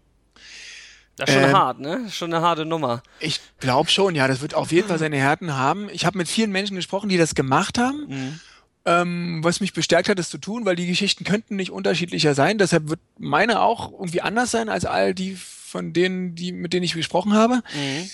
Das 1.19 1.29
ist 1.29 1.35
schon 1.35 1.45
ähm, 1.45 1.57
hart, 1.57 1.81
ne? 1.81 2.07
Schon 2.11 2.33
eine 2.33 2.45
harte 2.45 2.64
Nummer. 2.64 3.03
Ich 3.19 3.41
glaube 3.59 3.91
schon, 3.91 4.14
ja. 4.14 4.29
Das 4.29 4.41
wird 4.41 4.55
auf 4.55 4.71
jeden 4.71 4.89
Fall 4.89 4.99
seine 4.99 5.16
Härten 5.16 5.57
haben. 5.57 5.89
Ich 5.91 6.07
habe 6.07 6.16
mit 6.16 6.29
vielen 6.29 6.53
Menschen 6.53 6.77
gesprochen, 6.77 7.09
die 7.09 7.16
das 7.16 7.35
gemacht 7.35 7.77
haben. 7.77 8.07
Mhm. 8.09 8.41
Ähm, 8.85 9.41
was 9.43 9.61
mich 9.61 9.73
bestärkt 9.73 10.09
hat, 10.09 10.19
das 10.19 10.31
zu 10.31 10.39
tun, 10.39 10.64
weil 10.64 10.77
die 10.77 10.87
Geschichten 10.87 11.25
könnten 11.25 11.57
nicht 11.57 11.73
unterschiedlicher 11.73 12.35
sein. 12.35 12.57
Deshalb 12.57 12.89
wird 12.89 13.01
meine 13.19 13.61
auch 13.61 13.93
irgendwie 13.93 14.23
anders 14.23 14.53
sein 14.53 14.69
als 14.69 14.85
all 14.85 15.12
die 15.12 15.37
von 15.37 15.93
denen, 15.93 16.35
die, 16.35 16.53
mit 16.53 16.73
denen 16.73 16.85
ich 16.85 16.95
gesprochen 16.95 17.35
habe. 17.35 17.57
Mhm. 17.75 18.11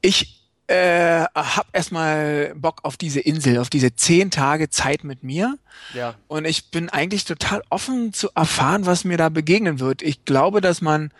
Ich 0.00 0.44
äh, 0.66 1.24
habe 1.34 1.68
erstmal 1.72 2.54
Bock 2.56 2.80
auf 2.84 2.96
diese 2.96 3.20
Insel, 3.20 3.58
auf 3.58 3.68
diese 3.68 3.94
zehn 3.96 4.30
Tage 4.30 4.70
Zeit 4.70 5.04
mit 5.04 5.22
mir. 5.22 5.58
Ja. 5.92 6.14
Und 6.28 6.46
ich 6.46 6.70
bin 6.70 6.88
eigentlich 6.88 7.24
total 7.24 7.62
offen 7.68 8.12
zu 8.12 8.30
erfahren, 8.34 8.86
was 8.86 9.04
mir 9.04 9.18
da 9.18 9.28
begegnen 9.28 9.80
wird. 9.80 10.00
Ich 10.00 10.24
glaube, 10.24 10.60
dass 10.60 10.80
man 10.80 11.10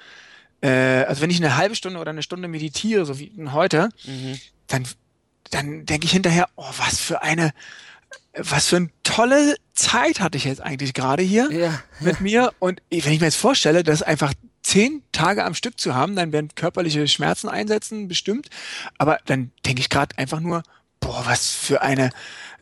äh, 0.64 1.04
also 1.04 1.20
wenn 1.20 1.30
ich 1.30 1.36
eine 1.36 1.56
halbe 1.56 1.74
Stunde 1.74 2.00
oder 2.00 2.10
eine 2.10 2.22
Stunde 2.22 2.48
meditiere, 2.48 3.04
so 3.04 3.18
wie 3.18 3.30
heute, 3.52 3.90
mhm. 4.06 4.40
dann, 4.66 4.84
dann 5.50 5.84
denke 5.84 6.06
ich 6.06 6.12
hinterher, 6.12 6.48
oh, 6.56 6.70
was 6.78 6.98
für 6.98 7.22
eine, 7.22 7.52
was 8.34 8.68
für 8.68 8.76
eine 8.76 8.90
tolle 9.02 9.56
Zeit 9.74 10.20
hatte 10.20 10.38
ich 10.38 10.44
jetzt 10.44 10.62
eigentlich 10.62 10.94
gerade 10.94 11.22
hier 11.22 11.52
ja. 11.52 11.82
mit 12.00 12.22
mir. 12.22 12.52
Und 12.60 12.80
wenn 12.90 13.12
ich 13.12 13.20
mir 13.20 13.26
jetzt 13.26 13.36
vorstelle, 13.36 13.82
dass 13.82 14.02
einfach 14.02 14.32
zehn 14.62 15.02
Tage 15.12 15.44
am 15.44 15.54
Stück 15.54 15.78
zu 15.78 15.94
haben, 15.94 16.16
dann 16.16 16.32
werden 16.32 16.48
körperliche 16.54 17.06
Schmerzen 17.08 17.50
einsetzen, 17.50 18.08
bestimmt. 18.08 18.48
Aber 18.96 19.18
dann 19.26 19.50
denke 19.66 19.80
ich 19.80 19.90
gerade 19.90 20.16
einfach 20.16 20.40
nur, 20.40 20.62
boah, 21.00 21.26
was 21.26 21.50
für 21.50 21.82
eine, 21.82 22.08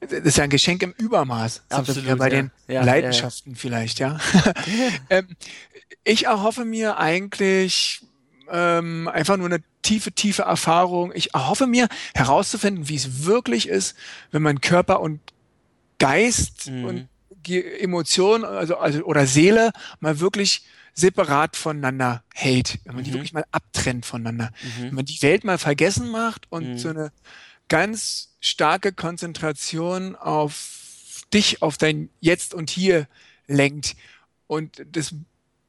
das 0.02 0.20
ist 0.20 0.36
ja 0.36 0.44
ein 0.44 0.50
Geschenk 0.50 0.82
im 0.82 0.92
Übermaß. 0.92 1.62
Absolut, 1.68 2.06
wir 2.06 2.16
bei 2.16 2.28
ja. 2.28 2.30
den 2.30 2.50
ja, 2.66 2.84
Leidenschaften 2.84 3.52
ja, 3.52 3.58
vielleicht, 3.58 3.98
ja. 4.00 4.18
ähm, 5.10 5.28
ich 6.04 6.26
erhoffe 6.26 6.64
mir 6.64 6.98
eigentlich 6.98 8.02
ähm, 8.50 9.08
einfach 9.08 9.36
nur 9.36 9.46
eine 9.46 9.62
tiefe, 9.82 10.12
tiefe 10.12 10.42
Erfahrung. 10.42 11.12
Ich 11.14 11.34
erhoffe 11.34 11.66
mir 11.66 11.88
herauszufinden, 12.14 12.88
wie 12.88 12.96
es 12.96 13.24
wirklich 13.24 13.68
ist, 13.68 13.96
wenn 14.30 14.42
man 14.42 14.60
Körper 14.60 15.00
und 15.00 15.20
Geist 15.98 16.68
mhm. 16.68 16.84
und 16.84 17.08
Emotion 17.48 18.44
also, 18.44 18.76
also 18.76 19.02
oder 19.04 19.26
Seele 19.26 19.72
mal 20.00 20.20
wirklich 20.20 20.64
separat 20.94 21.56
voneinander 21.56 22.22
hält, 22.34 22.78
wenn 22.84 22.94
man 22.94 23.02
mhm. 23.02 23.06
die 23.06 23.12
wirklich 23.14 23.32
mal 23.32 23.44
abtrennt 23.50 24.04
voneinander, 24.04 24.52
mhm. 24.62 24.82
wenn 24.82 24.94
man 24.94 25.04
die 25.04 25.22
Welt 25.22 25.44
mal 25.44 25.58
vergessen 25.58 26.10
macht 26.10 26.50
und 26.50 26.70
mhm. 26.70 26.78
so 26.78 26.88
eine 26.90 27.12
ganz 27.68 28.31
starke 28.42 28.92
Konzentration 28.92 30.16
auf 30.16 31.22
dich, 31.32 31.62
auf 31.62 31.78
dein 31.78 32.10
Jetzt 32.20 32.52
und 32.52 32.68
Hier 32.68 33.06
lenkt 33.46 33.96
und 34.46 34.84
das 34.92 35.14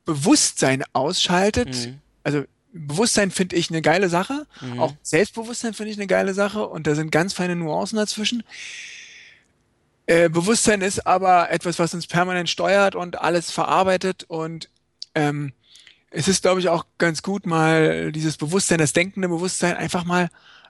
Bewusstsein 0.04 0.84
ausschaltet. 0.92 1.70
Mhm. 1.70 2.00
Also 2.24 2.44
Bewusstsein 2.74 3.30
finde 3.32 3.56
ich 3.56 3.70
eine 3.70 3.84
geile 3.84 4.10
Sache, 4.10 4.48
mhm. 4.60 4.80
auch 4.80 4.94
Selbstbewusstsein 5.04 5.76
finde 5.76 5.92
ich 5.92 5.98
eine 5.98 6.08
geile 6.08 6.34
Sache 6.34 6.68
und 6.68 6.88
da 6.88 6.96
sind 6.96 7.12
ganz 7.12 7.34
feine 7.34 7.56
Nuancen 7.56 7.98
dazwischen. 7.98 8.44
Äh, 10.08 10.30
Bewusstsein 10.30 10.82
ist 10.82 11.06
aber 11.06 11.52
etwas, 11.52 11.78
was 11.78 11.94
uns 11.94 12.08
permanent 12.08 12.50
steuert 12.50 12.96
und 12.96 13.22
alles 13.22 13.52
verarbeitet 13.52 14.26
und 14.28 14.70
ähm, 15.14 15.54
es 16.10 16.28
ist, 16.28 16.42
glaube 16.42 16.60
ich, 16.60 16.70
auch 16.70 16.86
ganz 16.98 17.22
gut, 17.22 17.46
mal 17.46 18.12
dieses 18.12 18.38
Bewusstsein, 18.38 18.80
das 18.80 18.94
denkende 18.94 19.30
Bewusstsein 19.30 19.76
einfach 19.76 20.04
mal 20.04 20.30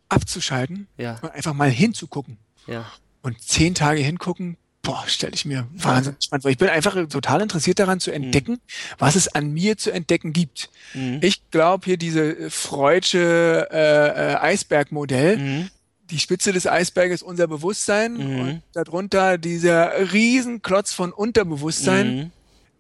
abzuschalten 0.10 0.88
ja. 0.98 1.18
und 1.22 1.32
einfach 1.32 1.54
mal 1.54 1.70
hinzugucken. 1.70 2.38
Ja. 2.68 2.86
Und 3.22 3.42
zehn 3.42 3.74
Tage 3.74 4.02
hingucken, 4.02 4.58
boah, 4.82 5.04
stelle 5.08 5.34
ich 5.34 5.46
mir 5.46 5.68
wahnsinnig 5.74 6.24
spannend 6.24 6.44
vor. 6.44 6.52
Ich 6.52 6.58
bin 6.58 6.70
einfach 6.70 6.96
total 7.08 7.42
interessiert 7.42 7.80
daran 7.80 8.00
zu 8.00 8.12
entdecken, 8.12 8.54
mhm. 8.54 8.96
was 9.00 9.16
es 9.16 9.28
an 9.28 9.52
mir 9.52 9.78
zu 9.78 9.92
entdecken 9.92 10.34
gibt. 10.34 10.70
Mhm. 10.94 11.20
Ich 11.22 11.50
glaube 11.52 11.86
hier 11.86 11.98
diese 11.98 12.50
Freudsche 12.50 13.68
äh, 13.72 14.34
äh, 14.34 14.36
Eisbergmodell. 14.36 15.38
Mhm. 15.38 15.70
Die 16.10 16.20
Spitze 16.20 16.52
des 16.52 16.68
Eisberges 16.68 17.24
unser 17.24 17.48
Bewusstsein 17.48 18.14
mhm. 18.14 18.40
und 18.40 18.64
darunter 18.74 19.38
dieser 19.38 20.12
Riesenklotz 20.12 20.94
von 20.94 21.12
Unterbewusstsein 21.12 22.16
mhm 22.16 22.32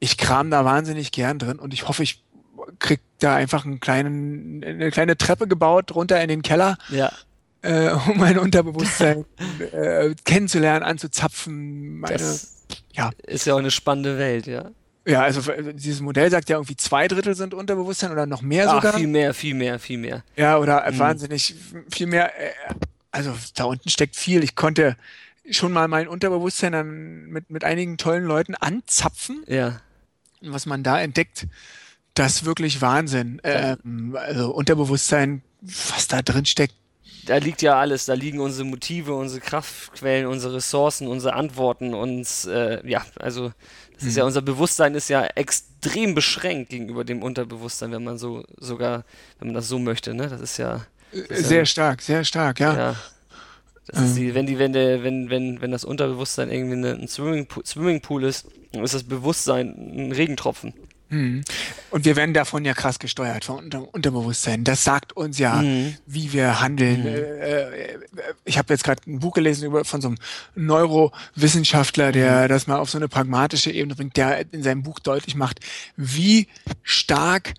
ich 0.03 0.17
kram 0.17 0.51
da 0.51 0.65
wahnsinnig 0.65 1.13
gern 1.13 1.39
drin 1.39 1.59
und 1.59 1.73
ich 1.73 1.87
hoffe, 1.87 2.03
ich 2.03 2.21
krieg 2.79 3.01
da 3.19 3.35
einfach 3.35 3.65
einen 3.65 3.79
kleinen, 3.79 4.63
eine 4.63 4.91
kleine 4.91 5.17
Treppe 5.17 5.47
gebaut 5.47 5.93
runter 5.95 6.21
in 6.21 6.27
den 6.27 6.41
Keller. 6.41 6.77
Ja. 6.89 7.11
Äh, 7.61 7.91
um 8.09 8.17
mein 8.17 8.37
Unterbewusstsein 8.37 9.25
äh, 9.71 10.13
kennenzulernen, 10.25 10.83
anzuzapfen. 10.83 11.99
Meine, 11.99 12.17
das 12.17 12.65
ja. 12.91 13.11
ist 13.25 13.45
ja 13.45 13.53
auch 13.53 13.59
eine 13.59 13.71
spannende 13.71 14.17
Welt, 14.17 14.47
ja. 14.47 14.71
Ja, 15.05 15.21
also 15.21 15.41
dieses 15.73 15.99
Modell 15.99 16.31
sagt 16.31 16.49
ja 16.49 16.55
irgendwie 16.55 16.77
zwei 16.77 17.09
Drittel 17.09 17.35
sind 17.35 17.53
Unterbewusstsein 17.53 18.11
oder 18.11 18.25
noch 18.25 18.41
mehr 18.41 18.69
sogar. 18.69 18.93
Ach, 18.93 18.97
viel 18.97 19.07
mehr, 19.07 19.33
viel 19.33 19.53
mehr, 19.53 19.77
viel 19.79 19.97
mehr. 19.97 20.23
Ja, 20.37 20.57
oder 20.57 20.89
mhm. 20.89 20.99
wahnsinnig 20.99 21.55
viel 21.89 22.07
mehr. 22.07 22.31
Äh, 22.39 22.51
also 23.11 23.33
da 23.55 23.65
unten 23.65 23.89
steckt 23.89 24.15
viel. 24.15 24.43
Ich 24.43 24.55
konnte 24.55 24.95
schon 25.49 25.73
mal 25.73 25.89
mein 25.89 26.07
Unterbewusstsein 26.07 26.71
dann 26.71 27.25
mit, 27.25 27.49
mit 27.49 27.65
einigen 27.65 27.97
tollen 27.97 28.23
Leuten 28.23 28.55
anzapfen. 28.55 29.43
Ja 29.47 29.81
was 30.51 30.65
man 30.65 30.83
da 30.83 30.99
entdeckt, 30.99 31.47
das 32.13 32.35
ist 32.35 32.45
wirklich 32.45 32.81
Wahnsinn. 32.81 33.41
Ähm, 33.43 34.17
also 34.19 34.53
Unterbewusstsein, 34.53 35.41
was 35.61 36.07
da 36.07 36.21
drin 36.21 36.45
steckt. 36.45 36.75
Da 37.25 37.37
liegt 37.37 37.61
ja 37.61 37.79
alles, 37.79 38.05
da 38.05 38.13
liegen 38.13 38.41
unsere 38.41 38.67
Motive, 38.67 39.13
unsere 39.13 39.39
Kraftquellen, 39.39 40.27
unsere 40.27 40.55
Ressourcen, 40.55 41.07
unsere 41.07 41.33
Antworten, 41.35 41.93
uns, 41.93 42.45
äh, 42.45 42.85
ja, 42.85 43.05
also 43.17 43.53
das 43.93 44.03
ist 44.03 44.17
ja, 44.17 44.23
mhm. 44.23 44.27
unser 44.27 44.41
Bewusstsein 44.41 44.93
ist 44.95 45.07
ja 45.07 45.23
extrem 45.35 46.15
beschränkt 46.15 46.71
gegenüber 46.71 47.05
dem 47.05 47.23
Unterbewusstsein, 47.23 47.91
wenn 47.93 48.03
man 48.03 48.17
so 48.17 48.43
sogar, 48.57 49.05
wenn 49.39 49.49
man 49.49 49.55
das 49.55 49.69
so 49.69 49.79
möchte, 49.79 50.13
ne? 50.13 50.27
Das 50.27 50.41
ist 50.41 50.57
ja. 50.57 50.85
Das 51.11 51.39
ist 51.39 51.47
sehr 51.47 51.59
ja, 51.59 51.65
stark, 51.65 52.01
sehr 52.01 52.25
stark, 52.25 52.59
ja. 52.59 52.75
ja. 52.75 52.95
Das 53.87 54.15
die, 54.15 54.33
wenn 54.33 54.45
die, 54.45 54.59
wenn 54.59 54.73
der, 54.73 55.03
wenn, 55.03 55.29
wenn, 55.29 55.61
wenn 55.61 55.71
das 55.71 55.83
Unterbewusstsein 55.83 56.49
irgendwie 56.49 56.75
eine, 56.75 56.93
ein 56.93 57.07
Swimmingpool, 57.07 57.65
Swimmingpool 57.65 58.23
ist, 58.23 58.47
dann 58.71 58.83
ist 58.83 58.93
das 58.93 59.03
Bewusstsein 59.03 59.67
ein 59.67 60.11
Regentropfen. 60.11 60.73
Mhm. 61.13 61.43
Und 61.91 62.05
wir 62.05 62.15
werden 62.15 62.33
davon 62.33 62.65
ja 62.65 62.73
krass 62.73 62.99
gesteuert, 62.99 63.45
vom 63.45 63.57
Unter 63.57 63.93
Unterbewusstsein. 63.93 64.63
Das 64.63 64.83
sagt 64.83 65.13
uns 65.13 65.37
ja, 65.37 65.61
mhm. 65.61 65.95
wie 66.05 66.33
wir 66.33 66.59
handeln. 66.59 67.01
Mhm. 67.01 67.07
Äh, 67.07 67.61
äh 67.61 67.99
ich 68.45 68.57
habe 68.57 68.73
jetzt 68.73 68.83
gerade 68.83 69.01
ein 69.07 69.19
Buch 69.19 69.33
gelesen 69.33 69.65
über, 69.65 69.85
von 69.85 70.01
so 70.01 70.09
einem 70.09 70.17
Neurowissenschaftler, 70.55 72.11
der 72.11 72.43
mhm. 72.43 72.47
das 72.49 72.67
mal 72.67 72.77
auf 72.77 72.89
so 72.89 72.97
eine 72.97 73.07
pragmatische 73.07 73.71
Ebene 73.71 73.95
bringt, 73.95 74.17
der 74.17 74.51
in 74.51 74.63
seinem 74.63 74.83
Buch 74.83 74.99
deutlich 74.99 75.35
macht, 75.35 75.59
wie 75.95 76.47
stark 76.81 77.53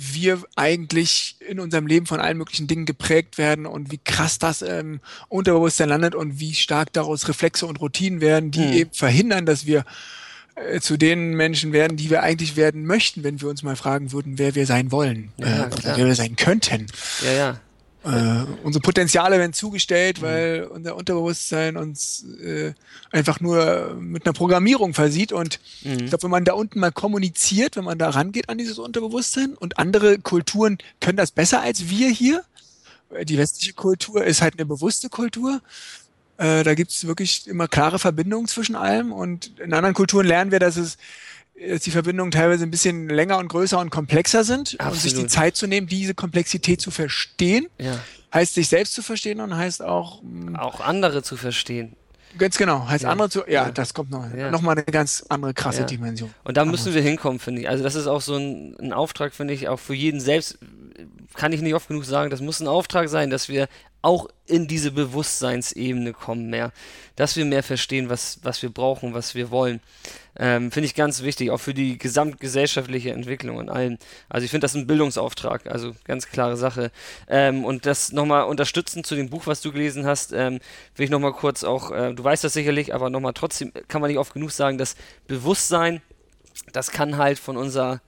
wir 0.00 0.42
eigentlich 0.54 1.36
in 1.40 1.58
unserem 1.58 1.86
Leben 1.86 2.06
von 2.06 2.20
allen 2.20 2.36
möglichen 2.38 2.68
Dingen 2.68 2.86
geprägt 2.86 3.36
werden 3.36 3.66
und 3.66 3.90
wie 3.90 3.98
krass 3.98 4.38
das 4.38 4.62
im 4.62 5.00
Unterbewusstsein 5.28 5.88
landet 5.88 6.14
und 6.14 6.38
wie 6.38 6.54
stark 6.54 6.92
daraus 6.92 7.26
Reflexe 7.26 7.66
und 7.66 7.80
Routinen 7.80 8.20
werden, 8.20 8.52
die 8.52 8.60
mhm. 8.60 8.72
eben 8.74 8.92
verhindern, 8.92 9.44
dass 9.44 9.66
wir 9.66 9.84
zu 10.80 10.96
den 10.96 11.34
Menschen 11.34 11.72
werden, 11.72 11.96
die 11.96 12.10
wir 12.10 12.22
eigentlich 12.22 12.56
werden 12.56 12.84
möchten, 12.86 13.24
wenn 13.24 13.40
wir 13.40 13.48
uns 13.48 13.62
mal 13.62 13.76
fragen 13.76 14.12
würden, 14.12 14.38
wer 14.38 14.54
wir 14.54 14.66
sein 14.66 14.92
wollen 14.92 15.32
ja, 15.38 15.64
äh, 15.64 15.66
oder 15.66 15.96
wer 15.96 16.06
wir 16.06 16.14
sein 16.14 16.36
könnten. 16.36 16.86
Ja, 17.24 17.32
ja. 17.32 17.60
Äh, 18.04 18.46
unsere 18.62 18.80
Potenziale 18.80 19.38
werden 19.38 19.52
zugestellt, 19.52 20.20
mhm. 20.20 20.24
weil 20.24 20.64
unser 20.72 20.96
Unterbewusstsein 20.96 21.76
uns 21.76 22.24
äh, 22.42 22.72
einfach 23.10 23.40
nur 23.40 23.96
mit 24.00 24.24
einer 24.24 24.32
Programmierung 24.32 24.94
versieht. 24.94 25.32
Und 25.32 25.58
mhm. 25.82 25.92
ich 25.92 26.06
glaube, 26.06 26.22
wenn 26.22 26.30
man 26.30 26.44
da 26.44 26.52
unten 26.52 26.78
mal 26.78 26.92
kommuniziert, 26.92 27.76
wenn 27.76 27.84
man 27.84 27.98
da 27.98 28.10
rangeht 28.10 28.48
an 28.48 28.58
dieses 28.58 28.78
Unterbewusstsein 28.78 29.54
und 29.54 29.78
andere 29.78 30.18
Kulturen 30.18 30.78
können 31.00 31.16
das 31.16 31.32
besser 31.32 31.60
als 31.60 31.88
wir 31.88 32.08
hier. 32.08 32.44
Die 33.24 33.38
westliche 33.38 33.72
Kultur 33.72 34.24
ist 34.24 34.42
halt 34.42 34.54
eine 34.54 34.66
bewusste 34.66 35.08
Kultur. 35.08 35.60
Äh, 36.38 36.62
da 36.62 36.74
gibt 36.74 36.92
es 36.92 37.06
wirklich 37.06 37.46
immer 37.46 37.68
klare 37.68 37.98
Verbindungen 37.98 38.48
zwischen 38.48 38.76
allem. 38.76 39.12
Und 39.12 39.58
in 39.58 39.74
anderen 39.74 39.94
Kulturen 39.94 40.26
lernen 40.26 40.50
wir, 40.50 40.60
dass 40.60 40.76
es 40.76 40.96
dass 41.66 41.82
die 41.82 41.90
Verbindungen 41.90 42.30
teilweise 42.30 42.64
ein 42.64 42.70
bisschen 42.70 43.08
länger 43.08 43.38
und 43.38 43.48
größer 43.48 43.78
und 43.78 43.90
komplexer 43.90 44.44
sind 44.44 44.76
Absolut. 44.78 44.92
und 44.92 45.00
sich 45.00 45.14
die 45.14 45.26
Zeit 45.26 45.56
zu 45.56 45.66
nehmen, 45.66 45.86
diese 45.86 46.14
Komplexität 46.14 46.80
zu 46.80 46.90
verstehen. 46.90 47.66
Ja. 47.78 47.98
Heißt 48.32 48.54
sich 48.54 48.68
selbst 48.68 48.94
zu 48.94 49.02
verstehen 49.02 49.40
und 49.40 49.56
heißt 49.56 49.82
auch 49.82 50.22
mm, 50.22 50.56
auch 50.56 50.80
andere 50.80 51.22
zu 51.22 51.36
verstehen. 51.36 51.96
Ganz 52.36 52.58
genau, 52.58 52.86
heißt 52.86 53.04
ja. 53.04 53.10
andere 53.10 53.30
zu, 53.30 53.40
ja, 53.40 53.64
ja, 53.64 53.70
das 53.70 53.94
kommt 53.94 54.10
noch, 54.10 54.24
ja. 54.34 54.50
noch 54.50 54.60
mal 54.60 54.72
eine 54.72 54.84
ganz 54.84 55.24
andere 55.28 55.54
krasse 55.54 55.80
ja. 55.80 55.86
Dimension. 55.86 56.30
Und 56.44 56.56
da 56.56 56.64
müssen 56.64 56.94
wir 56.94 57.00
hinkommen, 57.00 57.38
finde 57.38 57.62
ich. 57.62 57.68
Also 57.68 57.82
das 57.82 57.94
ist 57.94 58.06
auch 58.06 58.20
so 58.20 58.36
ein, 58.36 58.76
ein 58.78 58.92
Auftrag, 58.92 59.32
finde 59.34 59.54
ich, 59.54 59.68
auch 59.68 59.80
für 59.80 59.94
jeden 59.94 60.20
selbst, 60.20 60.58
kann 61.34 61.52
ich 61.52 61.62
nicht 61.62 61.74
oft 61.74 61.88
genug 61.88 62.04
sagen, 62.04 62.30
das 62.30 62.40
muss 62.40 62.60
ein 62.60 62.68
Auftrag 62.68 63.08
sein, 63.08 63.30
dass 63.30 63.48
wir 63.48 63.66
auch 64.00 64.28
in 64.46 64.68
diese 64.68 64.92
Bewusstseinsebene 64.92 66.12
kommen 66.12 66.48
mehr, 66.48 66.72
dass 67.16 67.36
wir 67.36 67.44
mehr 67.44 67.62
verstehen, 67.62 68.08
was, 68.08 68.38
was 68.42 68.62
wir 68.62 68.70
brauchen, 68.70 69.12
was 69.12 69.34
wir 69.34 69.50
wollen. 69.50 69.80
Ähm, 70.38 70.70
finde 70.70 70.86
ich 70.86 70.94
ganz 70.94 71.22
wichtig, 71.22 71.50
auch 71.50 71.58
für 71.58 71.74
die 71.74 71.98
gesamtgesellschaftliche 71.98 73.10
Entwicklung 73.10 73.56
und 73.56 73.68
allen. 73.68 73.98
Also 74.28 74.44
ich 74.44 74.52
finde 74.52 74.64
das 74.64 74.74
ein 74.74 74.86
Bildungsauftrag, 74.86 75.66
also 75.66 75.94
ganz 76.04 76.28
klare 76.28 76.56
Sache. 76.56 76.92
Ähm, 77.28 77.64
und 77.64 77.86
das 77.86 78.12
nochmal 78.12 78.44
unterstützend 78.44 79.04
zu 79.04 79.16
dem 79.16 79.30
Buch, 79.30 79.46
was 79.46 79.60
du 79.60 79.72
gelesen 79.72 80.06
hast, 80.06 80.32
ähm, 80.32 80.60
will 80.94 81.04
ich 81.04 81.10
nochmal 81.10 81.32
kurz 81.32 81.64
auch, 81.64 81.90
äh, 81.90 82.14
du 82.14 82.22
weißt 82.22 82.44
das 82.44 82.52
sicherlich, 82.52 82.94
aber 82.94 83.10
nochmal 83.10 83.32
trotzdem 83.32 83.72
kann 83.88 84.00
man 84.00 84.10
nicht 84.10 84.18
oft 84.18 84.32
genug 84.32 84.52
sagen, 84.52 84.78
dass 84.78 84.94
Bewusstsein, 85.26 86.02
das 86.72 86.92
kann 86.92 87.16
halt 87.16 87.40
von 87.40 87.56
unserer 87.56 88.00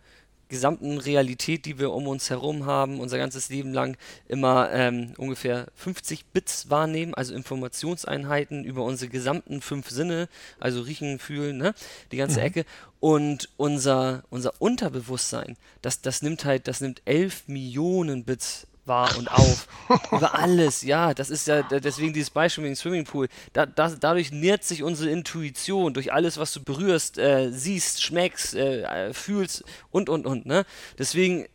gesamten 0.50 0.98
Realität, 0.98 1.64
die 1.64 1.78
wir 1.78 1.92
um 1.92 2.06
uns 2.06 2.28
herum 2.28 2.66
haben, 2.66 3.00
unser 3.00 3.16
ganzes 3.16 3.48
Leben 3.48 3.72
lang 3.72 3.96
immer 4.28 4.70
ähm, 4.72 5.14
ungefähr 5.16 5.68
50 5.76 6.26
Bits 6.26 6.68
wahrnehmen, 6.68 7.14
also 7.14 7.32
Informationseinheiten 7.32 8.64
über 8.64 8.84
unsere 8.84 9.10
gesamten 9.10 9.62
fünf 9.62 9.88
Sinne, 9.88 10.28
also 10.58 10.82
riechen, 10.82 11.18
fühlen, 11.18 11.56
ne, 11.56 11.74
die 12.12 12.18
ganze 12.18 12.40
mhm. 12.40 12.46
Ecke. 12.46 12.64
Und 12.98 13.48
unser, 13.56 14.24
unser 14.28 14.52
Unterbewusstsein, 14.60 15.56
das, 15.80 16.02
das 16.02 16.20
nimmt 16.20 16.44
halt, 16.44 16.68
das 16.68 16.82
nimmt 16.82 17.00
11 17.06 17.48
Millionen 17.48 18.24
Bits 18.24 18.66
wahr 18.84 19.16
und 19.18 19.30
auf. 19.30 19.68
Über 20.12 20.34
alles, 20.38 20.82
ja. 20.82 21.14
Das 21.14 21.30
ist 21.30 21.46
ja 21.46 21.62
deswegen 21.62 22.12
dieses 22.12 22.30
Beispiel 22.30 22.62
mit 22.62 22.70
dem 22.70 22.76
Swimmingpool. 22.76 23.28
Da, 23.52 23.66
da, 23.66 23.90
dadurch 23.90 24.32
nährt 24.32 24.64
sich 24.64 24.82
unsere 24.82 25.10
Intuition 25.10 25.94
durch 25.94 26.12
alles, 26.12 26.38
was 26.38 26.52
du 26.52 26.62
berührst, 26.62 27.18
äh, 27.18 27.50
siehst, 27.50 28.02
schmeckst, 28.02 28.54
äh, 28.54 29.12
fühlst 29.12 29.64
und, 29.90 30.08
und, 30.08 30.26
und. 30.26 30.46
Ne? 30.46 30.64
Deswegen 30.98 31.46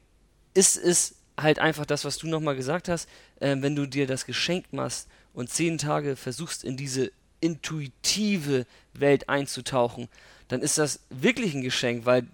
ist 0.54 0.78
es 0.78 1.16
halt 1.38 1.60
einfach 1.60 1.86
das, 1.86 2.06
was 2.06 2.18
du 2.18 2.28
nochmal 2.28 2.56
gesagt 2.56 2.90
hast. 2.90 3.10
Äh, 3.40 3.58
wenn 3.60 3.76
du 3.76 3.86
dir 3.86 4.08
das 4.08 4.26
Geschenk 4.26 4.72
machst 4.72 5.08
und 5.34 5.50
zehn 5.50 5.78
Tage 5.78 6.16
versuchst, 6.16 6.64
in 6.64 6.78
diese 6.78 7.12
intuitive 7.42 8.66
Welt 8.94 9.30
einzutauchen, 9.30 10.08
dann 10.48 10.62
ist 10.62 10.78
das 10.78 11.02
wirklich 11.10 11.54
ein 11.54 11.62
Geschenk, 11.62 12.06
weil 12.06 12.28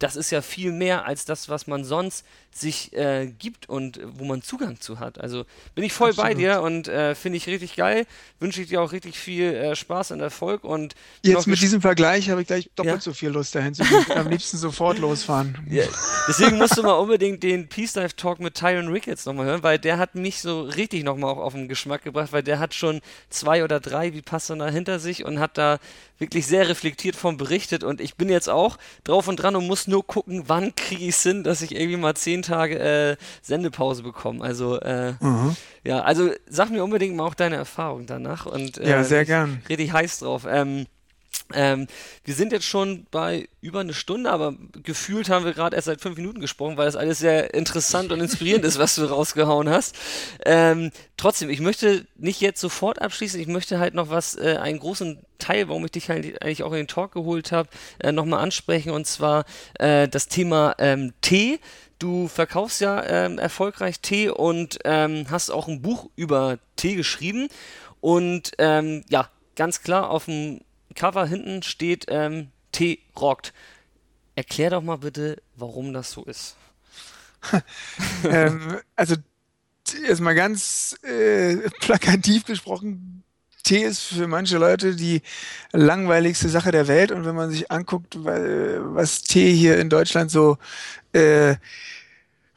das 0.00 0.16
ist 0.16 0.30
ja 0.30 0.42
viel 0.42 0.72
mehr 0.72 1.06
als 1.06 1.24
das, 1.24 1.48
was 1.48 1.66
man 1.66 1.84
sonst 1.84 2.24
sich 2.52 2.92
äh, 2.94 3.26
gibt 3.38 3.68
und 3.68 4.00
wo 4.02 4.24
man 4.24 4.42
Zugang 4.42 4.80
zu 4.80 4.98
hat. 4.98 5.20
Also 5.20 5.44
bin 5.74 5.84
ich 5.84 5.92
voll 5.92 6.10
Absolut. 6.10 6.30
bei 6.30 6.34
dir 6.34 6.62
und 6.62 6.88
äh, 6.88 7.14
finde 7.14 7.36
ich 7.36 7.46
richtig 7.46 7.76
geil. 7.76 8.06
Wünsche 8.40 8.62
ich 8.62 8.68
dir 8.68 8.82
auch 8.82 8.92
richtig 8.92 9.18
viel 9.18 9.54
äh, 9.54 9.76
Spaß 9.76 10.10
und 10.12 10.20
Erfolg. 10.20 10.64
Und 10.64 10.94
Jetzt 11.22 11.46
mit 11.46 11.60
diesem 11.60 11.80
Vergleich 11.80 12.28
habe 12.30 12.40
ich 12.40 12.48
gleich 12.48 12.70
doppelt 12.74 12.96
ja? 12.96 13.00
so 13.00 13.12
viel 13.12 13.28
Lust 13.28 13.54
dahin 13.54 13.74
zu 13.74 13.84
gehen. 13.84 14.04
Am 14.16 14.28
liebsten 14.28 14.56
sofort 14.56 14.98
losfahren. 14.98 15.58
Ja. 15.70 15.84
Deswegen 16.28 16.58
musst 16.58 16.76
du 16.76 16.82
mal 16.82 16.94
unbedingt 16.94 17.42
den 17.42 17.68
Peace 17.68 17.92
Dive 17.92 18.16
Talk 18.16 18.40
mit 18.40 18.54
Tyron 18.54 18.88
Ricketts 18.88 19.26
nochmal 19.26 19.46
hören, 19.46 19.62
weil 19.62 19.78
der 19.78 19.98
hat 19.98 20.14
mich 20.14 20.40
so 20.40 20.62
richtig 20.62 21.04
nochmal 21.04 21.34
auf 21.34 21.52
den 21.52 21.68
Geschmack 21.68 22.02
gebracht, 22.02 22.32
weil 22.32 22.42
der 22.42 22.58
hat 22.58 22.74
schon 22.74 23.00
zwei 23.28 23.62
oder 23.62 23.78
drei 23.78 24.12
Vipassana 24.12 24.66
hinter 24.68 24.98
sich 24.98 25.24
und 25.24 25.38
hat 25.38 25.56
da 25.56 25.78
wirklich 26.20 26.46
sehr 26.46 26.68
reflektiert 26.68 27.16
von 27.16 27.36
berichtet 27.36 27.82
und 27.82 28.00
ich 28.00 28.14
bin 28.14 28.28
jetzt 28.28 28.48
auch 28.48 28.76
drauf 29.04 29.26
und 29.26 29.36
dran 29.36 29.56
und 29.56 29.66
muss 29.66 29.88
nur 29.88 30.06
gucken, 30.06 30.44
wann 30.46 30.74
kriege 30.76 31.02
ich 31.04 31.16
es 31.16 31.22
hin, 31.22 31.42
dass 31.42 31.62
ich 31.62 31.74
irgendwie 31.74 31.96
mal 31.96 32.14
zehn 32.14 32.42
Tage 32.42 32.78
äh, 32.78 33.16
Sendepause 33.42 34.02
bekomme. 34.02 34.44
Also 34.44 34.78
äh, 34.80 35.14
mhm. 35.18 35.56
ja, 35.82 36.02
also 36.02 36.30
sag 36.46 36.70
mir 36.70 36.84
unbedingt 36.84 37.16
mal 37.16 37.24
auch 37.24 37.34
deine 37.34 37.56
Erfahrung 37.56 38.06
danach 38.06 38.46
und 38.46 38.78
äh, 38.78 38.90
ja, 38.90 39.02
sehr 39.02 39.24
gern. 39.24 39.62
Richtig 39.68 39.92
heiß 39.92 40.20
drauf. 40.20 40.46
Ähm, 40.48 40.86
ähm, 41.54 41.86
wir 42.24 42.34
sind 42.34 42.52
jetzt 42.52 42.66
schon 42.66 43.06
bei 43.10 43.48
über 43.60 43.80
eine 43.80 43.94
Stunde, 43.94 44.30
aber 44.30 44.54
gefühlt 44.82 45.28
haben 45.28 45.44
wir 45.44 45.52
gerade 45.52 45.76
erst 45.76 45.86
seit 45.86 46.00
fünf 46.00 46.16
Minuten 46.16 46.40
gesprochen, 46.40 46.76
weil 46.76 46.86
das 46.86 46.96
alles 46.96 47.18
sehr 47.18 47.54
interessant 47.54 48.12
und 48.12 48.20
inspirierend 48.20 48.64
ist, 48.64 48.78
was 48.78 48.94
du 48.94 49.04
rausgehauen 49.04 49.68
hast. 49.68 49.96
Ähm, 50.44 50.90
trotzdem, 51.16 51.50
ich 51.50 51.60
möchte 51.60 52.06
nicht 52.16 52.40
jetzt 52.40 52.60
sofort 52.60 53.00
abschließen, 53.00 53.40
ich 53.40 53.46
möchte 53.46 53.78
halt 53.78 53.94
noch 53.94 54.10
was, 54.10 54.36
äh, 54.36 54.58
einen 54.60 54.78
großen 54.78 55.18
Teil, 55.38 55.68
warum 55.68 55.84
ich 55.84 55.92
dich 55.92 56.08
halt 56.08 56.42
eigentlich 56.42 56.62
auch 56.62 56.72
in 56.72 56.78
den 56.78 56.88
Talk 56.88 57.12
geholt 57.12 57.52
habe, 57.52 57.68
äh, 57.98 58.12
nochmal 58.12 58.42
ansprechen 58.42 58.90
und 58.90 59.06
zwar 59.06 59.44
äh, 59.78 60.08
das 60.08 60.28
Thema 60.28 60.74
ähm, 60.78 61.12
Tee. 61.20 61.60
Du 61.98 62.28
verkaufst 62.28 62.80
ja 62.80 63.04
ähm, 63.04 63.38
erfolgreich 63.38 64.00
Tee 64.00 64.30
und 64.30 64.78
ähm, 64.84 65.26
hast 65.30 65.50
auch 65.50 65.68
ein 65.68 65.82
Buch 65.82 66.08
über 66.16 66.58
Tee 66.76 66.94
geschrieben 66.94 67.48
und 68.00 68.52
ähm, 68.58 69.04
ja, 69.10 69.28
ganz 69.56 69.82
klar 69.82 70.10
auf 70.10 70.24
dem 70.24 70.60
Cover 70.94 71.26
hinten 71.26 71.62
steht 71.62 72.06
ähm, 72.08 72.48
T 72.72 73.00
rockt. 73.18 73.52
Erklär 74.34 74.70
doch 74.70 74.82
mal 74.82 74.98
bitte, 74.98 75.42
warum 75.56 75.92
das 75.92 76.12
so 76.12 76.24
ist. 76.24 76.56
ähm, 78.24 78.80
also 78.96 79.16
erstmal 80.06 80.34
ganz 80.34 80.96
äh, 81.02 81.56
plakativ 81.80 82.44
gesprochen, 82.44 83.24
Tee 83.62 83.84
ist 83.84 84.02
für 84.02 84.26
manche 84.26 84.58
Leute 84.58 84.96
die 84.96 85.22
langweiligste 85.72 86.48
Sache 86.48 86.72
der 86.72 86.88
Welt 86.88 87.12
und 87.12 87.24
wenn 87.24 87.34
man 87.34 87.50
sich 87.50 87.70
anguckt, 87.70 88.16
was 88.24 89.22
Tee 89.22 89.54
hier 89.54 89.78
in 89.78 89.90
Deutschland 89.90 90.30
so 90.30 90.58
äh, 91.12 91.56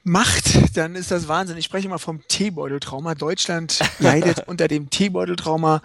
macht, 0.04 0.78
dann 0.78 0.96
ist 0.96 1.12
das 1.12 1.28
Wahnsinn. 1.28 1.58
Ich 1.58 1.66
spreche 1.66 1.88
immer 1.88 2.00
vom 2.00 2.28
Teebeuteltrauma. 2.28 3.16
Deutschland 3.16 3.80
leidet 4.00 4.48
unter 4.48 4.68
dem 4.68 4.90
Teebeuteltrauma. 4.90 5.82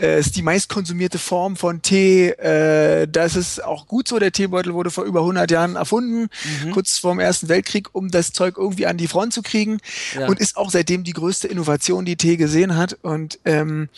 Äh, 0.00 0.18
ist 0.18 0.36
die 0.36 0.42
meistkonsumierte 0.42 1.18
Form 1.18 1.56
von 1.56 1.82
Tee. 1.82 2.30
Äh, 2.30 3.06
das 3.06 3.36
ist 3.36 3.62
auch 3.62 3.86
gut 3.86 4.08
so. 4.08 4.18
Der 4.18 4.32
Teebeutel 4.32 4.72
wurde 4.72 4.90
vor 4.90 5.04
über 5.04 5.20
100 5.20 5.50
Jahren 5.50 5.76
erfunden, 5.76 6.28
mhm. 6.64 6.70
kurz 6.72 6.98
vor 6.98 7.12
dem 7.12 7.20
Ersten 7.20 7.48
Weltkrieg, 7.48 7.88
um 7.92 8.10
das 8.10 8.32
Zeug 8.32 8.56
irgendwie 8.56 8.86
an 8.86 8.96
die 8.96 9.08
Front 9.08 9.34
zu 9.34 9.42
kriegen. 9.42 9.78
Ja. 10.18 10.26
Und 10.26 10.40
ist 10.40 10.56
auch 10.56 10.70
seitdem 10.70 11.04
die 11.04 11.12
größte 11.12 11.46
Innovation, 11.48 12.04
die 12.04 12.16
Tee 12.16 12.36
gesehen 12.36 12.76
hat. 12.76 12.98
Und 13.02 13.38
ähm, 13.44 13.90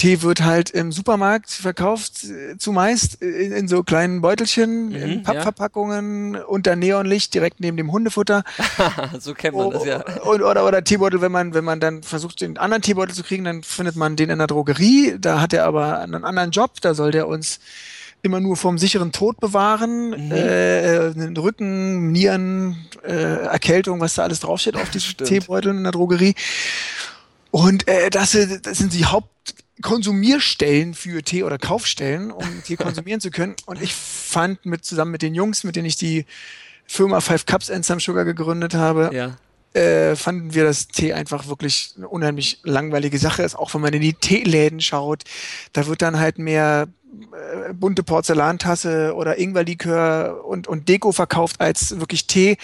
Tee 0.00 0.22
wird 0.22 0.42
halt 0.42 0.70
im 0.70 0.92
Supermarkt 0.92 1.50
verkauft, 1.50 2.24
äh, 2.24 2.56
zumeist 2.56 3.20
in, 3.20 3.52
in 3.52 3.68
so 3.68 3.82
kleinen 3.82 4.22
Beutelchen, 4.22 4.88
mhm, 4.88 4.96
in 4.96 5.22
Pappverpackungen 5.22 6.34
ja. 6.36 6.44
unter 6.44 6.74
Neonlicht 6.74 7.34
direkt 7.34 7.60
neben 7.60 7.76
dem 7.76 7.92
Hundefutter. 7.92 8.42
so 9.20 9.34
kennt 9.34 9.58
man 9.58 9.72
das 9.72 9.84
ja. 9.84 10.02
Und, 10.20 10.40
oder, 10.40 10.66
oder 10.66 10.82
Teebeutel, 10.82 11.20
wenn 11.20 11.30
man, 11.30 11.52
wenn 11.52 11.64
man 11.64 11.80
dann 11.80 12.02
versucht, 12.02 12.40
den 12.40 12.56
anderen 12.56 12.80
Teebeutel 12.80 13.14
zu 13.14 13.22
kriegen, 13.22 13.44
dann 13.44 13.62
findet 13.62 13.94
man 13.94 14.16
den 14.16 14.30
in 14.30 14.38
der 14.38 14.46
Drogerie. 14.46 15.16
Da 15.20 15.42
hat 15.42 15.52
er 15.52 15.66
aber 15.66 15.98
einen 15.98 16.24
anderen 16.24 16.50
Job, 16.50 16.80
da 16.80 16.94
soll 16.94 17.10
der 17.10 17.28
uns 17.28 17.60
immer 18.22 18.40
nur 18.40 18.56
vom 18.56 18.78
sicheren 18.78 19.12
Tod 19.12 19.38
bewahren, 19.38 20.28
mhm. 20.28 20.32
äh, 20.32 21.38
Rücken, 21.38 22.10
Nieren, 22.10 22.88
äh, 23.06 23.12
Erkältung, 23.12 24.00
was 24.00 24.14
da 24.14 24.22
alles 24.22 24.40
draufsteht 24.40 24.76
auf 24.76 24.88
diesem 24.94 25.18
Teebeutel 25.18 25.76
in 25.76 25.82
der 25.82 25.92
Drogerie. 25.92 26.34
Und 27.50 27.86
äh, 27.86 28.08
das, 28.08 28.32
das 28.62 28.78
sind 28.78 28.94
die 28.94 29.04
Haupt 29.04 29.28
Konsumierstellen 29.80 30.94
für 30.94 31.22
Tee 31.22 31.42
oder 31.42 31.58
Kaufstellen, 31.58 32.30
um 32.30 32.44
Tee 32.64 32.76
konsumieren 32.76 33.20
zu 33.20 33.30
können. 33.30 33.56
Und 33.66 33.80
ich 33.80 33.94
fand 33.94 34.64
mit 34.66 34.84
zusammen 34.84 35.12
mit 35.12 35.22
den 35.22 35.34
Jungs, 35.34 35.64
mit 35.64 35.76
denen 35.76 35.86
ich 35.86 35.96
die 35.96 36.26
Firma 36.86 37.20
Five 37.20 37.46
Cups 37.46 37.70
and 37.70 37.84
Some 37.84 38.00
Sugar 38.00 38.24
gegründet 38.24 38.74
habe, 38.74 39.10
ja. 39.12 39.36
Äh, 39.74 40.16
fanden 40.16 40.54
wir 40.54 40.64
das 40.64 40.88
Tee 40.88 41.12
einfach 41.12 41.46
wirklich 41.48 41.94
eine 41.96 42.08
unheimlich 42.08 42.60
langweilige 42.64 43.18
Sache 43.18 43.42
ist. 43.42 43.56
Auch 43.56 43.74
wenn 43.74 43.80
man 43.80 43.92
in 43.92 44.02
die 44.02 44.14
Teeläden 44.14 44.80
schaut, 44.80 45.24
da 45.72 45.86
wird 45.86 46.02
dann 46.02 46.18
halt 46.18 46.38
mehr 46.38 46.88
äh, 47.12 47.72
bunte 47.72 48.02
Porzellantasse 48.02 49.14
oder 49.14 49.38
Ingwerlikör 49.38 50.44
und, 50.44 50.68
und 50.68 50.88
Deko 50.88 51.12
verkauft 51.12 51.60
als 51.60 51.98
wirklich 51.98 52.26
Tee. 52.26 52.56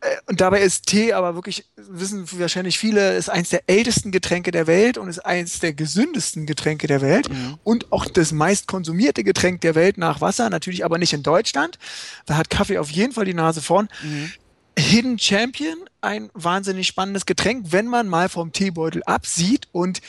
Äh, 0.00 0.16
und 0.26 0.40
dabei 0.40 0.60
ist 0.62 0.86
Tee 0.86 1.12
aber 1.12 1.34
wirklich, 1.34 1.66
wissen 1.76 2.26
wahrscheinlich 2.32 2.78
viele, 2.78 3.16
ist 3.16 3.28
eins 3.28 3.50
der 3.50 3.62
ältesten 3.66 4.10
Getränke 4.10 4.50
der 4.50 4.66
Welt 4.66 4.96
und 4.96 5.08
ist 5.08 5.24
eins 5.24 5.60
der 5.60 5.74
gesündesten 5.74 6.46
Getränke 6.46 6.86
der 6.86 7.00
Welt 7.02 7.28
mhm. 7.28 7.58
und 7.64 7.92
auch 7.92 8.06
das 8.06 8.32
meist 8.32 8.66
konsumierte 8.66 9.24
Getränk 9.24 9.60
der 9.60 9.74
Welt 9.74 9.98
nach 9.98 10.20
Wasser, 10.20 10.48
natürlich 10.48 10.84
aber 10.84 10.98
nicht 10.98 11.12
in 11.12 11.22
Deutschland. 11.22 11.78
Da 12.26 12.36
hat 12.36 12.50
Kaffee 12.50 12.78
auf 12.78 12.90
jeden 12.90 13.12
Fall 13.12 13.26
die 13.26 13.34
Nase 13.34 13.60
vorn. 13.60 13.88
Mhm. 14.02 14.32
Hidden 14.78 15.18
Champion, 15.18 15.76
ein 16.02 16.30
wahnsinnig 16.34 16.86
spannendes 16.86 17.26
Getränk, 17.26 17.66
wenn 17.70 17.86
man 17.86 18.08
mal 18.08 18.28
vom 18.28 18.52
Teebeutel 18.52 19.02
absieht 19.04 19.68
und 19.72 20.00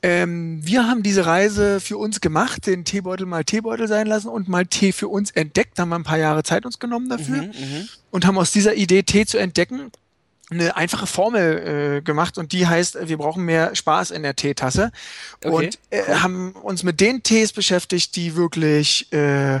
ähm, 0.00 0.60
wir 0.64 0.86
haben 0.86 1.02
diese 1.02 1.26
Reise 1.26 1.80
für 1.80 1.98
uns 1.98 2.20
gemacht, 2.20 2.66
den 2.66 2.84
Teebeutel 2.84 3.26
mal 3.26 3.44
Teebeutel 3.44 3.88
sein 3.88 4.06
lassen 4.06 4.28
und 4.28 4.48
mal 4.48 4.64
Tee 4.64 4.92
für 4.92 5.08
uns 5.08 5.32
entdeckt. 5.32 5.76
Da 5.76 5.82
haben 5.82 5.88
wir 5.88 5.96
ein 5.96 6.04
paar 6.04 6.18
Jahre 6.18 6.44
Zeit 6.44 6.64
uns 6.64 6.78
genommen 6.78 7.08
dafür 7.08 7.42
mhm, 7.42 7.48
mhm. 7.48 7.88
und 8.12 8.24
haben 8.24 8.38
aus 8.38 8.52
dieser 8.52 8.74
Idee, 8.74 9.02
Tee 9.02 9.26
zu 9.26 9.38
entdecken, 9.38 9.90
eine 10.50 10.76
einfache 10.76 11.06
Formel 11.06 11.98
äh, 11.98 12.02
gemacht 12.02 12.38
und 12.38 12.52
die 12.52 12.66
heißt, 12.66 12.96
wir 13.08 13.18
brauchen 13.18 13.44
mehr 13.44 13.74
Spaß 13.74 14.10
in 14.10 14.22
der 14.22 14.34
Teetasse. 14.34 14.92
Okay, 15.44 15.66
und 15.66 15.78
äh, 15.90 16.02
cool. 16.08 16.22
haben 16.22 16.52
uns 16.52 16.82
mit 16.82 17.00
den 17.00 17.22
Tees 17.22 17.52
beschäftigt, 17.52 18.16
die 18.16 18.34
wirklich 18.34 19.12
äh, 19.12 19.56
äh, 19.56 19.60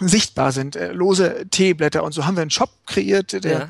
sichtbar 0.00 0.52
sind, 0.52 0.76
äh, 0.76 0.92
lose 0.92 1.46
Teeblätter 1.50 2.04
und 2.04 2.12
so 2.12 2.26
haben 2.26 2.36
wir 2.36 2.42
einen 2.42 2.50
Shop 2.50 2.70
kreiert, 2.86 3.32
der 3.44 3.52
ja 3.52 3.68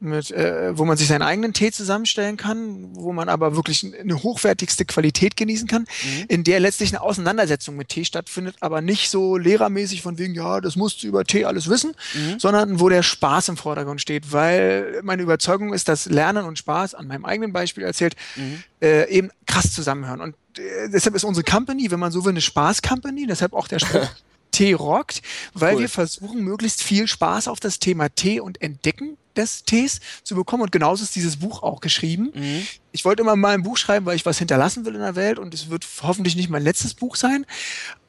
mit, 0.00 0.30
äh, 0.30 0.76
wo 0.78 0.84
man 0.84 0.96
sich 0.96 1.08
seinen 1.08 1.22
eigenen 1.22 1.52
Tee 1.52 1.72
zusammenstellen 1.72 2.36
kann, 2.36 2.94
wo 2.94 3.12
man 3.12 3.28
aber 3.28 3.56
wirklich 3.56 3.84
eine 3.98 4.22
hochwertigste 4.22 4.84
Qualität 4.84 5.36
genießen 5.36 5.66
kann, 5.66 5.82
mhm. 5.82 6.24
in 6.28 6.44
der 6.44 6.60
letztlich 6.60 6.90
eine 6.90 7.02
Auseinandersetzung 7.02 7.76
mit 7.76 7.88
Tee 7.88 8.04
stattfindet, 8.04 8.56
aber 8.60 8.80
nicht 8.80 9.10
so 9.10 9.36
lehrermäßig 9.36 10.02
von 10.02 10.18
wegen, 10.18 10.34
ja, 10.34 10.60
das 10.60 10.76
musst 10.76 11.02
du 11.02 11.08
über 11.08 11.24
Tee 11.24 11.44
alles 11.44 11.68
wissen, 11.68 11.94
mhm. 12.14 12.38
sondern 12.38 12.80
wo 12.80 12.88
der 12.88 13.02
Spaß 13.02 13.48
im 13.48 13.56
Vordergrund 13.56 14.00
steht, 14.00 14.32
weil 14.32 15.00
meine 15.02 15.22
Überzeugung 15.22 15.72
ist, 15.72 15.88
dass 15.88 16.06
Lernen 16.06 16.44
und 16.44 16.58
Spaß, 16.58 16.94
an 16.94 17.08
meinem 17.08 17.24
eigenen 17.24 17.52
Beispiel 17.52 17.84
erzählt, 17.84 18.14
mhm. 18.36 18.62
äh, 18.80 19.08
eben 19.10 19.30
krass 19.46 19.72
zusammenhören. 19.72 20.20
Und 20.20 20.34
äh, 20.58 20.88
deshalb 20.92 21.16
ist 21.16 21.24
unsere 21.24 21.44
Company, 21.44 21.90
wenn 21.90 22.00
man 22.00 22.12
so 22.12 22.24
will, 22.24 22.30
eine 22.30 22.40
Spaß-Company, 22.40 23.26
deshalb 23.26 23.52
auch 23.52 23.68
der 23.68 23.80
Spruch. 23.80 24.08
Tee 24.50 24.72
rockt, 24.72 25.20
weil 25.52 25.74
cool. 25.74 25.82
wir 25.82 25.88
versuchen, 25.88 26.42
möglichst 26.42 26.82
viel 26.82 27.06
Spaß 27.06 27.48
auf 27.48 27.60
das 27.60 27.78
Thema 27.78 28.08
Tee 28.08 28.40
und 28.40 28.62
Entdecken 28.62 29.18
des 29.38 29.64
Tees 29.64 30.00
zu 30.24 30.34
bekommen. 30.34 30.64
Und 30.64 30.72
genauso 30.72 31.04
ist 31.04 31.14
dieses 31.14 31.36
Buch 31.36 31.62
auch 31.62 31.80
geschrieben. 31.80 32.30
Mhm. 32.34 32.66
Ich 32.92 33.04
wollte 33.04 33.22
immer 33.22 33.36
mal 33.36 33.54
ein 33.54 33.62
Buch 33.62 33.76
schreiben, 33.76 34.06
weil 34.06 34.16
ich 34.16 34.26
was 34.26 34.38
hinterlassen 34.38 34.84
will 34.84 34.94
in 34.94 35.00
der 35.00 35.16
Welt 35.16 35.38
und 35.38 35.54
es 35.54 35.70
wird 35.70 35.86
hoffentlich 36.02 36.36
nicht 36.36 36.50
mein 36.50 36.62
letztes 36.62 36.94
Buch 36.94 37.16
sein. 37.16 37.46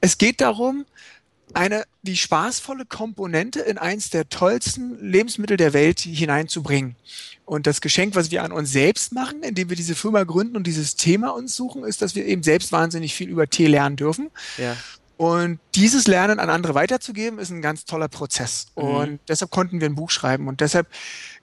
Es 0.01 0.17
geht 0.17 0.41
darum, 0.41 0.85
eine 1.53 1.85
die 2.01 2.17
spaßvolle 2.17 2.85
Komponente 2.85 3.59
in 3.61 3.77
eins 3.77 4.09
der 4.09 4.29
tollsten 4.29 4.97
Lebensmittel 4.99 5.57
der 5.57 5.73
Welt 5.73 5.99
hineinzubringen. 5.99 6.95
Und 7.45 7.65
das 7.65 7.81
Geschenk, 7.81 8.15
was 8.15 8.31
wir 8.31 8.43
an 8.43 8.51
uns 8.51 8.71
selbst 8.71 9.11
machen, 9.11 9.41
indem 9.41 9.69
wir 9.69 9.75
diese 9.75 9.95
Firma 9.95 10.23
gründen 10.23 10.55
und 10.55 10.67
dieses 10.67 10.95
Thema 10.95 11.29
uns 11.29 11.55
suchen, 11.55 11.83
ist, 11.83 12.01
dass 12.01 12.15
wir 12.15 12.25
eben 12.25 12.43
selbst 12.43 12.71
wahnsinnig 12.71 13.15
viel 13.15 13.27
über 13.27 13.47
Tee 13.47 13.67
lernen 13.67 13.95
dürfen. 13.95 14.29
Ja. 14.57 14.77
Und 15.19 15.59
dieses 15.75 16.07
Lernen 16.07 16.39
an 16.39 16.49
andere 16.49 16.75
weiterzugeben, 16.75 17.39
ist 17.39 17.49
ein 17.49 17.61
ganz 17.61 17.83
toller 17.83 18.07
Prozess. 18.07 18.67
Mhm. 18.77 18.83
Und 18.83 19.19
deshalb 19.27 19.51
konnten 19.51 19.81
wir 19.81 19.89
ein 19.89 19.95
Buch 19.95 20.11
schreiben. 20.11 20.47
Und 20.47 20.61
deshalb 20.61 20.87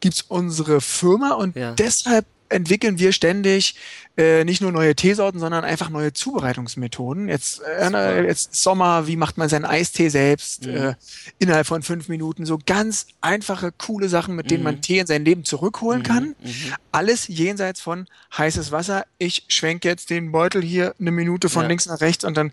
gibt's 0.01 0.23
unsere 0.23 0.81
Firma 0.81 1.35
und 1.35 1.57
ja. 1.57 1.73
deshalb 1.73 2.25
entwickeln 2.49 2.99
wir 2.99 3.13
ständig 3.13 3.77
äh, 4.19 4.45
nicht 4.45 4.63
nur 4.63 4.73
neue 4.73 4.95
Teesorten, 4.95 5.39
sondern 5.39 5.63
einfach 5.65 5.91
neue 5.91 6.13
Zubereitungsmethoden. 6.13 7.29
Jetzt, 7.29 7.61
äh, 7.63 8.25
jetzt 8.27 8.55
Sommer, 8.55 9.07
wie 9.07 9.17
macht 9.17 9.37
man 9.37 9.51
seinen 9.51 9.67
Eistee 9.67 10.09
selbst 10.09 10.65
mhm. 10.65 10.75
äh, 10.75 10.95
innerhalb 11.39 11.67
von 11.67 11.83
fünf 11.83 12.09
Minuten? 12.09 12.47
So 12.47 12.59
ganz 12.65 13.09
einfache, 13.21 13.73
coole 13.77 14.09
Sachen, 14.09 14.35
mit 14.35 14.51
denen 14.51 14.61
mhm. 14.61 14.65
man 14.65 14.81
Tee 14.81 15.01
in 15.01 15.07
sein 15.07 15.25
Leben 15.25 15.45
zurückholen 15.45 16.01
mhm. 16.01 16.05
kann. 16.05 16.25
Mhm. 16.43 16.75
Alles 16.93 17.29
jenseits 17.29 17.83
von 17.83 18.07
heißes 18.37 18.73
Wasser. 18.73 19.05
Ich 19.19 19.45
schwenke 19.49 19.87
jetzt 19.89 20.09
den 20.09 20.33
Beutel 20.33 20.63
hier 20.63 20.95
eine 20.99 21.11
Minute 21.11 21.51
von 21.51 21.65
ja. 21.65 21.69
links 21.69 21.85
nach 21.85 22.01
rechts 22.01 22.25
und 22.25 22.39
dann 22.39 22.53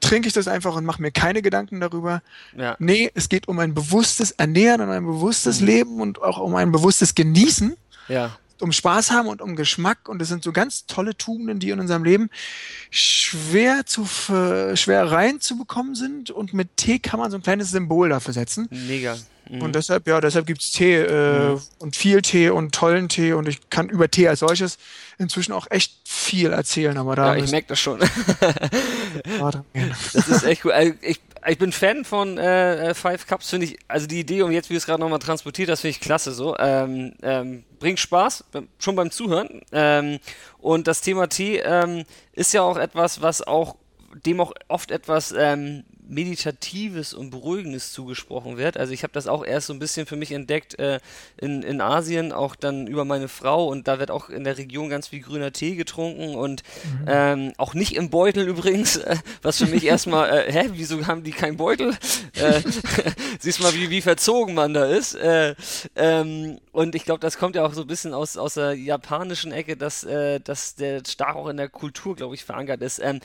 trinke 0.00 0.26
ich 0.26 0.34
das 0.34 0.48
einfach 0.48 0.74
und 0.74 0.84
mache 0.84 1.00
mir 1.00 1.12
keine 1.12 1.42
Gedanken 1.42 1.78
darüber. 1.78 2.22
Ja. 2.56 2.74
Nee, 2.80 3.12
es 3.14 3.28
geht 3.28 3.46
um 3.46 3.60
ein 3.60 3.72
bewusstes 3.72 4.32
Ernähren 4.32 4.80
und 4.80 4.90
ein 4.90 5.06
bewusstes 5.06 5.60
mhm. 5.60 5.66
Leben 5.66 6.00
und 6.00 6.20
auch 6.20 6.38
um 6.38 6.56
ein 6.56 6.72
bewusstes 6.72 7.14
Genießen. 7.14 7.76
Ja 8.08 8.36
um 8.60 8.72
Spaß 8.72 9.10
haben 9.10 9.28
und 9.28 9.42
um 9.42 9.56
Geschmack 9.56 10.08
und 10.08 10.18
das 10.20 10.28
sind 10.28 10.44
so 10.44 10.52
ganz 10.52 10.86
tolle 10.86 11.16
Tugenden, 11.16 11.58
die 11.58 11.70
in 11.70 11.80
unserem 11.80 12.04
Leben 12.04 12.30
schwer 12.90 13.86
zu 13.86 14.04
schwer 14.06 15.10
reinzubekommen 15.10 15.94
sind 15.94 16.30
und 16.30 16.54
mit 16.54 16.76
Tee 16.76 16.98
kann 16.98 17.20
man 17.20 17.30
so 17.30 17.36
ein 17.36 17.42
kleines 17.42 17.70
Symbol 17.70 18.08
dafür 18.08 18.32
setzen. 18.34 18.68
Mega. 18.70 19.16
Mhm. 19.48 19.62
Und 19.62 19.74
deshalb, 19.74 20.06
ja, 20.06 20.20
deshalb 20.20 20.46
gibt 20.46 20.62
es 20.62 20.72
Tee 20.72 20.96
äh, 20.96 21.50
mhm. 21.50 21.60
und 21.78 21.96
viel 21.96 22.22
Tee 22.22 22.50
und 22.50 22.74
tollen 22.74 23.08
Tee 23.08 23.32
und 23.32 23.48
ich 23.48 23.68
kann 23.70 23.88
über 23.88 24.10
Tee 24.10 24.28
als 24.28 24.40
solches 24.40 24.78
inzwischen 25.18 25.52
auch 25.52 25.66
echt 25.70 25.92
viel 26.04 26.52
erzählen. 26.52 26.96
Aber 26.96 27.16
da 27.16 27.36
ja, 27.36 27.44
ich 27.44 27.50
merke 27.50 27.68
das 27.68 27.80
schon. 27.80 28.00
das 30.12 30.28
ist 30.28 30.44
echt 30.44 30.64
cool. 30.64 30.72
Also 30.72 30.94
ich, 31.02 31.20
ich 31.46 31.58
bin 31.58 31.72
Fan 31.72 32.04
von 32.04 32.38
äh, 32.38 32.90
äh 32.90 32.94
Five 32.94 33.26
Cups, 33.26 33.50
finde 33.50 33.66
ich, 33.66 33.78
also 33.86 34.06
die 34.06 34.20
Idee, 34.20 34.42
um 34.42 34.50
jetzt, 34.50 34.70
wie 34.70 34.74
du 34.74 34.78
es 34.78 34.86
gerade 34.86 35.00
nochmal 35.00 35.18
transportiert 35.18 35.68
hast, 35.68 35.82
finde 35.82 35.92
ich 35.92 36.00
klasse 36.00 36.32
so. 36.32 36.56
Ähm, 36.58 37.14
ähm, 37.22 37.64
bringt 37.78 38.00
Spaß, 38.00 38.44
schon 38.78 38.96
beim 38.96 39.10
Zuhören. 39.10 39.60
Ähm, 39.72 40.18
und 40.58 40.86
das 40.88 41.00
Thema 41.02 41.28
Tee 41.28 41.58
ähm, 41.58 42.04
ist 42.32 42.54
ja 42.54 42.62
auch 42.62 42.76
etwas, 42.76 43.20
was 43.20 43.42
auch 43.42 43.76
dem 44.24 44.40
auch 44.40 44.52
oft 44.68 44.90
etwas 44.90 45.34
ähm, 45.36 45.84
Meditatives 46.06 47.14
und 47.14 47.30
Beruhigendes 47.30 47.92
zugesprochen 47.92 48.56
wird. 48.56 48.76
Also 48.76 48.92
ich 48.92 49.02
habe 49.02 49.12
das 49.12 49.26
auch 49.26 49.44
erst 49.44 49.68
so 49.68 49.72
ein 49.72 49.78
bisschen 49.78 50.06
für 50.06 50.16
mich 50.16 50.32
entdeckt 50.32 50.78
äh, 50.78 51.00
in, 51.36 51.62
in 51.62 51.80
Asien, 51.80 52.32
auch 52.32 52.56
dann 52.56 52.86
über 52.86 53.04
meine 53.04 53.28
Frau 53.28 53.68
und 53.68 53.88
da 53.88 53.98
wird 53.98 54.10
auch 54.10 54.28
in 54.28 54.44
der 54.44 54.58
Region 54.58 54.90
ganz 54.90 55.08
viel 55.08 55.20
grüner 55.20 55.52
Tee 55.52 55.76
getrunken 55.76 56.34
und 56.34 56.62
mhm. 56.84 57.04
ähm, 57.06 57.52
auch 57.56 57.74
nicht 57.74 57.96
im 57.96 58.10
Beutel 58.10 58.46
übrigens, 58.46 58.96
äh, 58.96 59.16
was 59.42 59.58
für 59.58 59.66
mich 59.66 59.84
erstmal, 59.84 60.30
äh, 60.30 60.52
hä, 60.52 60.70
wieso 60.72 61.06
haben 61.06 61.24
die 61.24 61.32
keinen 61.32 61.56
Beutel? 61.56 61.96
Äh, 62.34 62.60
siehst 63.38 63.62
mal, 63.62 63.74
wie, 63.74 63.90
wie 63.90 64.02
verzogen 64.02 64.54
man 64.54 64.74
da 64.74 64.84
ist. 64.84 65.14
Äh, 65.14 65.54
ähm, 65.96 66.58
und 66.72 66.94
ich 66.94 67.04
glaube, 67.04 67.20
das 67.20 67.38
kommt 67.38 67.56
ja 67.56 67.64
auch 67.64 67.72
so 67.72 67.82
ein 67.82 67.86
bisschen 67.86 68.12
aus, 68.12 68.36
aus 68.36 68.54
der 68.54 68.74
japanischen 68.74 69.52
Ecke, 69.52 69.76
dass, 69.76 70.04
äh, 70.04 70.40
dass 70.40 70.74
der 70.74 71.02
stark 71.06 71.36
auch 71.36 71.48
in 71.48 71.56
der 71.56 71.68
Kultur, 71.68 72.14
glaube 72.14 72.34
ich, 72.34 72.44
verankert 72.44 72.82
ist. 72.82 72.98
Ähm, 72.98 73.20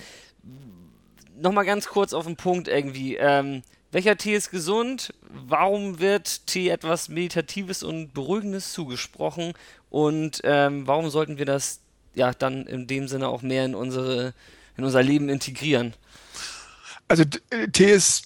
nochmal 1.42 1.66
ganz 1.66 1.88
kurz 1.88 2.14
auf 2.14 2.26
den 2.26 2.36
Punkt 2.36 2.68
irgendwie. 2.68 3.16
Ähm, 3.16 3.64
welcher 3.92 4.18
Tee 4.18 4.36
ist 4.36 4.52
gesund? 4.52 5.14
Warum 5.22 6.00
wird 6.00 6.46
Tee 6.46 6.70
etwas 6.70 7.10
Meditatives 7.10 7.82
und 7.82 8.14
Beruhigendes 8.14 8.74
zugesprochen? 8.74 9.54
Und 9.90 10.42
ähm, 10.44 10.86
warum 10.86 11.10
sollten 11.10 11.38
wir 11.38 11.46
das 11.46 11.80
ja 12.14 12.32
dann 12.34 12.68
in 12.68 12.88
dem 12.88 13.08
Sinne 13.08 13.28
auch 13.28 13.42
mehr 13.42 13.66
in 13.66 13.76
unsere 13.76 14.34
in 14.78 14.84
unser 14.86 15.02
Leben 15.02 15.30
integrieren? 15.30 15.94
Also 17.08 17.24
äh, 17.50 17.68
Tee 17.70 17.92
ist 17.92 18.26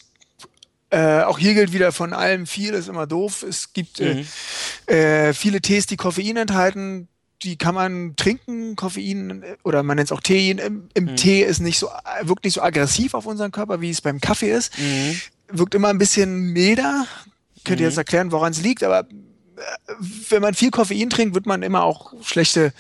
äh, 0.90 1.24
auch 1.24 1.40
hier 1.40 1.54
gilt 1.54 1.74
wieder 1.74 1.92
von 1.92 2.14
allem 2.14 2.46
viel 2.46 2.74
ist 2.74 2.90
immer 2.90 3.08
doof. 3.08 3.44
Es 3.44 3.74
gibt 3.74 4.00
äh, 4.00 4.16
mhm. 4.16 4.94
äh, 4.94 5.34
viele 5.34 5.62
Tees, 5.62 5.88
die 5.88 5.98
Koffein 5.98 6.38
enthalten 6.38 7.08
die 7.42 7.58
kann 7.58 7.76
man 7.76 8.16
trinken, 8.16 8.76
Koffein 8.76 9.44
oder 9.64 9.84
man 9.84 9.98
nennt 9.98 10.08
es 10.08 10.12
auch 10.12 10.22
Tee. 10.22 10.52
Im, 10.52 10.90
im 10.94 11.06
mhm. 11.06 11.16
Tee 11.16 11.44
ist 11.44 11.60
nicht 11.60 11.80
so, 11.80 11.90
wirkt 12.22 12.46
nicht 12.46 12.54
so 12.54 12.62
aggressiv 12.62 13.14
auf 13.14 13.26
unseren 13.26 13.52
Körper, 13.52 13.82
wie 13.82 13.90
es 13.90 14.02
beim 14.02 14.22
Kaffee 14.22 14.52
ist. 14.52 14.78
Mhm. 14.78 15.20
Wirkt 15.50 15.76
immer 15.76 15.90
ein 15.90 15.98
bisschen 15.98 16.54
milder. 16.54 17.06
Könnt 17.66 17.80
ihr 17.80 17.86
mhm. 17.86 17.90
jetzt 17.92 17.98
erklären, 17.98 18.32
woran 18.32 18.52
es 18.52 18.62
liegt, 18.62 18.84
aber 18.84 19.02
äh, 19.02 19.14
wenn 20.30 20.42
man 20.42 20.54
viel 20.54 20.72
Koffein 20.72 21.10
trinkt, 21.10 21.36
wird 21.36 21.46
man 21.46 21.64
immer 21.64 21.84
auch 21.84 22.14
schlechte 22.24 22.74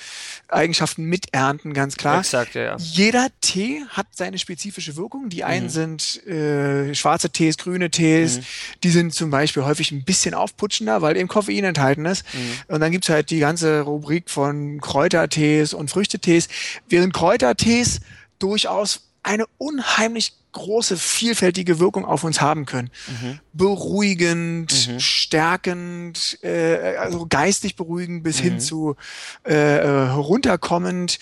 Eigenschaften 0.47 1.05
miternten, 1.05 1.73
ganz 1.73 1.95
klar. 1.95 2.19
Exakt, 2.19 2.55
ja. 2.55 2.75
Jeder 2.77 3.27
Tee 3.41 3.83
hat 3.89 4.07
seine 4.11 4.37
spezifische 4.37 4.95
Wirkung. 4.95 5.29
Die 5.29 5.43
einen 5.43 5.65
mhm. 5.65 5.69
sind 5.69 6.27
äh, 6.27 6.93
schwarze 6.93 7.29
Tees, 7.29 7.57
grüne 7.57 7.89
Tees, 7.89 8.37
mhm. 8.37 8.43
die 8.83 8.89
sind 8.89 9.13
zum 9.13 9.29
Beispiel 9.29 9.63
häufig 9.63 9.91
ein 9.91 10.03
bisschen 10.03 10.33
aufputschender, 10.33 11.01
weil 11.01 11.17
eben 11.17 11.27
Koffein 11.27 11.63
enthalten 11.63 12.05
ist. 12.05 12.25
Mhm. 12.33 12.75
Und 12.75 12.79
dann 12.81 12.91
gibt's 12.91 13.09
halt 13.09 13.29
die 13.29 13.39
ganze 13.39 13.81
Rubrik 13.81 14.29
von 14.29 14.79
Kräutertees 14.81 15.73
und 15.73 15.89
Früchtetees, 15.89 16.47
während 16.89 17.13
Kräutertees 17.13 18.01
durchaus 18.39 19.01
eine 19.23 19.45
unheimlich 19.57 20.33
große, 20.51 20.97
vielfältige 20.97 21.79
Wirkung 21.79 22.05
auf 22.05 22.23
uns 22.23 22.39
haben 22.39 22.65
können. 22.65 22.91
Mhm. 23.07 23.39
Beruhigend, 23.53 24.87
mhm. 24.87 24.99
stärkend, 24.99 26.37
äh, 26.43 26.95
also 26.97 27.25
geistig 27.27 27.75
beruhigend 27.75 28.23
bis 28.23 28.39
mhm. 28.39 28.43
hin 28.43 28.59
zu 28.59 28.95
äh, 29.43 29.53
herunterkommend. 29.53 31.19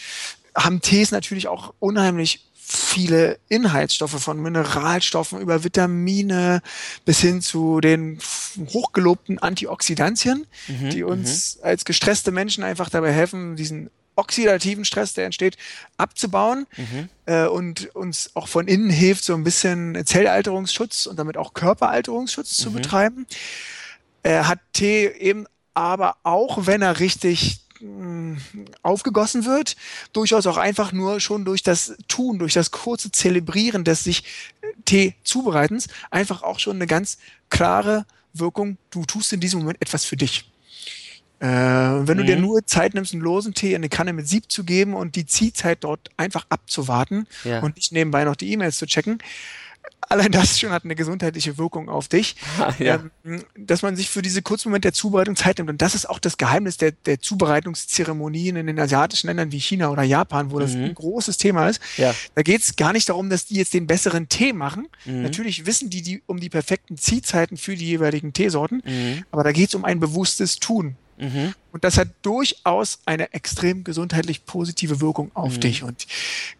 Haben 0.54 0.82
Tees 0.82 1.12
natürlich 1.12 1.48
auch 1.48 1.74
unheimlich 1.80 2.52
viele 2.72 3.38
Inhaltsstoffe 3.50 4.22
von 4.22 4.42
Mineralstoffen 4.42 5.42
über 5.42 5.64
Vitamine 5.64 6.62
bis 7.04 7.20
hin 7.20 7.42
zu 7.42 7.82
den 7.82 8.20
hochgelobten 8.74 9.40
Antioxidantien, 9.40 10.48
mhm, 10.68 10.90
die 10.90 11.04
uns 11.04 11.58
mhm. 11.58 11.66
als 11.66 11.86
gestresste 11.86 12.32
Menschen 12.32 12.64
einfach 12.64 12.90
dabei 12.90 13.12
helfen, 13.12 13.56
diesen 13.56 13.90
oxidativen 14.22 14.86
Stress, 14.86 15.14
der 15.14 15.26
entsteht, 15.26 15.58
abzubauen 15.98 16.68
mhm. 16.78 17.10
äh, 17.26 17.48
und 17.48 17.94
uns 17.96 18.32
auch 18.36 18.48
von 18.48 18.68
innen 18.68 18.90
hilft, 18.90 19.24
so 19.24 19.34
ein 19.34 19.44
bisschen 19.44 20.02
Zellalterungsschutz 20.06 21.08
und 21.08 21.18
damit 21.18 21.38
auch 21.38 21.54
Körperalterungsschutz 21.54 22.60
mhm. 22.60 22.64
zu 22.64 22.72
betreiben. 22.72 23.28
Er 24.24 24.48
hat 24.48 24.60
Tee 24.74 25.08
eben 25.08 25.46
aber 25.74 26.18
auch, 26.24 26.68
wenn 26.68 26.82
er 26.82 27.00
richtig 27.00 27.62
mm, 27.80 28.36
aufgegossen 28.84 29.46
wird, 29.46 29.76
durchaus 30.14 30.46
auch 30.46 30.58
einfach 30.58 30.92
nur 30.92 31.20
schon 31.20 31.44
durch 31.44 31.64
das 31.64 31.96
Tun, 32.08 32.38
durch 32.38 32.54
das 32.54 32.70
kurze 32.72 33.12
Zelebrieren 33.12 33.84
des 33.84 34.04
sich 34.04 34.24
äh, 34.62 34.68
Tee 34.86 35.16
zubereitens, 35.24 35.88
einfach 36.12 36.44
auch 36.44 36.60
schon 36.60 36.76
eine 36.76 36.88
ganz 36.88 37.18
klare 37.50 38.06
Wirkung, 38.34 38.78
du 38.92 39.04
tust 39.06 39.34
in 39.34 39.40
diesem 39.40 39.62
Moment 39.62 39.82
etwas 39.82 40.06
für 40.06 40.18
dich. 40.18 40.51
Äh, 41.42 41.48
wenn 41.48 42.18
du 42.18 42.24
dir 42.24 42.36
mhm. 42.36 42.44
nur 42.44 42.68
Zeit 42.68 42.94
nimmst, 42.94 43.14
einen 43.14 43.24
losen 43.24 43.56
Tee 43.56 43.72
in 43.72 43.78
eine 43.78 43.90
Kanne 43.90 44.14
mit 44.14 44.28
Sieb 44.28 44.52
zu 44.52 44.64
geben 44.64 44.94
und 44.94 45.16
die 45.16 45.26
Ziehzeit 45.26 45.84
dort 45.84 46.10
einfach 46.16 46.46
abzuwarten 46.50 47.28
ja. 47.44 47.62
und 47.62 47.78
nicht 47.78 47.92
nebenbei 47.92 48.24
noch 48.26 48.36
die 48.36 48.52
E-Mails 48.52 48.78
zu 48.78 48.86
checken, 48.86 49.20
allein 50.12 50.32
das 50.32 50.60
schon 50.60 50.72
hat 50.72 50.84
eine 50.84 50.96
gesundheitliche 50.96 51.58
Wirkung 51.58 51.90
auf 51.90 52.08
dich, 52.08 52.36
ja. 52.80 53.04
ähm, 53.26 53.44
dass 53.58 53.82
man 53.82 53.96
sich 53.96 54.10
für 54.10 54.22
diese 54.22 54.42
kurzen 54.42 54.70
Momente 54.70 54.88
der 54.88 54.94
Zubereitung 54.94 55.36
Zeit 55.36 55.58
nimmt. 55.58 55.70
Und 55.70 55.82
das 55.82 55.96
ist 55.96 56.10
auch 56.10 56.20
das 56.20 56.38
Geheimnis 56.38 56.78
der, 56.78 56.92
der 56.92 57.20
Zubereitungszeremonien 57.20 58.56
in 58.58 58.68
den 58.68 58.80
asiatischen 58.80 59.28
Ländern 59.28 59.52
wie 59.52 59.60
China 59.60 59.90
oder 59.90 60.04
Japan, 60.04 60.52
wo 60.52 60.60
das 60.60 60.74
mhm. 60.74 60.84
ein 60.84 60.96
großes 60.96 61.38
Thema 61.38 61.70
ist. 61.70 61.82
Ja. 61.98 62.14
Da 62.36 62.42
geht 62.42 62.62
es 62.62 62.76
gar 62.76 62.94
nicht 62.94 63.10
darum, 63.10 63.30
dass 63.30 63.46
die 63.46 63.56
jetzt 63.56 63.74
den 63.74 63.88
besseren 63.88 64.30
Tee 64.30 64.54
machen. 64.54 64.88
Mhm. 65.06 65.24
Natürlich 65.24 65.66
wissen 65.66 65.90
die, 65.90 66.02
die 66.02 66.22
um 66.26 66.40
die 66.40 66.50
perfekten 66.50 66.98
Ziehzeiten 66.98 67.58
für 67.58 67.76
die 67.76 67.86
jeweiligen 67.86 68.34
Teesorten, 68.34 68.84
mhm. 68.86 69.24
aber 69.32 69.44
da 69.44 69.52
geht 69.52 69.70
es 69.70 69.76
um 69.76 69.86
ein 69.86 70.00
bewusstes 70.00 70.58
Tun. 70.58 70.98
Mhm. 71.22 71.54
Und 71.72 71.84
das 71.84 71.98
hat 71.98 72.10
durchaus 72.24 73.00
eine 73.06 73.34
extrem 73.34 73.84
gesundheitlich 73.84 74.46
positive 74.46 75.00
Wirkung 75.00 75.32
auf 75.34 75.56
mhm. 75.56 75.60
dich. 75.62 75.84
Und 75.84 76.08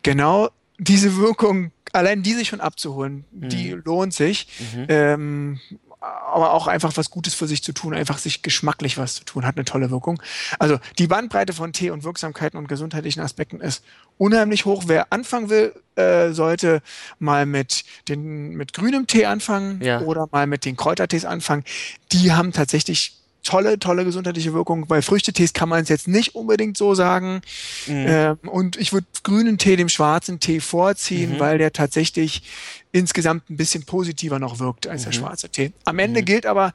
genau 0.04 0.50
diese 0.78 1.18
Wirkung, 1.18 1.72
allein 1.92 2.24
diese 2.24 2.46
schon 2.46 2.62
abzuholen, 2.62 3.26
mhm. 3.32 3.50
die 3.50 3.72
lohnt 3.72 4.14
sich. 4.14 4.48
Mhm. 4.74 4.86
Ähm, 4.88 5.60
aber 6.02 6.54
auch 6.54 6.66
einfach 6.66 6.98
was 6.98 7.12
Gutes 7.12 7.36
für 7.36 7.48
sich 7.48 7.62
zu 7.62 7.74
tun, 7.74 7.94
einfach 7.94 8.18
sich 8.18 8.42
geschmacklich 8.42 8.98
was 8.98 9.16
zu 9.16 9.24
tun, 9.24 9.46
hat 9.46 9.58
eine 9.58 9.66
tolle 9.66 9.92
Wirkung. 9.92 10.20
Also 10.58 10.80
die 10.98 11.06
Bandbreite 11.06 11.54
von 11.54 11.74
Tee 11.74 11.92
und 11.92 12.04
Wirksamkeiten 12.04 12.58
und 12.58 12.68
gesundheitlichen 12.68 13.22
Aspekten 13.22 13.62
ist 13.62 13.84
unheimlich 14.18 14.66
hoch. 14.66 14.86
Wer 14.88 15.14
anfangen 15.14 15.50
will, 15.50 15.76
äh, 15.96 16.32
sollte 16.32 16.82
mal 17.20 17.46
mit 17.46 17.84
den 18.08 18.56
mit 18.56 18.74
grünem 18.74 19.06
Tee 19.06 19.26
anfangen 19.26 19.80
ja. 19.84 20.02
oder 20.02 20.28
mal 20.32 20.48
mit 20.48 20.66
den 20.66 20.76
Kräutertees 20.76 21.26
anfangen. 21.26 21.64
Die 22.12 22.32
haben 22.32 22.52
tatsächlich 22.52 23.21
tolle, 23.44 23.80
tolle 23.80 24.06
gesundheitliche 24.06 24.54
Wirkung. 24.54 24.88
Bei 24.88 25.02
Früchtetees 25.02 25.54
kann 25.54 25.70
man 25.70 25.84
es 25.84 25.90
jetzt 25.90 26.08
nicht 26.08 26.36
unbedingt 26.36 26.78
so 26.78 26.94
sagen. 26.94 27.42
Mhm. 27.88 28.06
Ähm, 28.08 28.38
und 28.44 28.78
ich 28.78 28.94
würde 28.94 29.08
grünen 29.24 29.58
Tee 29.58 29.76
dem 29.76 29.90
schwarzen 29.90 30.40
Tee 30.40 30.60
vorziehen, 30.60 31.34
mhm. 31.34 31.40
weil 31.40 31.58
der 31.58 31.74
tatsächlich 31.74 32.44
insgesamt 32.92 33.50
ein 33.50 33.58
bisschen 33.58 33.84
positiver 33.84 34.40
noch 34.40 34.60
wirkt 34.60 34.88
als 34.88 35.02
mhm. 35.02 35.06
der 35.06 35.12
schwarze 35.14 35.50
Tee. 35.50 35.72
Am 35.86 36.00
Ende 36.00 36.22
mhm. 36.22 36.26
gilt 36.26 36.46
aber, 36.46 36.74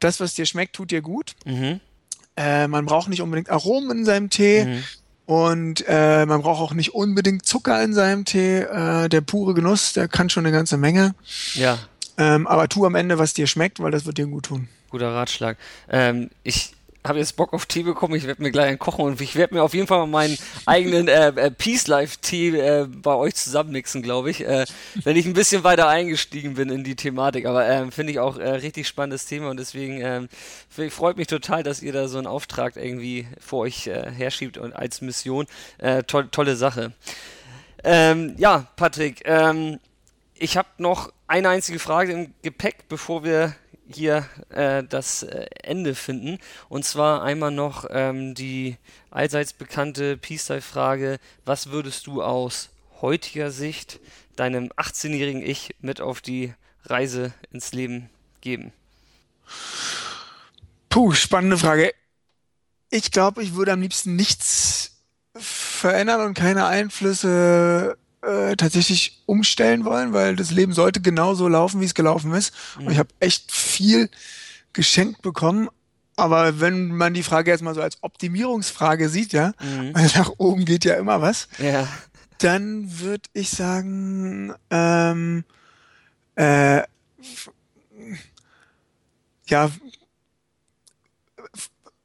das, 0.00 0.20
was 0.20 0.34
dir 0.34 0.46
schmeckt, 0.46 0.74
tut 0.74 0.90
dir 0.90 1.00
gut. 1.00 1.34
Mhm. 1.44 1.80
Äh, 2.36 2.66
man 2.66 2.86
braucht 2.86 3.08
nicht 3.08 3.22
unbedingt 3.22 3.50
Aromen 3.50 3.98
in 3.98 4.04
seinem 4.04 4.30
Tee. 4.30 4.64
Mhm. 4.64 4.84
Und 5.24 5.84
äh, 5.86 6.26
man 6.26 6.42
braucht 6.42 6.60
auch 6.60 6.74
nicht 6.74 6.94
unbedingt 6.94 7.46
Zucker 7.46 7.82
in 7.82 7.94
seinem 7.94 8.24
Tee. 8.24 8.58
Äh, 8.58 9.08
der 9.08 9.20
pure 9.20 9.54
Genuss, 9.54 9.92
der 9.92 10.08
kann 10.08 10.28
schon 10.28 10.44
eine 10.44 10.54
ganze 10.54 10.76
Menge. 10.76 11.14
Ja. 11.54 11.78
Ähm, 12.22 12.46
aber 12.46 12.68
tu 12.68 12.86
am 12.86 12.94
Ende, 12.94 13.18
was 13.18 13.34
dir 13.34 13.46
schmeckt, 13.46 13.80
weil 13.80 13.90
das 13.90 14.06
wird 14.06 14.18
dir 14.18 14.26
gut 14.26 14.46
tun 14.46 14.68
guter 14.92 15.12
Ratschlag. 15.12 15.56
Ähm, 15.90 16.30
ich 16.44 16.74
habe 17.04 17.18
jetzt 17.18 17.34
Bock 17.34 17.52
auf 17.52 17.66
Tee 17.66 17.82
bekommen. 17.82 18.14
Ich 18.14 18.28
werde 18.28 18.40
mir 18.40 18.52
gleich 18.52 18.68
einen 18.68 18.78
kochen 18.78 19.04
und 19.04 19.20
ich 19.20 19.34
werde 19.34 19.54
mir 19.54 19.64
auf 19.64 19.74
jeden 19.74 19.88
Fall 19.88 19.98
mal 19.98 20.06
meinen 20.06 20.38
eigenen 20.66 21.08
äh, 21.08 21.28
äh, 21.30 21.50
Peace 21.50 21.88
Life 21.88 22.18
Tee 22.20 22.56
äh, 22.56 22.86
bei 22.86 23.16
euch 23.16 23.34
zusammenmixen, 23.34 24.02
glaube 24.02 24.30
ich, 24.30 24.46
äh, 24.46 24.66
wenn 25.02 25.16
ich 25.16 25.26
ein 25.26 25.32
bisschen 25.32 25.64
weiter 25.64 25.88
eingestiegen 25.88 26.54
bin 26.54 26.68
in 26.68 26.84
die 26.84 26.94
Thematik. 26.94 27.46
Aber 27.46 27.68
ähm, 27.68 27.90
finde 27.90 28.12
ich 28.12 28.20
auch 28.20 28.38
äh, 28.38 28.48
richtig 28.50 28.86
spannendes 28.86 29.26
Thema 29.26 29.50
und 29.50 29.56
deswegen 29.56 30.00
ähm, 30.00 30.28
freut 30.90 31.16
mich 31.16 31.26
total, 31.26 31.64
dass 31.64 31.82
ihr 31.82 31.92
da 31.92 32.06
so 32.06 32.18
einen 32.18 32.28
Auftrag 32.28 32.76
irgendwie 32.76 33.26
vor 33.40 33.60
euch 33.60 33.88
äh, 33.88 34.08
herschiebt 34.12 34.56
und 34.56 34.72
als 34.72 35.00
Mission. 35.00 35.46
Äh, 35.78 36.04
to 36.04 36.22
tolle 36.24 36.54
Sache. 36.54 36.92
Ähm, 37.82 38.36
ja, 38.38 38.68
Patrick, 38.76 39.22
ähm, 39.24 39.80
ich 40.38 40.56
habe 40.56 40.68
noch 40.78 41.10
eine 41.32 41.48
einzige 41.48 41.78
Frage 41.78 42.12
im 42.12 42.34
Gepäck, 42.42 42.88
bevor 42.90 43.24
wir 43.24 43.56
hier 43.88 44.26
äh, 44.50 44.84
das 44.84 45.22
äh, 45.22 45.46
Ende 45.62 45.94
finden. 45.94 46.38
Und 46.68 46.84
zwar 46.84 47.22
einmal 47.22 47.50
noch 47.50 47.86
ähm, 47.88 48.34
die 48.34 48.76
allseits 49.10 49.54
bekannte 49.54 50.18
Peace-Frage: 50.18 51.18
Was 51.46 51.70
würdest 51.70 52.06
du 52.06 52.22
aus 52.22 52.68
heutiger 53.00 53.50
Sicht 53.50 53.98
deinem 54.36 54.68
18-jährigen 54.76 55.42
Ich 55.42 55.74
mit 55.80 56.02
auf 56.02 56.20
die 56.20 56.52
Reise 56.84 57.32
ins 57.50 57.72
Leben 57.72 58.10
geben? 58.42 58.70
Puh, 60.90 61.12
spannende 61.12 61.56
Frage. 61.56 61.94
Ich 62.90 63.10
glaube, 63.10 63.42
ich 63.42 63.54
würde 63.54 63.72
am 63.72 63.80
liebsten 63.80 64.16
nichts 64.16 64.98
verändern 65.34 66.20
und 66.26 66.34
keine 66.34 66.66
Einflüsse 66.66 67.96
äh, 68.22 68.56
tatsächlich 68.56 69.22
umstellen 69.26 69.84
wollen, 69.84 70.12
weil 70.12 70.36
das 70.36 70.50
Leben 70.50 70.72
sollte 70.72 71.00
genauso 71.00 71.48
laufen, 71.48 71.80
wie 71.80 71.84
es 71.84 71.94
gelaufen 71.94 72.32
ist. 72.32 72.54
Mhm. 72.78 72.86
Und 72.86 72.92
ich 72.92 72.98
habe 72.98 73.08
echt 73.20 73.52
viel 73.52 74.08
geschenkt 74.72 75.22
bekommen. 75.22 75.68
Aber 76.16 76.60
wenn 76.60 76.94
man 76.94 77.14
die 77.14 77.22
Frage 77.22 77.50
jetzt 77.50 77.62
mal 77.62 77.74
so 77.74 77.80
als 77.80 78.02
Optimierungsfrage 78.02 79.08
sieht, 79.08 79.32
ja, 79.32 79.52
mhm. 79.60 79.94
weil 79.94 80.04
nach 80.16 80.32
oben 80.38 80.64
geht 80.64 80.84
ja 80.84 80.94
immer 80.94 81.20
was, 81.20 81.48
ja. 81.58 81.88
dann 82.38 83.00
würde 83.00 83.28
ich 83.32 83.50
sagen, 83.50 84.52
ähm, 84.70 85.44
äh, 86.36 86.82
ja, 89.46 89.70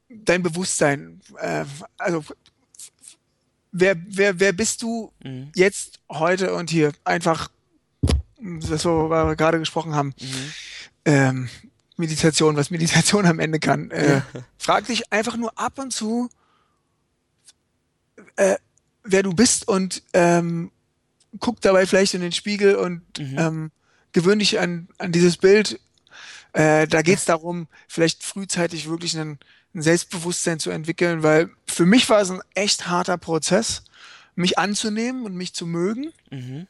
dein 0.08 0.42
Bewusstsein, 0.42 1.20
äh, 1.40 1.64
also 1.98 2.24
wer, 3.72 3.96
wer, 4.08 4.40
wer 4.40 4.52
bist 4.52 4.82
du 4.82 5.12
mhm. 5.22 5.50
jetzt, 5.54 6.00
heute 6.10 6.54
und 6.54 6.70
hier? 6.70 6.92
Einfach, 7.04 7.50
das, 8.40 8.84
wo 8.84 9.08
wir 9.08 9.36
gerade 9.36 9.58
gesprochen 9.58 9.94
haben. 9.94 10.14
Mhm. 10.20 10.52
Ähm, 11.04 11.48
Meditation, 11.96 12.56
was 12.56 12.70
Meditation 12.70 13.26
am 13.26 13.40
Ende 13.40 13.58
kann. 13.58 13.90
Äh, 13.90 14.22
frag 14.58 14.86
dich 14.86 15.12
einfach 15.12 15.36
nur 15.36 15.58
ab 15.58 15.78
und 15.78 15.92
zu, 15.92 16.30
äh, 18.36 18.56
wer 19.02 19.22
du 19.22 19.32
bist 19.32 19.66
und 19.66 20.02
ähm, 20.12 20.70
guck 21.40 21.60
dabei 21.60 21.86
vielleicht 21.86 22.14
in 22.14 22.20
den 22.20 22.32
Spiegel 22.32 22.76
und 22.76 23.02
mhm. 23.18 23.38
ähm, 23.38 23.70
gewöhn 24.12 24.38
dich 24.38 24.60
an, 24.60 24.88
an 24.98 25.12
dieses 25.12 25.36
Bild. 25.36 25.80
Äh, 26.52 26.86
da 26.86 27.02
geht 27.02 27.18
es 27.18 27.24
darum, 27.24 27.68
vielleicht 27.88 28.22
frühzeitig 28.22 28.88
wirklich 28.88 29.18
einen, 29.18 29.38
ein 29.78 29.82
Selbstbewusstsein 29.82 30.58
zu 30.58 30.70
entwickeln, 30.70 31.22
weil 31.22 31.50
für 31.66 31.86
mich 31.86 32.08
war 32.10 32.20
es 32.20 32.30
ein 32.30 32.42
echt 32.54 32.88
harter 32.88 33.16
Prozess, 33.16 33.82
mich 34.34 34.58
anzunehmen 34.58 35.24
und 35.24 35.34
mich 35.34 35.54
zu 35.54 35.66
mögen. 35.66 36.12
Mhm. 36.30 36.66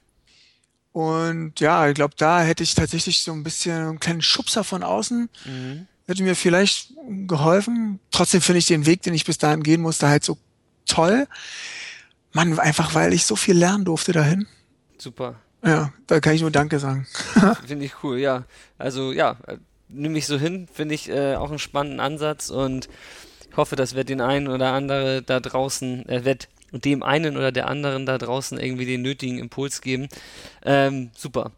Und 0.92 1.60
ja, 1.60 1.88
ich 1.88 1.94
glaube, 1.94 2.14
da 2.16 2.42
hätte 2.42 2.62
ich 2.62 2.74
tatsächlich 2.74 3.22
so 3.22 3.32
ein 3.32 3.42
bisschen 3.42 3.76
einen 3.76 4.00
kleinen 4.00 4.22
Schubser 4.22 4.64
von 4.64 4.82
außen. 4.82 5.28
Mhm. 5.44 5.86
Hätte 6.06 6.22
mir 6.22 6.34
vielleicht 6.34 6.94
geholfen. 7.26 8.00
Trotzdem 8.10 8.40
finde 8.40 8.58
ich 8.58 8.66
den 8.66 8.86
Weg, 8.86 9.02
den 9.02 9.14
ich 9.14 9.24
bis 9.24 9.38
dahin 9.38 9.62
gehen 9.62 9.82
musste, 9.82 10.08
halt 10.08 10.24
so 10.24 10.38
toll. 10.86 11.26
Mann, 12.32 12.58
einfach 12.58 12.94
weil 12.94 13.12
ich 13.12 13.26
so 13.26 13.36
viel 13.36 13.56
lernen 13.56 13.84
durfte 13.84 14.12
dahin. 14.12 14.46
Super. 14.98 15.36
Ja, 15.64 15.92
da 16.06 16.20
kann 16.20 16.34
ich 16.34 16.40
nur 16.40 16.50
Danke 16.50 16.78
sagen. 16.78 17.06
finde 17.66 17.84
ich 17.84 18.02
cool, 18.02 18.18
ja. 18.18 18.44
Also 18.78 19.12
ja, 19.12 19.36
nehme 19.88 20.18
ich 20.18 20.26
so 20.26 20.38
hin, 20.38 20.68
finde 20.72 20.94
ich 20.94 21.08
äh, 21.08 21.36
auch 21.36 21.50
einen 21.50 21.58
spannenden 21.58 22.00
Ansatz 22.00 22.50
und 22.50 22.88
hoffe, 23.56 23.76
das 23.76 23.94
wird 23.94 24.08
den 24.08 24.20
einen 24.20 24.48
oder 24.48 24.72
andere 24.72 25.22
da 25.22 25.40
draußen, 25.40 26.08
äh, 26.08 26.24
wird 26.24 26.48
dem 26.72 27.02
einen 27.02 27.36
oder 27.36 27.52
der 27.52 27.68
anderen 27.68 28.06
da 28.06 28.18
draußen 28.18 28.58
irgendwie 28.58 28.86
den 28.86 29.02
nötigen 29.02 29.38
Impuls 29.38 29.80
geben. 29.80 30.08
Ähm, 30.64 31.10
super. 31.16 31.52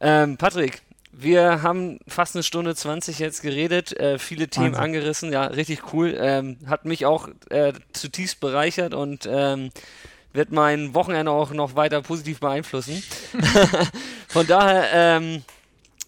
Ähm, 0.00 0.36
Patrick, 0.36 0.82
wir 1.12 1.62
haben 1.62 1.98
fast 2.06 2.36
eine 2.36 2.42
Stunde 2.42 2.74
20 2.74 3.18
jetzt 3.18 3.42
geredet, 3.42 3.98
äh, 3.98 4.18
viele 4.18 4.48
Themen 4.48 4.74
Wahnsinn. 4.74 4.82
angerissen, 4.82 5.32
ja, 5.32 5.44
richtig 5.46 5.92
cool. 5.92 6.16
Ähm, 6.18 6.56
hat 6.66 6.84
mich 6.84 7.04
auch 7.04 7.28
äh, 7.50 7.72
zutiefst 7.92 8.40
bereichert 8.40 8.94
und 8.94 9.28
ähm, 9.30 9.70
wird 10.32 10.52
mein 10.52 10.94
Wochenende 10.94 11.32
auch 11.32 11.50
noch 11.52 11.74
weiter 11.74 12.02
positiv 12.02 12.40
beeinflussen. 12.40 13.02
Von 14.28 14.46
daher, 14.46 14.88
ähm, 14.92 15.42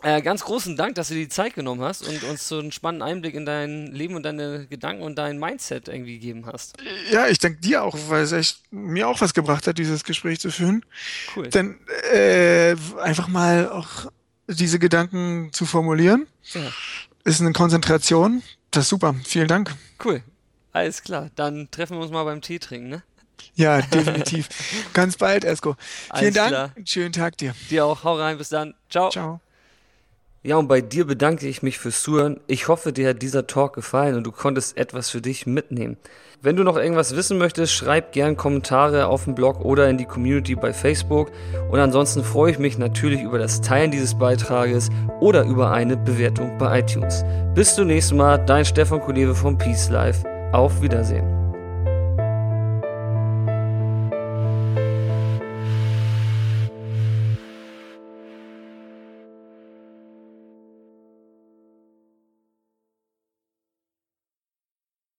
äh, 0.03 0.21
ganz 0.23 0.45
großen 0.45 0.77
Dank, 0.77 0.95
dass 0.97 1.09
du 1.09 1.15
die 1.15 1.29
Zeit 1.29 1.55
genommen 1.55 1.83
hast 1.83 2.07
und 2.07 2.23
uns 2.25 2.49
so 2.49 2.59
einen 2.59 2.73
spannenden 2.73 3.09
Einblick 3.09 3.35
in 3.35 3.47
dein 3.47 3.87
Leben 3.89 4.15
und 4.15 4.25
deine 4.25 4.67
Gedanken 4.67 5.03
und 5.03 5.17
dein 5.17 5.39
Mindset 5.39 5.89
irgendwie 5.89 6.15
gegeben 6.15 6.47
hast. 6.47 6.77
Ja, 7.11 7.29
ich 7.29 7.39
danke 7.39 7.61
dir 7.61 7.83
auch, 7.83 7.97
weil 8.09 8.23
es 8.23 8.33
echt 8.33 8.63
mir 8.71 9.09
auch 9.09 9.21
was 9.21 9.35
gebracht 9.35 9.67
hat, 9.67 9.79
dieses 9.79 10.05
Gespräch 10.05 10.41
zu 10.41 10.51
führen. 10.51 10.85
Cool. 11.37 11.49
Denn 11.49 11.79
äh, 12.13 12.75
einfach 13.01 13.29
mal 13.29 13.69
auch 13.69 14.11
diese 14.49 14.79
Gedanken 14.79 15.51
zu 15.53 15.67
formulieren, 15.67 16.27
ja. 16.53 16.61
ist 17.25 17.41
eine 17.41 17.53
Konzentration. 17.53 18.43
Das 18.71 18.85
ist 18.85 18.91
super. 18.91 19.15
Vielen 19.25 19.49
Dank. 19.49 19.75
Cool. 20.03 20.23
Alles 20.73 21.03
klar. 21.03 21.31
Dann 21.37 21.71
treffen 21.71 21.97
wir 21.97 22.03
uns 22.03 22.11
mal 22.11 22.25
beim 22.25 22.41
Tee 22.41 22.59
trinken, 22.59 22.89
ne? 22.89 23.03
Ja, 23.55 23.83
definitiv. 23.83 24.49
Ganz 24.95 25.17
bald, 25.17 25.45
Esko. 25.45 25.77
Vielen 25.79 26.11
Alles 26.11 26.35
Dank. 26.35 26.49
Klar. 26.49 26.71
Schönen 26.85 27.13
Tag 27.13 27.37
dir. 27.37 27.55
Dir 27.71 27.85
auch. 27.85 28.05
Hau 28.05 28.17
rein. 28.17 28.39
Bis 28.39 28.49
dann. 28.49 28.75
Ciao. 28.89 29.11
Ciao. 29.11 29.41
Ja, 30.45 30.57
und 30.57 30.67
bei 30.67 30.81
dir 30.81 31.07
bedanke 31.07 31.47
ich 31.47 31.63
mich 31.63 31.79
fürs 31.79 32.03
Zuhören. 32.03 32.41
Ich 32.49 32.67
hoffe, 32.67 32.93
dir 32.93 33.11
hat 33.11 33.23
dieser 33.23 33.47
Talk 33.47 33.75
gefallen 33.75 34.17
und 34.17 34.25
du 34.25 34.33
konntest 34.33 34.77
etwas 34.77 35.09
für 35.09 35.21
dich 35.21 35.47
mitnehmen. 35.47 35.97
Wenn 36.41 36.57
du 36.57 36.65
noch 36.65 36.77
irgendwas 36.77 37.15
wissen 37.15 37.39
möchtest, 37.39 37.73
schreib 37.73 38.11
gern 38.11 38.37
Kommentare 38.37 39.07
auf 39.07 39.25
dem 39.25 39.37
Blog 39.37 39.65
oder 39.65 39.89
in 39.89 39.99
die 39.99 40.05
Community 40.05 40.57
bei 40.57 40.73
Facebook. 40.73 41.31
Und 41.71 41.79
ansonsten 41.79 42.25
freue 42.25 42.51
ich 42.51 42.59
mich 42.59 42.77
natürlich 42.77 43.23
über 43.23 43.39
das 43.39 43.61
Teilen 43.61 43.93
dieses 43.93 44.19
Beitrages 44.19 44.91
oder 45.21 45.45
über 45.45 45.71
eine 45.71 45.97
Bewertung 45.97 46.59
bei 46.59 46.81
iTunes. 46.81 47.25
Bis 47.55 47.77
zum 47.77 47.87
nächsten 47.87 48.17
Mal, 48.17 48.45
dein 48.45 48.65
Stefan 48.65 49.01
Kulewe 49.01 49.37
vom 49.37 49.57
Peace 49.57 49.91
Life. 49.91 50.27
Auf 50.51 50.83
Wiedersehen. 50.83 51.42